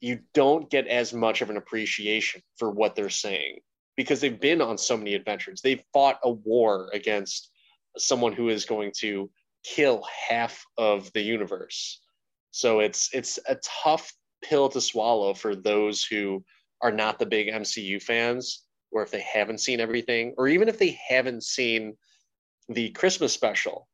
you 0.00 0.20
don't 0.34 0.70
get 0.70 0.86
as 0.86 1.14
much 1.14 1.40
of 1.40 1.48
an 1.48 1.56
appreciation 1.56 2.42
for 2.56 2.70
what 2.70 2.94
they're 2.94 3.08
saying 3.08 3.60
because 3.96 4.20
they've 4.20 4.40
been 4.40 4.60
on 4.60 4.76
so 4.76 4.96
many 4.96 5.14
adventures. 5.14 5.62
They've 5.62 5.82
fought 5.92 6.18
a 6.22 6.30
war 6.30 6.90
against 6.92 7.50
someone 7.96 8.32
who 8.32 8.48
is 8.48 8.64
going 8.64 8.92
to 8.98 9.30
kill 9.64 10.04
half 10.28 10.64
of 10.76 11.10
the 11.14 11.22
universe. 11.22 12.00
So 12.50 12.80
it's 12.80 13.10
it's 13.14 13.38
a 13.48 13.56
tough 13.56 14.12
pill 14.42 14.68
to 14.70 14.80
swallow 14.80 15.34
for 15.34 15.54
those 15.54 16.04
who 16.04 16.44
are 16.82 16.92
not 16.92 17.18
the 17.18 17.26
big 17.26 17.48
MCU 17.48 18.02
fans, 18.02 18.64
or 18.90 19.02
if 19.02 19.10
they 19.10 19.20
haven't 19.20 19.60
seen 19.60 19.80
everything, 19.80 20.34
or 20.36 20.48
even 20.48 20.68
if 20.68 20.78
they 20.78 20.98
haven't 21.08 21.44
seen 21.44 21.96
the 22.68 22.90
Christmas 22.90 23.32
special. 23.32 23.88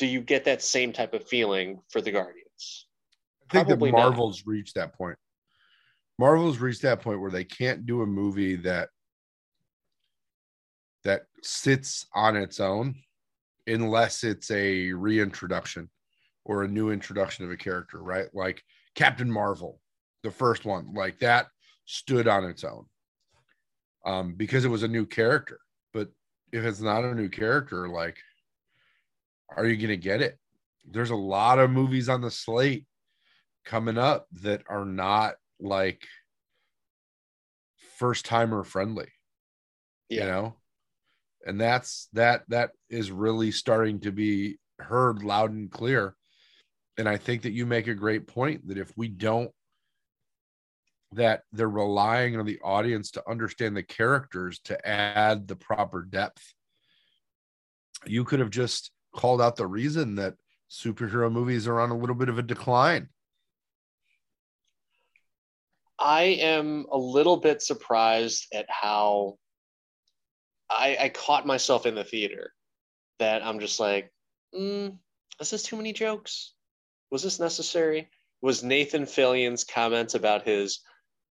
Do 0.00 0.06
you 0.06 0.22
get 0.22 0.44
that 0.44 0.62
same 0.62 0.94
type 0.94 1.12
of 1.12 1.28
feeling 1.28 1.78
for 1.90 2.00
the 2.00 2.10
Guardians? 2.10 2.86
I 3.50 3.52
think 3.52 3.68
that 3.68 3.72
Probably 3.74 3.92
not. 3.92 3.98
Marvel's 3.98 4.44
reached 4.46 4.74
that 4.76 4.94
point. 4.94 5.18
Marvel's 6.18 6.56
reached 6.56 6.80
that 6.80 7.02
point 7.02 7.20
where 7.20 7.30
they 7.30 7.44
can't 7.44 7.84
do 7.84 8.00
a 8.00 8.06
movie 8.06 8.56
that 8.56 8.88
that 11.04 11.24
sits 11.42 12.06
on 12.14 12.34
its 12.34 12.60
own 12.60 12.94
unless 13.66 14.24
it's 14.24 14.50
a 14.50 14.90
reintroduction 14.90 15.90
or 16.46 16.62
a 16.62 16.68
new 16.68 16.90
introduction 16.90 17.44
of 17.44 17.50
a 17.50 17.56
character, 17.56 18.02
right? 18.02 18.28
Like 18.32 18.62
Captain 18.94 19.30
Marvel, 19.30 19.82
the 20.22 20.30
first 20.30 20.64
one, 20.64 20.94
like 20.94 21.18
that 21.18 21.48
stood 21.84 22.26
on 22.26 22.44
its 22.44 22.64
own. 22.64 22.86
Um, 24.06 24.32
because 24.34 24.64
it 24.64 24.70
was 24.70 24.82
a 24.82 24.88
new 24.88 25.04
character. 25.04 25.58
But 25.92 26.08
if 26.54 26.64
it's 26.64 26.80
not 26.80 27.04
a 27.04 27.14
new 27.14 27.28
character, 27.28 27.86
like 27.86 28.16
are 29.56 29.66
you 29.66 29.76
gonna 29.76 29.96
get 29.96 30.22
it? 30.22 30.38
There's 30.84 31.10
a 31.10 31.16
lot 31.16 31.58
of 31.58 31.70
movies 31.70 32.08
on 32.08 32.20
the 32.20 32.30
slate 32.30 32.86
coming 33.64 33.98
up 33.98 34.26
that 34.42 34.62
are 34.68 34.84
not 34.84 35.34
like 35.60 36.06
first 37.98 38.24
timer 38.24 38.64
friendly 38.64 39.08
you 40.10 40.20
know? 40.20 40.56
And 41.46 41.58
that's 41.58 42.08
that 42.12 42.42
that 42.48 42.72
is 42.90 43.10
really 43.10 43.50
starting 43.50 44.00
to 44.00 44.12
be 44.12 44.58
heard 44.78 45.22
loud 45.22 45.52
and 45.52 45.70
clear. 45.70 46.14
And 46.98 47.08
i 47.08 47.16
think 47.16 47.42
that 47.42 47.52
you 47.52 47.64
make 47.64 47.86
a 47.86 47.94
great 47.94 48.26
point 48.26 48.68
that 48.68 48.76
if 48.76 48.92
we 48.94 49.08
don't 49.08 49.50
that 51.12 51.42
they're 51.52 51.68
relying 51.68 52.38
on 52.38 52.44
the 52.44 52.60
audience 52.62 53.10
to 53.12 53.28
understand 53.28 53.76
the 53.76 53.82
characters 53.82 54.60
to 54.60 54.86
add 54.86 55.48
the 55.48 55.56
proper 55.56 56.02
depth. 56.02 56.54
You 58.06 58.22
could 58.22 58.38
have 58.38 58.50
just 58.50 58.92
called 59.14 59.40
out 59.40 59.56
the 59.56 59.66
reason 59.66 60.14
that 60.16 60.34
superhero 60.70 61.30
movies 61.30 61.66
are 61.66 61.80
on 61.80 61.90
a 61.90 61.96
little 61.96 62.14
bit 62.14 62.28
of 62.28 62.38
a 62.38 62.42
decline 62.42 63.08
I 66.00 66.22
am 66.22 66.86
a 66.90 66.96
little 66.96 67.36
bit 67.36 67.60
surprised 67.60 68.46
at 68.54 68.64
how 68.70 69.36
I, 70.70 70.96
I 70.98 71.08
caught 71.10 71.46
myself 71.46 71.84
in 71.84 71.94
the 71.94 72.04
theater 72.04 72.52
that 73.18 73.44
I'm 73.44 73.60
just 73.60 73.78
like, 73.78 74.10
mm, 74.54 74.96
is 75.40 75.50
this 75.50 75.62
too 75.62 75.76
many 75.76 75.92
jokes? 75.92 76.54
Was 77.10 77.22
this 77.22 77.38
necessary? 77.38 78.08
Was 78.40 78.62
Nathan 78.62 79.04
Fillion's 79.04 79.64
comments 79.64 80.14
about 80.14 80.46
his 80.46 80.80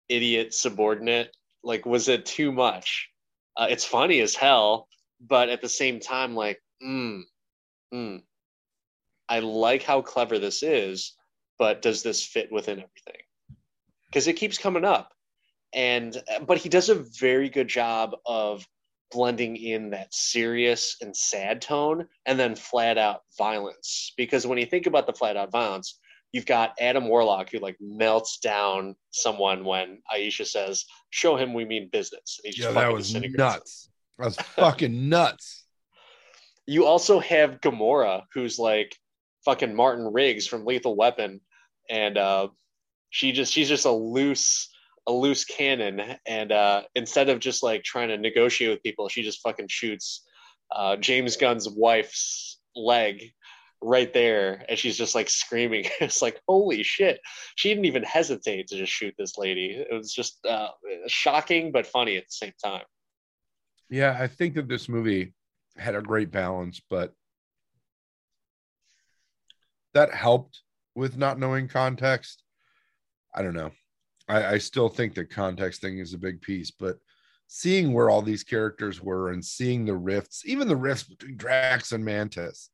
idiot 0.08 0.54
subordinate 0.54 1.34
like 1.64 1.86
was 1.86 2.08
it 2.08 2.26
too 2.26 2.52
much? 2.52 3.08
Uh, 3.56 3.66
it's 3.68 3.84
funny 3.84 4.20
as 4.20 4.34
hell, 4.34 4.88
but 5.20 5.48
at 5.48 5.60
the 5.60 5.68
same 5.68 6.00
time, 6.00 6.34
like, 6.34 6.60
mm, 6.82 7.22
mm, 7.92 8.22
I 9.28 9.40
like 9.40 9.82
how 9.82 10.02
clever 10.02 10.38
this 10.38 10.62
is, 10.62 11.14
but 11.58 11.82
does 11.82 12.02
this 12.02 12.24
fit 12.24 12.50
within 12.50 12.78
everything? 12.78 13.22
because 14.12 14.26
it 14.28 14.34
keeps 14.34 14.58
coming 14.58 14.84
up. 14.84 15.12
And 15.74 16.22
but 16.46 16.58
he 16.58 16.68
does 16.68 16.90
a 16.90 16.94
very 17.18 17.48
good 17.48 17.68
job 17.68 18.14
of 18.26 18.66
blending 19.10 19.56
in 19.56 19.90
that 19.90 20.12
serious 20.12 20.96
and 21.00 21.16
sad 21.16 21.62
tone 21.62 22.06
and 22.26 22.38
then 22.38 22.54
flat 22.54 22.98
out 22.98 23.22
violence. 23.38 24.12
Because 24.16 24.46
when 24.46 24.58
you 24.58 24.66
think 24.66 24.86
about 24.86 25.06
the 25.06 25.12
flat 25.12 25.36
out 25.36 25.50
violence 25.50 25.98
you've 26.32 26.46
got 26.46 26.72
adam 26.80 27.08
warlock 27.08 27.50
who 27.50 27.58
like 27.58 27.76
melts 27.78 28.38
down 28.38 28.96
someone 29.10 29.66
when 29.66 29.98
Ayesha 30.10 30.46
says 30.46 30.86
show 31.10 31.36
him 31.36 31.52
we 31.52 31.66
mean 31.66 31.90
business. 31.92 32.40
And 32.42 32.52
he 32.52 32.58
just 32.58 32.68
yeah 32.68 32.80
that 32.80 32.92
was 32.92 33.14
nuts. 33.14 33.90
That 34.18 34.24
was 34.26 34.36
fucking 34.36 35.08
nuts 35.08 35.61
you 36.66 36.86
also 36.86 37.18
have 37.20 37.60
Gamora, 37.60 38.22
who's 38.32 38.58
like 38.58 38.96
fucking 39.44 39.74
Martin 39.74 40.12
Riggs 40.12 40.46
from 40.46 40.64
Lethal 40.64 40.96
Weapon, 40.96 41.40
and 41.90 42.16
uh, 42.16 42.48
she 43.10 43.32
just 43.32 43.52
she's 43.52 43.68
just 43.68 43.86
a 43.86 43.90
loose 43.90 44.68
a 45.08 45.12
loose 45.12 45.44
cannon, 45.44 46.00
and 46.26 46.52
uh, 46.52 46.82
instead 46.94 47.28
of 47.28 47.40
just 47.40 47.62
like 47.62 47.82
trying 47.82 48.08
to 48.08 48.16
negotiate 48.16 48.70
with 48.70 48.82
people, 48.82 49.08
she 49.08 49.22
just 49.22 49.40
fucking 49.42 49.68
shoots 49.68 50.24
uh, 50.74 50.96
James 50.96 51.36
Gunn's 51.36 51.68
wife's 51.68 52.58
leg 52.74 53.32
right 53.82 54.12
there, 54.12 54.64
and 54.68 54.78
she's 54.78 54.96
just 54.96 55.14
like 55.14 55.28
screaming. 55.28 55.84
it's 56.00 56.22
like 56.22 56.40
holy 56.48 56.82
shit! 56.82 57.20
She 57.56 57.68
didn't 57.68 57.84
even 57.84 58.02
hesitate 58.02 58.68
to 58.68 58.76
just 58.76 58.92
shoot 58.92 59.14
this 59.18 59.36
lady. 59.38 59.84
It 59.90 59.92
was 59.92 60.12
just 60.12 60.38
uh, 60.46 60.68
shocking 61.08 61.72
but 61.72 61.86
funny 61.86 62.16
at 62.16 62.24
the 62.24 62.32
same 62.32 62.52
time. 62.64 62.84
Yeah, 63.90 64.16
I 64.18 64.26
think 64.26 64.54
that 64.54 64.68
this 64.68 64.88
movie 64.88 65.34
had 65.76 65.94
a 65.94 66.02
great 66.02 66.30
balance, 66.30 66.80
but 66.90 67.12
that 69.94 70.14
helped 70.14 70.60
with 70.94 71.16
not 71.16 71.38
knowing 71.38 71.68
context. 71.68 72.42
I 73.34 73.42
don't 73.42 73.54
know. 73.54 73.70
I, 74.28 74.54
I 74.54 74.58
still 74.58 74.88
think 74.88 75.14
the 75.14 75.24
context 75.24 75.80
thing 75.80 75.98
is 75.98 76.14
a 76.14 76.18
big 76.18 76.40
piece, 76.40 76.70
but 76.70 76.98
seeing 77.46 77.92
where 77.92 78.10
all 78.10 78.22
these 78.22 78.44
characters 78.44 79.02
were 79.02 79.30
and 79.30 79.44
seeing 79.44 79.84
the 79.84 79.96
rifts, 79.96 80.42
even 80.46 80.68
the 80.68 80.76
rifts 80.76 81.04
between 81.04 81.36
Drax 81.36 81.92
and 81.92 82.04
Mantis, 82.04 82.70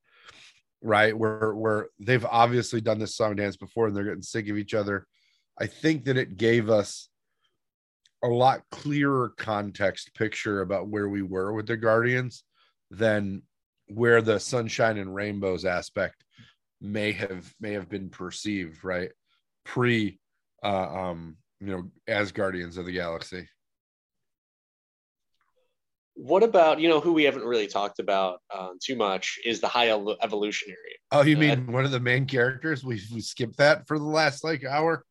right? 0.83 1.17
Where 1.17 1.55
where 1.55 1.89
they've 1.99 2.25
obviously 2.25 2.81
done 2.81 2.99
this 2.99 3.17
song 3.17 3.37
dance 3.37 3.57
before 3.57 3.87
and 3.87 3.97
they're 3.97 4.05
getting 4.05 4.23
sick 4.23 4.49
of 4.49 4.59
each 4.59 4.75
other. 4.75 5.07
I 5.61 5.67
think 5.67 6.05
that 6.05 6.17
it 6.17 6.37
gave 6.37 6.71
us 6.71 7.09
a 8.23 8.29
lot 8.29 8.63
clearer 8.71 9.33
context 9.37 10.15
picture 10.15 10.61
about 10.61 10.89
where 10.89 11.09
we 11.09 11.23
were 11.23 11.53
with 11.53 11.67
the 11.67 11.77
Guardians 11.77 12.45
than 12.91 13.43
where 13.87 14.23
the 14.23 14.39
sunshine 14.39 14.99
and 14.99 15.15
rainbows 15.15 15.65
aspect 15.65 16.25
may 16.81 17.13
have 17.13 17.53
may 17.61 17.73
have 17.73 17.89
been 17.89 18.09
perceived 18.09 18.85
right 18.85 19.11
pre 19.65 20.19
uh, 20.63 20.89
um 21.09 21.37
you 21.61 21.67
know 21.67 21.91
as 22.07 22.33
guardians 22.33 22.77
of 22.77 22.87
the 22.87 22.93
galaxy 22.93 23.49
What 26.15 26.43
about 26.43 26.81
you 26.81 26.89
know 26.89 27.01
who 27.01 27.13
we 27.13 27.25
haven't 27.25 27.45
really 27.45 27.67
talked 27.69 27.99
about 28.01 28.41
um, 28.57 28.79
too 28.83 28.97
much 28.97 29.39
is 29.45 29.61
the 29.61 29.69
high 29.69 29.89
evo- 29.89 30.17
evolutionary. 30.23 30.99
oh 31.13 31.23
you 31.23 31.37
Uh, 31.37 31.41
mean 31.41 31.73
one 31.73 31.85
of 31.85 31.91
the 31.91 32.01
main 32.01 32.27
characters 32.27 32.85
we, 32.85 33.01
we 33.13 33.21
skipped 33.21 33.57
that 33.59 33.87
for 33.87 33.99
the 33.99 34.05
last 34.05 34.45
like 34.45 34.65
hour 34.65 35.05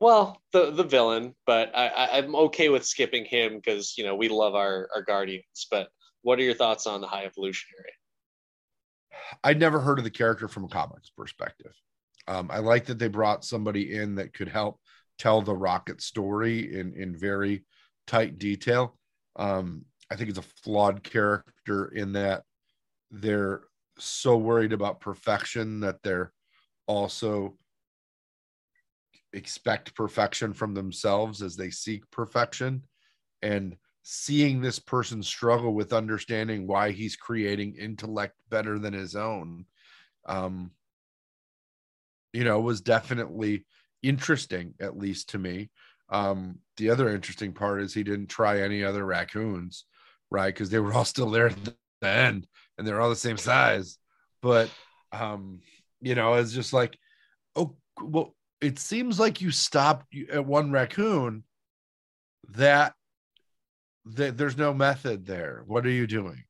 Well, 0.00 0.40
the 0.52 0.70
the 0.70 0.84
villain, 0.84 1.34
but 1.46 1.76
I, 1.76 1.88
I 1.88 2.18
I'm 2.18 2.34
okay 2.34 2.68
with 2.70 2.86
skipping 2.86 3.24
him 3.24 3.56
because 3.56 3.94
you 3.98 4.04
know 4.04 4.14
we 4.16 4.28
love 4.28 4.54
our 4.54 4.88
our 4.94 5.02
guardians. 5.02 5.66
But 5.70 5.88
what 6.22 6.38
are 6.38 6.42
your 6.42 6.54
thoughts 6.54 6.86
on 6.86 7.00
the 7.00 7.06
high 7.06 7.24
evolutionary? 7.24 7.92
i'd 9.44 9.60
never 9.60 9.80
heard 9.80 9.98
of 9.98 10.04
the 10.04 10.10
character 10.10 10.48
from 10.48 10.64
a 10.64 10.68
comics 10.68 11.10
perspective. 11.10 11.72
Um, 12.28 12.50
i 12.50 12.58
like 12.58 12.86
that 12.86 12.98
they 12.98 13.08
brought 13.08 13.44
somebody 13.44 13.94
in 13.96 14.16
that 14.16 14.32
could 14.34 14.48
help 14.48 14.80
tell 15.18 15.42
the 15.42 15.54
rocket 15.54 16.00
story 16.00 16.78
in 16.78 16.94
in 16.94 17.16
very 17.16 17.64
tight 18.06 18.38
detail. 18.38 18.96
Um, 19.36 19.84
i 20.10 20.16
think 20.16 20.30
it's 20.30 20.38
a 20.38 20.62
flawed 20.62 21.02
character 21.02 21.86
in 21.86 22.12
that 22.12 22.42
they're 23.10 23.62
so 23.98 24.36
worried 24.36 24.72
about 24.72 25.00
perfection 25.00 25.80
that 25.80 26.02
they're 26.02 26.32
also 26.86 27.56
expect 29.32 29.94
perfection 29.94 30.52
from 30.52 30.74
themselves 30.74 31.42
as 31.42 31.56
they 31.56 31.70
seek 31.70 32.08
perfection. 32.10 32.82
And 33.42 33.76
seeing 34.12 34.60
this 34.60 34.78
person 34.78 35.22
struggle 35.22 35.72
with 35.72 35.92
understanding 35.92 36.66
why 36.66 36.90
he's 36.90 37.16
creating 37.16 37.76
intellect 37.76 38.34
better 38.48 38.78
than 38.78 38.92
his 38.92 39.14
own 39.14 39.64
um 40.26 40.70
you 42.32 42.44
know, 42.44 42.60
was 42.60 42.80
definitely 42.80 43.64
interesting, 44.02 44.74
at 44.80 44.96
least 44.96 45.30
to 45.30 45.38
me. 45.38 45.70
Um, 46.08 46.58
the 46.76 46.90
other 46.90 47.08
interesting 47.08 47.52
part 47.52 47.82
is 47.82 47.94
he 47.94 48.02
didn't 48.02 48.28
try 48.28 48.60
any 48.60 48.84
other 48.84 49.04
raccoons, 49.04 49.84
right? 50.30 50.52
Because 50.52 50.70
they 50.70 50.78
were 50.78 50.92
all 50.92 51.04
still 51.04 51.30
there 51.30 51.48
at 51.48 51.56
the 51.64 51.74
end 52.08 52.46
and 52.78 52.86
they're 52.86 53.00
all 53.00 53.10
the 53.10 53.16
same 53.16 53.36
size. 53.36 53.98
But 54.42 54.70
um, 55.12 55.60
you 56.00 56.14
know, 56.14 56.34
it's 56.34 56.52
just 56.52 56.72
like, 56.72 56.98
oh 57.56 57.76
well, 58.00 58.34
it 58.60 58.78
seems 58.78 59.18
like 59.18 59.40
you 59.40 59.50
stopped 59.50 60.14
at 60.32 60.46
one 60.46 60.70
raccoon 60.72 61.44
that, 62.50 62.94
that 64.06 64.36
there's 64.36 64.56
no 64.56 64.72
method 64.72 65.26
there. 65.26 65.62
What 65.66 65.86
are 65.86 65.90
you 65.90 66.06
doing? 66.06 66.44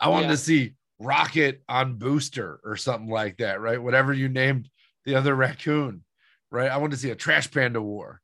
I 0.00 0.08
wanted 0.08 0.26
yeah. 0.26 0.32
to 0.32 0.36
see 0.36 0.74
Rocket 0.98 1.62
on 1.68 1.94
Booster 1.96 2.60
or 2.64 2.76
something 2.76 3.10
like 3.10 3.38
that, 3.38 3.60
right? 3.60 3.82
Whatever 3.82 4.12
you 4.12 4.28
named 4.28 4.68
the 5.04 5.14
other 5.14 5.34
raccoon, 5.34 6.04
right? 6.50 6.70
I 6.70 6.76
wanted 6.78 6.92
to 6.92 7.00
see 7.00 7.10
a 7.10 7.14
Trash 7.14 7.50
Panda 7.50 7.80
War, 7.80 8.20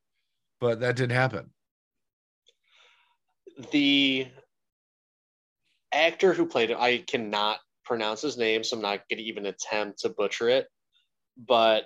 but 0.59 0.81
that 0.81 0.95
didn't 0.95 1.15
happen. 1.15 1.51
The 3.71 4.27
actor 5.93 6.33
who 6.33 6.45
played 6.45 6.71
it, 6.71 6.77
I 6.77 6.99
cannot 6.99 7.59
pronounce 7.85 8.21
his 8.21 8.37
name, 8.37 8.63
so 8.63 8.75
I'm 8.75 8.81
not 8.81 9.07
going 9.09 9.17
to 9.17 9.23
even 9.23 9.45
attempt 9.45 9.99
to 9.99 10.09
butcher 10.09 10.49
it. 10.49 10.67
But 11.37 11.85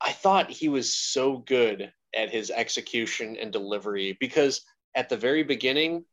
I 0.00 0.12
thought 0.12 0.50
he 0.50 0.68
was 0.68 0.94
so 0.94 1.38
good 1.38 1.92
at 2.14 2.30
his 2.30 2.50
execution 2.50 3.36
and 3.36 3.52
delivery 3.52 4.16
because 4.20 4.62
at 4.98 5.08
the 5.08 5.16
very 5.16 5.44
beginning, 5.44 6.04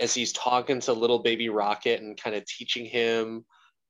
as 0.00 0.14
he's 0.14 0.32
talking 0.32 0.78
to 0.80 0.92
little 0.92 1.18
baby 1.18 1.48
Rocket 1.48 2.00
and 2.00 2.16
kind 2.16 2.36
of 2.36 2.46
teaching 2.46 2.86
him, 2.86 3.44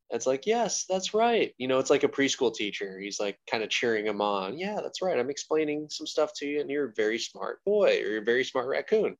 it's 0.08 0.26
like, 0.26 0.46
yes, 0.46 0.86
that's 0.88 1.12
right. 1.12 1.52
You 1.58 1.68
know, 1.68 1.78
it's 1.78 1.90
like 1.90 2.04
a 2.04 2.08
preschool 2.08 2.52
teacher. 2.52 2.98
He's 2.98 3.20
like 3.20 3.38
kind 3.50 3.62
of 3.62 3.68
cheering 3.68 4.06
him 4.06 4.22
on. 4.22 4.58
Yeah, 4.58 4.80
that's 4.82 5.02
right. 5.02 5.18
I'm 5.18 5.28
explaining 5.28 5.88
some 5.90 6.06
stuff 6.06 6.32
to 6.36 6.46
you, 6.46 6.62
and 6.62 6.70
you're 6.70 6.88
a 6.88 6.94
very 6.96 7.18
smart 7.18 7.62
boy 7.66 8.00
or 8.00 8.06
you're 8.08 8.22
a 8.22 8.24
very 8.24 8.42
smart 8.42 8.66
raccoon. 8.66 9.14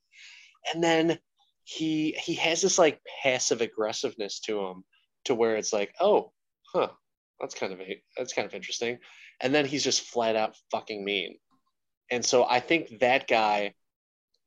And 0.73 0.83
then 0.83 1.19
he 1.65 2.13
he 2.13 2.35
has 2.37 2.63
this 2.63 2.79
like 2.79 3.03
passive 3.23 3.61
aggressiveness 3.61 4.41
to 4.41 4.59
him 4.59 4.85
to 5.27 5.35
where 5.35 5.57
it's 5.57 5.73
like, 5.73 5.95
oh, 6.01 6.33
huh, 6.73 6.89
that's 7.39 7.55
kind 7.55 7.75
of 7.75 7.81
a, 7.83 8.03
that's 8.17 8.33
kind 8.33 8.47
of 8.47 8.55
interesting. 8.55 8.99
And 9.43 9.55
then 9.55 9.67
he's 9.67 9.85
just 9.85 10.01
flat 10.01 10.35
out 10.35 10.57
fucking 10.73 11.05
mean. 11.05 11.37
And 12.11 12.25
so 12.25 12.47
I 12.49 12.61
think 12.61 13.01
that 13.01 13.29
guy 13.29 13.75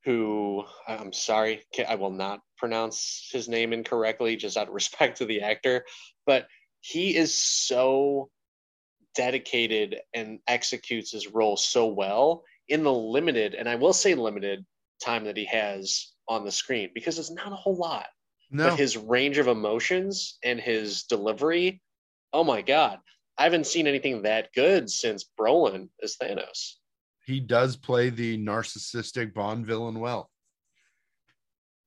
who 0.06 0.64
I'm 0.88 1.14
sorry, 1.14 1.64
I 1.88 1.96
will 1.96 2.12
not 2.12 2.42
pronounce 2.58 3.30
his 3.32 3.48
name 3.48 3.74
incorrectly 3.74 4.36
just 4.36 4.58
out 4.58 4.68
of 4.68 4.74
respect 4.74 5.18
to 5.18 5.26
the 5.26 5.42
actor, 5.42 5.86
but 6.26 6.48
he 6.82 7.16
is 7.16 7.40
so 7.40 8.30
dedicated 9.16 10.00
and 10.14 10.40
executes 10.48 11.12
his 11.12 11.28
role 11.28 11.56
so 11.56 11.88
well 11.88 12.44
in 12.68 12.84
the 12.84 12.94
limited, 12.94 13.56
and 13.56 13.70
I 13.70 13.76
will 13.76 13.94
say 13.94 14.16
limited 14.16 14.66
time 15.02 15.26
that 15.26 15.38
he 15.38 15.46
has 15.46 16.14
on 16.28 16.46
the 16.46 16.52
screen 16.52 16.90
because 16.94 17.20
it's 17.20 17.32
not 17.32 17.52
a 17.52 17.56
whole 17.56 17.76
lot. 17.76 18.08
No. 18.52 18.70
But 18.70 18.80
his 18.80 18.98
range 18.98 19.38
of 19.38 19.48
emotions 19.48 20.38
and 20.44 20.60
his 20.60 21.04
delivery, 21.04 21.82
oh 22.32 22.44
my 22.44 22.62
god, 22.62 23.00
I 23.38 23.44
haven't 23.44 23.68
seen 23.68 23.88
anything 23.88 24.22
that 24.22 24.54
good 24.54 24.90
since 24.90 25.26
Brolin 25.40 25.90
as 26.02 26.18
Thanos. 26.18 26.76
He 27.26 27.40
does 27.40 27.76
play 27.78 28.10
the 28.10 28.38
narcissistic 28.38 29.34
Bond 29.34 29.66
villain 29.66 30.00
well, 30.00 30.30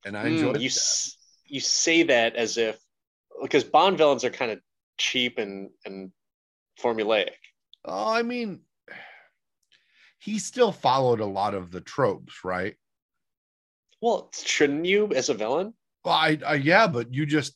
and 0.05 0.17
I 0.17 0.23
hmm, 0.23 0.29
enjoy 0.29 0.53
mm, 0.55 0.61
you. 0.61 0.71
you 1.47 1.61
say 1.61 2.03
that 2.05 2.37
as 2.37 2.57
if 2.57 2.79
because 3.43 3.65
Bond 3.65 3.99
villains 3.99 4.25
are 4.25 4.31
kind 4.31 4.51
of 4.51 4.61
cheap 4.99 5.39
and 5.39 5.71
and 5.85 6.11
formulaic. 6.81 7.31
Oh, 7.85 8.13
I 8.13 8.23
mean, 8.23 8.61
he 10.19 10.39
still 10.39 10.73
followed 10.73 11.21
a 11.21 11.27
lot 11.27 11.55
of 11.55 11.71
the 11.71 11.81
tropes, 11.81 12.45
right? 12.45 12.75
Well, 14.01 14.31
shouldn't 14.33 14.85
you 14.85 15.13
as 15.15 15.29
a 15.29 15.35
villain? 15.35 15.75
Well, 16.05 16.15
I, 16.15 16.39
I 16.47 16.55
yeah, 16.55 16.87
but 16.87 17.13
you 17.13 17.27
just 17.27 17.55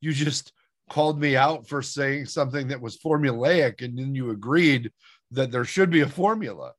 you 0.00 0.12
just 0.12 0.52
called 0.88 1.20
me 1.20 1.36
out 1.36 1.68
for 1.68 1.82
saying 1.82 2.26
something 2.26 2.68
that 2.68 2.80
was 2.80 2.98
formulaic, 2.98 3.82
and 3.82 3.98
then 3.98 4.14
you 4.14 4.30
agreed 4.30 4.90
that 5.30 5.50
there 5.50 5.64
should 5.64 5.90
be 5.90 6.00
a 6.00 6.08
formula. 6.08 6.72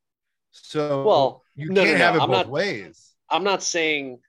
So 0.52 1.04
well, 1.04 1.44
you 1.56 1.70
no, 1.70 1.84
can't 1.84 1.98
no, 1.98 1.98
no. 1.98 2.06
have 2.06 2.16
it 2.16 2.22
I'm 2.22 2.30
both 2.30 2.38
not, 2.38 2.50
ways. 2.50 3.12
I'm 3.30 3.44
not 3.44 3.64
saying 3.64 4.20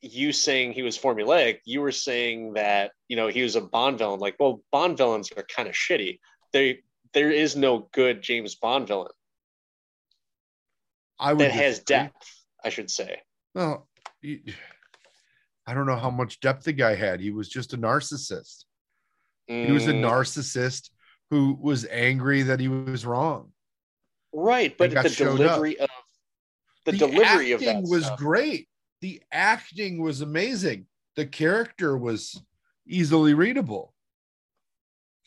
you 0.00 0.32
saying 0.32 0.72
he 0.72 0.82
was 0.82 0.98
formulaic. 0.98 1.58
You 1.64 1.80
were 1.80 1.92
saying 1.92 2.54
that 2.54 2.92
you 3.08 3.16
know 3.16 3.28
he 3.28 3.42
was 3.42 3.56
a 3.56 3.60
Bond 3.60 3.98
villain. 3.98 4.20
Like, 4.20 4.36
well, 4.38 4.62
Bond 4.72 4.96
villains 4.96 5.30
are 5.36 5.44
kind 5.44 5.68
of 5.68 5.74
shitty. 5.74 6.20
They 6.52 6.80
there 7.12 7.30
is 7.30 7.56
no 7.56 7.88
good 7.92 8.22
James 8.22 8.54
Bond 8.54 8.88
villain. 8.88 9.12
I 11.18 11.32
would 11.32 11.40
that 11.40 11.48
disagree. 11.48 11.64
has 11.64 11.78
depth. 11.80 12.44
I 12.64 12.68
should 12.68 12.90
say. 12.90 13.20
Well, 13.54 13.88
I 15.66 15.74
don't 15.74 15.86
know 15.86 15.96
how 15.96 16.10
much 16.10 16.40
depth 16.40 16.64
the 16.64 16.72
guy 16.72 16.94
had. 16.94 17.20
He 17.20 17.30
was 17.30 17.48
just 17.48 17.72
a 17.72 17.78
narcissist. 17.78 18.64
Mm. 19.50 19.66
He 19.66 19.72
was 19.72 19.86
a 19.86 19.92
mm. 19.92 20.02
narcissist 20.02 20.90
who 21.30 21.56
was 21.60 21.86
angry 21.90 22.42
that 22.42 22.60
he 22.60 22.68
was 22.68 23.06
wrong. 23.06 23.52
Right, 24.38 24.76
but 24.76 24.90
the 24.90 25.08
delivery 25.08 25.78
up. 25.80 25.84
of 25.84 25.90
the, 26.84 26.92
the 26.92 26.98
delivery 26.98 27.52
of 27.52 27.60
that 27.60 27.82
was 27.82 28.04
stuff. 28.04 28.18
great. 28.18 28.68
The 29.00 29.22
acting 29.32 30.00
was 30.02 30.20
amazing. 30.20 30.86
The 31.16 31.26
character 31.26 31.96
was 31.96 32.40
easily 32.86 33.34
readable. 33.34 33.94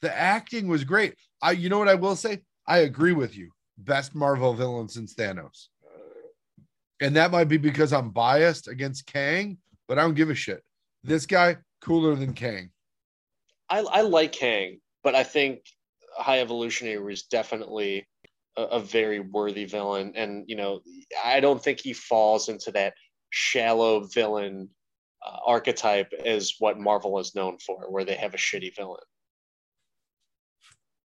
The 0.02 0.16
acting 0.16 0.68
was 0.68 0.84
great. 0.84 1.16
I, 1.42 1.52
you 1.52 1.70
know 1.70 1.80
what 1.80 1.90
I 1.90 1.96
will 1.96 2.16
say? 2.16 2.40
I 2.68 2.80
agree 2.80 3.14
with 3.14 3.36
you. 3.36 3.50
Best 3.78 4.14
Marvel 4.14 4.54
villain 4.54 4.88
since 4.88 5.16
Thanos 5.16 5.68
and 7.00 7.16
that 7.16 7.32
might 7.32 7.48
be 7.48 7.58
because 7.58 7.94
I'm 7.94 8.10
biased 8.10 8.68
against 8.68 9.06
Kang, 9.06 9.58
but 9.88 9.98
I 9.98 10.02
don't 10.02 10.16
give 10.16 10.30
a 10.30 10.36
shit. 10.36 10.64
This 11.04 11.26
guy 11.26 11.58
cooler 11.82 12.16
than 12.16 12.34
Kang. 12.34 12.72
I, 13.70 13.80
I 13.80 14.02
like 14.02 14.32
Kang, 14.32 14.80
but 15.04 15.16
I 15.16 15.24
think 15.24 15.62
High 16.18 16.42
Evolutionary 16.42 17.00
was 17.00 17.24
definitely 17.24 18.08
a, 18.72 18.80
very 18.80 19.20
worthy 19.20 19.66
villain, 19.66 20.14
and 20.16 20.46
you 20.48 20.56
know, 20.56 20.82
I 21.24 21.40
don't 21.40 21.64
think 21.64 21.80
he 21.80 21.94
falls 21.94 22.50
into 22.50 22.72
that 22.72 22.94
shallow 23.30 24.06
villain 24.06 24.70
uh, 25.26 25.38
archetype 25.46 26.12
as 26.26 26.54
what 26.60 26.80
Marvel 26.80 27.20
is 27.20 27.36
known 27.36 27.58
for, 27.60 27.90
where 27.90 28.06
they 28.06 28.16
have 28.16 28.34
a 28.34 28.38
shitty 28.38 28.76
villain. 28.76 29.04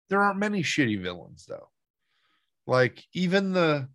There 0.08 0.22
aren't 0.22 0.38
many 0.38 0.62
shitty 0.62 1.00
villains 1.02 1.46
though. 1.46 1.68
Like 2.66 3.04
even 3.12 3.52
the, 3.52 3.88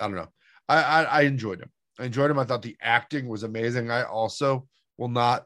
I 0.00 0.06
don't 0.06 0.16
know 0.16 0.28
I, 0.68 0.82
I, 0.82 1.02
I 1.02 1.20
enjoyed 1.22 1.60
him. 1.60 1.70
I 1.98 2.04
enjoyed 2.04 2.30
him. 2.30 2.38
I 2.38 2.44
thought 2.44 2.62
the 2.62 2.76
acting 2.80 3.28
was 3.28 3.42
amazing. 3.42 3.90
I 3.90 4.02
also 4.02 4.68
will 4.98 5.08
not 5.08 5.44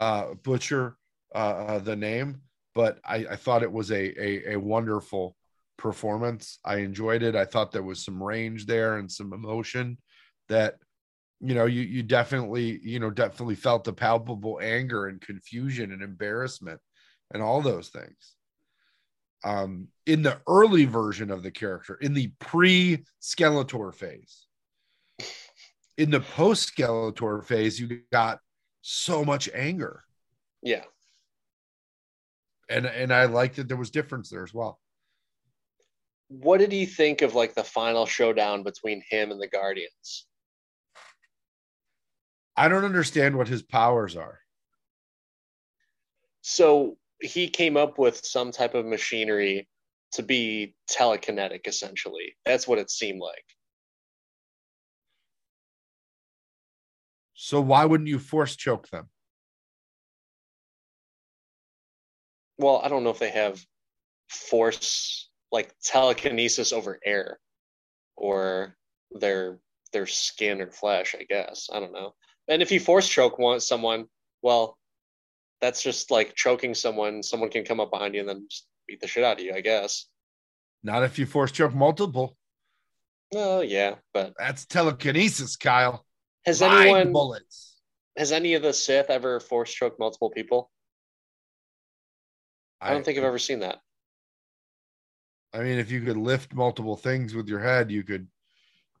uh, 0.00 0.34
butcher 0.42 0.96
uh, 1.34 1.38
uh, 1.38 1.78
the 1.80 1.96
name, 1.96 2.42
but 2.74 2.98
I, 3.04 3.26
I 3.30 3.36
thought 3.36 3.62
it 3.62 3.72
was 3.72 3.90
a, 3.90 4.22
a, 4.22 4.54
a 4.54 4.56
wonderful 4.56 5.36
performance. 5.76 6.58
I 6.64 6.76
enjoyed 6.76 7.22
it. 7.22 7.34
I 7.34 7.44
thought 7.44 7.72
there 7.72 7.82
was 7.82 8.04
some 8.04 8.22
range 8.22 8.66
there 8.66 8.98
and 8.98 9.10
some 9.10 9.32
emotion 9.32 9.98
that 10.48 10.76
you 11.40 11.54
know 11.54 11.66
you 11.66 11.82
you 11.82 12.02
definitely 12.02 12.80
you 12.82 13.00
know 13.00 13.10
definitely 13.10 13.56
felt 13.56 13.84
the 13.84 13.92
palpable 13.92 14.60
anger 14.62 15.06
and 15.06 15.20
confusion 15.20 15.92
and 15.92 16.02
embarrassment 16.02 16.80
and 17.32 17.42
all 17.42 17.60
those 17.60 17.88
things 17.88 18.36
um 19.44 19.88
in 20.06 20.22
the 20.22 20.40
early 20.46 20.84
version 20.84 21.30
of 21.30 21.42
the 21.42 21.50
character 21.50 21.94
in 21.96 22.14
the 22.14 22.30
pre 22.38 23.02
skeletor 23.20 23.92
phase 23.92 24.46
in 25.98 26.10
the 26.10 26.20
post 26.20 26.74
Skeletor 26.74 27.44
phase, 27.44 27.78
you 27.78 28.00
got 28.10 28.40
so 28.80 29.24
much 29.24 29.48
anger. 29.54 30.02
Yeah. 30.62 30.84
And 32.68 32.86
and 32.86 33.12
I 33.12 33.26
like 33.26 33.54
that 33.54 33.68
there 33.68 33.76
was 33.76 33.90
difference 33.90 34.30
there 34.30 34.42
as 34.42 34.54
well. 34.54 34.80
What 36.40 36.60
did 36.60 36.72
he 36.72 36.86
think 36.86 37.20
of 37.20 37.34
like 37.34 37.54
the 37.54 37.62
final 37.62 38.06
showdown 38.06 38.62
between 38.62 39.02
him 39.10 39.32
and 39.32 39.40
the 39.40 39.48
Guardians? 39.48 40.26
I 42.56 42.68
don't 42.68 42.86
understand 42.86 43.36
what 43.36 43.48
his 43.48 43.62
powers 43.62 44.16
are. 44.16 44.40
So 46.40 46.96
he 47.20 47.50
came 47.50 47.76
up 47.76 47.98
with 47.98 48.24
some 48.24 48.50
type 48.50 48.74
of 48.74 48.86
machinery 48.86 49.68
to 50.12 50.22
be 50.22 50.74
telekinetic 50.90 51.66
essentially. 51.66 52.34
That's 52.46 52.66
what 52.66 52.78
it 52.78 52.90
seemed 52.90 53.20
like. 53.20 53.44
So 57.34 57.60
why 57.60 57.84
wouldn't 57.84 58.08
you 58.08 58.18
force 58.18 58.56
choke 58.56 58.88
them? 58.88 59.10
Well, 62.56 62.80
I 62.82 62.88
don't 62.88 63.04
know 63.04 63.10
if 63.10 63.18
they 63.18 63.30
have 63.30 63.62
force 64.30 65.28
like 65.52 65.72
telekinesis 65.84 66.72
over 66.72 66.98
air 67.04 67.38
or 68.16 68.74
their 69.12 69.58
their 69.92 70.06
skin 70.06 70.60
or 70.60 70.70
flesh, 70.70 71.14
I 71.18 71.24
guess. 71.24 71.68
I 71.72 71.78
don't 71.78 71.92
know. 71.92 72.14
And 72.48 72.62
if 72.62 72.72
you 72.72 72.80
force 72.80 73.08
choke 73.08 73.38
one 73.38 73.60
someone, 73.60 74.06
well, 74.42 74.78
that's 75.60 75.82
just 75.82 76.10
like 76.10 76.34
choking 76.34 76.74
someone. 76.74 77.22
Someone 77.22 77.50
can 77.50 77.64
come 77.64 77.78
up 77.78 77.90
behind 77.90 78.14
you 78.14 78.20
and 78.20 78.28
then 78.28 78.46
just 78.50 78.66
beat 78.88 79.00
the 79.00 79.06
shit 79.06 79.22
out 79.22 79.38
of 79.38 79.44
you, 79.44 79.52
I 79.54 79.60
guess. 79.60 80.06
Not 80.82 81.04
if 81.04 81.18
you 81.18 81.26
force 81.26 81.52
choke 81.52 81.74
multiple. 81.74 82.36
Oh 83.34 83.60
yeah, 83.60 83.96
but 84.12 84.34
That's 84.38 84.66
telekinesis, 84.66 85.56
Kyle. 85.56 86.04
has 86.44 86.60
Mind 86.60 86.80
anyone 86.82 87.12
bullets? 87.12 87.76
has 88.18 88.32
any 88.32 88.54
of 88.54 88.62
the 88.62 88.72
Sith 88.72 89.08
ever 89.08 89.40
force 89.40 89.72
choked 89.72 89.98
multiple 89.98 90.30
people? 90.30 90.70
I 92.80 92.90
don't 92.90 93.04
think 93.04 93.16
I've 93.16 93.24
ever 93.24 93.38
seen 93.38 93.60
that. 93.60 93.78
I 95.54 95.58
mean, 95.60 95.78
if 95.78 95.90
you 95.90 96.00
could 96.00 96.16
lift 96.16 96.54
multiple 96.54 96.96
things 96.96 97.34
with 97.34 97.48
your 97.48 97.60
head, 97.60 97.90
you 97.90 98.02
could 98.04 98.26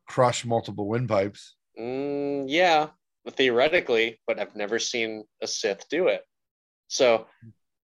crush 0.06 0.44
multiple 0.44 0.86
windpipes. 0.86 1.56
Mm, 1.78 2.44
yeah, 2.48 2.88
theoretically, 3.30 4.20
but 4.26 4.38
I've 4.38 4.54
never 4.54 4.78
seen 4.78 5.24
a 5.40 5.46
Sith 5.46 5.88
do 5.88 6.08
it. 6.08 6.22
So, 6.88 7.26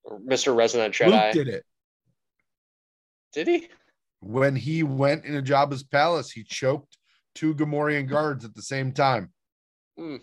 Mr. 0.10 0.56
Resident 0.56 1.00
Luke 1.00 1.12
Jedi, 1.14 1.32
did 1.34 1.48
it 1.48 1.66
did 3.34 3.48
he? 3.48 3.68
when 4.22 4.56
he 4.56 4.82
went 4.82 5.26
in 5.26 5.36
a 5.36 5.42
Jabba's 5.42 5.84
palace. 5.84 6.32
He 6.32 6.44
choked 6.44 6.98
two 7.36 7.54
Gamorrean 7.54 8.10
guards 8.10 8.46
at 8.46 8.56
the 8.56 8.62
same 8.62 8.92
time. 8.92 9.32
Hmm. 9.98 10.18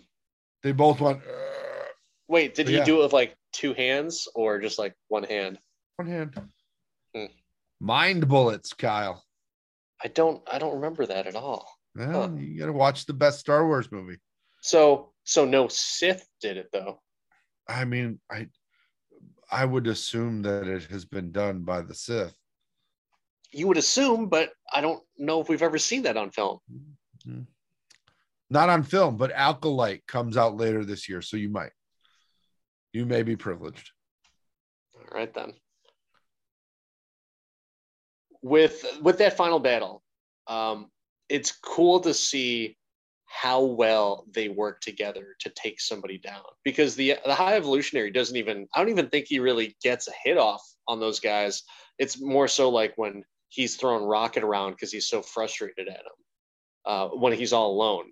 They 0.63 0.71
both 0.73 0.99
went 0.99 1.19
"Ugh." 1.19 1.85
Wait, 2.27 2.55
did 2.55 2.67
he 2.67 2.77
Yeah. 2.77 2.83
do 2.83 2.99
it 2.99 3.03
with 3.03 3.13
like 3.13 3.35
two 3.53 3.73
hands 3.73 4.27
or 4.35 4.59
just 4.59 4.79
like 4.79 4.95
one 5.07 5.23
hand? 5.23 5.59
one 5.97 6.07
hand. 6.07 6.35
Mind 7.83 8.29
bullets, 8.29 8.71
Kyle. 8.71 9.21
I 10.01 10.07
don't 10.07 10.41
I 10.49 10.57
don't 10.57 10.75
remember 10.75 11.05
that 11.05 11.27
at 11.27 11.35
all. 11.35 11.69
Well, 11.95 12.29
Huh. 12.29 12.35
you 12.37 12.57
got 12.57 12.67
to 12.67 12.73
watch 12.73 13.05
the 13.05 13.13
best 13.13 13.39
Star 13.41 13.67
Wars 13.67 13.91
movie. 13.91 14.19
So 14.61 15.11
so 15.25 15.43
no 15.43 15.67
Sith 15.67 16.25
did 16.39 16.55
it 16.55 16.69
though. 16.71 17.01
I 17.67 17.83
mean, 17.83 18.21
I 18.31 18.47
I 19.51 19.65
would 19.65 19.87
assume 19.87 20.43
that 20.43 20.65
it 20.65 20.85
has 20.85 21.03
been 21.03 21.33
done 21.33 21.63
by 21.63 21.81
the 21.81 21.93
Sith. 21.93 22.33
You 23.51 23.67
would 23.67 23.77
assume, 23.77 24.29
but 24.29 24.53
I 24.73 24.79
don't 24.79 25.03
know 25.17 25.41
if 25.41 25.49
we've 25.49 25.61
ever 25.61 25.77
seen 25.77 26.03
that 26.03 26.15
on 26.15 26.31
film. 26.31 26.59
Mm-hmm. 27.27 27.41
Not 28.49 28.69
on 28.69 28.83
film, 28.83 29.17
but 29.17 29.31
Acolyte 29.31 30.07
comes 30.07 30.37
out 30.37 30.55
later 30.55 30.85
this 30.85 31.09
year, 31.09 31.21
so 31.21 31.35
you 31.35 31.49
might. 31.49 31.71
You 32.93 33.05
may 33.05 33.23
be 33.23 33.35
privileged. 33.35 33.91
All 34.95 35.05
right 35.13 35.33
then. 35.33 35.53
With 38.43 38.85
with 39.01 39.17
that 39.17 39.37
final 39.37 39.59
battle, 39.59 40.03
um, 40.47 40.91
it's 41.29 41.51
cool 41.51 41.99
to 42.01 42.13
see 42.13 42.77
how 43.25 43.63
well 43.63 44.25
they 44.31 44.47
work 44.47 44.79
together 44.81 45.35
to 45.39 45.49
take 45.55 45.81
somebody 45.81 46.19
down. 46.19 46.43
Because 46.63 46.95
the 46.95 47.17
the 47.25 47.33
high 47.33 47.55
evolutionary 47.55 48.11
doesn't 48.11 48.37
even 48.37 48.67
I 48.75 48.79
don't 48.79 48.89
even 48.89 49.09
think 49.09 49.25
he 49.27 49.39
really 49.39 49.75
gets 49.81 50.07
a 50.07 50.13
hit 50.23 50.37
off 50.37 50.61
on 50.87 50.99
those 50.99 51.19
guys. 51.19 51.63
It's 51.97 52.21
more 52.21 52.47
so 52.47 52.69
like 52.69 52.93
when 52.95 53.23
he's 53.49 53.75
throwing 53.75 54.03
rocket 54.03 54.43
around 54.43 54.71
because 54.71 54.91
he's 54.91 55.07
so 55.07 55.21
frustrated 55.21 55.87
at 55.87 55.95
him 55.95 56.23
uh, 56.85 57.07
when 57.09 57.33
he's 57.33 57.53
all 57.53 57.71
alone. 57.71 58.05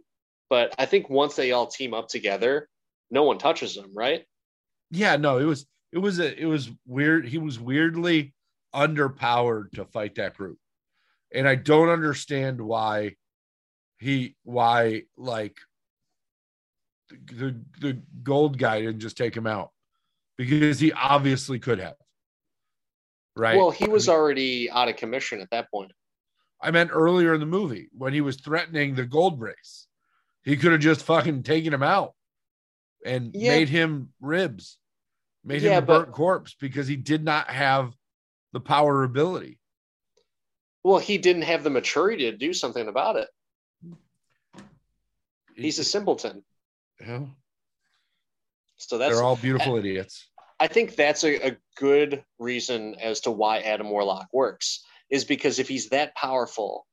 But 0.49 0.73
I 0.77 0.85
think 0.85 1.09
once 1.09 1.35
they 1.35 1.51
all 1.51 1.67
team 1.67 1.93
up 1.93 2.07
together, 2.07 2.67
no 3.09 3.23
one 3.23 3.37
touches 3.37 3.75
him, 3.75 3.91
right? 3.93 4.25
Yeah, 4.89 5.15
no, 5.17 5.37
it 5.37 5.45
was 5.45 5.65
it 5.91 5.99
was 5.99 6.19
a 6.19 6.39
it 6.39 6.45
was 6.45 6.71
weird. 6.85 7.27
He 7.27 7.37
was 7.37 7.59
weirdly 7.59 8.33
underpowered 8.73 9.71
to 9.73 9.85
fight 9.85 10.15
that 10.15 10.35
group. 10.35 10.57
And 11.33 11.47
I 11.47 11.55
don't 11.55 11.89
understand 11.89 12.59
why 12.61 13.15
he 13.99 14.35
why 14.43 15.03
like 15.17 15.55
the 17.25 17.55
the 17.79 18.01
gold 18.23 18.57
guy 18.57 18.79
didn't 18.81 18.99
just 18.99 19.17
take 19.17 19.35
him 19.35 19.47
out 19.47 19.71
because 20.37 20.79
he 20.79 20.91
obviously 20.93 21.59
could 21.59 21.79
have. 21.79 21.95
Right. 23.35 23.57
Well, 23.57 23.71
he 23.71 23.87
was 23.87 24.09
already 24.09 24.69
out 24.69 24.89
of 24.89 24.97
commission 24.97 25.39
at 25.41 25.49
that 25.51 25.69
point. 25.71 25.91
I 26.61 26.71
meant 26.71 26.91
earlier 26.93 27.33
in 27.33 27.39
the 27.39 27.45
movie 27.45 27.89
when 27.97 28.13
he 28.13 28.21
was 28.21 28.37
threatening 28.37 28.93
the 28.95 29.05
gold 29.05 29.39
race. 29.41 29.87
He 30.43 30.57
could 30.57 30.71
have 30.73 30.81
just 30.81 31.03
fucking 31.03 31.43
taken 31.43 31.73
him 31.73 31.83
out 31.83 32.13
and 33.05 33.33
Yeah. 33.33 33.51
made 33.57 33.69
him 33.69 34.13
ribs, 34.19 34.77
made 35.43 35.61
Yeah, 35.61 35.77
him 35.77 35.83
a 35.83 35.85
but- 35.87 36.03
burnt 36.05 36.15
corpse 36.15 36.55
because 36.59 36.87
he 36.87 36.95
did 36.97 37.23
not 37.23 37.49
have 37.49 37.93
the 38.53 38.59
power 38.59 39.03
ability. 39.03 39.59
Well, 40.83 40.99
he 40.99 41.17
didn't 41.17 41.43
have 41.43 41.63
the 41.63 41.69
maturity 41.69 42.29
to 42.31 42.37
do 42.37 42.53
something 42.53 42.87
about 42.87 43.15
it. 43.15 43.27
He's 45.55 45.79
a 45.79 45.83
simpleton. 45.83 46.43
Yeah. 46.99 47.25
So 48.77 48.97
that's 48.97 49.13
They're 49.13 49.23
all 49.23 49.35
beautiful 49.35 49.77
idiots. 49.77 50.27
I 50.59 50.67
think 50.67 50.95
that's 50.95 51.23
a, 51.23 51.49
a 51.49 51.57
good 51.77 52.23
reason 52.39 52.95
as 52.95 53.21
to 53.21 53.31
why 53.31 53.59
Adam 53.59 53.89
Warlock 53.89 54.27
works, 54.31 54.83
is 55.09 55.25
because 55.25 55.59
if 55.59 55.67
he's 55.67 55.89
that 55.89 56.15
powerful, 56.15 56.87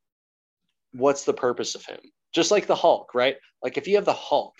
what's 0.93 1.25
the 1.25 1.35
purpose 1.35 1.75
of 1.75 1.85
him? 1.85 1.99
Just 2.35 2.51
like 2.51 2.67
the 2.67 2.75
Hulk, 2.75 3.15
right? 3.15 3.37
Like 3.63 3.77
if 3.79 3.89
you 3.89 3.97
have 3.97 4.05
the 4.05 4.13
Hulk, 4.13 4.55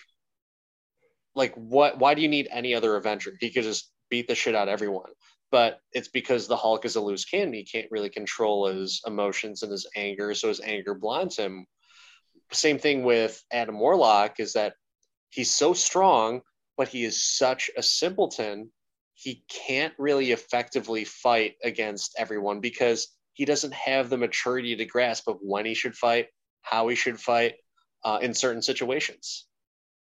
like 1.35 1.55
what 1.55 1.99
why 1.99 2.15
do 2.15 2.23
you 2.23 2.29
need 2.29 2.49
any 2.51 2.75
other 2.75 2.97
Avenger? 2.97 3.33
He 3.41 3.51
could 3.51 3.63
just 3.63 3.91
beat 4.11 4.29
the 4.29 4.35
shit 4.35 4.55
out 4.55 4.69
of 4.69 4.73
everyone. 4.73 5.11
But 5.51 5.81
it's 5.93 6.09
because 6.09 6.47
the 6.47 6.57
Hulk 6.57 6.85
is 6.85 6.97
a 6.97 7.01
loose 7.01 7.25
cannon. 7.25 7.55
He 7.55 7.65
can't 7.65 7.91
really 7.91 8.11
control 8.11 8.67
his 8.67 9.01
emotions 9.07 9.63
and 9.63 9.73
his 9.73 9.87
anger, 9.97 10.35
so 10.35 10.49
his 10.49 10.61
anger 10.61 10.95
blinds 10.95 11.37
him. 11.37 11.67
Same 12.53 12.79
thing 12.79 13.03
with 13.03 13.43
Adam 13.51 13.79
Warlock 13.79 14.41
is 14.41 14.55
that 14.55 14.75
he's 15.31 15.51
so 15.51 15.73
strong, 15.73 16.43
but 16.77 16.89
he 16.89 17.05
is 17.05 17.23
such 17.23 17.71
a 17.77 17.83
simpleton 17.83 18.71
he 19.19 19.43
can't 19.49 19.93
really 19.99 20.31
effectively 20.31 21.05
fight 21.05 21.57
against 21.65 22.15
everyone 22.17 22.61
because 22.61 23.09
he 23.33 23.45
doesn't 23.45 23.75
have 23.75 24.09
the 24.09 24.17
maturity 24.17 24.77
to 24.77 24.85
grasp 24.85 25.27
of 25.27 25.39
when 25.41 25.67
he 25.67 25.75
should 25.75 25.97
fight, 25.97 26.29
how 26.63 26.87
he 26.87 26.95
should 26.95 27.19
fight 27.19 27.55
uh, 28.05 28.21
in 28.23 28.33
certain 28.33 28.63
situations. 28.63 29.47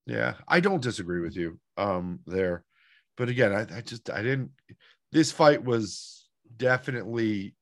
Yeah, 0.07 0.35
I 0.49 0.59
don't 0.59 0.83
disagree 0.83 1.21
with 1.21 1.37
you 1.37 1.61
um 1.77 2.19
there. 2.27 2.65
But 3.17 3.29
again, 3.29 3.53
I, 3.53 3.79
I 3.79 3.81
just 3.81 4.11
I 4.11 4.23
didn't 4.23 4.51
this 5.17 5.33
fight 5.33 5.65
was 5.65 6.29
definitely 6.59 7.55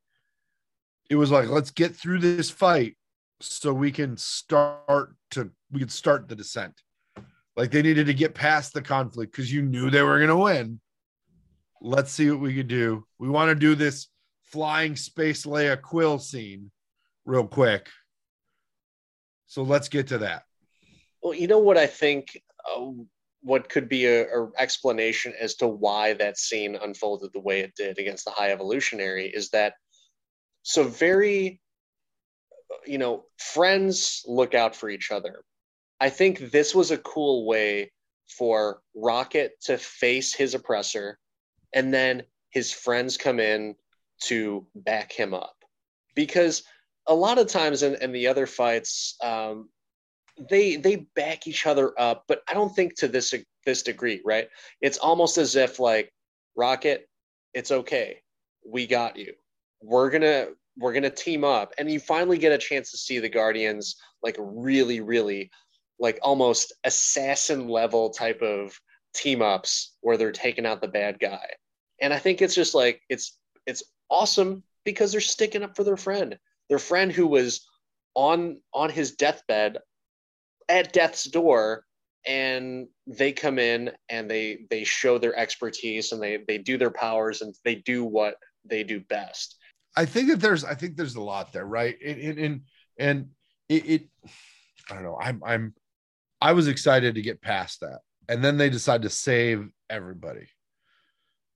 it 1.09 1.15
was 1.15 1.31
like 1.31 1.49
let's 1.49 1.71
get 1.71 1.95
through 1.95 2.19
this 2.19 2.51
fight 2.51 2.97
so 3.41 3.73
we 3.73 3.93
can 3.93 4.17
start 4.17 5.15
to 5.31 5.53
we 5.71 5.79
can 5.79 5.89
start 5.89 6.29
the 6.29 6.35
descent. 6.35 6.75
Like 7.57 7.71
they 7.71 7.83
needed 7.83 8.07
to 8.07 8.15
get 8.15 8.35
past 8.35 8.75
the 8.75 8.83
conflict 8.83 9.31
because 9.31 9.53
you 9.53 9.63
knew 9.63 9.89
they 9.89 10.03
were 10.03 10.19
gonna 10.19 10.37
win. 10.37 10.81
Let's 11.81 12.11
see 12.11 12.29
what 12.29 12.41
we 12.41 12.57
could 12.57 12.67
do. 12.67 13.07
We 13.21 13.29
want 13.29 13.51
to 13.51 13.55
do 13.55 13.77
this 13.77 14.09
flying 14.43 14.97
space 14.97 15.47
Leia 15.47 15.81
quill 15.81 16.19
scene 16.19 16.73
real 17.25 17.47
quick. 17.47 17.89
So 19.47 19.63
let's 19.63 19.89
get 19.89 20.09
to 20.09 20.19
that. 20.19 20.43
Well, 21.23 21.35
you 21.35 21.47
know 21.47 21.61
what 21.61 21.77
I 21.77 21.87
think 21.87 22.37
uh, 22.77 22.91
what 23.45 23.69
could 23.69 23.89
be 23.89 24.07
a, 24.07 24.25
a 24.25 24.51
explanation 24.59 25.35
as 25.39 25.55
to 25.57 25.69
why 25.69 26.15
that 26.15 26.39
scene 26.39 26.77
unfolded 26.77 27.31
the 27.33 27.41
way 27.41 27.61
it 27.61 27.75
did 27.77 27.99
against 27.99 28.25
the 28.25 28.31
High 28.31 28.51
Evolutionary 28.51 29.27
is 29.27 29.51
that 29.51 29.75
so 30.63 30.85
very 30.85 31.61
you 32.87 32.99
know 32.99 33.25
friends 33.37 34.23
look 34.27 34.55
out 34.55 34.75
for 34.75 34.89
each 34.89 35.11
other. 35.11 35.45
I 36.01 36.09
think 36.09 36.51
this 36.51 36.75
was 36.75 36.91
a 36.91 36.99
cool 36.99 37.47
way 37.47 37.93
for 38.27 38.81
Rocket 38.97 39.53
to 39.65 39.77
face 39.77 40.35
his 40.35 40.55
oppressor 40.55 41.19
and 41.75 41.93
then 41.93 42.23
his 42.51 42.73
friends 42.73 43.19
come 43.19 43.41
in 43.41 43.75
to 44.23 44.67
back 44.75 45.13
him 45.13 45.35
up 45.35 45.57
because 46.15 46.63
a 47.07 47.15
lot 47.15 47.39
of 47.39 47.49
times 47.49 47.83
in, 47.83 47.97
in 47.97 48.13
the 48.13 48.27
other 48.27 48.47
fights 48.47 49.17
um, 49.23 49.69
they 50.39 50.77
they 50.77 51.07
back 51.15 51.47
each 51.47 51.67
other 51.67 51.93
up, 51.99 52.25
but 52.27 52.43
I 52.49 52.55
don't 52.55 52.75
think 52.75 52.97
to 52.97 53.09
this 53.09 53.35
this 53.65 53.83
degree, 53.83 54.21
right? 54.25 54.49
It's 54.81 54.99
almost 54.99 55.39
as 55.39 55.57
if 55.57 55.79
like 55.79 56.13
Rocket, 56.57 57.09
it's 57.53 57.71
okay, 57.71 58.21
we 58.67 58.87
got 58.87 59.17
you. 59.17 59.35
We're 59.81 60.11
gonna 60.11 60.49
we're 60.77 60.93
gonna 60.93 61.11
team 61.11 61.45
up, 61.45 61.73
and 61.79 61.91
you 61.91 62.01
finally 62.01 62.39
get 62.39 62.53
a 62.53 62.59
chance 62.59 62.91
to 62.91 62.99
see 62.99 63.19
the 63.19 63.29
Guardians 63.29 63.97
like 64.23 64.37
really, 64.39 65.01
really, 65.01 65.51
like 65.99 66.19
almost 66.23 66.73
assassin 66.85 67.69
level 67.69 68.11
type 68.11 68.43
of 68.43 68.79
team 69.15 69.43
ups 69.43 69.97
where 70.01 70.17
they're 70.17 70.33
taking 70.33 70.67
out 70.67 70.81
the 70.81 70.89
bad 70.89 71.19
guy, 71.21 71.47
and 72.01 72.13
I 72.13 72.19
think 72.19 72.43
it's 72.43 72.55
just 72.55 72.75
like 72.75 73.01
it's 73.09 73.39
it's 73.67 73.85
awesome 74.11 74.65
because 74.85 75.13
they're 75.13 75.21
sticking 75.21 75.63
up 75.63 75.77
for 75.77 75.85
their 75.85 75.97
friend, 75.97 76.39
their 76.69 76.79
friend 76.79 77.13
who 77.13 77.27
was 77.27 77.67
on 78.15 78.61
on 78.73 78.91
his 78.91 79.13
deathbed 79.13 79.79
at 80.69 80.93
death's 80.93 81.25
door 81.25 81.85
and 82.27 82.87
they 83.07 83.33
come 83.33 83.59
in 83.59 83.91
and 84.09 84.31
they 84.31 84.61
they 84.71 84.85
show 84.85 85.19
their 85.19 85.37
expertise 85.37 86.13
and 86.13 86.23
they 86.23 86.39
they 86.49 86.59
do 86.59 86.79
their 86.79 86.91
powers 86.91 87.43
and 87.43 87.55
they 87.65 87.75
do 87.75 88.05
what 88.05 88.37
they 88.65 88.83
do 88.83 89.01
best 89.01 89.57
I 89.97 90.07
think 90.07 90.29
that 90.31 90.41
there's 90.41 90.65
I 90.65 90.75
think 90.75 90.97
there's 90.97 91.15
a 91.15 91.21
lot 91.21 91.53
there, 91.53 91.67
right? 91.67 91.97
And 92.05 92.39
and 92.39 92.61
and, 92.99 93.29
it, 93.69 93.91
it 93.91 94.09
I 94.91 94.95
don't 94.95 95.05
know. 95.05 95.19
I'm 95.21 95.43
I'm 95.45 95.75
I 96.41 96.53
was 96.53 96.69
excited 96.69 97.15
to 97.15 97.23
get 97.23 97.41
past 97.41 97.81
that. 97.81 98.01
And 98.29 98.43
then 98.43 98.57
they 98.57 98.71
decide 98.71 99.03
to 99.03 99.11
save 99.11 99.69
everybody. 99.89 100.47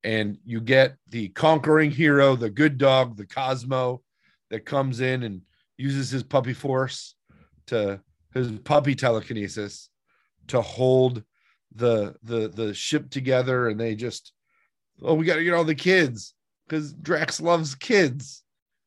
And 0.04 0.38
you 0.44 0.60
get 0.60 0.96
the 1.08 1.28
conquering 1.30 1.90
hero, 1.90 2.36
the 2.36 2.50
good 2.50 2.78
dog, 2.78 3.16
the 3.16 3.26
Cosmo, 3.26 4.02
that 4.50 4.64
comes 4.64 5.00
in 5.00 5.24
and 5.24 5.42
uses 5.76 6.10
his 6.10 6.22
puppy 6.22 6.52
force 6.52 7.14
to 7.66 8.00
his 8.34 8.50
puppy 8.60 8.94
telekinesis 8.94 9.88
to 10.48 10.60
hold 10.60 11.22
the 11.74 12.14
the 12.22 12.48
the 12.48 12.74
ship 12.74 13.10
together 13.10 13.68
and 13.68 13.78
they 13.78 13.94
just 13.94 14.32
oh 15.02 15.14
we 15.14 15.26
got 15.26 15.36
to 15.36 15.44
get 15.44 15.54
all 15.54 15.64
the 15.64 15.74
kids 15.74 16.34
because 16.66 16.92
Drax 16.92 17.40
loves 17.40 17.74
kids 17.74 18.42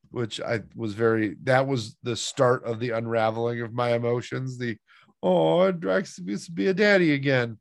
which 0.09 0.41
I 0.41 0.61
was 0.76 0.93
very 0.93 1.35
that 1.43 1.68
was 1.68 1.95
the 2.03 2.15
start 2.15 2.65
of 2.65 2.80
the 2.80 2.91
unraveling 2.91 3.61
of 3.61 3.73
my 3.73 3.93
emotions 3.93 4.57
the 4.57 4.77
oh 5.22 5.72
Drax 5.72 6.19
used 6.19 6.47
to 6.47 6.51
be 6.51 6.68
a 6.68 6.73
daddy 6.73 7.13
again 7.13 7.57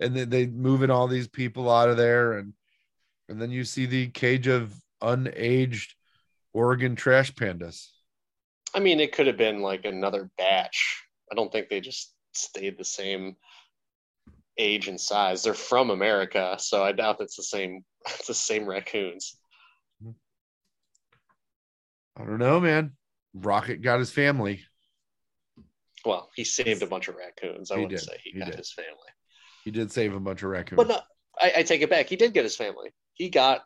and 0.00 0.16
then 0.16 0.30
they 0.30 0.46
moving 0.46 0.90
all 0.90 1.08
these 1.08 1.28
people 1.28 1.70
out 1.70 1.88
of 1.88 1.96
there 1.96 2.34
and 2.34 2.54
and 3.28 3.40
then 3.40 3.50
you 3.50 3.64
see 3.64 3.86
the 3.86 4.08
cage 4.08 4.46
of 4.46 4.74
unaged 5.02 5.94
Oregon 6.52 6.96
trash 6.96 7.32
pandas 7.32 7.88
I 8.74 8.80
mean, 8.80 9.00
it 9.00 9.12
could 9.12 9.26
have 9.26 9.36
been 9.36 9.62
like 9.62 9.84
another 9.84 10.30
batch. 10.38 11.02
I 11.30 11.34
don't 11.34 11.50
think 11.52 11.68
they 11.68 11.80
just 11.80 12.14
stayed 12.32 12.78
the 12.78 12.84
same 12.84 13.36
age 14.58 14.88
and 14.88 15.00
size. 15.00 15.42
They're 15.42 15.54
from 15.54 15.90
America, 15.90 16.56
so 16.58 16.84
I 16.84 16.92
doubt 16.92 17.20
it's 17.20 17.36
the 17.36 17.42
same. 17.42 17.84
It's 18.06 18.26
the 18.26 18.34
same 18.34 18.64
raccoons. 18.66 19.36
I 22.16 22.24
don't 22.24 22.38
know, 22.38 22.60
man. 22.60 22.92
Rocket 23.34 23.82
got 23.82 23.98
his 23.98 24.10
family. 24.10 24.62
Well, 26.04 26.30
he 26.34 26.44
saved 26.44 26.82
a 26.82 26.86
bunch 26.86 27.08
of 27.08 27.16
raccoons. 27.16 27.70
I 27.70 27.74
He 27.74 27.82
wouldn't 27.82 28.00
did. 28.00 28.08
say 28.08 28.16
he, 28.24 28.30
He 28.30 28.38
got 28.38 28.48
did. 28.48 28.58
his 28.58 28.72
family. 28.72 28.90
He 29.64 29.70
did 29.70 29.92
save 29.92 30.14
a 30.14 30.20
bunch 30.20 30.42
of 30.42 30.50
raccoons. 30.50 30.78
But 30.78 30.88
no, 30.88 31.00
I, 31.40 31.52
I 31.60 31.62
take 31.62 31.82
it 31.82 31.90
back. 31.90 32.08
He 32.08 32.16
did 32.16 32.32
get 32.32 32.44
his 32.44 32.56
family. 32.56 32.90
He 33.14 33.28
got 33.28 33.62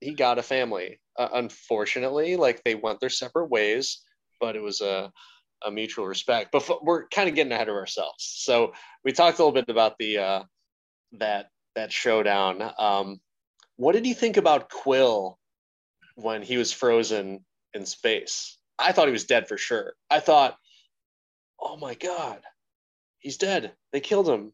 he 0.00 0.12
got 0.12 0.38
a 0.38 0.42
family. 0.42 1.00
Uh, 1.16 1.28
unfortunately, 1.34 2.36
like 2.36 2.62
they 2.64 2.74
went 2.74 3.00
their 3.00 3.08
separate 3.08 3.50
ways, 3.50 4.02
but 4.40 4.56
it 4.56 4.62
was 4.62 4.80
a 4.80 5.12
a 5.64 5.70
mutual 5.70 6.06
respect. 6.06 6.50
But 6.52 6.84
we're 6.84 7.08
kind 7.08 7.28
of 7.28 7.34
getting 7.34 7.52
ahead 7.52 7.68
of 7.68 7.74
ourselves. 7.74 8.24
So 8.38 8.72
we 9.04 9.12
talked 9.12 9.38
a 9.38 9.42
little 9.42 9.52
bit 9.52 9.68
about 9.68 9.96
the 9.98 10.18
uh, 10.18 10.42
that 11.12 11.50
that 11.74 11.92
showdown. 11.92 12.70
Um, 12.78 13.20
what 13.76 13.92
did 13.92 14.06
you 14.06 14.14
think 14.14 14.36
about 14.36 14.70
Quill 14.70 15.38
when 16.14 16.42
he 16.42 16.56
was 16.56 16.72
frozen 16.72 17.44
in 17.74 17.86
space? 17.86 18.58
I 18.78 18.92
thought 18.92 19.06
he 19.08 19.12
was 19.12 19.24
dead 19.24 19.48
for 19.48 19.58
sure. 19.58 19.94
I 20.10 20.20
thought, 20.20 20.56
oh 21.60 21.76
my 21.76 21.94
god, 21.94 22.40
he's 23.18 23.36
dead. 23.36 23.72
They 23.92 24.00
killed 24.00 24.28
him. 24.28 24.52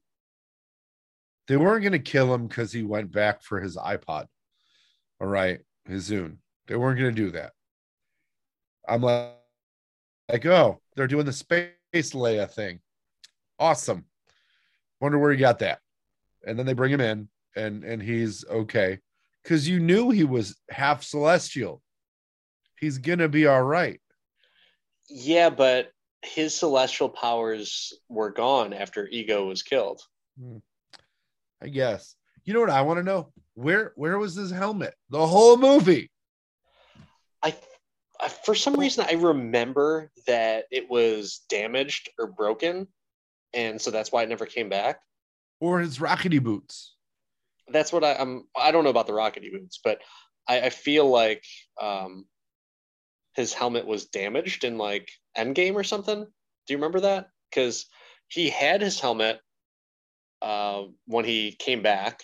they 1.48 1.56
weren't 1.56 1.82
going 1.82 1.92
to 1.92 1.98
kill 1.98 2.32
him 2.34 2.46
because 2.46 2.72
he 2.72 2.82
went 2.82 3.12
back 3.12 3.42
for 3.42 3.60
his 3.60 3.76
iPod. 3.76 4.26
All 5.20 5.26
right, 5.28 5.60
his 5.86 6.10
Zune. 6.10 6.36
They 6.66 6.76
weren't 6.76 6.98
going 6.98 7.14
to 7.14 7.22
do 7.22 7.30
that. 7.32 7.52
I'm 8.88 9.02
like, 9.02 9.32
like, 10.28 10.46
oh, 10.46 10.80
they're 10.94 11.06
doing 11.06 11.26
the 11.26 11.32
space 11.32 11.72
Leia 11.94 12.50
thing. 12.50 12.80
Awesome. 13.58 14.04
Wonder 15.00 15.18
where 15.18 15.32
he 15.32 15.36
got 15.36 15.58
that. 15.60 15.80
And 16.46 16.58
then 16.58 16.66
they 16.66 16.72
bring 16.72 16.92
him 16.92 17.00
in, 17.00 17.28
and 17.56 17.84
and 17.84 18.02
he's 18.02 18.44
okay 18.48 18.98
because 19.42 19.68
you 19.68 19.80
knew 19.80 20.10
he 20.10 20.24
was 20.24 20.56
half 20.70 21.02
celestial. 21.02 21.82
He's 22.78 22.98
gonna 22.98 23.28
be 23.28 23.46
all 23.46 23.62
right. 23.62 24.00
Yeah, 25.08 25.50
but 25.50 25.92
his 26.22 26.54
celestial 26.54 27.08
powers 27.08 27.92
were 28.08 28.30
gone 28.30 28.72
after 28.72 29.08
Ego 29.08 29.46
was 29.46 29.62
killed. 29.62 30.00
Hmm. 30.38 30.58
I 31.60 31.68
guess. 31.68 32.16
You 32.44 32.54
know 32.54 32.60
what 32.60 32.70
I 32.70 32.82
want 32.82 32.98
to 32.98 33.04
know? 33.04 33.32
Where 33.54 33.92
where 33.94 34.18
was 34.18 34.34
his 34.34 34.50
helmet? 34.50 34.94
The 35.10 35.24
whole 35.24 35.56
movie. 35.56 36.10
I, 37.42 37.48
I 37.48 37.54
for 38.28 38.54
some 38.54 38.74
reason 38.74 39.04
I 39.08 39.14
remember 39.14 40.10
that 40.26 40.66
it 40.70 40.88
was 40.88 41.42
damaged 41.48 42.10
or 42.18 42.26
broken, 42.28 42.86
and 43.52 43.80
so 43.80 43.90
that's 43.90 44.12
why 44.12 44.22
it 44.22 44.28
never 44.28 44.46
came 44.46 44.68
back. 44.68 45.00
Or 45.60 45.80
his 45.80 45.98
rockety 45.98 46.42
boots. 46.42 46.94
That's 47.68 47.92
what 47.92 48.04
I, 48.04 48.14
I'm. 48.14 48.44
I 48.56 48.70
don't 48.72 48.84
know 48.84 48.90
about 48.90 49.06
the 49.06 49.12
rockety 49.12 49.50
boots, 49.52 49.80
but 49.82 49.98
I, 50.48 50.62
I 50.62 50.70
feel 50.70 51.08
like 51.08 51.44
um, 51.80 52.26
his 53.34 53.52
helmet 53.52 53.86
was 53.86 54.06
damaged 54.06 54.64
in 54.64 54.78
like 54.78 55.08
Endgame 55.36 55.74
or 55.74 55.84
something. 55.84 56.24
Do 56.24 56.72
you 56.72 56.76
remember 56.76 57.00
that? 57.00 57.28
Because 57.50 57.86
he 58.28 58.50
had 58.50 58.82
his 58.82 58.98
helmet 59.00 59.40
uh, 60.42 60.82
when 61.06 61.24
he 61.24 61.52
came 61.52 61.82
back, 61.82 62.20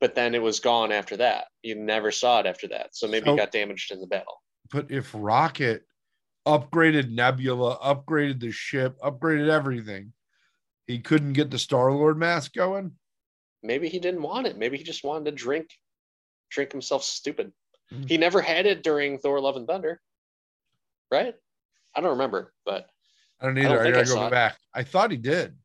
but 0.00 0.14
then 0.14 0.34
it 0.34 0.42
was 0.42 0.60
gone 0.60 0.92
after 0.92 1.16
that. 1.18 1.46
You 1.62 1.74
never 1.76 2.10
saw 2.10 2.40
it 2.40 2.46
after 2.46 2.68
that, 2.68 2.94
so 2.94 3.06
maybe 3.06 3.26
So- 3.26 3.34
it 3.34 3.38
got 3.38 3.52
damaged 3.52 3.92
in 3.92 4.00
the 4.00 4.06
battle. 4.06 4.40
But 4.70 4.90
if 4.90 5.10
Rocket 5.14 5.84
upgraded 6.46 7.10
Nebula, 7.10 7.78
upgraded 7.78 8.40
the 8.40 8.50
ship, 8.52 8.98
upgraded 9.00 9.48
everything, 9.48 10.12
he 10.86 10.98
couldn't 11.00 11.32
get 11.34 11.50
the 11.50 11.58
Star 11.58 11.92
Lord 11.92 12.16
mask 12.18 12.54
going. 12.54 12.92
maybe 13.62 13.88
he 13.88 13.98
didn't 13.98 14.22
want 14.22 14.46
it. 14.46 14.56
Maybe 14.56 14.78
he 14.78 14.84
just 14.84 15.04
wanted 15.04 15.24
to 15.26 15.32
drink, 15.32 15.68
drink 16.50 16.72
himself 16.72 17.02
stupid. 17.02 17.52
Mm. 17.92 18.08
He 18.08 18.16
never 18.16 18.40
had 18.40 18.66
it 18.66 18.82
during 18.82 19.18
Thor: 19.18 19.40
Love 19.40 19.56
and 19.56 19.66
Thunder, 19.66 20.00
right? 21.10 21.34
I 21.94 22.00
don't 22.00 22.10
remember, 22.12 22.52
but 22.64 22.86
I 23.40 23.46
don't 23.46 23.58
I 23.58 23.62
either. 23.62 23.76
don't 23.76 23.86
I, 23.86 23.90
gotta 23.90 24.00
I 24.02 24.04
go 24.04 24.14
saw 24.14 24.26
it. 24.28 24.30
back. 24.30 24.56
I 24.72 24.82
thought 24.84 25.10
he 25.10 25.16
did. 25.16 25.56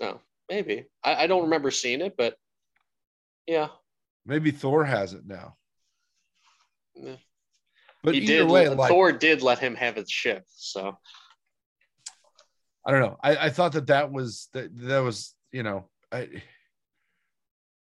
no, 0.00 0.20
maybe 0.48 0.86
I, 1.04 1.24
I 1.24 1.26
don't 1.26 1.42
remember 1.44 1.70
seeing 1.70 2.00
it, 2.00 2.16
but 2.16 2.36
yeah, 3.46 3.68
Maybe 4.24 4.50
Thor 4.52 4.84
has 4.84 5.12
it 5.14 5.26
now. 5.26 5.56
Yeah. 6.94 7.16
But 8.02 8.14
he 8.14 8.22
either 8.22 8.38
did. 8.38 8.50
way, 8.50 8.68
like 8.68 8.90
Thor 8.90 9.12
did 9.12 9.42
let 9.42 9.58
him 9.58 9.74
have 9.76 9.96
his 9.96 10.10
ship, 10.10 10.44
so 10.48 10.98
I 12.86 12.90
don't 12.90 13.00
know. 13.00 13.16
I, 13.22 13.36
I 13.36 13.50
thought 13.50 13.72
that 13.72 13.86
that 13.86 14.10
was 14.10 14.48
that 14.54 14.70
that 14.80 15.00
was 15.00 15.34
you 15.52 15.62
know 15.62 15.88
I. 16.10 16.28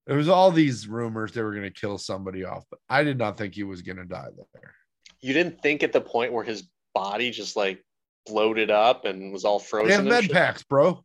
There 0.08 0.18
was 0.18 0.30
all 0.30 0.52
these 0.52 0.88
rumors 0.88 1.32
they 1.32 1.44
were 1.44 1.52
going 1.52 1.64
to 1.64 1.70
kill 1.70 1.98
somebody 1.98 2.44
off, 2.44 2.66
but 2.70 2.80
I 2.90 3.04
did 3.04 3.18
not 3.18 3.38
think 3.38 3.54
he 3.54 3.64
was 3.64 3.82
going 3.82 3.98
to 3.98 4.04
die 4.04 4.30
there. 4.36 4.74
you 5.22 5.32
didn't 5.32 5.62
think 5.62 5.84
at 5.84 5.94
the 5.94 6.02
point 6.02 6.34
where 6.34 6.44
his 6.44 6.68
body 6.94 7.32
just 7.32 7.56
like 7.56 7.84
bloated 8.26 8.72
up 8.72 9.06
and 9.06 9.32
was 9.32 9.46
all 9.46 9.60
frozen. 9.60 9.88
They 9.88 9.94
have 9.94 10.02
and 10.02 10.10
med 10.10 10.24
shit? 10.24 10.34
packs, 10.34 10.64
bro. 10.64 11.04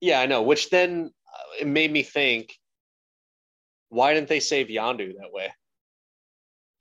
Yeah, 0.00 0.20
I 0.20 0.26
know. 0.26 0.42
Which 0.42 0.70
then 0.70 1.10
uh, 1.34 1.62
it 1.62 1.66
made 1.66 1.90
me 1.90 2.02
think, 2.02 2.54
why 3.88 4.14
didn't 4.14 4.28
they 4.28 4.40
save 4.40 4.68
Yondu 4.68 5.14
that 5.18 5.32
way? 5.32 5.52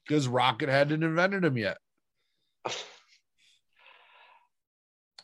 Because 0.08 0.28
Rocket 0.28 0.70
hadn't 0.70 1.04
invented 1.04 1.44
him 1.44 1.58
yet. 1.58 1.78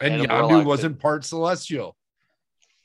And, 0.02 0.22
And 0.22 0.24
Yondu 0.24 0.66
wasn't 0.66 1.00
part 1.00 1.24
celestial. 1.24 1.96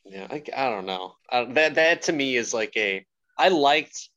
Yeah, 0.05 0.27
I, 0.31 0.43
I 0.57 0.71
don't 0.71 0.87
know. 0.87 1.15
Uh, 1.31 1.47
that 1.55 1.75
that 1.75 2.03
to 2.03 2.13
me 2.13 2.37
is 2.37 2.55
like 2.55 2.77
a. 2.77 3.05
I 3.37 3.49
liked, 3.49 4.09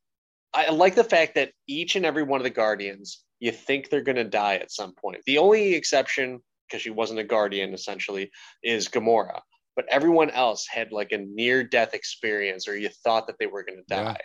I 0.53 0.69
like 0.71 0.95
the 0.95 1.03
fact 1.03 1.35
that 1.35 1.51
each 1.67 1.95
and 1.95 2.05
every 2.05 2.23
one 2.23 2.39
of 2.39 2.43
the 2.43 2.49
Guardians, 2.49 3.23
you 3.39 3.51
think 3.51 3.89
they're 3.89 4.01
gonna 4.01 4.23
die 4.23 4.55
at 4.55 4.71
some 4.71 4.93
point. 4.93 5.21
The 5.25 5.39
only 5.39 5.73
exception, 5.73 6.41
because 6.67 6.81
she 6.81 6.91
wasn't 6.91 7.19
a 7.19 7.23
Guardian 7.23 7.73
essentially, 7.73 8.31
is 8.63 8.87
Gamora. 8.87 9.41
But 9.75 9.85
everyone 9.89 10.29
else 10.29 10.67
had 10.67 10.91
like 10.91 11.11
a 11.11 11.17
near 11.17 11.63
death 11.63 11.93
experience, 11.93 12.67
or 12.67 12.77
you 12.77 12.89
thought 13.03 13.27
that 13.27 13.37
they 13.39 13.47
were 13.47 13.63
gonna 13.63 13.81
Yeah. 13.89 14.03
die. 14.03 14.21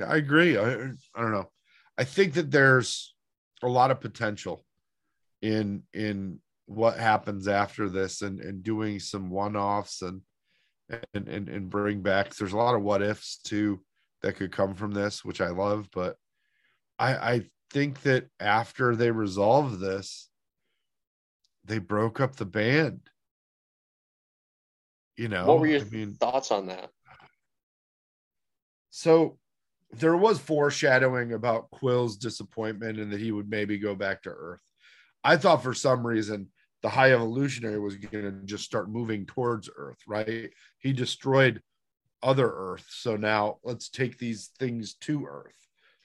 I 0.00 0.16
agree. 0.16 0.56
I, 0.56 0.72
I 0.72 1.20
don't 1.20 1.32
know. 1.32 1.50
I 1.98 2.04
think 2.04 2.34
that 2.34 2.50
there's 2.50 3.14
a 3.62 3.68
lot 3.68 3.90
of 3.90 4.00
potential 4.00 4.64
in 5.40 5.82
in 5.92 6.40
what 6.66 6.96
happens 6.96 7.48
after 7.48 7.88
this 7.88 8.22
and 8.22 8.40
and 8.40 8.62
doing 8.62 8.98
some 8.98 9.30
one-offs 9.30 10.02
and 10.02 10.22
and 11.14 11.28
and, 11.28 11.48
and 11.48 11.70
bring 11.70 12.00
back 12.00 12.34
there's 12.34 12.52
a 12.52 12.56
lot 12.56 12.74
of 12.74 12.82
what 12.82 13.02
ifs 13.02 13.38
too 13.38 13.80
that 14.22 14.36
could 14.36 14.52
come 14.52 14.74
from 14.74 14.92
this 14.92 15.24
which 15.24 15.40
i 15.40 15.48
love 15.48 15.88
but 15.92 16.16
i 16.98 17.14
i 17.14 17.42
think 17.70 18.00
that 18.02 18.26
after 18.38 18.94
they 18.94 19.10
resolve 19.10 19.80
this 19.80 20.28
they 21.64 21.78
broke 21.78 22.20
up 22.20 22.36
the 22.36 22.44
band 22.44 23.00
you 25.16 25.28
know 25.28 25.46
what 25.46 25.60
were 25.60 25.66
your 25.66 25.80
i 25.80 25.84
mean 25.84 26.14
thoughts 26.14 26.50
on 26.50 26.66
that? 26.66 26.90
so 28.90 29.38
there 29.92 30.16
was 30.16 30.38
foreshadowing 30.38 31.32
about 31.32 31.70
Quill's 31.70 32.16
disappointment 32.16 32.98
and 32.98 33.12
that 33.12 33.20
he 33.20 33.32
would 33.32 33.50
maybe 33.50 33.78
go 33.78 33.94
back 33.94 34.22
to 34.22 34.30
Earth. 34.30 34.62
I 35.22 35.36
thought 35.36 35.62
for 35.62 35.74
some 35.74 36.06
reason 36.06 36.48
the 36.82 36.88
High 36.88 37.12
Evolutionary 37.12 37.78
was 37.78 37.96
going 37.96 38.24
to 38.24 38.46
just 38.46 38.64
start 38.64 38.90
moving 38.90 39.26
towards 39.26 39.70
Earth, 39.76 39.98
right? 40.06 40.50
He 40.78 40.92
destroyed 40.92 41.62
other 42.22 42.50
Earth. 42.50 42.86
So 42.88 43.16
now 43.16 43.58
let's 43.62 43.88
take 43.88 44.18
these 44.18 44.50
things 44.58 44.94
to 45.02 45.26
Earth. 45.26 45.54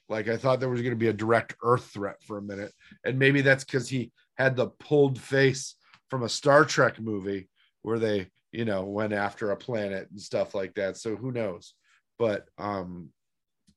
Like 0.08 0.28
I 0.28 0.36
thought 0.36 0.60
there 0.60 0.68
was 0.68 0.82
going 0.82 0.92
to 0.92 0.96
be 0.96 1.08
a 1.08 1.12
direct 1.12 1.56
Earth 1.62 1.86
threat 1.86 2.22
for 2.22 2.38
a 2.38 2.42
minute. 2.42 2.72
And 3.04 3.18
maybe 3.18 3.40
that's 3.40 3.64
because 3.64 3.88
he 3.88 4.12
had 4.36 4.54
the 4.54 4.68
pulled 4.68 5.18
face 5.18 5.74
from 6.08 6.22
a 6.22 6.28
Star 6.28 6.64
Trek 6.64 7.00
movie 7.00 7.48
where 7.82 7.98
they, 7.98 8.28
you 8.52 8.64
know, 8.64 8.84
went 8.84 9.12
after 9.12 9.50
a 9.50 9.56
planet 9.56 10.08
and 10.10 10.20
stuff 10.20 10.54
like 10.54 10.74
that. 10.74 10.96
So 10.96 11.16
who 11.16 11.32
knows? 11.32 11.74
But 12.18 12.46
um 12.58 13.10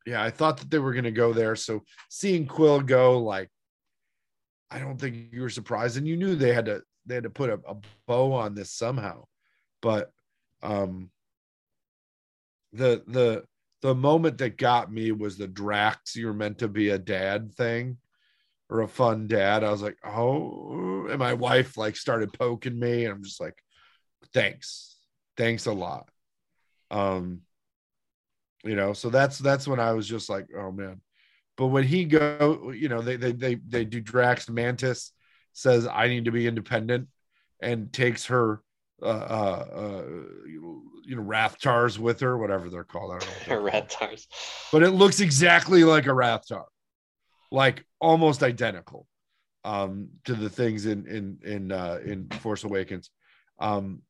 yeah, 0.05 0.23
I 0.23 0.29
thought 0.29 0.57
that 0.57 0.69
they 0.69 0.79
were 0.79 0.93
going 0.93 1.03
to 1.05 1.11
go 1.11 1.33
there. 1.33 1.55
So 1.55 1.83
seeing 2.09 2.47
Quill 2.47 2.81
go, 2.81 3.19
like, 3.19 3.49
I 4.69 4.79
don't 4.79 4.99
think 4.99 5.33
you 5.33 5.41
were 5.41 5.49
surprised, 5.49 5.97
and 5.97 6.07
you 6.07 6.17
knew 6.17 6.35
they 6.35 6.53
had 6.53 6.65
to 6.65 6.81
they 7.05 7.15
had 7.15 7.23
to 7.23 7.29
put 7.29 7.49
a, 7.49 7.59
a 7.67 7.75
bow 8.07 8.33
on 8.33 8.55
this 8.55 8.71
somehow. 8.71 9.25
But 9.81 10.11
um, 10.63 11.11
the 12.73 13.03
the 13.07 13.43
the 13.81 13.95
moment 13.95 14.37
that 14.37 14.57
got 14.57 14.91
me 14.91 15.11
was 15.11 15.37
the 15.37 15.47
Drax, 15.47 16.15
you're 16.15 16.33
meant 16.33 16.59
to 16.59 16.67
be 16.67 16.89
a 16.89 16.97
dad 16.97 17.53
thing 17.55 17.97
or 18.69 18.81
a 18.81 18.87
fun 18.87 19.27
dad. 19.27 19.63
I 19.63 19.71
was 19.71 19.81
like, 19.81 19.97
oh, 20.05 21.07
and 21.07 21.19
my 21.19 21.33
wife 21.33 21.77
like 21.77 21.95
started 21.97 22.31
poking 22.31 22.79
me, 22.79 23.05
and 23.05 23.13
I'm 23.13 23.23
just 23.23 23.41
like, 23.41 23.61
thanks, 24.33 24.95
thanks 25.35 25.65
a 25.65 25.73
lot. 25.73 26.09
Um, 26.89 27.41
you 28.63 28.75
know, 28.75 28.93
so 28.93 29.09
that's 29.09 29.39
that's 29.39 29.67
when 29.67 29.79
I 29.79 29.93
was 29.93 30.07
just 30.07 30.29
like, 30.29 30.47
oh 30.55 30.71
man. 30.71 31.01
But 31.57 31.67
when 31.67 31.83
he 31.83 32.05
go, 32.05 32.71
you 32.75 32.89
know, 32.89 33.01
they 33.01 33.15
they 33.15 33.31
they 33.31 33.55
they 33.55 33.85
do 33.85 34.01
Drax 34.01 34.49
Mantis 34.49 35.11
says 35.53 35.87
I 35.87 36.07
need 36.07 36.25
to 36.25 36.31
be 36.31 36.47
independent 36.47 37.07
and 37.61 37.91
takes 37.91 38.25
her 38.25 38.61
uh 39.03 39.05
uh, 39.05 39.65
uh 39.75 40.03
you 41.03 41.15
know 41.15 41.23
Rathtars 41.23 41.97
with 41.97 42.19
her, 42.21 42.37
whatever 42.37 42.69
they're 42.69 42.83
called. 42.83 43.13
I 43.13 43.19
don't 43.19 43.47
know. 43.47 43.71
Rathtars. 43.71 44.27
But 44.71 44.83
it 44.83 44.91
looks 44.91 45.19
exactly 45.19 45.83
like 45.83 46.05
a 46.05 46.09
Rathtar, 46.09 46.65
like 47.51 47.85
almost 47.99 48.43
identical 48.43 49.07
um 49.63 50.09
to 50.25 50.33
the 50.33 50.49
things 50.49 50.85
in 50.85 51.05
in 51.05 51.37
in 51.43 51.71
uh 51.71 51.99
in 52.03 52.27
Force 52.29 52.63
Awakens. 52.63 53.09
Um 53.59 54.01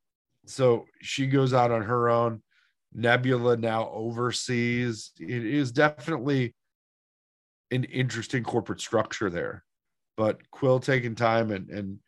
so 0.45 0.85
she 1.01 1.27
goes 1.27 1.53
out 1.53 1.71
on 1.71 1.83
her 1.83 2.09
own. 2.09 2.41
Nebula 2.93 3.57
now 3.57 3.89
oversees. 3.93 5.11
It 5.19 5.45
is 5.45 5.72
definitely 5.72 6.55
an 7.72 7.85
interesting 7.85 8.43
corporate 8.43 8.81
structure 8.81 9.30
there, 9.30 9.63
but 10.18 10.49
Quill 10.51 10.80
taking 10.80 11.15
time 11.15 11.51
and 11.51 11.69
and 11.69 11.99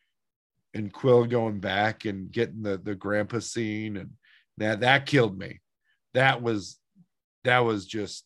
and 0.74 0.92
Quill 0.92 1.26
going 1.26 1.60
back 1.60 2.06
and 2.06 2.32
getting 2.32 2.64
the 2.64 2.78
the 2.78 2.96
grandpa 2.96 3.40
scene 3.40 3.98
and 3.98 4.12
that 4.58 4.82
that 4.82 5.06
killed 5.06 5.38
me. 5.38 5.62
That 6.14 6.42
was 6.42 6.80
that 7.44 7.60
was 7.60 7.86
just. 7.86 8.26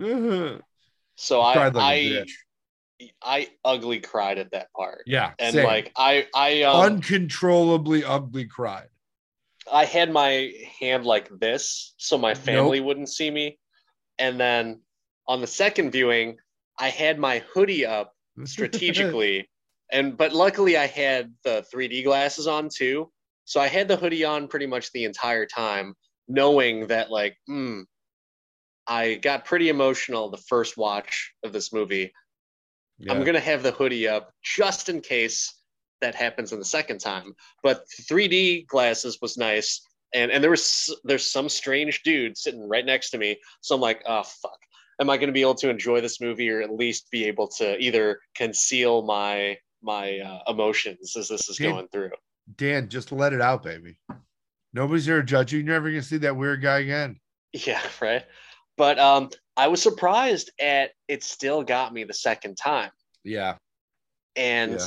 Uh, 0.00 0.58
so 1.16 1.40
I 1.40 1.70
I 1.74 2.26
I 3.22 3.48
ugly 3.64 4.00
cried 4.00 4.38
at 4.38 4.52
that 4.52 4.72
part. 4.72 5.02
Yeah, 5.06 5.32
and 5.38 5.54
same. 5.54 5.64
like 5.64 5.92
I 5.96 6.26
I 6.34 6.62
um, 6.62 6.94
uncontrollably 6.94 8.04
ugly 8.04 8.46
cried. 8.46 8.88
I 9.72 9.84
had 9.84 10.10
my 10.10 10.52
hand 10.80 11.04
like 11.04 11.28
this 11.38 11.94
so 11.96 12.18
my 12.18 12.34
family 12.34 12.78
nope. 12.78 12.86
wouldn't 12.86 13.08
see 13.08 13.30
me, 13.30 13.58
and 14.18 14.38
then 14.38 14.80
on 15.26 15.40
the 15.40 15.46
second 15.46 15.90
viewing, 15.90 16.36
I 16.78 16.88
had 16.88 17.18
my 17.18 17.42
hoodie 17.52 17.86
up 17.86 18.12
strategically, 18.44 19.48
and 19.90 20.16
but 20.16 20.32
luckily 20.32 20.76
I 20.76 20.86
had 20.86 21.32
the 21.44 21.64
3D 21.72 22.04
glasses 22.04 22.46
on 22.46 22.68
too, 22.68 23.10
so 23.44 23.60
I 23.60 23.68
had 23.68 23.88
the 23.88 23.96
hoodie 23.96 24.24
on 24.24 24.48
pretty 24.48 24.66
much 24.66 24.90
the 24.92 25.04
entire 25.04 25.46
time, 25.46 25.94
knowing 26.28 26.86
that 26.88 27.10
like, 27.10 27.36
hmm, 27.46 27.82
I 28.86 29.14
got 29.14 29.44
pretty 29.44 29.68
emotional 29.68 30.30
the 30.30 30.36
first 30.36 30.76
watch 30.76 31.32
of 31.42 31.52
this 31.52 31.72
movie. 31.72 32.12
Yeah. 32.98 33.12
I'm 33.12 33.24
gonna 33.24 33.40
have 33.40 33.62
the 33.62 33.72
hoodie 33.72 34.08
up 34.08 34.30
just 34.42 34.88
in 34.88 35.00
case 35.00 35.54
that 36.04 36.14
happens 36.14 36.52
in 36.52 36.58
the 36.58 36.64
second 36.64 36.98
time. 36.98 37.34
But 37.62 37.86
3D 37.88 38.66
glasses 38.66 39.18
was 39.22 39.38
nice, 39.38 39.80
and 40.12 40.30
and 40.30 40.44
there 40.44 40.50
was 40.50 40.94
there's 41.04 41.30
some 41.30 41.48
strange 41.48 42.02
dude 42.02 42.36
sitting 42.36 42.68
right 42.68 42.84
next 42.84 43.10
to 43.10 43.18
me, 43.18 43.40
so 43.62 43.74
I'm 43.74 43.80
like, 43.80 44.02
oh 44.06 44.22
fuck, 44.22 44.58
am 45.00 45.08
I 45.08 45.16
gonna 45.16 45.32
be 45.32 45.40
able 45.40 45.54
to 45.56 45.70
enjoy 45.70 46.00
this 46.00 46.20
movie 46.20 46.50
or 46.50 46.60
at 46.60 46.70
least 46.70 47.10
be 47.10 47.24
able 47.24 47.48
to 47.58 47.78
either 47.78 48.20
conceal 48.34 49.02
my 49.02 49.56
my 49.82 50.18
uh, 50.18 50.52
emotions 50.52 51.16
as 51.16 51.28
this 51.28 51.48
is 51.48 51.58
going 51.58 51.88
through? 51.88 52.10
Dan, 52.56 52.88
just 52.90 53.10
let 53.10 53.32
it 53.32 53.40
out, 53.40 53.62
baby. 53.62 53.96
Nobody's 54.74 55.06
here 55.06 55.20
to 55.20 55.24
judge 55.24 55.52
you. 55.52 55.60
You're 55.60 55.72
never 55.72 55.88
gonna 55.88 56.02
see 56.02 56.18
that 56.18 56.36
weird 56.36 56.60
guy 56.60 56.80
again. 56.80 57.18
Yeah, 57.52 57.80
right. 58.02 58.24
But 58.76 58.98
um, 58.98 59.30
I 59.56 59.68
was 59.68 59.80
surprised 59.80 60.50
at 60.60 60.90
it. 61.08 61.24
Still 61.24 61.62
got 61.62 61.94
me 61.94 62.04
the 62.04 62.12
second 62.12 62.56
time. 62.56 62.90
Yeah. 63.22 63.54
And 64.36 64.72
yeah. 64.72 64.86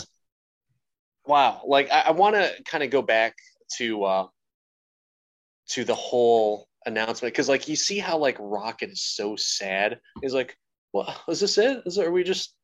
Wow, 1.27 1.61
like 1.65 1.91
I, 1.91 2.05
I 2.07 2.11
want 2.11 2.35
to 2.35 2.51
kind 2.63 2.83
of 2.83 2.89
go 2.89 3.01
back 3.01 3.35
to 3.77 4.03
uh 4.03 4.27
to 5.69 5.83
the 5.83 5.95
whole 5.95 6.67
announcement 6.85 7.33
because 7.33 7.49
like 7.49 7.67
you 7.67 7.75
see 7.75 7.99
how 7.99 8.17
like 8.17 8.37
Rocket 8.39 8.89
is 8.91 9.01
so 9.01 9.35
sad. 9.35 9.99
He's 10.21 10.33
like, 10.33 10.57
"Well, 10.93 11.15
is 11.27 11.39
this 11.39 11.57
it? 11.57 11.83
Is 11.85 11.99
are 11.99 12.11
we 12.11 12.23
just 12.23 12.55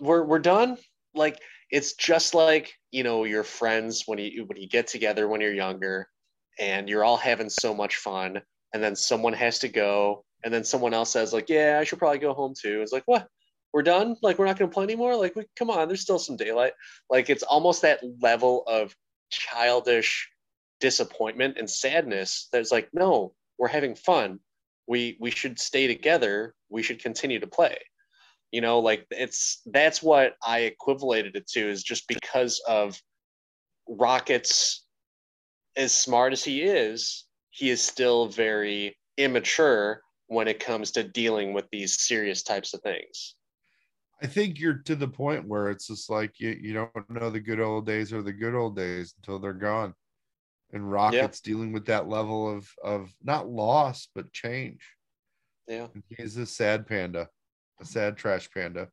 we're 0.00 0.24
we're 0.24 0.38
done?" 0.38 0.78
Like 1.14 1.40
it's 1.72 1.94
just 1.94 2.34
like 2.34 2.72
you 2.90 3.02
know 3.02 3.24
your 3.24 3.42
friends 3.42 4.04
when 4.06 4.18
you 4.18 4.44
when 4.46 4.60
you 4.60 4.68
get 4.68 4.86
together 4.86 5.26
when 5.26 5.40
you're 5.40 5.52
younger 5.52 6.06
and 6.58 6.88
you're 6.88 7.02
all 7.02 7.16
having 7.16 7.48
so 7.48 7.74
much 7.74 7.96
fun 7.96 8.40
and 8.74 8.82
then 8.82 8.94
someone 8.94 9.32
has 9.32 9.58
to 9.58 9.68
go 9.68 10.24
and 10.44 10.52
then 10.52 10.62
someone 10.62 10.92
else 10.92 11.10
says 11.10 11.32
like 11.32 11.48
yeah 11.48 11.78
i 11.80 11.84
should 11.84 11.98
probably 11.98 12.18
go 12.18 12.34
home 12.34 12.52
too 12.60 12.82
it's 12.82 12.92
like 12.92 13.04
what 13.06 13.26
we're 13.72 13.82
done 13.82 14.16
like 14.22 14.38
we're 14.38 14.46
not 14.46 14.58
going 14.58 14.70
to 14.70 14.74
play 14.74 14.84
anymore 14.84 15.16
like 15.16 15.34
we, 15.34 15.44
come 15.56 15.70
on 15.70 15.88
there's 15.88 16.02
still 16.02 16.18
some 16.18 16.36
daylight. 16.36 16.72
Like 17.10 17.30
it's 17.30 17.42
almost 17.42 17.82
that 17.82 18.00
level 18.20 18.64
of 18.66 18.94
childish 19.30 20.28
disappointment 20.80 21.56
and 21.58 21.68
sadness 21.68 22.48
that's 22.52 22.72
like 22.72 22.88
no 22.92 23.34
we're 23.58 23.68
having 23.68 23.94
fun. 23.94 24.40
We 24.86 25.16
we 25.20 25.30
should 25.30 25.58
stay 25.58 25.86
together. 25.86 26.54
We 26.68 26.82
should 26.82 27.02
continue 27.02 27.38
to 27.40 27.46
play. 27.46 27.78
You 28.50 28.60
know 28.60 28.80
like 28.80 29.06
it's 29.10 29.62
that's 29.66 30.02
what 30.02 30.34
i 30.46 30.60
equivalated 30.60 31.36
it 31.36 31.46
to 31.48 31.68
is 31.68 31.82
just 31.82 32.06
because 32.06 32.60
of 32.68 33.00
rockets 33.88 34.84
as 35.76 35.94
smart 35.94 36.34
as 36.34 36.44
he 36.44 36.62
is 36.62 37.26
he 37.50 37.70
is 37.70 37.82
still 37.82 38.26
very 38.26 38.96
immature 39.16 40.02
when 40.26 40.48
it 40.48 40.60
comes 40.60 40.90
to 40.90 41.02
dealing 41.02 41.52
with 41.54 41.66
these 41.70 42.00
serious 42.00 42.42
types 42.42 42.74
of 42.74 42.82
things 42.82 43.36
i 44.22 44.26
think 44.26 44.58
you're 44.58 44.74
to 44.84 44.94
the 44.94 45.08
point 45.08 45.46
where 45.46 45.70
it's 45.70 45.88
just 45.88 46.10
like 46.10 46.38
you, 46.38 46.50
you 46.60 46.72
don't 46.72 47.10
know 47.10 47.30
the 47.30 47.40
good 47.40 47.60
old 47.60 47.86
days 47.86 48.12
or 48.12 48.22
the 48.22 48.32
good 48.32 48.54
old 48.54 48.76
days 48.76 49.14
until 49.18 49.38
they're 49.38 49.52
gone 49.52 49.94
and 50.72 50.90
rockets 50.90 51.40
yeah. 51.44 51.52
dealing 51.52 51.72
with 51.72 51.86
that 51.86 52.08
level 52.08 52.48
of 52.54 52.68
of 52.82 53.12
not 53.22 53.48
loss 53.48 54.08
but 54.14 54.32
change 54.32 54.80
yeah 55.68 55.86
he's 56.16 56.36
a 56.36 56.46
sad 56.46 56.86
panda 56.86 57.28
a 57.82 57.84
sad 57.84 58.16
trash 58.16 58.48
panda. 58.50 58.88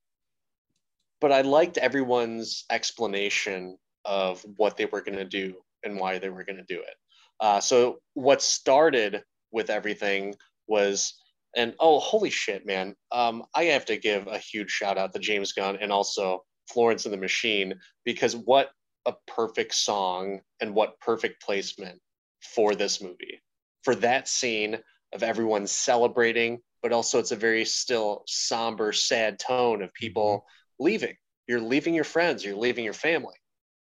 But 1.21 1.31
I 1.31 1.41
liked 1.41 1.77
everyone's 1.77 2.65
explanation 2.69 3.77
of 4.05 4.43
what 4.57 4.77
they 4.77 4.85
were 4.85 5.01
going 5.01 5.17
to 5.17 5.25
do 5.25 5.55
and 5.83 5.99
why 5.99 6.17
they 6.17 6.29
were 6.29 6.43
going 6.43 6.57
to 6.57 6.63
do 6.63 6.79
it. 6.79 6.95
Uh, 7.39 7.59
so 7.59 7.99
what 8.15 8.41
started 8.41 9.23
with 9.51 9.69
everything 9.69 10.35
was, 10.67 11.13
and 11.55 11.73
oh 11.79 11.99
holy 11.99 12.29
shit, 12.29 12.65
man! 12.65 12.95
Um, 13.11 13.43
I 13.55 13.65
have 13.65 13.85
to 13.85 13.97
give 13.97 14.27
a 14.27 14.37
huge 14.37 14.69
shout 14.69 14.97
out 14.97 15.13
to 15.13 15.19
James 15.19 15.53
Gunn 15.53 15.77
and 15.81 15.91
also 15.91 16.43
Florence 16.71 17.05
and 17.05 17.13
the 17.13 17.17
Machine 17.17 17.75
because 18.05 18.35
what 18.35 18.69
a 19.05 19.13
perfect 19.27 19.73
song 19.73 20.41
and 20.59 20.75
what 20.75 20.99
perfect 20.99 21.41
placement 21.41 21.99
for 22.41 22.75
this 22.75 23.01
movie 23.01 23.41
for 23.83 23.95
that 23.95 24.27
scene 24.27 24.77
of 25.13 25.23
everyone 25.23 25.65
celebrating 25.65 26.59
but 26.81 26.91
also 26.91 27.19
it's 27.19 27.31
a 27.31 27.35
very 27.35 27.65
still 27.65 28.23
somber, 28.27 28.91
sad 28.93 29.39
tone 29.39 29.81
of 29.81 29.93
people 29.93 30.37
mm-hmm. 30.37 30.85
leaving. 30.85 31.15
You're 31.47 31.61
leaving 31.61 31.95
your 31.95 32.03
friends, 32.03 32.45
you're 32.45 32.55
leaving 32.55 32.85
your 32.85 32.93
family, 32.93 33.35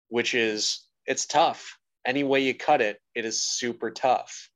which 0.08 0.34
is 0.34 0.86
it's 1.06 1.26
tough. 1.26 1.78
Any 2.06 2.22
way 2.22 2.40
you 2.40 2.54
cut 2.54 2.82
it, 2.82 2.98
it 3.14 3.24
is 3.24 3.42
super 3.42 3.90
tough. 3.90 4.50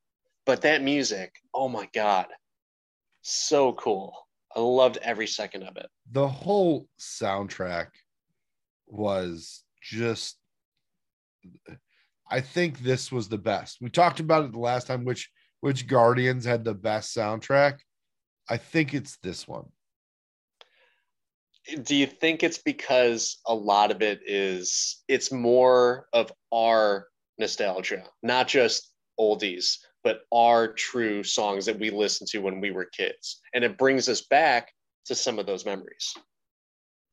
But 0.44 0.62
that 0.62 0.82
music, 0.82 1.34
oh 1.54 1.68
my 1.68 1.88
god, 1.94 2.26
so 3.22 3.72
cool. 3.74 4.14
I 4.54 4.60
loved 4.60 4.98
every 5.02 5.26
second 5.26 5.64
of 5.64 5.76
it. 5.76 5.86
The 6.10 6.28
whole 6.28 6.88
soundtrack 6.98 7.88
was 8.86 9.62
just 9.82 10.38
I 12.30 12.40
think 12.40 12.80
this 12.80 13.10
was 13.10 13.28
the 13.28 13.38
best. 13.38 13.78
We 13.80 13.90
talked 13.90 14.20
about 14.20 14.44
it 14.44 14.52
the 14.52 14.58
last 14.58 14.86
time 14.86 15.04
which 15.04 15.30
which 15.60 15.86
Guardians 15.86 16.44
had 16.44 16.64
the 16.64 16.74
best 16.74 17.16
soundtrack. 17.16 17.78
I 18.48 18.56
think 18.56 18.94
it's 18.94 19.16
this 19.18 19.48
one. 19.48 19.66
Do 21.82 21.94
you 21.94 22.06
think 22.06 22.42
it's 22.42 22.58
because 22.58 23.38
a 23.46 23.54
lot 23.54 23.90
of 23.90 24.00
it 24.00 24.20
is 24.24 25.02
it's 25.08 25.32
more 25.32 26.06
of 26.12 26.32
our 26.52 27.08
nostalgia, 27.38 28.04
not 28.22 28.48
just 28.48 28.92
oldies, 29.18 29.78
but 30.04 30.20
are 30.32 30.72
true 30.72 31.22
songs 31.22 31.66
that 31.66 31.78
we 31.78 31.90
listened 31.90 32.28
to 32.30 32.38
when 32.38 32.60
we 32.60 32.70
were 32.70 32.84
kids. 32.84 33.40
And 33.54 33.64
it 33.64 33.78
brings 33.78 34.08
us 34.08 34.22
back 34.22 34.72
to 35.06 35.14
some 35.14 35.38
of 35.38 35.46
those 35.46 35.64
memories. 35.64 36.14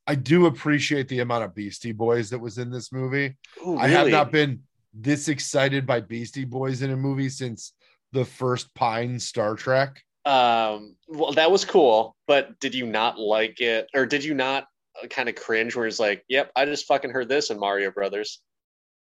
I 0.07 0.16
do 0.16 0.45
appreciate 0.45 1.07
the 1.07 1.20
amount 1.20 1.45
of 1.45 1.56
Beastie 1.56 1.91
Boys 1.91 2.30
that 2.30 2.40
was 2.40 2.57
in 2.57 2.70
this 2.70 2.91
movie. 2.91 3.36
Ooh, 3.62 3.72
really? 3.72 3.80
I 3.80 3.88
have 3.88 4.07
not 4.10 4.32
been 4.32 4.62
this 4.94 5.28
excited 5.28 5.86
by 5.86 6.02
Beastie 6.02 6.45
Boys 6.45 6.82
in 6.82 6.91
a 6.91 6.95
movie 6.95 7.30
since 7.30 7.74
the 8.12 8.24
first 8.26 8.74
Pine 8.76 9.20
Star 9.20 9.56
Trek. 9.56 10.02
Um, 10.26 10.95
well, 11.07 11.34
that 11.34 11.52
was 11.52 11.66
cool, 11.66 12.16
but 12.28 12.60
did 12.60 12.74
you 12.74 12.86
not 12.86 13.20
like 13.20 13.62
it, 13.62 13.88
or 13.94 14.06
did 14.06 14.24
you 14.24 14.34
not 14.34 14.68
kind 15.10 15.30
of 15.30 15.36
cringe 15.36 15.76
where 15.76 15.86
it's 15.86 15.99
like, 15.99 16.24
"Yep, 16.30 16.52
I 16.56 16.66
just 16.66 16.88
fucking 16.88 17.12
heard 17.12 17.30
this 17.30 17.49
in 17.49 17.60
Mario 17.60 17.91
Brothers." 17.91 18.41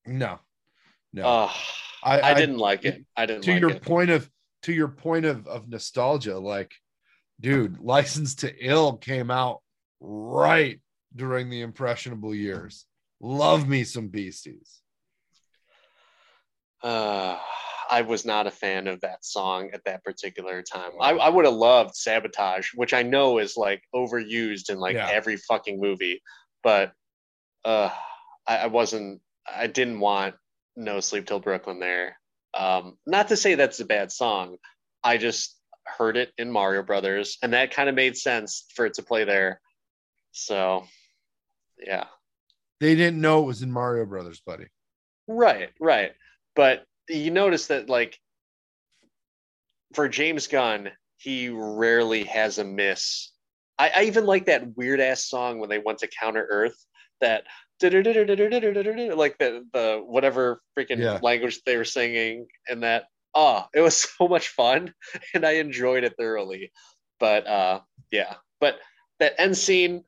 No, 0.06 0.40
no. 1.12 1.24
Oh, 1.26 1.56
I, 2.04 2.22
I, 2.22 2.34
didn't 2.34 2.58
like 2.58 2.86
it. 2.86 3.06
I 3.16 3.26
didn't. 3.26 3.44
To 3.44 3.52
like 3.52 3.62
your 3.62 3.72
it. 3.72 3.82
point 3.82 4.10
of 4.10 4.30
to 4.64 4.74
your 4.74 4.88
point 4.88 5.26
of 5.26 5.48
of 5.48 5.68
nostalgia, 5.68 6.38
like, 6.38 6.74
dude, 7.40 7.80
License 7.82 8.36
to 8.36 8.54
Ill 8.66 8.98
came 8.98 9.32
out 9.32 9.62
right 10.00 10.80
during 11.16 11.50
the 11.50 11.62
impressionable 11.62 12.34
years. 12.34 12.86
Love 13.22 13.68
me 13.68 13.84
some 13.84 14.08
beasties. 14.08 14.82
Uh, 16.82 17.38
I 17.92 18.02
was 18.04 18.24
not 18.24 18.48
a 18.48 18.52
fan 18.52 18.88
of 18.88 19.02
that 19.02 19.26
song 19.26 19.72
at 19.74 19.84
that 19.86 20.04
particular 20.04 20.62
time. 20.62 20.92
I, 21.02 21.12
I 21.12 21.30
would 21.30 21.46
have 21.46 21.56
loved 21.56 21.96
Sabotage, 21.96 22.70
which 22.76 22.94
I 22.94 23.04
know 23.04 23.40
is 23.40 23.58
like 23.58 23.82
overused 23.94 24.70
in 24.70 24.80
like 24.80 24.96
Yeah. 24.96 25.10
every 25.12 25.38
fucking 25.38 25.80
movie, 25.82 26.22
but 26.64 26.94
uh, 27.66 27.90
I, 28.48 28.58
I 28.58 28.68
wasn't. 28.68 29.22
I 29.52 29.68
didn't 29.68 30.00
want 30.00 30.36
No 30.80 31.00
Sleep 31.02 31.28
Till 31.28 31.40
Brooklyn 31.40 31.80
there. 31.80 32.18
Um, 32.58 32.98
not 33.06 33.28
to 33.28 33.38
say 33.38 33.56
that's 33.56 33.80
a 33.80 33.86
bad 33.86 34.12
song. 34.12 34.58
I 35.04 35.18
just 35.18 35.56
heard 35.86 36.18
it 36.18 36.32
in 36.38 36.52
Mario 36.52 36.84
Brothers, 36.84 37.38
and 37.44 37.54
that 37.54 37.72
kind 37.72 37.90
of 37.90 37.96
made 37.96 38.18
sense 38.18 38.66
for 38.74 38.86
it 38.86 38.96
to 38.96 39.04
play 39.04 39.26
there. 39.26 39.62
So, 40.32 40.86
yeah. 41.78 42.06
They 42.80 42.96
didn't 42.96 43.22
know 43.22 43.44
it 43.44 43.48
was 43.48 43.62
in 43.62 43.72
Mario 43.72 44.06
Brothers, 44.06 44.42
buddy. 44.46 44.68
Right, 45.28 45.70
right. 45.80 46.14
But 46.56 46.86
you 47.10 47.32
notice 47.32 47.68
that 47.68 47.90
like 47.90 48.18
for 49.94 50.08
James 50.08 50.48
Gunn, 50.48 50.90
he 51.18 51.50
rarely 51.50 52.24
has 52.24 52.58
a 52.58 52.64
miss. 52.64 53.32
I, 53.78 53.92
I 53.96 54.04
even 54.04 54.26
like 54.26 54.46
that 54.46 54.78
weird 54.78 55.02
ass 55.02 55.26
song 55.26 55.60
when 55.60 55.70
they 55.70 55.80
went 55.80 56.00
to 56.00 56.08
Counter 56.08 56.48
Earth 56.50 56.86
that 57.22 57.44
like 57.82 59.38
the 59.38 59.66
the 59.74 60.02
whatever 60.06 60.62
freaking 60.78 61.00
Yeah. 61.00 61.20
language 61.22 61.62
they 61.66 61.78
were 61.78 61.86
singing 61.86 62.48
and 62.68 62.84
that 62.84 63.06
oh 63.34 63.66
it 63.74 63.82
was 63.82 63.98
so 64.18 64.28
much 64.28 64.50
fun 64.50 64.94
and 65.34 65.46
I 65.46 65.54
enjoyed 65.54 66.04
it 66.04 66.16
thoroughly. 66.18 66.72
But 67.20 67.48
uh 67.48 67.82
yeah. 68.12 68.36
But 68.60 68.80
that 69.20 69.36
end 69.40 69.58
scene 69.58 70.04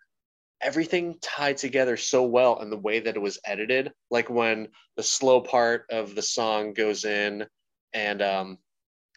everything 0.62 1.16
tied 1.22 1.58
together 1.58 1.98
so 1.98 2.24
well 2.24 2.60
and 2.60 2.72
the 2.72 2.78
way 2.78 3.00
that 3.00 3.16
it 3.16 3.22
was 3.22 3.40
edited 3.46 3.92
like 4.12 4.30
when 4.30 4.68
the 4.96 5.04
slow 5.04 5.42
part 5.42 5.86
of 5.90 6.14
the 6.16 6.22
song 6.22 6.74
goes 6.74 7.04
in 7.04 7.46
and 7.94 8.22
um 8.22 8.58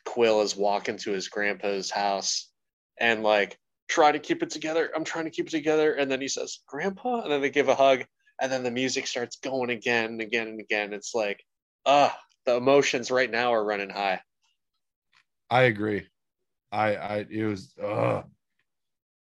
quill 0.06 0.40
is 0.40 0.56
walking 0.56 0.96
to 0.96 1.12
his 1.12 1.28
grandpa's 1.28 1.90
house 1.90 2.50
and 2.98 3.22
like 3.22 3.58
try 3.88 4.10
to 4.10 4.18
keep 4.18 4.42
it 4.42 4.50
together 4.50 4.90
i'm 4.96 5.04
trying 5.04 5.24
to 5.24 5.30
keep 5.30 5.46
it 5.46 5.50
together 5.50 5.92
and 5.94 6.10
then 6.10 6.20
he 6.20 6.28
says 6.28 6.60
grandpa 6.66 7.20
and 7.20 7.30
then 7.30 7.42
they 7.42 7.50
give 7.50 7.68
a 7.68 7.74
hug 7.74 8.04
and 8.40 8.50
then 8.50 8.62
the 8.62 8.70
music 8.70 9.06
starts 9.06 9.36
going 9.36 9.70
again 9.70 10.06
and 10.06 10.20
again 10.20 10.48
and 10.48 10.60
again. 10.60 10.92
It's 10.92 11.14
like 11.14 11.42
ah 11.86 12.16
the 12.46 12.56
emotions 12.56 13.10
right 13.10 13.30
now 13.30 13.52
are 13.52 13.64
running 13.64 13.90
high. 13.90 14.20
I 15.50 15.62
agree. 15.62 16.06
I 16.72 16.96
I 16.96 17.26
it 17.30 17.44
was 17.44 17.74
uh 17.82 18.22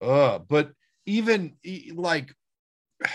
uh 0.01 0.39
but 0.39 0.71
even 1.05 1.55
like 1.93 2.33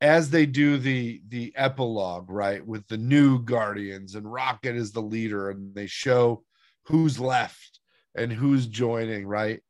as 0.00 0.30
they 0.30 0.46
do 0.46 0.78
the 0.78 1.22
the 1.28 1.52
epilogue 1.56 2.30
right 2.30 2.66
with 2.66 2.86
the 2.88 2.98
new 2.98 3.42
guardians 3.42 4.14
and 4.14 4.30
rocket 4.30 4.76
is 4.76 4.92
the 4.92 5.02
leader 5.02 5.50
and 5.50 5.74
they 5.74 5.86
show 5.86 6.42
who's 6.86 7.20
left 7.20 7.80
and 8.14 8.32
who's 8.32 8.66
joining 8.66 9.26
right? 9.26 9.60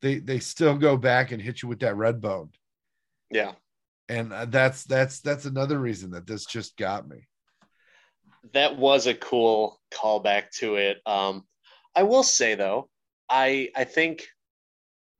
They 0.00 0.18
they 0.20 0.38
still 0.38 0.76
go 0.76 0.96
back 0.96 1.32
and 1.32 1.42
hit 1.42 1.62
you 1.62 1.68
with 1.68 1.80
that 1.80 1.96
Redbone 1.96 2.50
yeah 3.30 3.52
and 4.08 4.32
uh, 4.32 4.44
that's 4.46 4.84
that's 4.84 5.20
that's 5.20 5.44
another 5.44 5.78
reason 5.78 6.10
that 6.10 6.26
this 6.26 6.46
just 6.46 6.76
got 6.76 7.08
me 7.08 7.28
that 8.52 8.76
was 8.76 9.06
a 9.06 9.14
cool 9.14 9.80
callback 9.92 10.50
to 10.58 10.76
it. 10.76 10.98
Um, 11.06 11.44
I 11.94 12.02
will 12.04 12.22
say 12.22 12.54
though, 12.54 12.88
I 13.28 13.70
I 13.76 13.84
think 13.84 14.26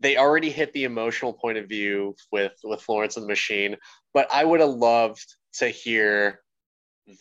they 0.01 0.17
already 0.17 0.51
hit 0.51 0.73
the 0.73 0.85
emotional 0.85 1.33
point 1.33 1.59
of 1.59 1.69
view 1.69 2.15
with 2.31 2.53
with 2.63 2.83
Florence 2.83 3.17
and 3.17 3.25
the 3.25 3.29
Machine, 3.29 3.77
but 4.15 4.33
I 4.33 4.45
would 4.45 4.61
have 4.61 4.71
loved 4.71 5.25
to 5.55 5.69
hear 5.69 6.41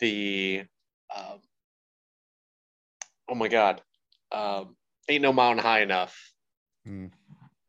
the 0.00 0.64
um, 1.14 1.40
oh 3.28 3.34
my 3.34 3.48
god, 3.48 3.82
um, 4.32 4.76
ain't 5.08 5.22
no 5.22 5.32
mountain 5.32 5.64
high 5.64 5.80
enough. 5.80 6.16
Hmm. 6.84 7.06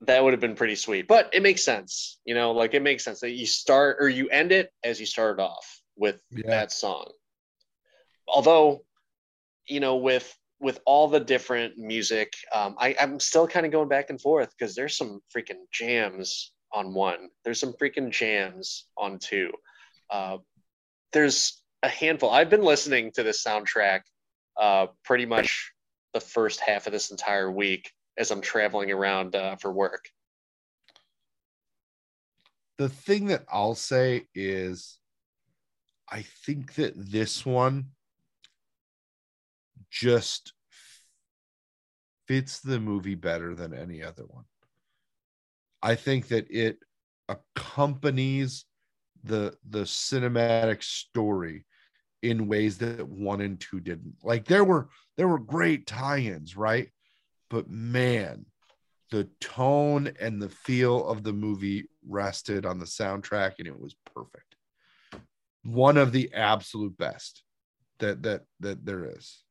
That 0.02 0.24
would 0.24 0.34
have 0.34 0.40
been 0.40 0.56
pretty 0.56 0.76
sweet, 0.76 1.08
but 1.08 1.30
it 1.34 1.44
makes 1.44 1.64
sense, 1.64 2.20
you 2.24 2.34
know, 2.34 2.52
like 2.52 2.74
it 2.74 2.82
makes 2.82 3.04
sense 3.04 3.20
that 3.20 3.32
you 3.32 3.46
start 3.46 3.98
or 4.00 4.08
you 4.08 4.30
end 4.30 4.52
it 4.52 4.72
as 4.84 5.00
you 5.00 5.06
started 5.06 5.42
off 5.42 5.82
with 5.98 6.22
Yeah. 6.32 6.48
that 6.48 6.72
song. 6.72 7.12
Although 8.28 8.86
you 9.68 9.80
know 9.80 9.98
with 9.98 10.36
with 10.60 10.80
all 10.86 11.08
the 11.08 11.20
different 11.20 11.78
music 11.78 12.34
um, 12.54 12.76
I, 12.80 12.96
i'm 13.00 13.20
still 13.20 13.48
kind 13.48 13.66
of 13.66 13.72
going 13.72 13.88
back 13.88 14.10
and 14.10 14.20
forth 14.20 14.50
because 14.58 14.74
there's 14.76 14.98
some 14.98 15.22
freaking 15.34 15.62
jams 15.72 16.52
on 16.72 16.94
one. 16.94 17.30
There's 17.44 17.60
some 17.60 17.74
freaking 17.74 18.12
jams 18.12 18.86
on 18.98 19.20
two. 19.20 19.52
Uh, 20.10 20.38
there's 21.14 21.62
a 21.84 21.90
handful. 21.90 22.30
I've 22.30 22.50
been 22.50 22.64
listening 22.64 23.12
to 23.14 23.24
this 23.24 23.44
soundtrack 23.44 24.02
uh, 24.60 24.88
pretty 25.04 25.26
much 25.26 25.72
the 26.14 26.20
first 26.20 26.60
half 26.60 26.88
of 26.88 26.94
this 26.94 27.12
entire 27.12 27.50
week 27.52 27.92
as 28.20 28.30
i'm 28.30 28.42
traveling 28.42 28.92
around 28.92 29.36
uh, 29.36 29.56
for 29.56 29.72
work 29.72 30.10
the 32.80 32.90
thing 32.90 33.28
that 33.28 33.44
I'll 33.52 33.76
say 33.76 34.28
is 34.34 35.00
I 36.10 36.22
think 36.46 36.76
that 36.76 36.94
this 36.96 37.46
one 37.46 37.88
just 39.92 40.54
fits 42.26 42.62
the 42.62 42.80
movie 42.80 43.16
better 43.16 43.54
than 43.54 43.74
any 43.74 44.02
other 44.02 44.24
one. 44.24 44.46
I 45.82 45.96
think 45.96 46.30
that 46.30 46.50
it 46.50 46.80
accompanies 47.28 48.64
the 49.26 49.58
the 49.70 49.82
cinematic 49.82 50.82
story 50.82 51.66
in 52.22 52.48
ways 52.48 52.78
that 52.78 53.08
one 53.08 53.42
and 53.42 53.60
two 53.60 53.82
didn't. 53.82 54.16
Like 54.24 54.46
there 54.46 54.64
were 54.64 54.88
there 55.18 55.28
were 55.28 55.40
great 55.40 55.86
tie-ins, 55.86 56.56
right? 56.56 56.90
But 57.50 57.70
man, 57.70 58.46
the 59.12 59.28
tone 59.40 60.12
and 60.20 60.42
the 60.42 60.50
feel 60.50 61.08
of 61.08 61.24
the 61.24 61.34
movie 61.34 61.90
rested 62.08 62.66
on 62.66 62.80
the 62.80 62.86
soundtrack 62.86 63.54
and 63.58 63.68
it 63.68 63.80
was 63.80 63.96
perfect. 64.16 64.56
One 65.64 65.98
of 65.98 66.12
the 66.12 66.32
absolute 66.34 66.98
best 66.98 67.44
that 68.00 68.24
that 68.24 68.44
that 68.60 68.86
there 68.86 69.06
is. 69.06 69.44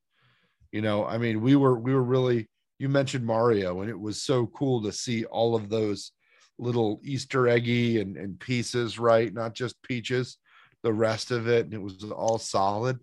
You 0.73 0.83
know 0.83 1.07
i 1.07 1.17
mean 1.17 1.41
we 1.41 1.57
were 1.57 1.79
we 1.79 1.95
were 1.95 2.03
really 2.03 2.49
you 2.79 2.91
mentioned 2.91 3.25
mario 3.25 3.81
and 3.81 3.89
it 3.91 3.99
was 3.99 4.23
so 4.23 4.47
cool 4.47 4.83
to 4.83 4.93
see 4.93 5.25
all 5.25 5.55
of 5.57 5.71
those 5.71 6.13
little 6.59 7.01
easter 7.03 7.49
eggy 7.49 8.01
and, 8.01 8.17
and 8.17 8.39
pieces 8.39 8.99
right? 8.99 9.33
Not 9.33 9.55
just 9.55 9.81
peaches 9.83 10.39
the 10.83 10.93
rest 10.93 11.31
of 11.31 11.49
it 11.49 11.65
and 11.65 11.75
it 11.75 11.83
was 11.83 12.05
all 12.05 12.39
solid. 12.39 13.01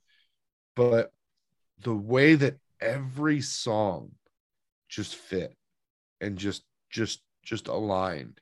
But 0.76 1.12
the 1.82 1.96
way 1.96 2.36
that 2.36 2.58
every 2.82 3.42
song 3.42 4.12
just 4.96 5.16
fit 5.16 5.54
and 6.22 6.38
just 6.38 6.64
just 6.90 7.22
just 7.44 7.68
aligned. 7.68 8.40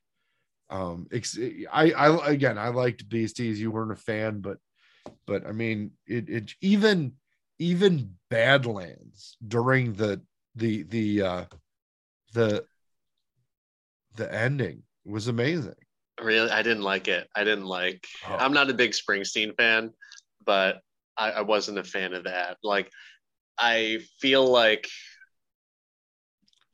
Um 0.70 1.08
ex- 1.12 1.38
i 1.72 1.92
i 1.92 2.28
again 2.32 2.58
i 2.58 2.70
liked 2.70 3.10
beasties 3.10 3.60
you 3.60 3.70
weren't 3.72 3.92
a 3.92 3.96
fan 3.96 4.40
but 4.40 4.58
but 5.28 5.46
i 5.46 5.52
mean 5.52 5.92
it, 6.08 6.30
it 6.30 6.54
even 6.62 7.14
even 7.60 8.16
badlands 8.30 9.36
during 9.46 9.94
the 9.94 10.22
the 10.56 10.84
the 10.84 11.22
uh 11.22 11.46
the 12.34 12.66
the 14.16 14.34
ending 14.34 14.84
was 15.06 15.28
amazing. 15.28 15.76
Really? 16.22 16.50
I 16.50 16.62
didn't 16.62 16.84
like 16.84 17.08
it. 17.08 17.28
I 17.36 17.44
didn't 17.44 17.66
like 17.66 18.06
Oh. 18.28 18.36
i'm 18.36 18.54
not 18.54 18.70
a 18.70 18.74
big 18.74 18.92
springsteen 18.92 19.56
fan 19.58 19.92
but 20.46 20.82
I, 21.18 21.32
I 21.32 21.42
wasn't 21.42 21.78
a 21.80 21.84
fan 21.84 22.14
of 22.14 22.24
that. 22.24 22.58
Like 22.64 22.90
i 23.58 24.00
feel 24.22 24.46
like 24.48 24.88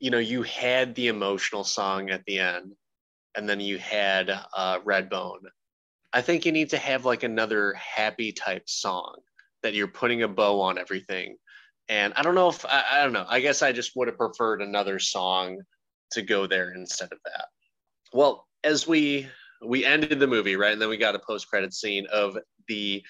you 0.00 0.10
know 0.10 0.18
you 0.18 0.42
had 0.42 0.94
the 0.94 1.08
emotional 1.08 1.62
song 1.62 2.10
at 2.10 2.24
the 2.24 2.38
end 2.38 2.72
and 3.36 3.48
then 3.48 3.60
you 3.60 3.78
had 3.78 4.30
uh 4.30 4.80
redbone. 4.80 5.40
I 6.12 6.22
think 6.22 6.44
you 6.44 6.50
need 6.50 6.70
to 6.70 6.78
have 6.78 7.04
like 7.04 7.22
another 7.22 7.74
happy 7.74 8.32
type 8.32 8.68
song 8.68 9.16
that 9.62 9.74
you're 9.74 9.86
putting 9.86 10.22
a 10.22 10.28
bow 10.28 10.60
on 10.60 10.78
everything. 10.78 11.36
And 11.88 12.12
i 12.16 12.22
don't 12.22 12.34
know 12.34 12.48
if 12.48 12.64
i, 12.64 12.84
I 12.90 13.02
don't 13.02 13.12
know. 13.12 13.26
I 13.28 13.40
guess 13.40 13.62
i 13.62 13.72
just 13.72 13.92
would 13.94 14.08
have 14.08 14.18
preferred 14.18 14.62
another 14.62 14.98
song 14.98 15.58
to 16.12 16.22
go 16.22 16.46
there 16.46 16.72
instead 16.72 17.12
of 17.12 17.18
that. 17.24 17.46
Well 18.12 18.46
as 18.64 18.88
we 18.88 19.28
we 19.64 19.84
ended 19.84 20.18
the 20.18 20.26
movie 20.26 20.56
right 20.56 20.72
and 20.72 20.80
then 20.80 20.88
we 20.88 20.96
got 20.96 21.14
a 21.14 21.20
post-credit 21.20 21.74
scene 21.74 22.06
of 22.10 22.38
the 22.68 23.02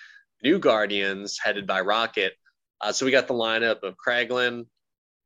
new 0.42 0.58
guardians 0.58 1.38
headed 1.40 1.66
by 1.66 1.80
rocket. 1.80 2.32
Uh, 2.80 2.90
so 2.90 3.04
we 3.04 3.12
got 3.12 3.28
the 3.28 3.34
lineup 3.34 3.82
of 3.82 3.94
kraglin 4.04 4.66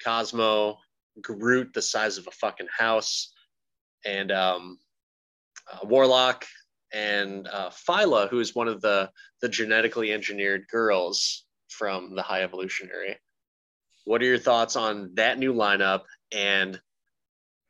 cosmo 0.02 0.76
groot 1.20 1.72
the 1.74 1.82
size 1.82 2.18
of 2.18 2.26
a 2.26 2.32
fucking 2.32 2.68
house 2.76 3.32
and 4.04 4.30
um 4.32 4.78
uh, 5.72 5.78
Warlock 5.84 6.44
and 6.92 7.48
uh, 7.48 7.70
Phyla, 7.70 8.28
who 8.28 8.40
is 8.40 8.54
one 8.54 8.68
of 8.68 8.80
the 8.80 9.10
the 9.42 9.48
genetically 9.48 10.12
engineered 10.12 10.66
girls 10.70 11.44
from 11.68 12.14
the 12.14 12.22
High 12.22 12.42
Evolutionary. 12.42 13.16
What 14.04 14.22
are 14.22 14.26
your 14.26 14.38
thoughts 14.38 14.76
on 14.76 15.12
that 15.14 15.38
new 15.38 15.52
lineup, 15.52 16.02
and 16.32 16.80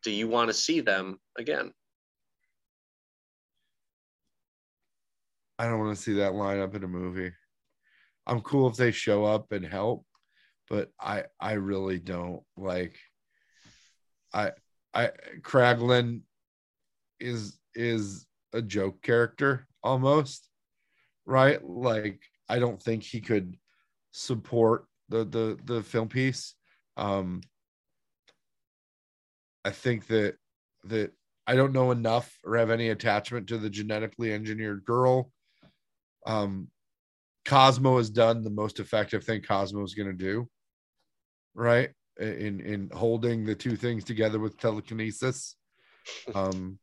do 0.02 0.10
you 0.10 0.28
want 0.28 0.48
to 0.48 0.54
see 0.54 0.80
them 0.80 1.18
again? 1.38 1.72
I 5.58 5.66
don't 5.66 5.78
want 5.78 5.96
to 5.96 6.02
see 6.02 6.14
that 6.14 6.32
lineup 6.32 6.74
in 6.74 6.84
a 6.84 6.88
movie. 6.88 7.32
I'm 8.26 8.40
cool 8.40 8.68
if 8.68 8.76
they 8.76 8.90
show 8.90 9.24
up 9.24 9.52
and 9.52 9.64
help, 9.64 10.04
but 10.68 10.90
I 11.00 11.24
I 11.40 11.52
really 11.52 11.98
don't 11.98 12.42
like. 12.56 12.98
I 14.35 14.51
I 14.93 15.11
Kraglin 15.40 16.23
is 17.20 17.59
is 17.74 18.27
a 18.52 18.61
joke 18.61 19.01
character 19.02 19.66
almost, 19.82 20.48
right? 21.24 21.65
Like 21.65 22.20
I 22.48 22.59
don't 22.59 22.82
think 22.82 23.02
he 23.02 23.20
could 23.20 23.56
support 24.11 24.86
the 25.09 25.24
the 25.24 25.59
the 25.65 25.82
film 25.82 26.09
piece. 26.09 26.55
Um 26.97 27.40
I 29.65 29.70
think 29.70 30.06
that 30.09 30.36
that 30.85 31.12
I 31.47 31.55
don't 31.55 31.73
know 31.73 31.90
enough 31.90 32.39
or 32.44 32.56
have 32.56 32.70
any 32.70 32.90
attachment 32.90 33.48
to 33.48 33.59
the 33.59 33.70
genetically 33.70 34.32
engineered 34.32 34.85
girl. 34.85 35.31
Um 36.27 36.69
Cosmo 37.44 37.98
has 37.98 38.11
done 38.11 38.43
the 38.43 38.51
most 38.51 38.81
effective 38.81 39.24
thing 39.24 39.43
Cosmo 39.43 39.82
is 39.85 39.94
going 39.94 40.09
to 40.09 40.15
do, 40.15 40.48
right? 41.55 41.90
In 42.20 42.61
in 42.61 42.91
holding 42.95 43.45
the 43.45 43.55
two 43.55 43.77
things 43.77 44.05
together 44.05 44.39
with 44.39 44.59
telekinesis. 44.59 45.57
Um, 46.35 46.78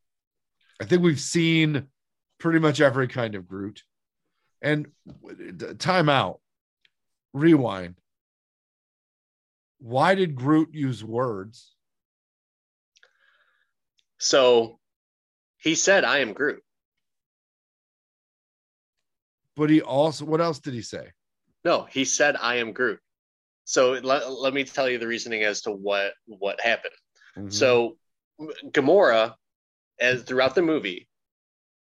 I 0.81 0.85
think 0.85 1.03
we've 1.03 1.19
seen 1.19 1.89
pretty 2.39 2.57
much 2.57 2.81
every 2.81 3.07
kind 3.07 3.35
of 3.35 3.47
Groot. 3.47 3.83
And 4.63 4.87
time 5.77 6.09
out, 6.09 6.39
rewind. 7.31 7.95
Why 9.77 10.15
did 10.15 10.33
Groot 10.33 10.69
use 10.73 11.03
words? 11.03 11.75
So 14.17 14.79
he 15.57 15.75
said, 15.75 16.03
I 16.03 16.19
am 16.19 16.33
Groot. 16.33 16.63
But 19.55 19.69
he 19.69 19.81
also, 19.81 20.25
what 20.25 20.41
else 20.41 20.59
did 20.59 20.73
he 20.73 20.81
say? 20.81 21.11
No, 21.63 21.83
he 21.83 22.05
said, 22.05 22.35
I 22.41 22.55
am 22.55 22.71
Groot. 22.71 22.99
So 23.65 23.91
let, 23.91 24.31
let 24.31 24.53
me 24.53 24.63
tell 24.63 24.89
you 24.89 24.97
the 24.97 25.07
reasoning 25.07 25.43
as 25.43 25.61
to 25.61 25.71
what 25.71 26.13
what 26.25 26.59
happened. 26.59 26.93
Mm-hmm. 27.37 27.49
So 27.49 27.97
Gamora 28.71 29.35
as 29.99 30.23
throughout 30.23 30.55
the 30.55 30.61
movie, 30.61 31.07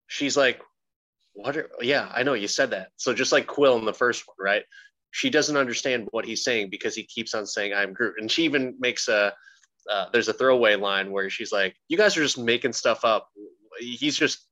she's 0.07 0.35
like, 0.38 0.61
"What? 1.34 1.57
Are, 1.57 1.69
yeah, 1.81 2.11
I 2.14 2.23
know 2.23 2.34
you 2.34 2.47
said 2.47 2.72
that." 2.72 2.89
So 2.97 3.14
just 3.14 3.31
like 3.31 3.47
Quill 3.47 3.77
in 3.77 3.85
the 3.85 3.93
first 3.93 4.27
one, 4.27 4.35
right? 4.39 4.64
She 5.11 5.30
doesn't 5.30 5.57
understand 5.57 6.07
what 6.11 6.26
he's 6.26 6.43
saying 6.43 6.69
because 6.69 6.95
he 6.95 7.03
keeps 7.03 7.34
on 7.34 7.45
saying 7.45 7.73
"I'm 7.73 7.93
Groot," 7.93 8.15
and 8.19 8.30
she 8.30 8.43
even 8.43 8.76
makes 8.80 9.07
a 9.07 9.34
uh, 9.89 10.06
there's 10.11 10.27
a 10.27 10.34
throwaway 10.34 10.76
line 10.76 11.11
where 11.11 11.30
she's 11.30 11.51
like, 11.51 11.76
"You 11.88 11.97
guys 11.97 12.15
are 12.18 12.22
just 12.22 12.38
making 12.38 12.73
stuff 12.73 13.06
up. 13.06 13.30
He's 13.80 14.18
just, 14.18 14.45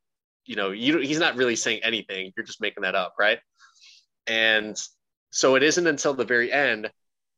you 0.46 0.56
know, 0.56 0.72
you 0.72 1.00
he's 1.00 1.20
not 1.20 1.36
really 1.36 1.56
saying 1.56 1.82
anything. 1.84 2.32
You're 2.36 2.46
just 2.46 2.62
making 2.62 2.84
that 2.84 2.96
up, 2.96 3.16
right?" 3.20 3.40
And 4.26 4.78
so 5.30 5.56
it 5.56 5.64
isn't 5.64 5.86
until 5.86 6.14
the 6.14 6.26
very 6.26 6.52
end 6.52 6.90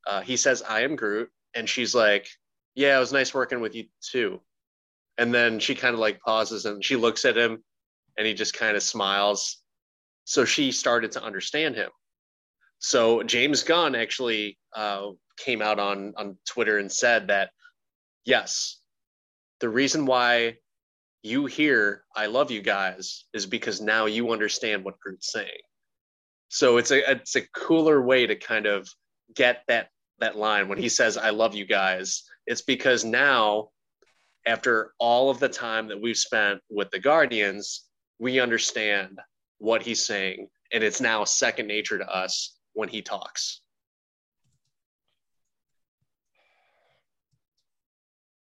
uh, 0.07 0.21
he 0.21 0.37
says, 0.37 0.61
"I 0.61 0.81
am 0.81 0.95
Groot," 0.95 1.29
and 1.53 1.67
she's 1.67 1.93
like, 1.93 2.27
"Yeah, 2.75 2.97
it 2.97 2.99
was 2.99 3.13
nice 3.13 3.33
working 3.33 3.59
with 3.59 3.75
you 3.75 3.85
too." 4.01 4.41
And 5.17 5.33
then 5.33 5.59
she 5.59 5.75
kind 5.75 5.93
of 5.93 5.99
like 5.99 6.21
pauses 6.21 6.65
and 6.65 6.83
she 6.83 6.95
looks 6.95 7.25
at 7.25 7.37
him 7.37 7.61
and 8.17 8.25
he 8.25 8.33
just 8.33 8.53
kind 8.53 8.77
of 8.77 8.83
smiles. 8.83 9.61
So 10.23 10.45
she 10.45 10.71
started 10.71 11.11
to 11.13 11.23
understand 11.23 11.75
him. 11.75 11.89
So 12.79 13.23
James 13.23 13.63
Gunn 13.63 13.95
actually 13.95 14.57
uh, 14.73 15.09
came 15.37 15.61
out 15.61 15.79
on, 15.79 16.13
on 16.15 16.37
Twitter 16.47 16.77
and 16.77 16.89
said 16.89 17.27
that, 17.27 17.49
yes, 18.23 18.79
the 19.59 19.67
reason 19.67 20.05
why 20.05 20.57
you 21.21 21.45
hear 21.45 22.05
I 22.15 22.27
love 22.27 22.49
you 22.49 22.61
guys 22.61 23.25
is 23.33 23.45
because 23.45 23.81
now 23.81 24.05
you 24.05 24.31
understand 24.31 24.85
what 24.85 24.99
Groot's 24.99 25.31
saying. 25.31 25.49
So 26.47 26.77
it's 26.77 26.91
a 26.91 27.11
it's 27.11 27.35
a 27.35 27.47
cooler 27.53 28.01
way 28.01 28.25
to 28.25 28.35
kind 28.35 28.65
of 28.65 28.89
get 29.35 29.63
that 29.67 29.89
that 30.19 30.37
line 30.37 30.67
when 30.67 30.77
he 30.77 30.89
says 30.89 31.17
I 31.17 31.29
love 31.29 31.55
you 31.55 31.65
guys. 31.65 32.23
It's 32.45 32.61
because 32.61 33.03
now 33.05 33.69
after 34.45 34.93
all 34.99 35.29
of 35.29 35.39
the 35.39 35.49
time 35.49 35.87
that 35.87 36.01
we've 36.01 36.17
spent 36.17 36.59
with 36.69 36.89
the 36.91 36.99
Guardians, 36.99 37.85
we 38.19 38.39
understand 38.39 39.19
what 39.59 39.83
he's 39.83 40.03
saying, 40.03 40.47
and 40.73 40.83
it's 40.83 41.01
now 41.01 41.23
second 41.23 41.67
nature 41.67 41.97
to 41.97 42.07
us 42.07 42.57
when 42.73 42.89
he 42.89 43.01
talks. 43.01 43.61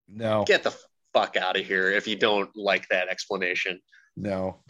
No. 0.09 0.45
Get 0.47 0.63
the 0.63 0.75
fuck 1.13 1.37
out 1.37 1.59
of 1.59 1.67
here 1.67 1.91
if 1.91 2.07
you 2.07 2.17
don't 2.17 2.51
like 2.57 2.89
that 2.89 3.09
explanation. 3.09 3.81
No. 4.17 4.61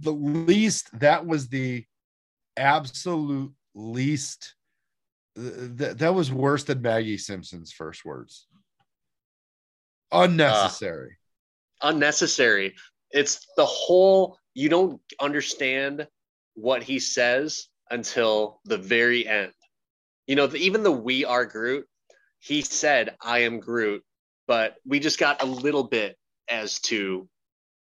The 0.00 0.12
least, 0.12 0.98
that 0.98 1.26
was 1.26 1.48
the 1.48 1.84
absolute 2.56 3.52
least, 3.74 4.54
that, 5.36 5.98
that 5.98 6.14
was 6.14 6.32
worse 6.32 6.64
than 6.64 6.82
Maggie 6.82 7.18
Simpson's 7.18 7.72
first 7.72 8.04
words. 8.04 8.46
Unnecessary. 10.12 11.16
Uh, 11.82 11.88
unnecessary. 11.88 12.74
It's 13.10 13.46
the 13.56 13.66
whole 13.66 14.38
you 14.54 14.68
don't 14.68 15.00
understand 15.20 16.06
what 16.54 16.82
he 16.82 16.98
says 16.98 17.66
until 17.90 18.60
the 18.64 18.78
very 18.78 19.26
end. 19.26 19.52
You 20.26 20.36
know 20.36 20.46
the, 20.46 20.58
even 20.58 20.82
the 20.82 20.92
we 20.92 21.24
are 21.24 21.44
groot 21.44 21.86
he 22.44 22.60
said 22.60 23.16
i 23.22 23.40
am 23.40 23.58
groot 23.58 24.02
but 24.46 24.76
we 24.86 25.00
just 25.00 25.18
got 25.18 25.42
a 25.42 25.46
little 25.46 25.84
bit 25.84 26.16
as 26.48 26.78
to 26.80 27.26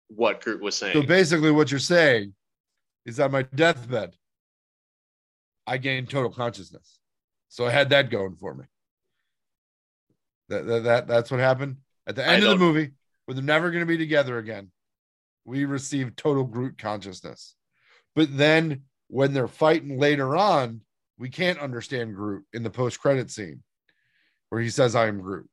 what 0.07 0.41
groot 0.41 0.61
was 0.61 0.75
saying. 0.75 0.93
So 0.93 1.03
basically 1.03 1.51
what 1.51 1.69
you're 1.69 1.79
saying 1.79 2.33
is 3.05 3.19
on 3.19 3.31
my 3.31 3.43
deathbed 3.43 4.15
i 5.67 5.77
gained 5.77 6.09
total 6.09 6.31
consciousness 6.31 6.99
so 7.49 7.65
i 7.65 7.71
had 7.71 7.89
that 7.89 8.09
going 8.09 8.35
for 8.35 8.53
me 8.53 8.65
that, 10.49 10.65
that, 10.65 10.83
that 10.83 11.07
that's 11.07 11.31
what 11.31 11.39
happened 11.39 11.77
at 12.07 12.15
the 12.15 12.27
end 12.27 12.43
of 12.43 12.49
the 12.49 12.57
movie, 12.57 12.91
where 13.25 13.35
they're 13.35 13.43
never 13.43 13.71
going 13.71 13.81
to 13.81 13.87
be 13.87 13.97
together 13.97 14.37
again, 14.37 14.71
we 15.43 15.65
receive 15.65 16.15
total 16.15 16.43
Groot 16.43 16.77
consciousness. 16.77 17.55
But 18.15 18.35
then 18.37 18.83
when 19.07 19.33
they're 19.33 19.47
fighting 19.47 19.99
later 19.99 20.35
on, 20.35 20.81
we 21.17 21.29
can't 21.29 21.59
understand 21.59 22.15
Groot 22.15 22.45
in 22.53 22.63
the 22.63 22.69
post 22.69 22.99
credit 22.99 23.31
scene 23.31 23.63
where 24.49 24.61
he 24.61 24.69
says, 24.69 24.95
I 24.95 25.07
am 25.07 25.21
Groot. 25.21 25.49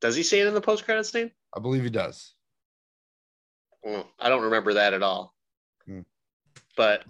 Does 0.00 0.16
he 0.16 0.22
say 0.22 0.40
it 0.40 0.48
in 0.48 0.54
the 0.54 0.60
post 0.60 0.84
credit 0.84 1.04
scene? 1.04 1.30
I 1.56 1.60
believe 1.60 1.84
he 1.84 1.90
does. 1.90 2.34
Mm, 3.86 4.04
I 4.18 4.28
don't 4.28 4.42
remember 4.42 4.74
that 4.74 4.94
at 4.94 5.02
all. 5.02 5.34
Hmm. 5.86 6.00
But 6.76 7.04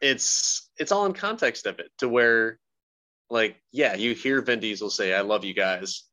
it's 0.00 0.70
it's 0.78 0.92
all 0.92 1.06
in 1.06 1.12
context 1.12 1.66
of 1.66 1.78
it 1.78 1.90
to 1.98 2.08
where 2.08 2.58
like 3.30 3.60
yeah 3.72 3.94
you 3.94 4.14
hear 4.14 4.40
vin 4.40 4.60
diesel 4.60 4.90
say 4.90 5.12
i 5.12 5.20
love 5.20 5.44
you 5.44 5.54
guys 5.54 6.08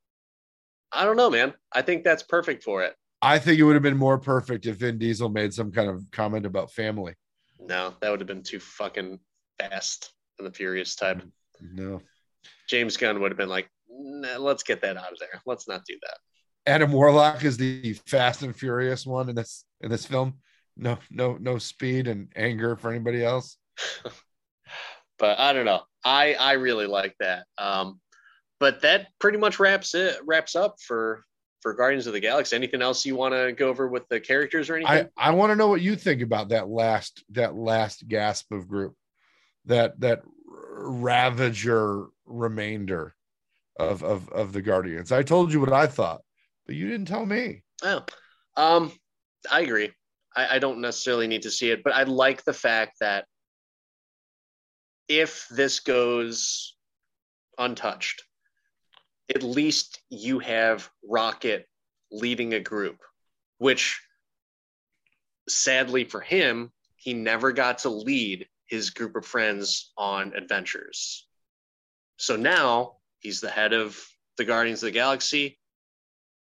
I 0.92 1.04
don't 1.04 1.16
know, 1.16 1.30
man. 1.30 1.52
I 1.72 1.82
think 1.82 2.04
that's 2.04 2.22
perfect 2.22 2.62
for 2.62 2.82
it. 2.82 2.94
I 3.20 3.38
think 3.38 3.58
it 3.58 3.64
would 3.64 3.74
have 3.74 3.82
been 3.82 3.96
more 3.96 4.18
perfect 4.18 4.66
if 4.66 4.76
Vin 4.76 4.98
Diesel 4.98 5.28
made 5.28 5.52
some 5.52 5.72
kind 5.72 5.90
of 5.90 6.02
comment 6.10 6.46
about 6.46 6.72
family. 6.72 7.14
No, 7.60 7.94
that 8.00 8.10
would 8.10 8.20
have 8.20 8.26
been 8.26 8.42
too 8.42 8.60
fucking 8.60 9.18
fast 9.58 10.12
and 10.38 10.46
the 10.46 10.52
furious 10.52 10.94
type. 10.94 11.22
No. 11.60 12.02
James 12.68 12.96
Gunn 12.96 13.20
would 13.20 13.30
have 13.30 13.38
been 13.38 13.48
like, 13.48 13.68
nah, 13.88 14.36
let's 14.38 14.62
get 14.62 14.82
that 14.82 14.96
out 14.96 15.12
of 15.12 15.18
there. 15.18 15.40
Let's 15.46 15.66
not 15.66 15.84
do 15.86 15.96
that. 16.02 16.18
Adam 16.70 16.92
Warlock 16.92 17.44
is 17.44 17.56
the 17.56 17.94
fast 18.06 18.42
and 18.42 18.54
furious 18.54 19.06
one 19.06 19.28
in 19.28 19.36
this 19.36 19.64
in 19.80 19.90
this 19.90 20.06
film. 20.06 20.34
No, 20.76 20.98
no, 21.10 21.36
no 21.40 21.58
speed 21.58 22.06
and 22.06 22.28
anger 22.36 22.76
for 22.76 22.90
anybody 22.90 23.24
else. 23.24 23.56
but 25.18 25.38
I 25.38 25.52
don't 25.52 25.64
know. 25.64 25.82
I 26.04 26.34
I 26.34 26.52
really 26.52 26.86
like 26.86 27.14
that. 27.20 27.46
Um, 27.58 28.00
but 28.58 28.82
that 28.82 29.08
pretty 29.18 29.38
much 29.38 29.58
wraps 29.58 29.94
it 29.94 30.18
wraps 30.24 30.56
up 30.56 30.76
for 30.80 31.24
for 31.62 31.74
Guardians 31.74 32.06
of 32.06 32.12
the 32.12 32.20
Galaxy. 32.20 32.54
Anything 32.54 32.82
else 32.82 33.04
you 33.04 33.16
want 33.16 33.34
to 33.34 33.52
go 33.52 33.68
over 33.68 33.88
with 33.88 34.08
the 34.08 34.20
characters 34.20 34.70
or 34.70 34.76
anything? 34.76 35.08
I, 35.16 35.28
I 35.28 35.30
want 35.32 35.50
to 35.50 35.56
know 35.56 35.68
what 35.68 35.80
you 35.80 35.96
think 35.96 36.22
about 36.22 36.50
that 36.50 36.68
last 36.68 37.24
that 37.30 37.54
last 37.54 38.06
gasp 38.06 38.52
of 38.52 38.68
group, 38.68 38.94
that 39.64 39.98
that 40.00 40.22
Ravager 40.46 42.06
remainder 42.24 43.14
of 43.78 44.02
of 44.02 44.28
of 44.30 44.52
the 44.52 44.62
Guardians. 44.62 45.12
I 45.12 45.22
told 45.22 45.52
you 45.52 45.60
what 45.60 45.72
I 45.72 45.86
thought, 45.86 46.22
but 46.66 46.76
you 46.76 46.88
didn't 46.88 47.08
tell 47.08 47.26
me. 47.26 47.62
Oh, 47.82 48.04
um, 48.56 48.92
I 49.50 49.60
agree. 49.60 49.90
I, 50.36 50.56
I 50.56 50.58
don't 50.58 50.80
necessarily 50.80 51.26
need 51.26 51.42
to 51.42 51.50
see 51.50 51.70
it, 51.70 51.82
but 51.82 51.94
I 51.94 52.04
like 52.04 52.44
the 52.44 52.52
fact 52.52 52.98
that 53.00 53.26
if 55.08 55.46
this 55.48 55.80
goes 55.80 56.74
untouched, 57.58 58.22
at 59.34 59.42
least 59.42 60.00
you 60.08 60.38
have 60.38 60.88
Rocket 61.08 61.66
leading 62.10 62.54
a 62.54 62.60
group, 62.60 62.98
which 63.58 64.00
sadly 65.48 66.04
for 66.04 66.20
him, 66.20 66.72
he 66.96 67.14
never 67.14 67.52
got 67.52 67.78
to 67.78 67.88
lead 67.88 68.46
his 68.66 68.90
group 68.90 69.16
of 69.16 69.24
friends 69.24 69.92
on 69.96 70.34
adventures. 70.34 71.26
So 72.16 72.36
now 72.36 72.96
he's 73.20 73.40
the 73.40 73.50
head 73.50 73.72
of 73.72 73.98
the 74.36 74.44
Guardians 74.44 74.82
of 74.82 74.88
the 74.88 74.92
Galaxy 74.92 75.58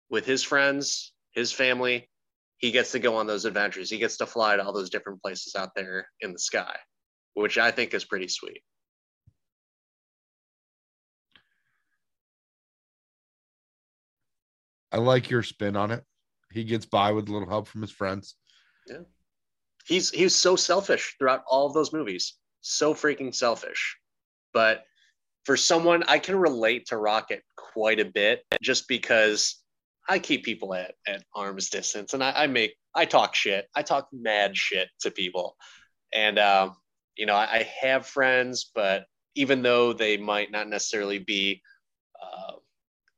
with 0.09 0.25
his 0.25 0.43
friends, 0.43 1.11
his 1.31 1.51
family. 1.51 2.09
He 2.57 2.71
gets 2.71 2.91
to 2.93 2.99
go 2.99 3.17
on 3.17 3.27
those 3.27 3.45
adventures. 3.45 3.89
He 3.89 3.97
gets 3.97 4.17
to 4.17 4.25
fly 4.25 4.55
to 4.55 4.63
all 4.63 4.73
those 4.73 4.89
different 4.89 5.21
places 5.21 5.55
out 5.55 5.75
there 5.75 6.07
in 6.21 6.33
the 6.33 6.39
sky, 6.39 6.75
which 7.37 7.59
I 7.59 7.69
think 7.69 7.93
is 7.93 8.03
pretty 8.03 8.27
sweet. 8.27 8.63
I 14.91 14.97
like 14.97 15.29
your 15.29 15.43
spin 15.43 15.75
on 15.75 15.91
it. 15.91 16.03
He 16.51 16.63
gets 16.63 16.87
by 16.87 17.11
with 17.11 17.29
a 17.29 17.31
little 17.31 17.47
help 17.47 17.67
from 17.67 17.81
his 17.81 17.91
friends. 17.91 18.35
Yeah. 18.87 19.01
He's 19.85 20.09
he's 20.09 20.33
so 20.33 20.55
selfish 20.55 21.15
throughout 21.19 21.43
all 21.47 21.67
of 21.67 21.75
those 21.75 21.93
movies. 21.93 22.33
So 22.61 22.95
freaking 22.95 23.35
selfish. 23.35 23.97
But 24.51 24.83
for 25.45 25.55
someone 25.55 26.03
I 26.07 26.17
can 26.17 26.37
relate 26.37 26.87
to 26.87 26.97
Rocket 26.97 27.43
quite 27.55 27.99
a 27.99 28.05
bit 28.05 28.43
just 28.63 28.87
because 28.87 29.61
I 30.09 30.17
keep 30.17 30.43
people 30.43 30.73
at, 30.73 30.95
at 31.05 31.23
arm's 31.35 31.69
distance 31.69 32.15
and 32.15 32.23
I, 32.23 32.31
I 32.35 32.47
make 32.47 32.73
I 32.95 33.05
talk 33.05 33.35
shit. 33.35 33.67
I 33.75 33.83
talk 33.83 34.07
mad 34.11 34.57
shit 34.57 34.89
to 35.01 35.11
people. 35.11 35.55
And 36.13 36.39
um, 36.39 36.75
you 37.17 37.25
know, 37.25 37.35
I, 37.35 37.59
I, 37.59 37.71
have 37.81 38.05
friends, 38.05 38.69
but 38.73 39.05
even 39.35 39.61
though 39.61 39.93
they 39.93 40.17
might 40.17 40.51
not 40.51 40.67
necessarily 40.67 41.19
be 41.19 41.61
uh, 42.21 42.53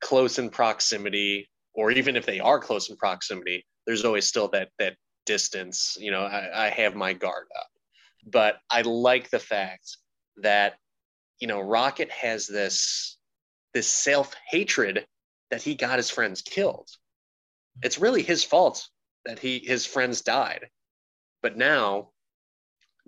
close 0.01 0.39
in 0.39 0.49
proximity 0.49 1.49
or 1.73 1.91
even 1.91 2.15
if 2.15 2.25
they 2.25 2.39
are 2.39 2.59
close 2.59 2.89
in 2.89 2.97
proximity, 2.97 3.65
there's 3.85 4.05
always 4.05 4.25
still 4.25 4.49
that 4.49 4.69
that 4.79 4.95
distance. 5.25 5.97
You 5.99 6.11
know, 6.11 6.21
I, 6.21 6.67
I 6.67 6.69
have 6.69 6.95
my 6.95 7.13
guard 7.13 7.47
up, 7.57 7.69
but 8.25 8.57
I 8.69 8.81
like 8.81 9.29
the 9.29 9.39
fact 9.39 9.97
that 10.37 10.75
you 11.39 11.47
know 11.47 11.61
Rocket 11.61 12.11
has 12.11 12.47
this 12.47 13.17
this 13.73 13.87
self 13.87 14.35
hatred 14.49 15.05
that 15.51 15.61
he 15.61 15.75
got 15.75 15.97
his 15.97 16.09
friends 16.09 16.41
killed. 16.41 16.89
It's 17.81 17.99
really 17.99 18.23
his 18.23 18.43
fault 18.43 18.87
that 19.25 19.39
he 19.39 19.59
his 19.59 19.85
friends 19.85 20.21
died, 20.21 20.67
but 21.41 21.57
now. 21.57 22.11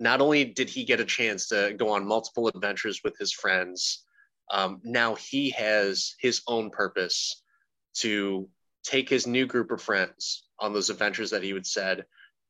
Not 0.02 0.20
only 0.20 0.44
did 0.44 0.68
he 0.68 0.82
get 0.82 0.98
a 0.98 1.04
chance 1.04 1.46
to 1.50 1.74
go 1.78 1.90
on 1.90 2.04
multiple 2.04 2.48
adventures 2.48 3.02
with 3.04 3.16
his 3.18 3.32
friends, 3.32 4.04
um, 4.50 4.80
now 4.82 5.14
he 5.14 5.50
has 5.50 6.16
his 6.18 6.42
own 6.48 6.70
purpose 6.70 7.40
to 7.98 8.48
take 8.82 9.08
his 9.08 9.28
new 9.28 9.46
group 9.46 9.70
of 9.70 9.80
friends 9.80 10.48
on 10.58 10.72
those 10.72 10.90
adventures 10.90 11.30
that 11.30 11.44
he 11.44 11.52
would 11.52 11.64
said 11.64 12.04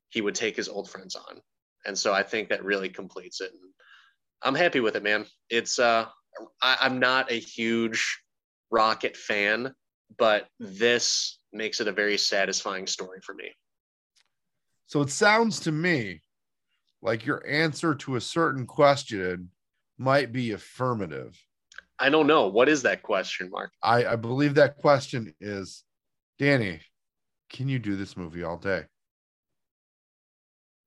he 0.09 0.23
would 0.23 0.35
take 0.35 0.57
his 0.57 0.71
old 0.71 0.89
friends 0.89 1.15
on. 1.15 1.43
And 1.85 1.99
so 1.99 2.15
I 2.15 2.23
think 2.23 2.49
that 2.49 2.65
really 2.65 2.89
completes 2.89 3.43
it. 3.43 3.51
And 3.53 3.71
I'm 4.41 4.55
happy 4.55 4.81
with 4.81 4.97
it, 4.97 5.03
man. 5.03 5.27
It's 5.51 5.79
uh 5.79 6.07
I, 6.63 6.79
I'm 6.81 7.01
not 7.01 7.31
a 7.31 7.39
huge 7.39 8.19
rocket 8.71 9.15
fan, 9.15 9.75
but 10.17 10.49
this 10.59 11.39
makes 11.53 11.83
it 11.83 11.89
a 11.89 11.93
very 11.93 12.17
satisfying 12.17 12.87
story 12.87 13.21
for 13.23 13.35
me. 13.35 13.53
So 14.87 15.03
it 15.03 15.11
sounds 15.11 15.61
to 15.61 15.73
me 15.73 16.22
like 17.03 17.27
your 17.27 17.47
answer 17.47 17.95
to 17.97 18.17
a 18.17 18.21
certain 18.21 18.67
question 18.67 19.51
might 19.99 20.33
be 20.33 20.53
affirmative. 20.53 21.39
I 21.99 22.09
don't 22.09 22.27
know. 22.27 22.49
What 22.49 22.69
is 22.69 22.83
that 22.83 23.03
question, 23.03 23.51
Mark? 23.51 23.73
I, 23.83 24.07
I 24.07 24.17
believe 24.17 24.55
that 24.55 24.77
question 24.77 25.35
is 25.41 25.85
Danny, 26.39 26.81
can 27.51 27.69
you 27.69 27.79
do 27.79 27.97
this 27.97 28.17
movie 28.17 28.43
all 28.43 28.57
day? 28.57 28.85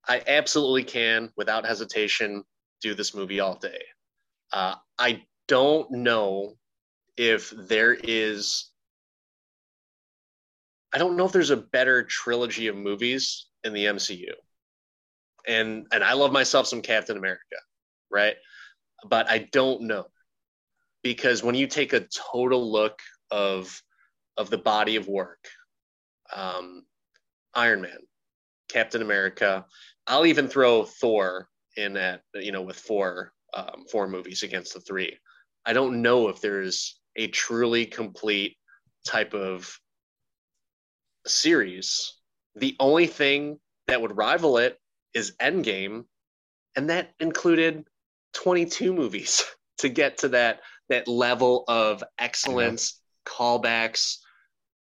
I 0.07 0.21
absolutely 0.27 0.83
can, 0.83 1.31
without 1.37 1.65
hesitation, 1.65 2.43
do 2.81 2.93
this 2.93 3.15
movie 3.15 3.39
all 3.39 3.55
day. 3.55 3.81
Uh, 4.51 4.75
I 4.99 5.23
don't 5.47 5.89
know 5.91 6.53
if 7.17 7.51
there 7.51 7.93
is. 7.93 8.69
I 10.93 10.97
don't 10.97 11.17
know 11.17 11.25
if 11.25 11.31
there's 11.31 11.49
a 11.49 11.57
better 11.57 12.03
trilogy 12.03 12.67
of 12.67 12.75
movies 12.75 13.47
in 13.63 13.73
the 13.73 13.85
MCU. 13.85 14.31
And 15.47 15.88
and 15.91 16.03
I 16.03 16.13
love 16.13 16.31
myself 16.31 16.67
some 16.67 16.81
Captain 16.81 17.17
America, 17.17 17.57
right? 18.11 18.35
But 19.07 19.30
I 19.30 19.49
don't 19.51 19.84
know. 19.84 20.07
Because 21.03 21.43
when 21.43 21.55
you 21.55 21.67
take 21.67 21.93
a 21.93 22.07
total 22.31 22.72
look 22.72 22.99
of 23.31 23.81
of 24.38 24.49
the 24.49 24.57
body 24.57 24.95
of 24.95 25.07
work. 25.07 25.47
Um, 26.34 26.85
Iron 27.53 27.81
Man, 27.81 27.97
Captain 28.69 29.01
America. 29.01 29.65
I'll 30.07 30.26
even 30.26 30.47
throw 30.47 30.84
Thor 30.84 31.47
in 31.77 31.97
at 31.97 32.22
you 32.34 32.51
know 32.51 32.61
with 32.61 32.77
four 32.77 33.31
um, 33.53 33.85
four 33.91 34.07
movies 34.07 34.43
against 34.43 34.73
the 34.73 34.81
three. 34.81 35.17
I 35.65 35.73
don't 35.73 36.01
know 36.01 36.27
if 36.27 36.41
there's 36.41 36.99
a 37.15 37.27
truly 37.27 37.85
complete 37.85 38.57
type 39.07 39.34
of 39.34 39.80
series. 41.26 42.13
The 42.55 42.76
only 42.80 43.07
thing 43.07 43.59
that 43.88 44.01
would 44.01 44.17
rival 44.17 44.57
it 44.57 44.77
is 45.15 45.33
Endgame, 45.41 46.05
and 46.75 46.91
that 46.91 47.13
included 47.19 47.85
22 48.33 48.93
movies 48.93 49.43
to 49.79 49.89
get 49.89 50.19
to 50.19 50.29
that 50.29 50.61
that 50.89 51.07
level 51.07 51.63
of 51.67 52.03
excellence, 52.19 53.01
yeah. 53.25 53.33
callbacks, 53.33 54.17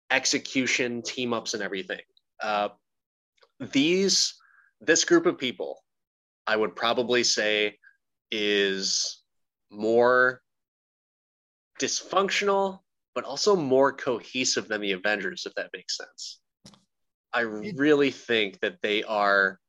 execution, 0.10 1.04
team 1.04 1.34
ups, 1.34 1.54
and 1.54 1.62
everything. 1.62 2.02
Uh, 2.42 2.70
these, 3.60 4.34
this 4.82 5.04
group 5.06 5.26
of 5.26 5.38
people, 5.38 5.84
I 6.48 6.56
would 6.56 6.76
probably 6.76 7.24
say, 7.24 7.78
is 8.32 9.22
more 9.72 10.42
dysfunctional, 11.80 12.80
but 13.16 13.24
also 13.24 13.56
more 13.56 13.94
cohesive 13.94 14.68
than 14.68 14.82
the 14.82 14.94
Avengers, 14.94 15.46
if 15.46 15.54
that 15.56 15.70
makes 15.74 15.98
sense. 15.98 16.40
I 17.34 17.42
really 17.42 18.12
think 18.12 18.60
that 18.62 18.78
they 18.82 19.04
are, 19.04 19.60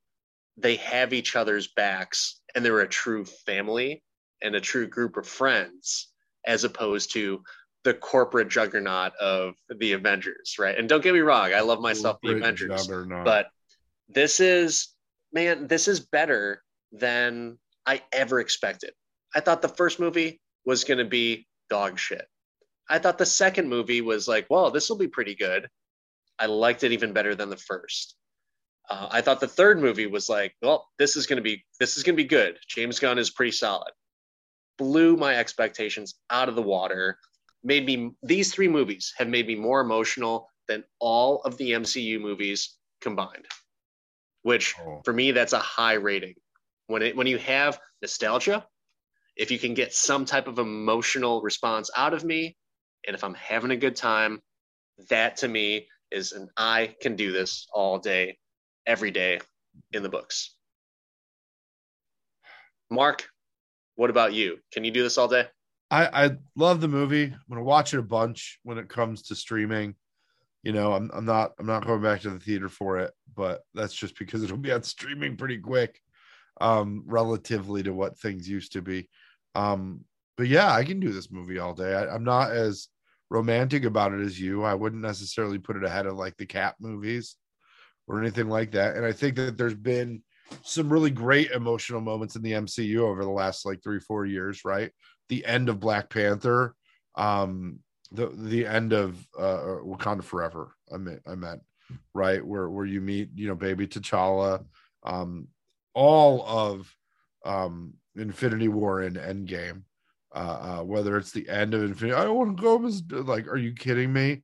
they 0.56 0.76
have 0.76 1.12
each 1.12 1.36
other's 1.36 1.68
backs 1.68 2.40
and 2.54 2.64
they're 2.64 2.80
a 2.80 2.88
true 2.88 3.24
family 3.24 4.02
and 4.42 4.54
a 4.54 4.60
true 4.60 4.86
group 4.86 5.16
of 5.16 5.26
friends, 5.26 6.08
as 6.46 6.64
opposed 6.64 7.12
to 7.12 7.42
the 7.82 7.94
corporate 7.94 8.48
juggernaut 8.48 9.12
of 9.16 9.54
the 9.68 9.92
Avengers, 9.92 10.56
right? 10.58 10.78
And 10.78 10.88
don't 10.88 11.02
get 11.02 11.14
me 11.14 11.20
wrong, 11.20 11.52
I 11.52 11.60
love 11.60 11.80
myself 11.80 12.18
corporate 12.22 12.42
the 12.42 12.46
Avengers, 12.46 12.86
juggernaut. 12.86 13.24
but 13.24 13.48
this 14.08 14.40
is 14.40 14.88
man, 15.32 15.66
this 15.66 15.88
is 15.88 16.00
better 16.00 16.62
than 16.92 17.58
I 17.86 18.02
ever 18.12 18.40
expected. 18.40 18.92
I 19.34 19.40
thought 19.40 19.62
the 19.62 19.68
first 19.68 19.98
movie 19.98 20.40
was 20.64 20.84
going 20.84 20.98
to 20.98 21.04
be 21.04 21.46
dog 21.68 21.98
shit. 21.98 22.26
I 22.88 22.98
thought 22.98 23.18
the 23.18 23.26
second 23.26 23.68
movie 23.68 24.00
was 24.00 24.28
like, 24.28 24.46
well, 24.48 24.70
this 24.70 24.88
will 24.88 24.96
be 24.96 25.08
pretty 25.08 25.34
good. 25.34 25.68
I 26.38 26.46
liked 26.46 26.84
it 26.84 26.92
even 26.92 27.12
better 27.12 27.34
than 27.34 27.50
the 27.50 27.56
first. 27.56 28.16
Uh, 28.90 29.08
I 29.10 29.20
thought 29.20 29.40
the 29.40 29.48
third 29.48 29.80
movie 29.80 30.06
was 30.06 30.28
like, 30.28 30.54
well, 30.60 30.88
this 30.98 31.16
is 31.16 31.26
going 31.26 31.38
to 31.38 31.42
be 31.42 31.64
this 31.80 31.96
is 31.96 32.02
going 32.02 32.16
to 32.16 32.22
be 32.22 32.28
good. 32.28 32.58
James 32.68 32.98
Gunn 32.98 33.18
is 33.18 33.30
pretty 33.30 33.52
solid. 33.52 33.92
Blew 34.76 35.16
my 35.16 35.36
expectations 35.36 36.14
out 36.30 36.48
of 36.48 36.54
the 36.54 36.62
water 36.62 37.18
made 37.64 37.86
me 37.86 38.10
these 38.22 38.52
three 38.52 38.68
movies 38.68 39.14
have 39.16 39.28
made 39.28 39.46
me 39.46 39.54
more 39.54 39.80
emotional 39.80 40.48
than 40.68 40.84
all 41.00 41.40
of 41.42 41.56
the 41.56 41.72
MCU 41.72 42.20
movies 42.20 42.76
combined. 43.00 43.46
Which 44.42 44.74
oh. 44.78 45.00
for 45.04 45.12
me 45.12 45.32
that's 45.32 45.54
a 45.54 45.58
high 45.58 45.94
rating. 45.94 46.34
When 46.86 47.02
it 47.02 47.16
when 47.16 47.26
you 47.26 47.38
have 47.38 47.80
nostalgia, 48.02 48.66
if 49.36 49.50
you 49.50 49.58
can 49.58 49.74
get 49.74 49.94
some 49.94 50.26
type 50.26 50.46
of 50.46 50.58
emotional 50.58 51.40
response 51.40 51.90
out 51.96 52.12
of 52.12 52.22
me 52.22 52.56
and 53.06 53.14
if 53.14 53.24
I'm 53.24 53.34
having 53.34 53.70
a 53.70 53.76
good 53.76 53.96
time, 53.96 54.40
that 55.08 55.38
to 55.38 55.48
me 55.48 55.88
is 56.10 56.32
an 56.32 56.50
I 56.56 56.94
can 57.00 57.16
do 57.16 57.32
this 57.32 57.66
all 57.72 57.98
day 57.98 58.36
every 58.86 59.10
day 59.10 59.40
in 59.92 60.02
the 60.02 60.08
books. 60.08 60.54
Mark, 62.90 63.28
what 63.96 64.10
about 64.10 64.32
you? 64.32 64.58
Can 64.72 64.84
you 64.84 64.90
do 64.90 65.02
this 65.02 65.18
all 65.18 65.28
day? 65.28 65.46
I, 65.90 66.24
I 66.26 66.30
love 66.56 66.80
the 66.80 66.88
movie. 66.88 67.24
I'm 67.24 67.40
gonna 67.48 67.62
watch 67.62 67.94
it 67.94 67.98
a 67.98 68.02
bunch 68.02 68.58
when 68.62 68.78
it 68.78 68.88
comes 68.88 69.22
to 69.22 69.34
streaming. 69.34 69.94
You 70.62 70.72
know, 70.72 70.92
I'm 70.92 71.10
I'm 71.12 71.24
not 71.24 71.52
I'm 71.58 71.66
not 71.66 71.86
going 71.86 72.02
back 72.02 72.22
to 72.22 72.30
the 72.30 72.40
theater 72.40 72.68
for 72.68 72.98
it, 72.98 73.12
but 73.36 73.62
that's 73.74 73.94
just 73.94 74.18
because 74.18 74.42
it'll 74.42 74.56
be 74.56 74.72
on 74.72 74.82
streaming 74.82 75.36
pretty 75.36 75.58
quick, 75.58 76.00
um, 76.60 77.04
relatively 77.06 77.82
to 77.82 77.92
what 77.92 78.18
things 78.18 78.48
used 78.48 78.72
to 78.72 78.82
be. 78.82 79.08
Um, 79.54 80.04
but 80.36 80.48
yeah, 80.48 80.72
I 80.72 80.84
can 80.84 81.00
do 81.00 81.12
this 81.12 81.30
movie 81.30 81.58
all 81.58 81.74
day. 81.74 81.94
I, 81.94 82.12
I'm 82.12 82.24
not 82.24 82.50
as 82.50 82.88
romantic 83.30 83.84
about 83.84 84.12
it 84.12 84.20
as 84.20 84.40
you. 84.40 84.62
I 84.62 84.74
wouldn't 84.74 85.02
necessarily 85.02 85.58
put 85.58 85.76
it 85.76 85.84
ahead 85.84 86.06
of 86.06 86.16
like 86.16 86.36
the 86.36 86.46
Cap 86.46 86.76
movies 86.80 87.36
or 88.06 88.20
anything 88.20 88.48
like 88.48 88.72
that. 88.72 88.96
And 88.96 89.04
I 89.04 89.12
think 89.12 89.36
that 89.36 89.56
there's 89.56 89.74
been 89.74 90.22
some 90.62 90.92
really 90.92 91.10
great 91.10 91.50
emotional 91.50 92.00
moments 92.00 92.36
in 92.36 92.42
the 92.42 92.52
MCU 92.52 92.98
over 92.98 93.24
the 93.24 93.30
last 93.30 93.64
like 93.64 93.82
three, 93.82 94.00
four 94.00 94.26
years, 94.26 94.64
right? 94.64 94.90
the 95.28 95.44
end 95.44 95.68
of 95.68 95.80
Black 95.80 96.10
Panther, 96.10 96.74
um, 97.16 97.78
the 98.12 98.26
the 98.36 98.66
end 98.66 98.92
of 98.92 99.26
uh, 99.38 99.78
Wakanda 99.84 100.22
Forever. 100.22 100.74
I 100.92 100.98
meant 100.98 101.22
I 101.26 101.34
meant 101.34 101.62
right? 102.14 102.44
Where 102.44 102.68
where 102.68 102.86
you 102.86 103.00
meet, 103.00 103.30
you 103.34 103.48
know, 103.48 103.54
baby 103.54 103.86
T'Challa, 103.86 104.64
um, 105.04 105.48
all 105.94 106.44
of 106.46 106.94
um 107.44 107.94
Infinity 108.16 108.68
War 108.68 109.02
and 109.02 109.16
Endgame. 109.16 109.82
Uh, 110.34 110.78
uh, 110.78 110.82
whether 110.82 111.16
it's 111.16 111.30
the 111.30 111.48
end 111.48 111.74
of 111.74 111.82
Infinity, 111.84 112.16
I 112.16 112.24
don't 112.24 112.36
want 112.36 112.56
to 112.56 112.62
go. 112.62 113.22
Like, 113.22 113.46
are 113.46 113.56
you 113.56 113.72
kidding 113.72 114.12
me? 114.12 114.42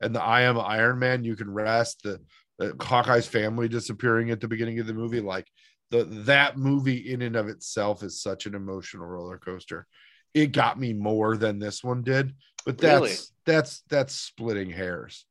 And 0.00 0.14
the 0.14 0.22
I 0.22 0.42
am 0.42 0.56
Iron 0.58 1.00
Man, 1.00 1.24
you 1.24 1.34
can 1.34 1.52
rest. 1.52 2.02
The, 2.04 2.20
the 2.58 2.74
Hawkeye's 2.80 3.26
family 3.26 3.68
disappearing 3.68 4.30
at 4.30 4.40
the 4.40 4.48
beginning 4.48 4.78
of 4.80 4.86
the 4.86 4.94
movie, 4.94 5.20
like 5.20 5.46
the 5.90 6.04
that 6.04 6.56
movie 6.56 7.12
in 7.12 7.22
and 7.22 7.36
of 7.36 7.48
itself 7.48 8.02
is 8.02 8.20
such 8.20 8.46
an 8.46 8.54
emotional 8.54 9.06
roller 9.06 9.38
coaster. 9.38 9.86
It 10.34 10.52
got 10.52 10.78
me 10.78 10.92
more 10.92 11.36
than 11.36 11.58
this 11.58 11.82
one 11.82 12.02
did, 12.02 12.34
but 12.64 12.78
that's 12.78 13.00
really? 13.00 13.14
that's 13.44 13.82
that's 13.88 14.14
splitting 14.14 14.70
hairs. 14.70 15.26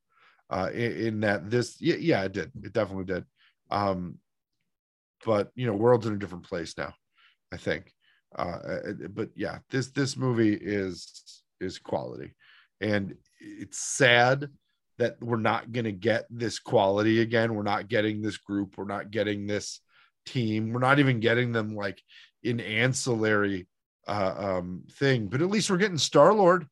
Uh, 0.49 0.69
in, 0.73 0.91
in 0.91 1.19
that 1.21 1.49
this, 1.49 1.81
yeah, 1.81 1.95
yeah, 1.95 2.23
it 2.23 2.31
did. 2.31 2.51
It 2.63 2.73
definitely 2.73 3.05
did. 3.05 3.25
Um, 3.71 4.19
but 5.25 5.51
you 5.55 5.65
know, 5.65 5.73
world's 5.73 6.05
in 6.05 6.13
a 6.13 6.19
different 6.19 6.47
place 6.47 6.77
now. 6.77 6.93
I 7.51 7.57
think. 7.57 7.91
Uh, 8.37 8.41
uh, 8.41 8.93
but 9.09 9.29
yeah, 9.35 9.59
this 9.69 9.87
this 9.87 10.17
movie 10.17 10.53
is 10.53 11.43
is 11.59 11.79
quality, 11.79 12.33
and 12.81 13.15
it's 13.39 13.79
sad 13.79 14.49
that 14.97 15.21
we're 15.21 15.37
not 15.37 15.71
going 15.71 15.85
to 15.85 15.91
get 15.91 16.25
this 16.29 16.59
quality 16.59 17.21
again. 17.21 17.53
We're 17.53 17.63
not 17.63 17.87
getting 17.87 18.21
this 18.21 18.37
group. 18.37 18.77
We're 18.77 18.85
not 18.85 19.11
getting 19.11 19.45
this 19.45 19.81
team. 20.25 20.71
We're 20.71 20.79
not 20.79 20.99
even 20.99 21.19
getting 21.19 21.51
them 21.51 21.75
like 21.75 22.01
in 22.43 22.59
ancillary 22.59 23.67
uh, 24.07 24.35
um, 24.37 24.83
thing. 24.91 25.27
But 25.27 25.41
at 25.41 25.49
least 25.49 25.69
we're 25.69 25.77
getting 25.77 25.97
Star 25.97 26.33
Lord. 26.33 26.67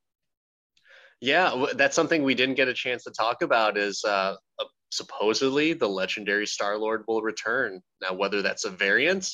Yeah, 1.19 1.67
that's 1.75 1.95
something 1.95 2.23
we 2.23 2.35
didn't 2.35 2.55
get 2.55 2.67
a 2.67 2.73
chance 2.73 3.03
to 3.05 3.11
talk 3.11 3.41
about. 3.41 3.77
Is 3.77 4.03
uh, 4.03 4.35
supposedly 4.91 5.73
the 5.73 5.87
legendary 5.87 6.45
Star 6.45 6.77
Lord 6.77 7.03
will 7.07 7.21
return. 7.21 7.81
Now, 8.01 8.13
whether 8.13 8.41
that's 8.41 8.65
a 8.65 8.69
variant 8.69 9.29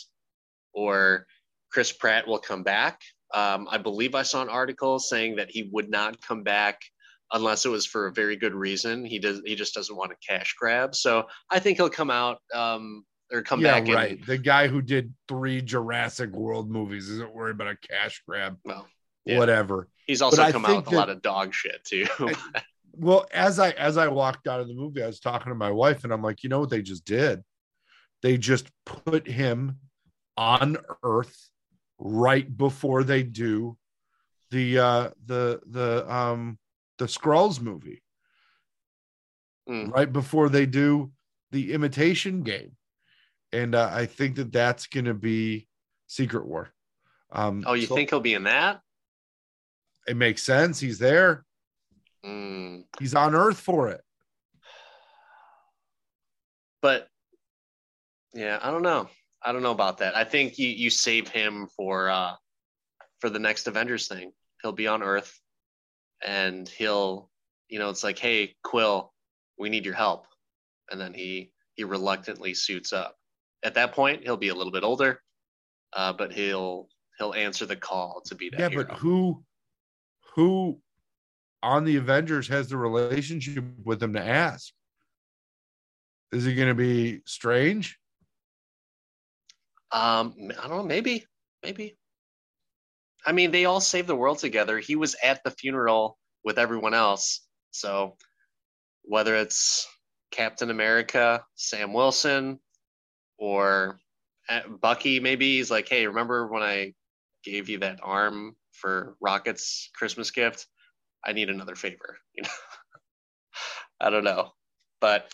or 0.74 1.26
Chris 1.72 1.92
Pratt 1.92 2.28
will 2.28 2.40
come 2.40 2.64
back. 2.64 3.02
Um, 3.34 3.68
I 3.70 3.78
believe 3.78 4.16
I 4.16 4.24
saw 4.24 4.42
an 4.42 4.50
article 4.50 5.00
saying 5.00 5.36
that 5.36 5.52
he 5.52 5.70
would 5.72 5.90
not 5.90 6.20
come 6.22 6.44
back 6.44 6.80
unless 7.32 7.66
it 7.66 7.70
was 7.70 7.86
for 7.86 8.08
a 8.08 8.12
very 8.12 8.36
good 8.36 8.54
reason. 8.54 9.06
He 9.06 9.20
does. 9.20 9.42
He 9.46 9.56
just 9.56 9.74
doesn't 9.74 9.96
want 9.96 10.12
a 10.12 10.16
cash 10.26 10.56
grab. 10.58 10.96
So 10.96 11.28
I 11.50 11.60
think 11.60 11.78
he'll 11.78 11.90
come 11.90 12.10
out 12.10 12.40
um, 12.54 13.06
or 13.32 13.42
come 13.42 13.62
yeah, 13.62 13.80
back. 13.80 13.94
Right. 13.94 14.18
And, 14.18 14.26
the 14.26 14.38
guy 14.38 14.68
who 14.68 14.82
did 14.82 15.14
three 15.28 15.62
Jurassic 15.62 16.32
World 16.32 16.70
movies 16.70 17.10
isn't 17.10 17.34
worried 17.34 17.56
about 17.56 17.68
a 17.68 17.78
cash 17.78 18.22
grab. 18.28 18.58
Well, 18.66 18.88
yeah. 19.26 19.38
whatever. 19.38 19.88
He's 20.06 20.22
also 20.22 20.44
but 20.44 20.52
come 20.52 20.66
out 20.66 20.76
with 20.78 20.86
that, 20.86 20.94
a 20.94 20.98
lot 20.98 21.10
of 21.10 21.22
dog 21.22 21.54
shit 21.54 21.84
too. 21.84 22.08
I, 22.20 22.36
well, 22.94 23.28
as 23.32 23.60
I 23.60 23.72
as 23.72 23.98
I 23.98 24.08
walked 24.08 24.48
out 24.48 24.60
of 24.60 24.68
the 24.68 24.74
movie, 24.74 25.04
I 25.04 25.08
was 25.08 25.20
talking 25.20 25.50
to 25.50 25.56
my 25.56 25.72
wife, 25.72 26.04
and 26.04 26.14
I'm 26.14 26.24
like, 26.24 26.44
you 26.44 26.50
know 26.50 26.60
what 26.60 26.70
they 26.70 26.82
just 26.82 27.06
did? 27.06 27.42
They 28.22 28.38
just 28.38 28.70
put 28.86 29.28
him 29.28 29.78
on 30.36 30.78
Earth 31.04 31.50
right 32.00 32.58
before 32.58 33.04
they 33.04 33.24
do 33.24 33.78
the 34.52 34.80
uh 34.80 35.10
the 35.26 35.60
the 35.68 36.12
um 36.12 36.58
the 37.00 37.06
Skrulls 37.06 37.60
movie. 37.60 38.04
Mm. 39.68 39.92
Right 39.92 40.12
before 40.12 40.50
they 40.50 40.66
do 40.66 41.12
the 41.52 41.74
imitation 41.74 42.44
game. 42.44 42.76
And 43.52 43.74
uh, 43.74 43.90
I 43.92 44.06
think 44.06 44.36
that 44.36 44.52
that's 44.52 44.88
going 44.88 45.06
to 45.06 45.14
be 45.14 45.68
Secret 46.08 46.46
War. 46.46 46.70
Um, 47.32 47.64
oh, 47.66 47.74
you 47.74 47.88
so 47.88 47.96
think 47.96 48.10
he'll 48.10 48.20
be 48.20 48.34
in 48.36 48.44
that? 48.44 48.82
It 50.08 50.18
makes 50.18 50.44
sense. 50.44 50.80
He's 50.80 51.00
there. 51.00 51.46
Mm. 52.26 52.84
He's 53.00 53.16
on 53.16 53.36
Earth 53.36 53.60
for 53.60 53.90
it. 53.90 54.02
But 56.82 57.08
yeah, 58.34 58.60
I 58.62 58.72
don't 58.72 58.82
know. 58.84 59.08
I 59.44 59.52
don't 59.52 59.64
know 59.64 59.72
about 59.72 60.00
that. 60.00 60.16
I 60.16 60.24
think 60.24 60.58
you 60.58 60.68
you 60.68 60.90
save 60.90 61.28
him 61.28 61.68
for 61.76 62.10
uh 62.10 62.34
for 63.20 63.30
the 63.30 63.40
next 63.40 63.68
Avengers 63.68 64.08
thing. 64.08 64.32
He'll 64.62 64.72
be 64.72 64.88
on 64.88 65.04
Earth 65.04 65.40
and 66.26 66.68
he'll 66.68 67.30
you 67.70 67.78
know, 67.78 67.90
it's 67.90 68.04
like, 68.04 68.20
hey, 68.20 68.56
Quill, 68.64 69.14
we 69.58 69.70
need 69.70 69.86
your 69.86 69.94
help. 69.94 70.26
And 70.92 71.00
then 71.00 71.14
he 71.14 71.52
he 71.76 71.84
reluctantly 71.84 72.54
suits 72.54 72.92
up. 72.92 73.16
At 73.64 73.76
that 73.76 73.94
point, 73.94 74.24
he'll 74.24 74.38
be 74.38 74.50
a 74.50 74.56
little 74.56 74.72
bit 74.72 74.84
older, 74.84 75.22
uh, 75.94 76.14
but 76.14 76.34
he'll 76.34 76.90
he'll 77.18 77.36
answer 77.36 77.66
the 77.66 77.76
call 77.76 78.22
to 78.26 78.36
be 78.36 78.50
that. 78.50 78.60
Yeah, 78.60 78.70
hero. 78.70 78.86
but 78.86 78.98
who 78.98 79.44
who 80.34 80.80
on 81.62 81.86
the 81.86 81.98
Avengers 81.98 82.48
has 82.48 82.70
the 82.70 82.78
relationship 82.78 83.64
with 83.84 84.02
him 84.02 84.14
to 84.14 84.26
ask? 84.26 84.74
Is 86.32 86.46
he 86.46 86.56
going 86.56 86.70
to 86.70 86.76
be 86.76 87.22
Strange? 87.26 88.00
Um, 89.92 90.34
I 90.40 90.68
don't 90.68 90.78
know. 90.78 90.84
Maybe, 90.84 91.26
maybe. 91.64 91.98
I 93.30 93.32
mean, 93.32 93.52
they 93.52 93.66
all 93.66 93.80
saved 93.80 94.08
the 94.08 94.16
world 94.16 94.40
together. 94.40 94.80
He 94.80 94.96
was 94.96 95.16
at 95.24 95.44
the 95.44 95.52
funeral 95.52 96.18
with 96.44 96.58
everyone 96.58 96.96
else. 96.96 97.46
So 97.70 98.18
whether 99.04 99.36
it's 99.36 99.88
Captain 100.32 100.72
America, 100.72 101.44
Sam 101.54 101.94
Wilson, 101.94 102.60
or 103.38 104.00
uh, 104.50 104.62
Bucky, 104.82 105.20
maybe 105.20 105.58
he's 105.58 105.70
like, 105.70 105.88
"Hey, 105.88 106.08
remember 106.08 106.48
when 106.48 106.64
I 106.64 106.96
gave 107.44 107.70
you 107.70 107.78
that 107.80 108.00
arm 108.02 108.56
for 108.72 109.16
Rocket's 109.22 109.92
Christmas 109.96 110.32
gift? 110.32 110.66
I 111.24 111.34
need 111.34 111.50
another 111.50 111.76
favor." 111.76 112.18
You 112.36 112.44
know, 112.44 112.50
I 114.02 114.10
don't 114.10 114.24
know, 114.24 114.54
but 115.02 115.32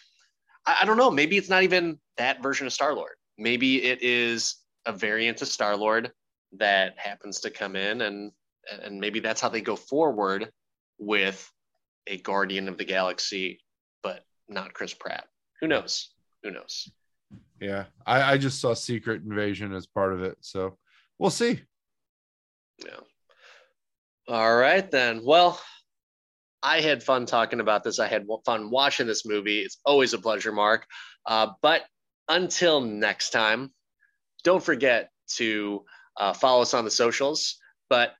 I, 0.66 0.80
I 0.82 0.86
don't 0.86 0.98
know. 0.98 1.12
Maybe 1.12 1.38
it's 1.38 1.50
not 1.50 1.64
even 1.64 2.00
that 2.18 2.44
version 2.44 2.68
of 2.68 2.74
Star 2.74 2.94
Lord 2.94 3.16
maybe 3.38 3.84
it 3.84 4.02
is 4.02 4.58
a 4.86 4.94
variant 4.94 5.42
of 5.42 5.48
Star 5.48 5.76
Lord 5.76 6.12
that 6.60 6.98
happens 6.98 7.41
to 7.41 7.49
come 7.49 7.76
in, 7.76 8.02
and 8.02 8.32
and 8.84 8.99
maybe 8.99 9.19
that's 9.19 9.41
how 9.41 9.49
they 9.49 9.61
go 9.61 9.76
forward 9.76 10.49
with 10.98 11.52
a 12.07 12.18
Guardian 12.18 12.68
of 12.68 12.77
the 12.77 12.86
Galaxy, 12.86 13.60
but 14.03 14.23
not 14.48 14.73
Chris 14.73 14.94
Pratt. 14.94 15.27
Who 15.61 15.68
knows? 15.68 16.14
Who 16.44 16.52
knows? 16.52 16.90
Yeah, 17.60 17.86
I, 18.06 18.34
I 18.34 18.38
just 18.38 18.60
saw 18.60 18.73
Secret 18.73 19.23
Invasion 19.23 19.73
as 19.73 19.86
part 19.86 20.14
of 20.14 20.22
it, 20.22 20.38
so 20.41 20.77
we'll 21.18 21.30
see. 21.30 21.61
Yeah. 22.84 22.99
All 24.27 24.56
right 24.56 24.90
then. 24.90 25.22
Well, 25.23 25.60
I 26.61 26.82
had 26.82 27.03
fun 27.03 27.26
talking 27.26 27.60
about 27.60 27.84
this. 27.84 27.99
I 27.99 28.07
had 28.07 28.26
fun 28.45 28.72
watching 28.72 29.07
this 29.07 29.26
movie. 29.26 29.60
It's 29.60 29.80
always 29.86 30.14
a 30.14 30.18
pleasure, 30.18 30.52
Mark. 30.52 30.86
Uh, 31.26 31.49
but 31.61 31.84
until 32.27 32.82
next 32.82 33.30
time, 33.30 33.72
don't 34.44 34.64
forget 34.64 35.11
to 35.36 35.86
uh, 36.18 36.34
follow 36.34 36.62
us 36.62 36.74
on 36.74 36.86
the 36.86 36.92
socials. 36.92 37.58
But 37.90 38.14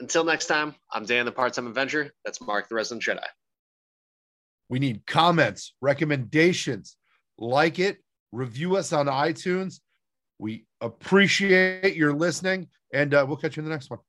until 0.00 0.24
next 0.24 0.46
time, 0.46 0.74
I'm 0.92 1.04
Dan, 1.04 1.26
the 1.26 1.32
part 1.32 1.54
time 1.54 1.66
Avenger. 1.66 2.10
That's 2.24 2.40
Mark, 2.40 2.68
the 2.68 2.74
resident 2.74 3.04
Jedi. 3.04 3.26
We 4.68 4.78
need 4.78 5.06
comments, 5.06 5.74
recommendations, 5.80 6.96
like 7.38 7.78
it, 7.78 7.98
review 8.32 8.76
us 8.76 8.92
on 8.92 9.06
iTunes. 9.06 9.80
We 10.38 10.64
appreciate 10.80 11.94
your 11.94 12.14
listening, 12.14 12.68
and 12.92 13.12
uh, 13.14 13.24
we'll 13.28 13.36
catch 13.36 13.56
you 13.56 13.60
in 13.60 13.68
the 13.68 13.74
next 13.74 13.90
one. 13.90 14.00